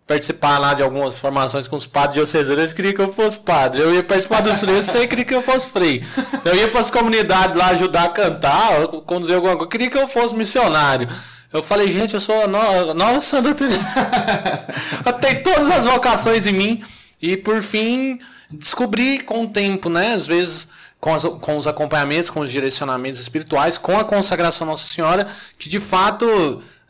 participar 0.07 0.59
lá 0.59 0.75
de 0.75 0.83
algumas 0.83 1.17
formações 1.19 1.69
com 1.69 1.77
os 1.77 1.87
padres 1.87 2.15
diocesanos, 2.15 2.59
eles 2.59 2.73
queriam 2.73 2.93
que 2.95 3.01
eu 3.01 3.13
fosse 3.13 3.39
padre. 3.39 3.81
Eu 3.81 3.95
ia 3.95 4.03
participar 4.03 4.41
dos 4.41 4.59
freios, 4.61 4.89
eles 4.89 5.07
queriam 5.09 5.27
que 5.27 5.35
eu 5.35 5.43
fosse 5.43 5.69
freio. 5.71 6.05
Eu 6.45 6.55
ia 6.57 6.69
para 6.69 6.81
as 6.81 6.91
comunidades 6.91 7.57
lá 7.57 7.69
ajudar 7.69 8.05
a 8.05 8.09
cantar, 8.09 8.89
conduzir 9.07 9.37
alguma 9.37 9.55
coisa, 9.57 9.71
queria 9.71 9.89
que 9.91 9.97
eu 9.99 10.09
fosse 10.09 10.35
missionário. 10.35 11.09
Eu 11.53 11.63
falei, 11.63 11.87
gente, 11.93 12.15
eu 12.15 12.21
sou 12.21 12.43
a 12.45 12.47
no- 12.49 12.91
a 12.91 12.95
nova 12.95 13.21
Santa 13.21 13.55
Teresa. 13.55 13.79
eu 15.07 15.13
tenho 15.15 15.43
todas 15.43 15.71
as 15.71 15.85
vocações 15.85 16.47
em 16.47 16.53
mim. 16.53 16.83
E 17.23 17.37
por 17.37 17.63
fim, 17.63 18.19
descobri 18.51 19.21
com 19.21 19.45
o 19.45 19.49
tempo, 19.49 19.89
né? 19.89 20.13
Às 20.15 20.27
vezes 20.27 20.69
com, 21.01 21.15
as- 21.15 21.25
com 21.25 21.57
os 21.57 21.67
acompanhamentos, 21.67 22.29
com 22.31 22.41
os 22.41 22.51
direcionamentos 22.51 23.21
espirituais, 23.21 23.79
com 23.79 23.99
a 23.99 24.05
consagração 24.05 24.67
Nossa 24.67 24.87
Senhora, 24.87 25.27
que 25.59 25.69
de 25.69 25.81
fato 25.81 26.27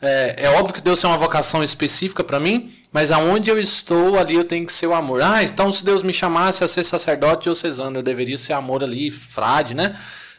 é, 0.01 0.35
é 0.45 0.49
óbvio 0.49 0.73
que 0.73 0.81
Deus 0.81 0.99
tem 0.99 1.09
uma 1.09 1.17
vocação 1.17 1.63
específica 1.63 2.23
para 2.23 2.39
mim, 2.39 2.71
mas 2.91 3.11
aonde 3.11 3.49
eu 3.49 3.59
estou 3.59 4.19
ali 4.19 4.35
eu 4.35 4.43
tenho 4.43 4.65
que 4.65 4.73
ser 4.73 4.87
o 4.87 4.93
amor. 4.93 5.21
Ah, 5.23 5.43
então 5.43 5.71
se 5.71 5.85
Deus 5.85 6.03
me 6.03 6.11
chamasse 6.13 6.63
a 6.63 6.67
ser 6.67 6.83
sacerdote 6.83 7.43
diocesano, 7.43 7.99
eu 7.99 8.03
deveria 8.03 8.37
ser 8.37 8.53
amor 8.53 8.83
ali, 8.83 9.09
frade, 9.11 9.73
né? 9.73 9.95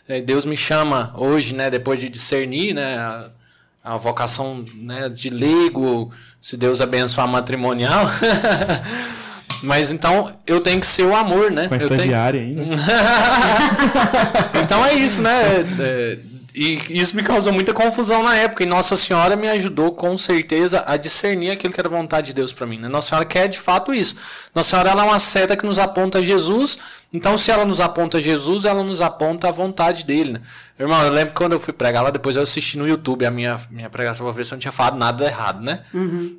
É, 0.08 0.20
Deus 0.20 0.44
me 0.44 0.56
chama 0.56 1.12
hoje, 1.16 1.54
né? 1.54 1.70
Depois 1.70 1.98
de 1.98 2.08
discernir, 2.08 2.74
né? 2.74 2.96
a- 2.98 3.30
a 3.86 3.98
vocação 3.98 4.64
né, 4.76 5.10
de 5.10 5.28
leigo, 5.28 6.10
se 6.40 6.56
Deus 6.56 6.80
abençoar 6.80 7.28
matrimonial. 7.28 8.06
Mas 9.62 9.92
então 9.92 10.32
eu 10.46 10.60
tenho 10.60 10.80
que 10.80 10.86
ser 10.86 11.04
o 11.04 11.14
amor, 11.14 11.50
né? 11.50 11.68
Com 11.68 11.74
a 11.74 11.76
eu 11.76 11.88
tenho... 11.88 12.00
estagiária 12.00 12.40
ainda. 12.40 12.62
então 14.62 14.84
é 14.84 14.94
isso, 14.94 15.22
né? 15.22 15.64
É, 15.80 16.18
e 16.54 16.80
isso 16.88 17.16
me 17.16 17.22
causou 17.24 17.52
muita 17.52 17.74
confusão 17.74 18.22
na 18.22 18.36
época. 18.36 18.62
E 18.62 18.66
Nossa 18.66 18.94
Senhora 18.94 19.34
me 19.34 19.48
ajudou 19.48 19.90
com 19.90 20.16
certeza 20.16 20.84
a 20.86 20.96
discernir 20.96 21.50
aquilo 21.50 21.72
que 21.72 21.80
era 21.80 21.88
vontade 21.88 22.28
de 22.28 22.34
Deus 22.34 22.52
para 22.52 22.64
mim. 22.64 22.78
Né? 22.78 22.86
Nossa 22.88 23.08
Senhora 23.08 23.24
quer 23.26 23.48
de 23.48 23.58
fato 23.58 23.92
isso. 23.92 24.14
Nossa 24.54 24.70
Senhora 24.70 24.90
ela 24.90 25.02
é 25.02 25.06
uma 25.06 25.18
seta 25.18 25.56
que 25.56 25.66
nos 25.66 25.80
aponta 25.80 26.18
a 26.18 26.22
Jesus. 26.22 26.78
Então, 27.12 27.36
se 27.36 27.50
ela 27.50 27.64
nos 27.64 27.80
aponta 27.80 28.18
a 28.18 28.20
Jesus, 28.20 28.64
ela 28.64 28.84
nos 28.84 29.00
aponta 29.00 29.48
a 29.48 29.50
vontade 29.50 30.04
dele. 30.04 30.34
Né? 30.34 30.40
Irmão, 30.78 31.02
eu 31.02 31.12
lembro 31.12 31.30
que 31.30 31.36
quando 31.36 31.52
eu 31.52 31.60
fui 31.60 31.72
pregar 31.72 32.04
lá, 32.04 32.10
depois 32.10 32.36
eu 32.36 32.42
assisti 32.42 32.78
no 32.78 32.86
YouTube 32.86 33.26
a 33.26 33.32
minha, 33.32 33.60
minha 33.70 33.90
pregação 33.90 34.24
pra 34.24 34.32
ver 34.32 34.46
se 34.46 34.54
eu 34.54 34.56
não 34.56 34.60
tinha 34.60 34.72
falado 34.72 34.96
nada 34.96 35.24
errado, 35.24 35.60
né? 35.60 35.82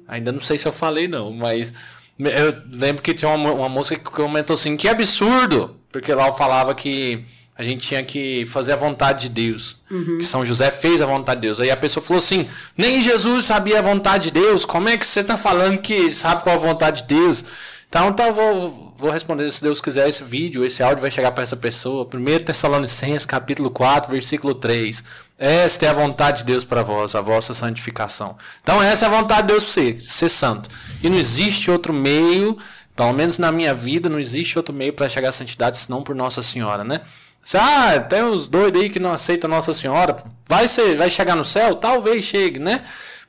Ainda 0.08 0.32
não 0.32 0.42
sei 0.42 0.58
se 0.58 0.66
eu 0.66 0.72
falei, 0.72 1.08
não, 1.08 1.32
mas 1.32 1.74
eu 2.20 2.56
lembro 2.74 3.02
que 3.02 3.14
tinha 3.14 3.30
uma, 3.30 3.52
uma 3.52 3.70
moça 3.70 3.96
que 3.96 4.04
comentou 4.04 4.54
assim: 4.54 4.78
que 4.78 4.88
absurdo! 4.88 5.78
Porque 5.92 6.14
lá 6.14 6.28
eu 6.28 6.34
falava 6.34 6.74
que 6.76 7.24
a 7.58 7.64
gente 7.64 7.88
tinha 7.88 8.04
que 8.04 8.46
fazer 8.46 8.74
a 8.74 8.76
vontade 8.76 9.22
de 9.22 9.30
Deus. 9.30 9.78
Que 10.18 10.26
São 10.26 10.46
José 10.46 10.72
fez 10.72 11.02
a 11.02 11.06
vontade 11.06 11.40
de 11.40 11.48
Deus. 11.48 11.60
Aí 11.60 11.72
a 11.72 11.78
pessoa 11.78 12.04
falou 12.04 12.20
assim: 12.20 12.48
nem 12.78 13.02
Jesus 13.02 13.46
sabia 13.46 13.80
a 13.80 13.82
vontade 13.82 14.26
de 14.26 14.32
Deus. 14.32 14.66
Como 14.66 14.90
é 14.90 14.98
que 14.98 15.08
você 15.08 15.22
está 15.22 15.38
falando 15.38 15.80
que 15.80 16.10
sabe 16.10 16.44
qual 16.44 16.56
a 16.56 16.60
vontade 16.60 17.04
de 17.04 17.16
Deus? 17.16 17.46
Então, 17.88 18.12
tá, 18.12 18.30
vou, 18.30 18.94
vou 18.98 19.10
responder 19.10 19.50
se 19.50 19.62
Deus 19.62 19.80
quiser 19.80 20.10
esse 20.10 20.22
vídeo, 20.22 20.66
esse 20.66 20.84
áudio 20.84 21.00
vai 21.00 21.10
chegar 21.10 21.32
para 21.32 21.44
essa 21.44 21.56
pessoa. 21.56 22.06
1 22.14 22.44
Tessalonicenses, 22.44 23.26
capítulo 23.26 23.72
4, 23.72 24.12
versículo 24.12 24.54
3. 24.54 25.02
Esta 25.38 25.86
é 25.86 25.90
a 25.90 25.94
vontade 25.94 26.40
de 26.40 26.46
Deus 26.46 26.64
para 26.64 26.82
vós, 26.82 27.14
a 27.14 27.22
vossa 27.22 27.54
santificação. 27.54 28.38
Então, 28.62 28.82
essa 28.82 29.06
é 29.06 29.10
a 29.10 29.12
vontade 29.12 29.42
de 29.42 29.48
Deus 29.48 29.64
para 29.64 29.74
você, 29.74 29.98
ser 30.00 30.30
santo. 30.30 30.70
E 31.04 31.10
não 31.10 31.18
existe 31.18 31.70
outro 31.70 31.92
meio, 31.92 32.58
pelo 32.96 33.12
menos 33.12 33.38
na 33.38 33.52
minha 33.52 33.74
vida, 33.76 34.08
não 34.08 34.20
existe 34.20 34.58
outro 34.58 34.74
meio 34.74 34.94
para 34.94 35.10
chegar 35.10 35.30
à 35.30 35.32
santidade 35.34 35.78
senão 35.78 36.02
por 36.02 36.16
Nossa 36.16 36.42
Senhora, 36.42 36.84
né? 36.84 37.02
Ah, 37.54 38.00
tem 38.00 38.24
uns 38.24 38.48
doidos 38.48 38.82
aí 38.82 38.90
que 38.90 39.00
não 39.00 39.12
aceitam 39.12 39.50
Nossa 39.50 39.74
Senhora. 39.74 40.16
Vai, 40.48 40.68
ser, 40.68 40.98
vai 40.98 41.10
chegar 41.10 41.36
no 41.36 41.46
céu? 41.46 41.76
Talvez 41.76 42.24
chegue, 42.24 42.58
né? 42.58 42.84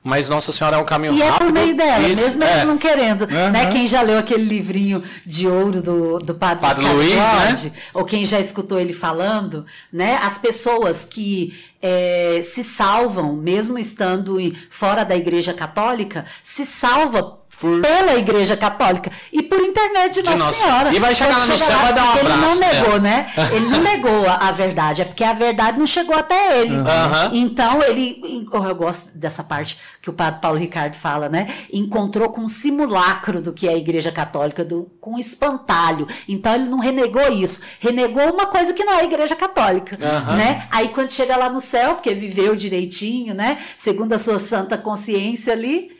Mas 0.06 0.28
Nossa 0.28 0.52
Senhora 0.52 0.76
é 0.76 0.78
um 0.78 0.84
caminho 0.84 1.12
E 1.14 1.20
é 1.20 1.28
rápido. 1.28 1.46
por 1.46 1.52
meio 1.52 1.76
dela, 1.76 2.08
Isso, 2.08 2.22
mesmo 2.22 2.44
é. 2.44 2.52
eles 2.52 2.64
não 2.64 2.78
querendo. 2.78 3.22
Uhum. 3.22 3.50
Né? 3.50 3.66
Quem 3.66 3.88
já 3.88 4.02
leu 4.02 4.16
aquele 4.18 4.44
livrinho 4.44 5.02
de 5.26 5.48
ouro 5.48 5.82
do, 5.82 6.18
do 6.18 6.32
Padre, 6.32 6.60
Padre 6.60 6.84
Luiz, 6.86 7.16
né? 7.64 7.72
ou 7.92 8.04
quem 8.04 8.24
já 8.24 8.38
escutou 8.38 8.78
ele 8.78 8.92
falando, 8.92 9.66
né? 9.92 10.20
As 10.22 10.38
pessoas 10.38 11.04
que 11.04 11.58
é, 11.82 12.40
se 12.44 12.62
salvam, 12.62 13.32
mesmo 13.34 13.80
estando 13.80 14.38
fora 14.70 15.02
da 15.02 15.16
Igreja 15.16 15.52
Católica, 15.52 16.24
se 16.40 16.64
salva 16.64 17.40
Por- 17.60 17.80
pela 17.80 18.14
Igreja 18.16 18.56
Católica 18.56 19.10
e 19.32 19.42
por 19.42 19.58
intermédio 19.60 20.22
de, 20.22 20.28
Nossa, 20.30 20.44
Nossa- 20.44 20.54
Senhora. 20.62 20.94
E 20.94 20.98
vai 20.98 21.14
chegar 21.14 21.38
lá 21.38 21.46
no 21.46 21.56
céu, 21.58 21.78
vai 21.78 21.92
dar 21.92 22.02
um 22.04 22.06
porque 22.12 22.18
Ele 22.26 22.28
não 22.36 22.52
abraço, 22.52 22.62
é. 22.64 22.72
negou, 22.82 23.00
né? 23.00 23.32
Ele 23.52 23.68
não 23.68 23.80
negou 23.82 24.26
a, 24.28 24.34
a 24.48 24.52
verdade, 24.52 25.02
é 25.02 25.04
porque 25.04 25.24
a 25.24 25.32
verdade 25.32 25.78
não 25.78 25.86
chegou 25.86 26.16
até 26.16 26.60
ele. 26.60 26.74
Aham. 26.76 27.30
Então 27.32 27.82
ele, 27.82 28.20
eu 28.52 28.74
gosto 28.74 29.16
dessa 29.16 29.42
parte 29.42 29.78
que 30.02 30.10
o 30.10 30.12
padre 30.12 30.40
Paulo 30.40 30.58
Ricardo 30.58 30.96
fala, 30.96 31.28
né? 31.28 31.48
Encontrou 31.72 32.28
com 32.30 32.42
um 32.42 32.48
simulacro 32.48 33.40
do 33.42 33.52
que 33.52 33.66
é 33.66 33.72
a 33.72 33.76
Igreja 33.76 34.12
Católica, 34.12 34.64
do, 34.64 34.90
com 35.00 35.14
um 35.14 35.18
espantalho. 35.18 36.06
Então 36.28 36.54
ele 36.54 36.64
não 36.64 36.78
renegou 36.78 37.32
isso, 37.32 37.62
renegou 37.80 38.32
uma 38.34 38.46
coisa 38.46 38.72
que 38.72 38.84
não 38.84 38.92
é 38.92 39.00
a 39.00 39.04
Igreja 39.04 39.34
Católica, 39.34 39.98
Aham. 40.00 40.36
né? 40.36 40.66
Aí 40.70 40.88
quando 40.90 41.10
chega 41.10 41.36
lá 41.36 41.48
no 41.48 41.60
céu, 41.60 41.94
porque 41.94 42.12
viveu 42.14 42.54
direitinho, 42.54 43.34
né? 43.34 43.58
Segundo 43.78 44.12
a 44.12 44.18
sua 44.18 44.38
santa 44.38 44.76
consciência 44.76 45.52
ali, 45.52 45.95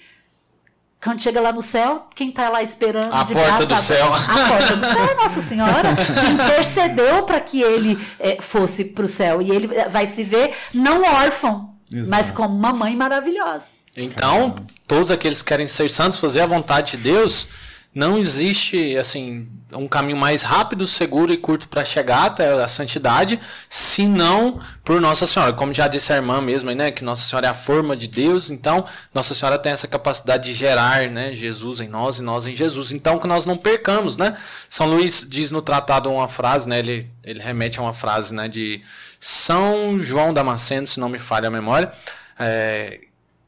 quando 1.07 1.23
chega 1.23 1.41
lá 1.41 1.53
no 1.53 1.63
céu, 1.63 2.09
quem 2.17 2.33
tá 2.33 2.49
lá 2.49 2.65
esperando 2.65 3.15
A 3.15 3.23
de 3.23 3.33
porta 3.33 3.65
braço 3.65 3.67
do 3.67 3.81
céu. 3.81 4.13
A 4.13 4.49
porta 4.49 4.77
do 4.77 4.85
céu 4.85 5.05
é 5.05 5.15
Nossa 5.15 5.41
Senhora, 5.41 5.95
que 5.95 6.33
intercedeu 6.33 7.23
para 7.23 7.39
que 7.39 7.63
ele 7.63 7.97
eh, 8.19 8.39
fosse 8.41 8.87
para 8.87 9.05
o 9.05 9.09
céu. 9.09 9.41
E 9.41 9.53
ele 9.53 9.73
eh, 9.73 9.89
vai 9.89 10.05
se 10.05 10.25
ver 10.25 10.53
não 10.75 11.05
órfão, 11.05 11.77
Exato. 11.93 12.11
mas 12.11 12.33
como 12.33 12.53
uma 12.57 12.73
mãe 12.73 12.97
maravilhosa. 12.97 13.67
Então, 13.97 14.53
todos 14.89 15.13
aqueles 15.13 15.43
que 15.43 15.49
querem 15.49 15.69
ser 15.69 15.89
santos, 15.89 16.19
fazer 16.19 16.41
a 16.41 16.47
vontade 16.47 16.97
de 16.97 17.05
Deus, 17.05 17.47
não 17.95 18.19
existe 18.19 18.97
assim 18.97 19.47
um 19.73 19.89
caminho 19.89 20.17
mais 20.17 20.43
rápido, 20.43 20.87
seguro 20.87 21.33
e 21.33 21.37
curto 21.37 21.69
para 21.69 21.85
chegar 21.85 22.27
até 22.27 22.53
a 22.63 22.69
santidade, 22.69 23.41
senão 23.69 24.61
por 24.85 25.01
Nossa 25.01 25.27
Senhora. 25.27 25.53
Como 25.53 25.75
já 25.75 25.89
disse 25.89 26.13
a 26.13 26.17
irmã 26.17 26.41
mesmo, 26.41 26.71
né, 26.71 26.91
que 26.93 27.03
Nossa 27.03 27.29
Senhora 27.29 27.49
é 27.49 27.51
a 27.51 27.55
forma 27.55 27.97
de 27.97 28.07
Deus, 28.07 28.49
então 28.49 28.85
Nossa 29.13 29.35
Senhora 29.35 29.59
tem 29.59 29.73
essa 29.73 29.89
capacidade 29.89 30.45
de 30.45 30.55
gerar, 30.55 31.09
né, 31.09 31.35
Jesus 31.35 31.81
em 31.81 31.89
nós 31.89 32.19
e 32.19 32.23
nós 32.23 32.47
em 32.47 32.55
Jesus. 32.55 32.93
Então 32.93 33.19
que 33.19 33.27
nós 33.27 33.45
não 33.45 33.57
percamos, 33.57 34.17
né? 34.17 34.37
São 34.69 34.87
Luís 34.87 35.27
diz 35.29 35.51
no 35.51 35.61
tratado 35.61 36.11
uma 36.11 36.29
frase, 36.29 36.69
né, 36.69 36.79
ele 36.79 37.11
ele 37.25 37.41
remete 37.41 37.81
a 37.81 37.83
uma 37.83 37.95
frase, 37.95 38.33
né, 38.33 38.47
de 38.47 38.81
São 39.19 39.99
João 39.99 40.33
Damasceno, 40.33 40.87
se 40.87 41.01
não 41.01 41.09
me 41.09 41.19
falha 41.19 41.49
a 41.49 41.51
memória, 41.51 41.91
é, 42.39 43.01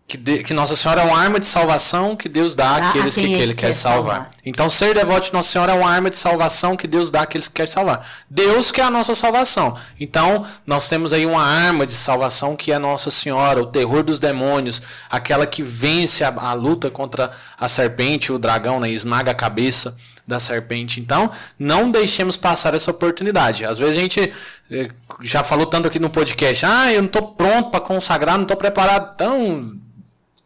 que, 0.09 0.17
de- 0.17 0.43
que 0.43 0.55
Nossa 0.55 0.75
Senhora 0.75 1.03
é 1.03 1.05
uma 1.05 1.19
arma 1.21 1.39
de 1.39 1.45
salvação 1.45 2.17
que 2.17 2.31
Deus 2.31 2.55
dá 2.55 2.67
A- 2.71 2.77
a 2.79 2.89
àqueles 2.89 3.15
que, 3.15 3.21
que 3.27 3.33
ele 3.35 3.53
quer 3.55 3.67
quer 3.67 3.73
salvar. 3.75 4.15
salvar. 4.15 4.31
Então, 4.45 4.71
ser 4.71 4.95
devoto 4.95 5.27
de 5.27 5.33
Nossa 5.35 5.51
Senhora 5.53 5.73
é 5.73 5.75
uma 5.75 5.91
arma 5.91 6.09
de 6.09 6.17
salvação 6.17 6.79
que 6.79 6.87
Deus 6.87 7.11
dá 7.11 7.21
àqueles 7.23 7.47
que 7.47 7.55
quer 7.55 7.69
salvar. 7.69 8.09
Deus 8.31 8.73
que 8.73 8.81
é 8.81 8.85
a 8.85 8.91
nossa 8.91 9.15
salvação. 9.15 9.77
Então, 10.01 10.47
nós 10.67 10.89
temos 10.89 11.13
aí 11.13 11.27
uma 11.27 11.45
arma 11.45 11.87
de 11.87 11.93
salvação 11.93 12.57
que 12.57 12.73
é 12.73 12.79
Nossa 12.79 13.11
Senhora, 13.11 13.61
o 13.63 13.67
terror 13.67 14.03
dos 14.03 14.19
demônios, 14.19 14.81
aquela 15.11 15.47
que 15.47 15.63
vence 15.63 16.25
a, 16.25 16.29
a 16.35 16.55
luta 16.55 16.91
contra 16.91 17.31
a 17.61 17.69
serpente, 17.69 18.33
o 18.33 18.39
dragão, 18.39 18.81
né, 18.81 18.89
esmaga 18.91 19.33
a 19.33 19.35
cabeça 19.35 19.95
da 20.27 20.41
serpente. 20.41 21.01
Então, 21.01 21.31
não 21.59 21.91
deixemos 21.91 22.35
passar 22.37 22.73
essa 22.75 22.91
oportunidade. 22.91 23.65
Às 23.67 23.79
vezes 23.79 23.97
a 23.97 24.01
gente 24.01 24.33
eh, 24.71 24.89
já 25.23 25.45
falou 25.45 25.67
tanto 25.67 25.87
aqui 25.89 25.99
no 25.99 26.09
podcast, 26.09 26.65
ah, 26.65 26.91
eu 26.93 27.01
não 27.03 27.07
estou 27.09 27.29
pronto 27.33 27.71
para 27.71 27.81
consagrar, 27.81 28.37
não 28.37 28.43
estou 28.45 28.57
preparado. 28.57 29.11
Então, 29.15 29.73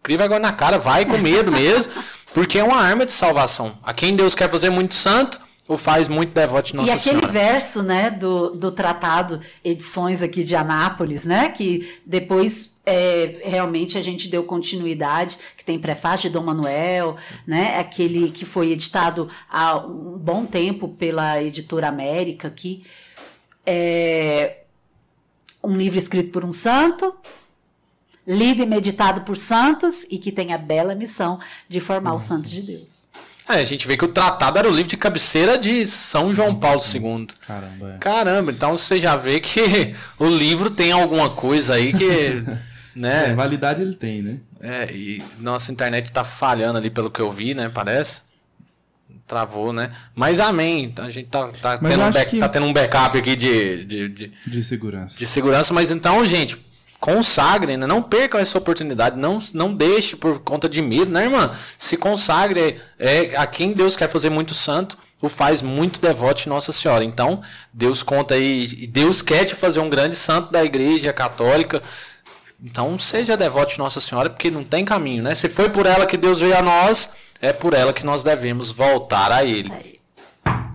cria 0.02 0.18
vergonha 0.18 0.40
na 0.40 0.52
cara, 0.52 0.78
vai 0.78 1.04
com 1.04 1.16
medo 1.18 1.52
mesmo, 1.52 1.92
porque 2.34 2.58
é 2.58 2.64
uma 2.64 2.78
arma 2.78 3.04
de 3.04 3.12
salvação. 3.12 3.78
A 3.82 3.94
quem 3.94 4.16
Deus 4.16 4.34
quer 4.34 4.50
fazer 4.50 4.70
muito 4.70 4.94
santo, 4.94 5.40
o 5.68 5.78
faz 5.78 6.08
muito 6.08 6.34
devoto 6.34 6.68
de 6.68 6.76
Nossa 6.76 6.88
e 6.88 6.92
aquele 6.92 7.20
Senhora. 7.20 7.28
verso, 7.28 7.82
né, 7.82 8.10
do, 8.10 8.50
do 8.50 8.72
tratado 8.72 9.40
Edições 9.64 10.22
aqui 10.22 10.42
de 10.42 10.56
Anápolis, 10.56 11.24
né, 11.24 11.50
que 11.50 11.98
depois 12.04 12.80
é, 12.84 13.40
realmente 13.44 13.96
a 13.96 14.02
gente 14.02 14.28
deu 14.28 14.42
continuidade, 14.42 15.38
que 15.56 15.64
tem 15.64 15.78
prefácio 15.78 16.28
de 16.28 16.32
Dom 16.32 16.44
Manuel, 16.44 17.16
né, 17.46 17.78
aquele 17.78 18.30
que 18.30 18.44
foi 18.44 18.72
editado 18.72 19.28
há 19.48 19.78
um 19.78 20.18
bom 20.18 20.44
tempo 20.44 20.88
pela 20.88 21.40
editora 21.42 21.88
América 21.88 22.48
aqui, 22.48 22.82
é 23.64 24.58
um 25.62 25.76
livro 25.76 25.96
escrito 25.96 26.32
por 26.32 26.44
um 26.44 26.52
santo, 26.52 27.14
lido 28.26 28.62
e 28.62 28.66
meditado 28.66 29.22
por 29.22 29.36
santos 29.36 30.04
e 30.10 30.18
que 30.18 30.30
tem 30.32 30.52
a 30.52 30.58
bela 30.58 30.94
missão 30.94 31.38
de 31.68 31.80
formar 31.80 32.14
os 32.14 32.22
santos 32.22 32.50
de 32.50 32.62
Deus. 32.62 33.08
É, 33.48 33.54
a 33.54 33.64
gente 33.64 33.86
vê 33.88 33.96
que 33.96 34.04
o 34.04 34.08
tratado 34.08 34.58
era 34.58 34.68
o 34.68 34.72
livro 34.72 34.88
de 34.90 34.96
cabeceira 34.96 35.58
de 35.58 35.84
São 35.84 36.32
João 36.32 36.54
Paulo 36.54 36.80
II. 36.80 37.26
Caramba, 37.44 37.94
é. 37.94 37.98
Caramba, 37.98 38.52
então 38.52 38.78
você 38.78 39.00
já 39.00 39.16
vê 39.16 39.40
que 39.40 39.94
o 40.18 40.26
livro 40.26 40.70
tem 40.70 40.92
alguma 40.92 41.28
coisa 41.30 41.74
aí 41.74 41.92
que. 41.92 42.04
É, 42.94 42.98
né? 43.00 43.34
validade 43.34 43.80
ele 43.80 43.94
tem, 43.94 44.20
né? 44.22 44.36
É, 44.60 44.92
e 44.94 45.22
nossa 45.38 45.72
internet 45.72 46.12
tá 46.12 46.22
falhando 46.24 46.76
ali 46.76 46.90
pelo 46.90 47.10
que 47.10 47.20
eu 47.20 47.30
vi, 47.30 47.54
né? 47.54 47.70
Parece. 47.72 48.20
Travou, 49.26 49.72
né? 49.72 49.90
Mas 50.14 50.40
amém. 50.40 50.84
Então, 50.84 51.06
A 51.06 51.10
gente 51.10 51.28
tá, 51.30 51.48
tá, 51.48 51.78
tendo, 51.78 52.02
um 52.04 52.10
back- 52.10 52.30
que- 52.32 52.38
tá 52.38 52.48
tendo 52.50 52.66
um 52.66 52.72
backup 52.72 53.16
aqui 53.16 53.34
de, 53.34 53.84
de, 53.86 54.08
de, 54.10 54.32
De 54.46 54.62
segurança. 54.62 55.18
de 55.18 55.26
segurança. 55.26 55.72
Mas 55.72 55.90
então, 55.90 56.22
gente, 56.26 56.58
consagrem, 57.02 57.76
né? 57.76 57.84
não 57.84 58.00
percam 58.00 58.40
essa 58.40 58.56
oportunidade. 58.56 59.18
Não, 59.18 59.40
não 59.52 59.74
deixe 59.74 60.14
por 60.14 60.38
conta 60.38 60.68
de 60.68 60.80
medo, 60.80 61.10
né, 61.10 61.24
irmã? 61.24 61.50
Se 61.76 61.96
consagre. 61.96 62.80
É, 62.96 63.36
a 63.36 63.44
quem 63.44 63.72
Deus 63.72 63.96
quer 63.96 64.08
fazer 64.08 64.30
muito 64.30 64.54
santo, 64.54 64.96
o 65.20 65.28
faz 65.28 65.62
muito 65.62 66.00
devoto 66.00 66.42
de 66.42 66.48
Nossa 66.48 66.70
Senhora. 66.70 67.02
Então, 67.02 67.42
Deus 67.72 68.04
conta 68.04 68.34
aí. 68.34 68.66
e 68.78 68.86
Deus 68.86 69.20
quer 69.20 69.44
te 69.44 69.56
fazer 69.56 69.80
um 69.80 69.90
grande 69.90 70.14
santo 70.14 70.52
da 70.52 70.64
igreja 70.64 71.12
católica. 71.12 71.82
Então, 72.62 72.96
seja 72.96 73.36
devoto 73.36 73.72
de 73.72 73.78
Nossa 73.80 74.00
Senhora, 74.00 74.30
porque 74.30 74.48
não 74.48 74.62
tem 74.62 74.84
caminho, 74.84 75.24
né? 75.24 75.34
Se 75.34 75.48
foi 75.48 75.68
por 75.70 75.86
ela 75.86 76.06
que 76.06 76.16
Deus 76.16 76.38
veio 76.38 76.56
a 76.56 76.62
nós, 76.62 77.10
é 77.40 77.52
por 77.52 77.74
ela 77.74 77.92
que 77.92 78.06
nós 78.06 78.22
devemos 78.22 78.70
voltar 78.70 79.32
a 79.32 79.44
Ele. 79.44 79.72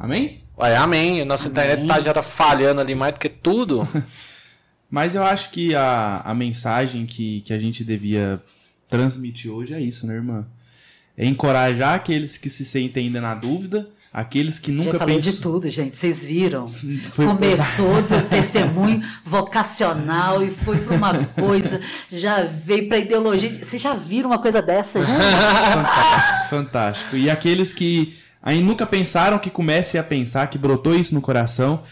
Amém? 0.02 0.44
Ué, 0.60 0.76
amém. 0.76 1.24
Nossa 1.24 1.48
internet 1.48 1.88
tá- 1.88 2.02
já 2.02 2.14
tá 2.14 2.22
falhando 2.22 2.82
ali 2.82 2.94
mais 2.94 3.14
do 3.14 3.20
que 3.22 3.30
tudo. 3.30 3.88
Mas 4.90 5.16
eu 5.16 5.24
acho 5.24 5.50
que 5.52 5.76
a, 5.76 6.22
a 6.24 6.34
mensagem 6.34 7.06
que, 7.06 7.42
que 7.42 7.54
a 7.54 7.60
gente 7.60 7.84
devia 7.84 8.42
transmitir 8.90 9.52
hoje 9.52 9.74
é 9.74 9.82
isso, 9.82 10.08
né, 10.08 10.16
irmã? 10.16 10.46
É 11.18 11.26
encorajar 11.26 11.94
aqueles 11.96 12.38
que 12.38 12.50
se 12.50 12.64
sentem 12.64 13.08
ainda 13.08 13.20
na 13.20 13.34
dúvida, 13.36 13.90
aqueles 14.14 14.60
que 14.60 14.72
Já 14.72 14.78
nunca 14.78 15.00
falou 15.00 15.16
pensam. 15.16 15.32
de 15.34 15.42
tudo, 15.42 15.70
gente. 15.70 15.98
Vocês 15.98 16.24
viram? 16.26 16.68
Foi- 17.12 17.26
Começou 17.26 18.02
do 18.04 18.22
testemunho 18.30 19.04
vocacional 19.26 20.44
e 20.44 20.52
foi 20.52 20.78
para 20.78 20.96
uma 20.96 21.26
coisa, 21.26 21.82
já 22.10 22.44
veio 22.44 22.88
para 22.88 23.00
ideologia. 23.00 23.62
Vocês 23.62 23.82
já 23.82 23.94
viram 23.94 24.30
uma 24.30 24.40
coisa 24.40 24.62
dessa? 24.62 25.04
gente? 25.04 25.18
Fantástico, 25.74 26.50
fantástico. 26.50 27.16
E 27.18 27.30
aqueles 27.30 27.74
que 27.74 28.16
aí 28.42 28.62
nunca 28.62 28.86
pensaram 28.86 29.40
que 29.40 29.50
comecem 29.50 30.00
a 30.00 30.04
pensar, 30.04 30.48
que 30.48 30.58
brotou 30.58 30.96
isso 30.96 31.14
no 31.14 31.22
coração 31.22 31.84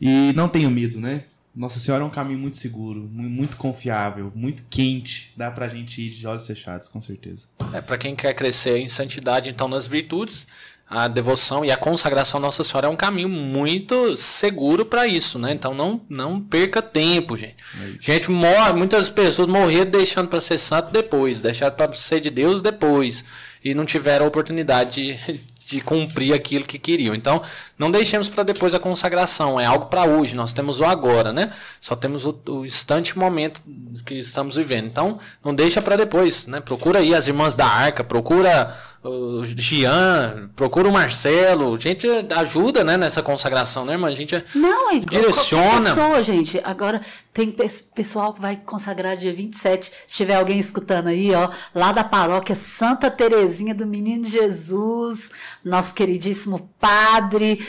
e 0.00 0.32
não 0.34 0.48
tenham 0.48 0.70
medo, 0.70 1.00
né? 1.00 1.22
Nossa 1.54 1.78
Senhora 1.78 2.02
é 2.02 2.06
um 2.06 2.10
caminho 2.10 2.38
muito 2.38 2.56
seguro, 2.56 3.00
mu- 3.12 3.28
muito 3.28 3.56
confiável, 3.56 4.32
muito 4.34 4.62
quente. 4.70 5.32
Dá 5.36 5.50
pra 5.50 5.68
gente 5.68 6.00
ir 6.00 6.10
de 6.10 6.26
olhos 6.26 6.46
fechados, 6.46 6.88
com 6.88 7.00
certeza. 7.00 7.46
É 7.72 7.80
para 7.80 7.98
quem 7.98 8.16
quer 8.16 8.32
crescer 8.34 8.78
em 8.78 8.88
santidade, 8.88 9.50
então 9.50 9.68
nas 9.68 9.86
virtudes, 9.86 10.46
a 10.88 11.08
devoção 11.08 11.64
e 11.64 11.70
a 11.70 11.76
consagração 11.76 12.38
à 12.38 12.40
Nossa 12.42 12.64
Senhora 12.64 12.86
é 12.86 12.90
um 12.90 12.96
caminho 12.96 13.28
muito 13.28 14.16
seguro 14.16 14.84
para 14.86 15.06
isso, 15.06 15.38
né? 15.38 15.52
Então 15.52 15.74
não 15.74 16.00
não 16.08 16.40
perca 16.40 16.80
tempo, 16.82 17.36
gente. 17.36 17.56
É. 17.82 17.96
Gente 18.00 18.30
morre, 18.30 18.72
muitas 18.72 19.08
pessoas 19.08 19.46
morreram 19.48 19.90
deixando 19.90 20.28
para 20.28 20.40
ser 20.40 20.58
santo 20.58 20.90
depois, 20.90 21.40
deixaram 21.42 21.74
para 21.76 21.92
ser 21.92 22.20
de 22.20 22.30
Deus 22.30 22.60
depois 22.62 23.24
e 23.64 23.74
não 23.74 23.84
tiveram 23.84 24.24
a 24.24 24.28
oportunidade 24.28 25.16
de, 25.16 25.40
de 25.66 25.80
cumprir 25.80 26.32
aquilo 26.34 26.64
que 26.64 26.78
queriam. 26.78 27.14
Então, 27.14 27.40
não 27.78 27.90
deixemos 27.90 28.28
para 28.28 28.42
depois 28.42 28.74
a 28.74 28.78
consagração, 28.78 29.58
é 29.60 29.66
algo 29.66 29.86
para 29.86 30.04
hoje. 30.04 30.34
Nós 30.34 30.52
temos 30.52 30.80
o 30.80 30.84
agora, 30.84 31.32
né? 31.32 31.50
Só 31.80 31.94
temos 31.96 32.24
o, 32.26 32.38
o 32.48 32.64
instante 32.64 33.18
momento 33.18 33.62
que 34.04 34.14
estamos 34.14 34.56
vivendo. 34.56 34.86
Então, 34.86 35.18
não 35.44 35.54
deixa 35.54 35.80
para 35.82 35.96
depois, 35.96 36.46
né? 36.46 36.60
Procura 36.60 36.98
aí 37.00 37.14
as 37.14 37.28
irmãs 37.28 37.54
da 37.54 37.66
Arca, 37.66 38.02
procura 38.04 38.76
o 39.04 39.44
Gian, 39.44 40.48
procura 40.54 40.88
o 40.88 40.92
Marcelo. 40.92 41.76
Gente, 41.76 42.06
ajuda, 42.36 42.84
né, 42.84 42.96
nessa 42.96 43.22
consagração, 43.22 43.84
né, 43.84 43.94
irmã? 43.94 44.08
A 44.08 44.12
gente 44.14 44.42
Não, 44.54 44.92
e 44.94 45.00
Direciona. 45.00 45.82
pessoa, 45.82 46.22
gente. 46.22 46.60
Agora 46.62 47.00
tem 47.34 47.50
pes- 47.50 47.80
pessoal 47.80 48.32
que 48.32 48.40
vai 48.40 48.56
consagrar 48.56 49.16
dia 49.16 49.32
27. 49.34 49.90
Se 50.06 50.16
tiver 50.18 50.34
alguém 50.36 50.58
escutando 50.58 51.08
aí, 51.08 51.34
ó, 51.34 51.48
lá 51.74 51.90
da 51.90 52.04
paróquia 52.04 52.54
Santa 52.54 53.10
Terezinha 53.10 53.74
do 53.74 53.86
Menino 53.86 54.24
Jesus, 54.24 55.30
nosso 55.64 55.94
queridíssimo 55.94 56.70
padre, 56.78 57.64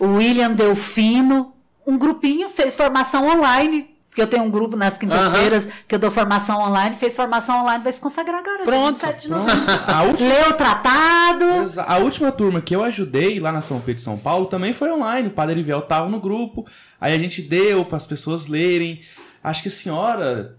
William 0.00 0.52
Delfino, 0.52 1.52
um 1.86 1.98
grupinho 1.98 2.48
fez 2.48 2.76
formação 2.76 3.28
online. 3.28 3.88
Porque 4.08 4.20
eu 4.20 4.26
tenho 4.26 4.42
um 4.42 4.50
grupo 4.50 4.76
nas 4.76 4.98
quintas-feiras 4.98 5.68
que 5.86 5.94
eu 5.94 5.98
dou 5.98 6.10
formação 6.10 6.60
online, 6.60 6.96
fez 6.96 7.14
formação 7.14 7.62
online, 7.62 7.84
vai 7.84 7.92
se 7.92 8.00
consagrar 8.00 8.40
agora. 8.40 8.64
Pronto, 8.64 8.98
27 8.98 9.22
de 9.22 9.30
novembro. 9.30 9.64
A 9.86 10.02
última, 10.02 10.28
Leu 10.28 10.50
o 10.50 10.52
tratado. 10.54 11.44
A 11.86 11.98
última 11.98 12.32
turma 12.32 12.60
que 12.60 12.74
eu 12.74 12.82
ajudei 12.82 13.38
lá 13.38 13.52
na 13.52 13.60
São 13.60 13.78
Pedro 13.78 13.94
de 13.94 14.02
São 14.02 14.18
Paulo 14.18 14.46
também 14.46 14.72
foi 14.72 14.90
online. 14.90 15.28
O 15.28 15.30
Padre 15.30 15.54
Rivel 15.54 15.82
tava 15.82 16.08
no 16.08 16.18
grupo, 16.18 16.66
aí 17.00 17.14
a 17.14 17.18
gente 17.18 17.40
deu 17.40 17.84
para 17.84 17.98
as 17.98 18.06
pessoas 18.06 18.48
lerem. 18.48 19.00
Acho 19.44 19.62
que 19.62 19.68
a 19.68 19.72
senhora 19.72 20.56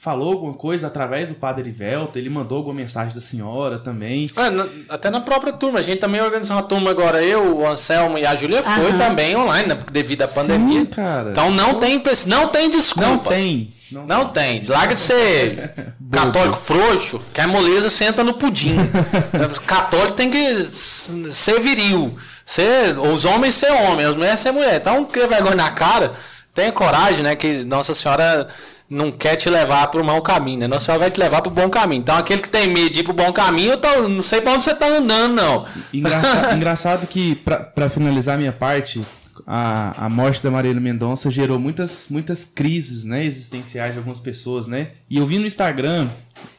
falou 0.00 0.32
alguma 0.32 0.54
coisa 0.54 0.86
através 0.86 1.28
do 1.28 1.34
Padre 1.34 1.62
Erivelto? 1.68 2.18
Ele 2.18 2.30
mandou 2.30 2.56
alguma 2.58 2.74
mensagem 2.74 3.14
da 3.14 3.20
senhora 3.20 3.78
também? 3.78 4.30
Ah, 4.34 4.50
na- 4.50 4.66
até 4.88 5.10
na 5.10 5.20
própria 5.20 5.52
turma, 5.52 5.78
a 5.78 5.82
gente 5.82 5.98
também 5.98 6.20
organizou 6.22 6.56
uma 6.56 6.62
turma 6.62 6.90
agora, 6.90 7.22
eu, 7.22 7.58
o 7.58 7.66
Anselmo 7.66 8.16
e 8.16 8.24
a 8.24 8.34
Júlia 8.34 8.62
foi 8.62 8.92
também 8.96 9.36
online, 9.36 9.68
né, 9.68 9.78
devido 9.92 10.22
à 10.22 10.28
pandemia. 10.28 10.80
Sim, 10.80 10.86
cara. 10.86 11.30
Então 11.30 11.50
não 11.50 11.74
tem, 11.74 12.02
não 12.26 12.48
tem 12.48 12.70
desculpa. 12.70 13.08
não 13.08 13.18
tem. 13.18 13.74
Não, 13.92 14.06
Não 14.06 14.28
tem. 14.28 14.64
Larga 14.66 14.94
de 14.94 15.00
ser 15.00 15.74
católico 16.12 16.56
frouxo, 16.56 17.20
que 17.34 17.40
a 17.40 17.48
moleza 17.48 17.90
senta 17.90 18.22
no 18.22 18.34
pudim. 18.34 18.76
católico 19.66 20.12
tem 20.12 20.30
que 20.30 20.62
ser 20.62 21.60
viril. 21.60 22.16
Ser, 22.46 22.98
os 22.98 23.24
homens 23.24 23.54
ser 23.54 23.70
homem, 23.72 24.06
as 24.06 24.14
mulheres 24.14 24.40
ser 24.40 24.52
mulher. 24.52 24.76
Então, 24.80 25.04
que 25.04 25.26
vergonha 25.26 25.56
na 25.56 25.70
cara, 25.70 26.12
tenha 26.54 26.72
coragem, 26.72 27.22
né? 27.22 27.34
Que 27.36 27.64
Nossa 27.64 27.92
Senhora 27.94 28.48
não 28.90 29.12
quer 29.12 29.36
te 29.36 29.48
levar 29.48 29.86
para 29.86 30.00
o 30.00 30.04
mau 30.04 30.20
caminho, 30.20 30.58
né? 30.58 30.66
Nossa 30.66 30.86
Senhora 30.86 31.04
vai 31.04 31.10
te 31.10 31.20
levar 31.20 31.40
para 31.40 31.50
o 31.50 31.54
bom 31.54 31.70
caminho. 31.70 32.00
Então, 32.00 32.16
aquele 32.16 32.42
que 32.42 32.48
tem 32.48 32.68
medo 32.68 32.90
de 32.90 33.00
ir 33.00 33.02
para 33.04 33.12
o 33.12 33.14
bom 33.14 33.32
caminho, 33.32 33.70
eu 33.70 33.78
tô, 33.78 34.08
não 34.08 34.22
sei 34.22 34.40
para 34.40 34.52
onde 34.52 34.64
você 34.64 34.74
tá 34.74 34.88
andando, 34.88 35.34
não. 35.34 35.64
Engraçado, 35.94 36.52
engraçado 36.56 37.06
que, 37.06 37.36
pra 37.36 37.88
finalizar 37.88 38.34
a 38.34 38.38
minha 38.38 38.52
parte, 38.52 39.00
a, 39.46 40.06
a 40.06 40.08
morte 40.08 40.42
da 40.42 40.50
Marília 40.50 40.80
Mendonça 40.80 41.30
gerou 41.30 41.58
muitas, 41.58 42.06
muitas 42.10 42.44
crises 42.44 43.04
né, 43.04 43.24
existenciais 43.24 43.92
de 43.92 43.98
algumas 43.98 44.20
pessoas, 44.20 44.66
né? 44.66 44.88
E 45.08 45.18
eu 45.18 45.26
vi 45.26 45.38
no 45.38 45.46
Instagram, 45.46 46.08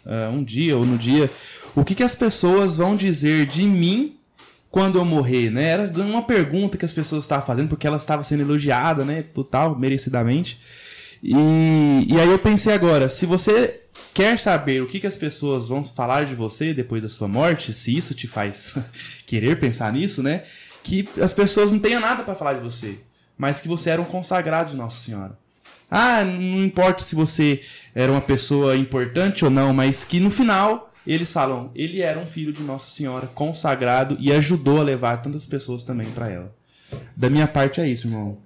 ah, 0.06 0.30
um 0.34 0.44
dia 0.44 0.78
ou 0.78 0.86
no 0.86 0.98
dia, 0.98 1.30
o 1.76 1.84
que, 1.84 1.96
que 1.96 2.04
as 2.04 2.16
pessoas 2.16 2.78
vão 2.78 2.96
dizer 2.96 3.46
de 3.46 3.64
mim 3.64 4.16
quando 4.70 4.98
eu 4.98 5.04
morrer, 5.04 5.50
né? 5.50 5.66
Era 5.66 5.92
uma 5.98 6.24
pergunta 6.24 6.78
que 6.78 6.86
as 6.86 6.94
pessoas 6.94 7.26
estavam 7.26 7.46
fazendo, 7.46 7.68
porque 7.68 7.86
ela 7.86 7.98
estava 7.98 8.24
sendo 8.24 8.42
elogiada, 8.42 9.04
né? 9.04 9.24
Por 9.34 9.44
tal, 9.44 9.78
merecidamente. 9.78 10.60
E, 11.24 12.06
e 12.08 12.20
aí 12.20 12.30
eu 12.30 12.40
pensei 12.40 12.74
agora, 12.74 13.08
se 13.08 13.26
você 13.26 13.82
quer 14.14 14.38
saber 14.40 14.82
o 14.82 14.88
que, 14.88 15.00
que 15.00 15.08
as 15.08 15.18
pessoas 15.18 15.68
vão 15.68 15.84
falar 15.84 16.26
de 16.26 16.36
você 16.36 16.74
depois 16.74 17.04
da 17.04 17.10
sua 17.10 17.28
morte, 17.28 17.74
se 17.74 17.96
isso 17.96 18.16
te 18.16 18.28
faz 18.28 18.76
querer 19.28 19.60
pensar 19.60 19.94
nisso, 19.94 20.24
né? 20.24 20.44
Que 20.84 21.08
as 21.22 21.34
pessoas 21.34 21.72
não 21.72 21.80
tenham 21.80 22.02
nada 22.02 22.24
para 22.24 22.36
falar 22.36 22.54
de 22.54 22.64
você, 22.64 23.00
mas 23.38 23.60
que 23.60 23.68
você 23.68 23.92
era 23.92 24.02
um 24.02 24.06
consagrado 24.06 24.72
de 24.72 24.78
Nossa 24.78 25.04
Senhora. 25.04 25.38
Ah, 25.90 26.24
não 26.24 26.64
importa 26.64 27.04
se 27.04 27.16
você 27.16 27.62
era 27.94 28.12
uma 28.12 28.22
pessoa 28.22 28.78
importante 28.78 29.44
ou 29.44 29.52
não, 29.52 29.74
mas 29.74 30.04
que 30.04 30.20
no 30.20 30.32
final 30.32 30.92
eles 31.06 31.32
falam, 31.32 31.72
ele 31.76 32.02
era 32.02 32.20
um 32.20 32.26
filho 32.26 32.54
de 32.54 32.62
Nossa 32.62 32.90
Senhora, 32.90 33.28
consagrado 33.28 34.16
e 34.20 34.32
ajudou 34.32 34.80
a 34.80 34.84
levar 34.84 35.22
tantas 35.22 35.46
pessoas 35.46 35.84
também 35.84 36.10
para 36.12 36.30
ela. 36.30 36.56
Da 37.16 37.30
minha 37.30 37.48
parte 37.48 37.82
é 37.82 37.88
isso, 37.88 38.08
irmão. 38.08 38.38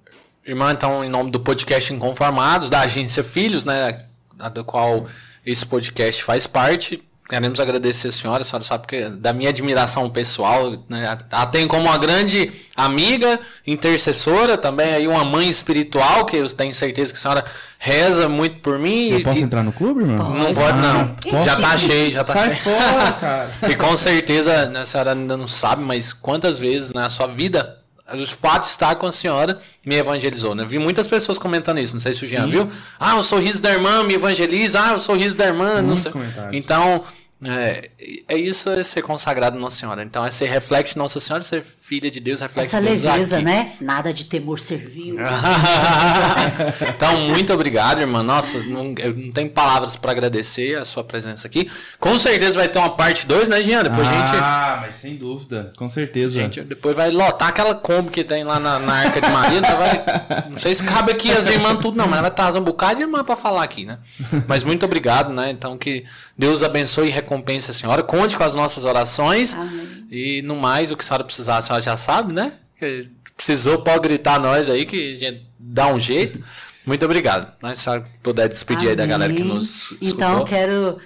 Irmã, 0.46 0.72
então, 0.72 1.04
em 1.04 1.08
nome 1.08 1.30
do 1.30 1.40
podcast 1.40 1.92
Inconformados, 1.92 2.70
da 2.70 2.80
agência 2.80 3.24
Filhos, 3.24 3.64
né, 3.64 3.98
a 4.38 4.48
do 4.48 4.64
qual 4.64 5.04
esse 5.44 5.64
podcast 5.66 6.22
faz 6.22 6.46
parte, 6.46 7.02
queremos 7.28 7.58
agradecer 7.58 8.08
a 8.08 8.12
senhora, 8.12 8.42
a 8.42 8.44
senhora 8.44 8.64
sabe 8.64 8.86
que 8.86 9.08
da 9.08 9.32
minha 9.32 9.50
admiração 9.50 10.08
pessoal, 10.08 10.76
né, 10.88 11.16
a 11.32 11.46
tem 11.46 11.66
como 11.66 11.82
uma 11.88 11.98
grande 11.98 12.52
amiga, 12.76 13.40
intercessora, 13.66 14.56
também 14.56 14.92
aí 14.94 15.08
uma 15.08 15.24
mãe 15.24 15.48
espiritual, 15.48 16.24
que 16.24 16.36
eu 16.36 16.48
tenho 16.48 16.72
certeza 16.72 17.12
que 17.12 17.18
a 17.18 17.22
senhora 17.22 17.44
reza 17.78 18.28
muito 18.28 18.60
por 18.60 18.78
mim. 18.78 19.08
Eu 19.10 19.18
e- 19.18 19.24
posso 19.24 19.40
e- 19.40 19.42
entrar 19.42 19.64
no 19.64 19.72
clube, 19.72 20.02
irmão? 20.02 20.30
Não 20.30 20.54
Pode. 20.54 20.60
pode, 20.60 20.78
não. 20.78 21.16
Ah, 21.40 21.42
Já 21.42 21.56
tá 21.60 21.76
cheio, 21.76 22.12
já 22.12 22.22
tá 22.22 22.32
Sai 22.34 22.54
cheio. 22.54 22.76
fora, 22.76 23.12
cara. 23.18 23.50
E 23.68 23.74
com 23.74 23.96
certeza, 23.96 24.66
né, 24.66 24.80
a 24.82 24.86
senhora 24.86 25.10
ainda 25.12 25.36
não 25.36 25.48
sabe, 25.48 25.82
mas 25.82 26.12
quantas 26.12 26.56
vezes 26.56 26.92
na 26.92 27.10
sua 27.10 27.26
vida 27.26 27.78
o 28.14 28.26
fato 28.26 28.62
de 28.62 28.68
estar 28.68 28.94
com 28.96 29.06
a 29.06 29.12
senhora 29.12 29.58
me 29.84 29.96
evangelizou, 29.96 30.54
né? 30.54 30.64
Vi 30.64 30.78
muitas 30.78 31.06
pessoas 31.06 31.38
comentando 31.38 31.78
isso, 31.78 31.94
não 31.94 32.00
sei 32.00 32.12
se 32.12 32.24
o 32.24 32.28
Jean 32.28 32.44
Sim. 32.44 32.50
viu. 32.50 32.68
Ah, 32.98 33.16
o 33.16 33.22
sorriso 33.22 33.60
da 33.60 33.72
irmã 33.72 34.04
me 34.04 34.14
evangeliza, 34.14 34.80
ah, 34.80 34.94
o 34.94 35.00
sorriso 35.00 35.36
da 35.36 35.46
irmã, 35.46 35.82
não 35.82 35.96
sei. 35.96 36.12
comentários. 36.12 36.54
Então, 36.54 37.04
é, 37.44 37.90
é 38.28 38.38
isso 38.38 38.70
é 38.70 38.82
ser 38.84 39.02
consagrado 39.02 39.56
a 39.56 39.60
Nossa 39.60 39.76
Senhora. 39.76 40.02
Então, 40.02 40.24
é 40.24 40.30
ser 40.30 40.46
reflexo 40.46 40.94
de 40.94 40.98
Nossa 40.98 41.18
Senhora, 41.18 41.42
ser 41.42 41.64
filha 41.86 42.10
de 42.10 42.18
Deus, 42.18 42.40
reflexo 42.40 42.74
Essa 42.74 42.84
leveza, 42.84 43.36
aqui. 43.36 43.44
né? 43.44 43.70
Nada 43.80 44.12
de 44.12 44.24
temor 44.24 44.58
servil. 44.58 45.18
então, 46.88 47.20
muito 47.28 47.52
obrigado, 47.52 48.00
irmã. 48.00 48.24
Nossa, 48.24 48.64
não, 48.64 48.92
eu 48.98 49.14
não 49.14 49.30
tenho 49.30 49.48
palavras 49.48 49.94
para 49.94 50.10
agradecer 50.10 50.76
a 50.76 50.84
sua 50.84 51.04
presença 51.04 51.46
aqui. 51.46 51.70
Com 52.00 52.18
certeza 52.18 52.56
vai 52.56 52.66
ter 52.66 52.80
uma 52.80 52.90
parte 52.90 53.24
2, 53.24 53.46
né, 53.46 53.62
Jean? 53.62 53.84
Depois 53.84 54.04
a 54.04 54.12
gente 54.12 54.32
Ah, 54.34 54.78
mas 54.82 54.96
sem 54.96 55.16
dúvida, 55.16 55.72
com 55.76 55.88
certeza. 55.88 56.34
Gente, 56.40 56.60
depois 56.62 56.96
vai 56.96 57.12
lotar 57.12 57.48
aquela 57.48 57.72
Kombi 57.72 58.10
que 58.10 58.24
tem 58.24 58.42
lá 58.42 58.58
na, 58.58 58.80
na 58.80 58.92
Arca 58.92 59.20
de 59.20 59.30
Maria. 59.30 59.60
Não, 59.60 59.76
vai, 59.76 60.04
não 60.50 60.58
sei 60.58 60.74
se 60.74 60.82
cabe 60.82 61.12
aqui 61.12 61.30
as 61.30 61.46
irmãs 61.46 61.78
tudo, 61.78 61.96
não, 61.96 62.08
mas 62.08 62.20
vai 62.20 62.32
trazer 62.32 62.58
um 62.58 62.64
bocado 62.64 62.96
de 62.96 63.02
irmã 63.02 63.22
pra 63.22 63.36
falar 63.36 63.62
aqui, 63.62 63.84
né? 63.84 63.98
Mas 64.48 64.64
muito 64.64 64.84
obrigado, 64.84 65.32
né? 65.32 65.50
Então 65.50 65.76
que 65.78 66.04
Deus 66.36 66.62
abençoe 66.62 67.08
e 67.08 67.10
recompense 67.10 67.70
a 67.70 67.74
senhora. 67.74 68.02
Conte 68.02 68.36
com 68.36 68.42
as 68.42 68.54
nossas 68.54 68.84
orações. 68.84 69.54
Amém. 69.54 70.06
E 70.10 70.40
no 70.42 70.54
mais, 70.56 70.90
o 70.90 70.96
que 70.96 71.02
a 71.02 71.06
senhora 71.06 71.24
precisar, 71.24 71.56
a 71.56 71.62
senhora 71.62 71.75
já 71.80 71.96
sabe, 71.96 72.32
né? 72.32 72.52
Que 72.78 73.08
Precisou, 73.36 73.82
pode 73.82 74.00
gritar 74.00 74.40
nós 74.40 74.70
aí 74.70 74.86
que 74.86 75.12
a 75.12 75.16
gente 75.18 75.46
dá 75.58 75.88
um 75.88 76.00
jeito. 76.00 76.42
Muito 76.86 77.04
obrigado. 77.04 77.52
Mas 77.60 77.80
se 77.80 77.90
puder 78.22 78.48
despedir 78.48 78.88
aí 78.88 78.96
da 78.96 79.04
galera 79.04 79.32
que 79.32 79.42
Amém. 79.42 79.52
nos 79.54 79.90
escutou. 80.00 80.08
Então, 80.10 80.44
quero 80.44 80.98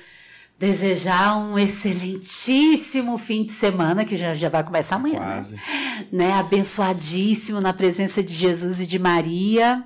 desejar 0.58 1.36
um 1.38 1.58
excelentíssimo 1.58 3.16
fim 3.18 3.44
de 3.44 3.52
semana, 3.52 4.04
que 4.04 4.16
já, 4.16 4.34
já 4.34 4.48
vai 4.48 4.62
começar 4.62 4.96
amanhã. 4.96 5.18
né? 5.18 5.26
Quase. 5.34 5.60
né, 6.12 6.32
abençoadíssimo 6.34 7.60
na 7.60 7.72
presença 7.72 8.22
de 8.22 8.32
Jesus 8.32 8.80
e 8.80 8.86
de 8.86 8.98
Maria. 8.98 9.82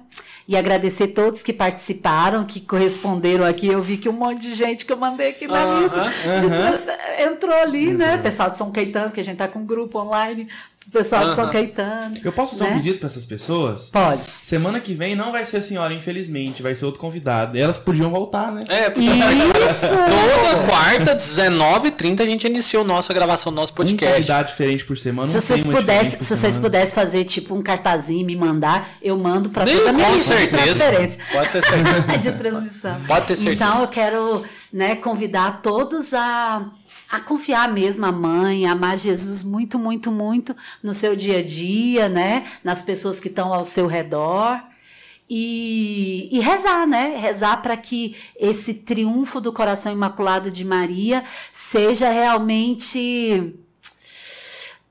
E 0.47 0.55
agradecer 0.59 1.09
todos 1.09 1.43
que 1.43 1.55
participaram, 1.55 2.45
que 2.45 2.61
corresponderam 2.61 3.47
aqui. 3.47 3.67
Eu 3.69 3.81
vi 3.81 3.97
que 3.97 4.11
um 4.11 4.13
monte 4.13 4.43
de 4.43 4.53
gente 4.55 4.85
que 4.85 4.93
eu 4.93 4.97
mandei 4.99 5.31
aqui 5.31 5.47
na 5.47 5.63
Aham. 5.63 5.81
lista 5.81 6.03
de- 6.05 7.23
entrou 7.25 7.55
ali, 7.55 7.93
né? 7.95 8.19
Pessoal 8.19 8.51
de 8.51 8.59
São 8.59 8.71
Caetano, 8.71 9.11
que 9.11 9.21
a 9.21 9.25
gente 9.25 9.39
tá 9.39 9.49
com 9.49 9.61
um 9.61 9.65
grupo 9.67 9.99
online. 9.99 10.47
Pessoal 10.93 11.31
de 11.31 11.37
São. 11.37 11.51
Caetano. 11.51 12.15
Eu 12.23 12.33
posso 12.33 12.57
fazer 12.57 12.71
né? 12.71 12.77
um 12.77 12.79
pedido 12.79 12.99
para 12.99 13.07
essas 13.07 13.25
pessoas? 13.25 13.89
Pode. 13.89 14.31
Semana 14.31 14.81
que 14.81 14.95
vem 14.95 15.15
não 15.15 15.33
vai 15.33 15.45
ser 15.45 15.59
a 15.59 15.63
senhora, 15.63 15.93
infelizmente, 15.95 16.63
vai 16.63 16.75
ser 16.75 16.85
outro 16.85 17.01
convidado. 17.01 17.57
E 17.57 17.61
elas 17.61 17.79
podiam 17.79 18.11
voltar, 18.11 18.53
né? 18.53 18.61
É, 18.69 18.91
porque 18.91 19.07
Isso! 19.07 19.95
toda 19.97 20.67
quarta, 20.67 21.17
19h30, 21.17 22.21
a 22.21 22.27
gente 22.27 22.47
iniciou 22.47 22.85
nossa 22.85 23.13
gravação 23.15 23.53
do 23.53 23.57
nosso 23.57 23.73
Um 23.73 23.77
podcast. 23.77 24.15
convidado 24.15 24.49
diferente 24.49 24.85
por 24.85 24.99
semana. 24.99 25.27
Se 25.27 25.35
não 25.35 25.41
vocês, 25.41 25.65
por 25.65 26.23
se 26.23 26.37
vocês 26.37 26.59
pudessem 26.59 26.95
fazer 26.95 27.25
tipo 27.25 27.55
um 27.55 27.63
cartazinho 27.63 28.21
e 28.21 28.25
me 28.25 28.37
mandar, 28.37 28.91
eu 29.03 29.17
mando 29.17 29.51
para 29.51 29.65
toda 29.65 29.91
a 29.91 29.93
minha 29.93 30.07
com 30.11 30.19
certeza. 30.19 30.53
transferência. 30.53 31.25
Pode 31.33 31.49
ter 31.51 31.63
certeza. 31.63 32.19
de 32.19 32.33
transmissão. 32.33 33.01
Pode 33.07 33.27
ter 33.27 33.37
certeza. 33.37 33.65
Então 33.65 33.81
eu 33.81 33.89
quero 33.89 34.45
né, 34.73 34.97
convidar 34.97 35.63
todos 35.63 36.13
a, 36.15 36.67
a 37.15 37.21
confiar 37.21 37.73
mesmo 37.73 38.05
a 38.05 38.11
mãe, 38.11 38.67
a 38.67 38.73
amar 38.73 38.97
Jesus 38.97 39.45
muito, 39.45 39.79
muito, 39.79 40.11
muito 40.11 40.57
no 40.83 40.93
seu 40.93 41.15
dia 41.15 41.39
a 41.39 41.43
dia, 41.43 42.09
né? 42.09 42.45
Nas 42.63 42.83
pessoas 42.83 43.21
que 43.21 43.29
estão 43.29 43.55
ao 43.55 43.65
seu 43.65 43.87
redor. 43.87 44.61
E, 45.31 46.29
e 46.33 46.41
rezar, 46.41 46.87
né? 46.87 47.17
Rezar 47.17 47.63
para 47.63 47.77
que 47.77 48.17
esse 48.37 48.75
triunfo 48.75 49.41
do 49.41 49.53
coração 49.53 49.93
imaculado 49.93 50.51
de 50.51 50.65
Maria 50.65 51.25
seja 51.53 52.11
realmente 52.11 53.55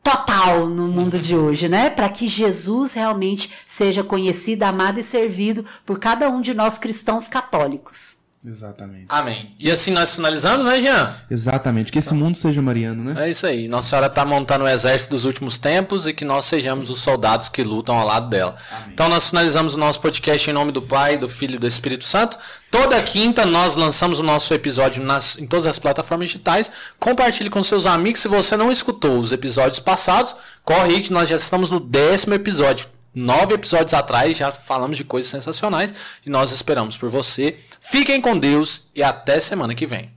total 0.01 0.67
no 0.67 0.87
mundo 0.87 1.19
de 1.19 1.35
hoje, 1.35 1.67
né? 1.67 1.89
Para 1.89 2.07
que 2.07 2.25
Jesus 2.25 2.93
realmente 2.93 3.51
seja 3.67 4.03
conhecido, 4.03 4.63
amado 4.63 4.99
e 4.99 5.03
servido 5.03 5.65
por 5.85 5.99
cada 5.99 6.29
um 6.29 6.39
de 6.39 6.53
nós 6.53 6.79
cristãos 6.79 7.27
católicos. 7.27 8.22
Exatamente. 8.45 9.05
Amém. 9.07 9.55
E 9.57 9.71
assim 9.71 9.91
nós 9.91 10.15
finalizamos, 10.15 10.65
né, 10.65 10.81
Jean? 10.81 11.15
Exatamente. 11.31 11.91
Que 11.91 11.99
esse 11.99 12.13
mundo 12.13 12.37
seja 12.37 12.61
mariano, 12.61 13.01
né? 13.01 13.25
É 13.25 13.29
isso 13.29 13.47
aí. 13.47 13.69
Nossa 13.69 13.89
Senhora 13.89 14.07
está 14.07 14.25
montando 14.25 14.65
o 14.65 14.67
exército 14.67 15.11
dos 15.11 15.23
últimos 15.23 15.57
tempos 15.57 16.07
e 16.07 16.13
que 16.13 16.25
nós 16.25 16.43
sejamos 16.45 16.89
os 16.89 16.99
soldados 16.99 17.47
que 17.47 17.63
lutam 17.63 17.97
ao 17.97 18.05
lado 18.05 18.27
dela. 18.29 18.55
Então 18.89 19.07
nós 19.07 19.29
finalizamos 19.29 19.75
o 19.75 19.77
nosso 19.77 20.01
podcast 20.01 20.49
em 20.49 20.53
nome 20.53 20.73
do 20.73 20.81
Pai, 20.81 21.17
do 21.17 21.29
Filho 21.29 21.55
e 21.55 21.59
do 21.59 21.67
Espírito 21.67 22.03
Santo. 22.03 22.37
Toda 22.69 23.01
quinta 23.01 23.45
nós 23.45 23.75
lançamos 23.75 24.19
o 24.19 24.23
nosso 24.23 24.53
episódio 24.53 25.01
nas, 25.01 25.37
em 25.37 25.47
todas 25.47 25.65
as 25.65 25.79
plataformas 25.79 26.29
digitais. 26.29 26.69
Compartilhe 26.99 27.49
com 27.49 27.63
seus 27.63 27.85
amigos. 27.85 28.19
Se 28.19 28.27
você 28.27 28.57
não 28.57 28.69
escutou 28.71 29.19
os 29.19 29.31
episódios 29.31 29.79
passados, 29.79 30.35
corre 30.65 30.95
aí 30.95 31.01
que 31.01 31.13
nós 31.13 31.29
já 31.29 31.37
estamos 31.37 31.71
no 31.71 31.79
décimo 31.79 32.33
episódio. 32.33 32.87
Nove 33.15 33.55
episódios 33.55 33.93
atrás 33.93 34.37
já 34.37 34.51
falamos 34.51 34.97
de 34.97 35.03
coisas 35.03 35.29
sensacionais 35.29 35.93
e 36.25 36.29
nós 36.29 36.51
esperamos 36.51 36.97
por 36.97 37.09
você. 37.09 37.57
Fiquem 37.79 38.21
com 38.21 38.37
Deus 38.37 38.89
e 38.95 39.03
até 39.03 39.39
semana 39.39 39.75
que 39.75 39.85
vem. 39.85 40.13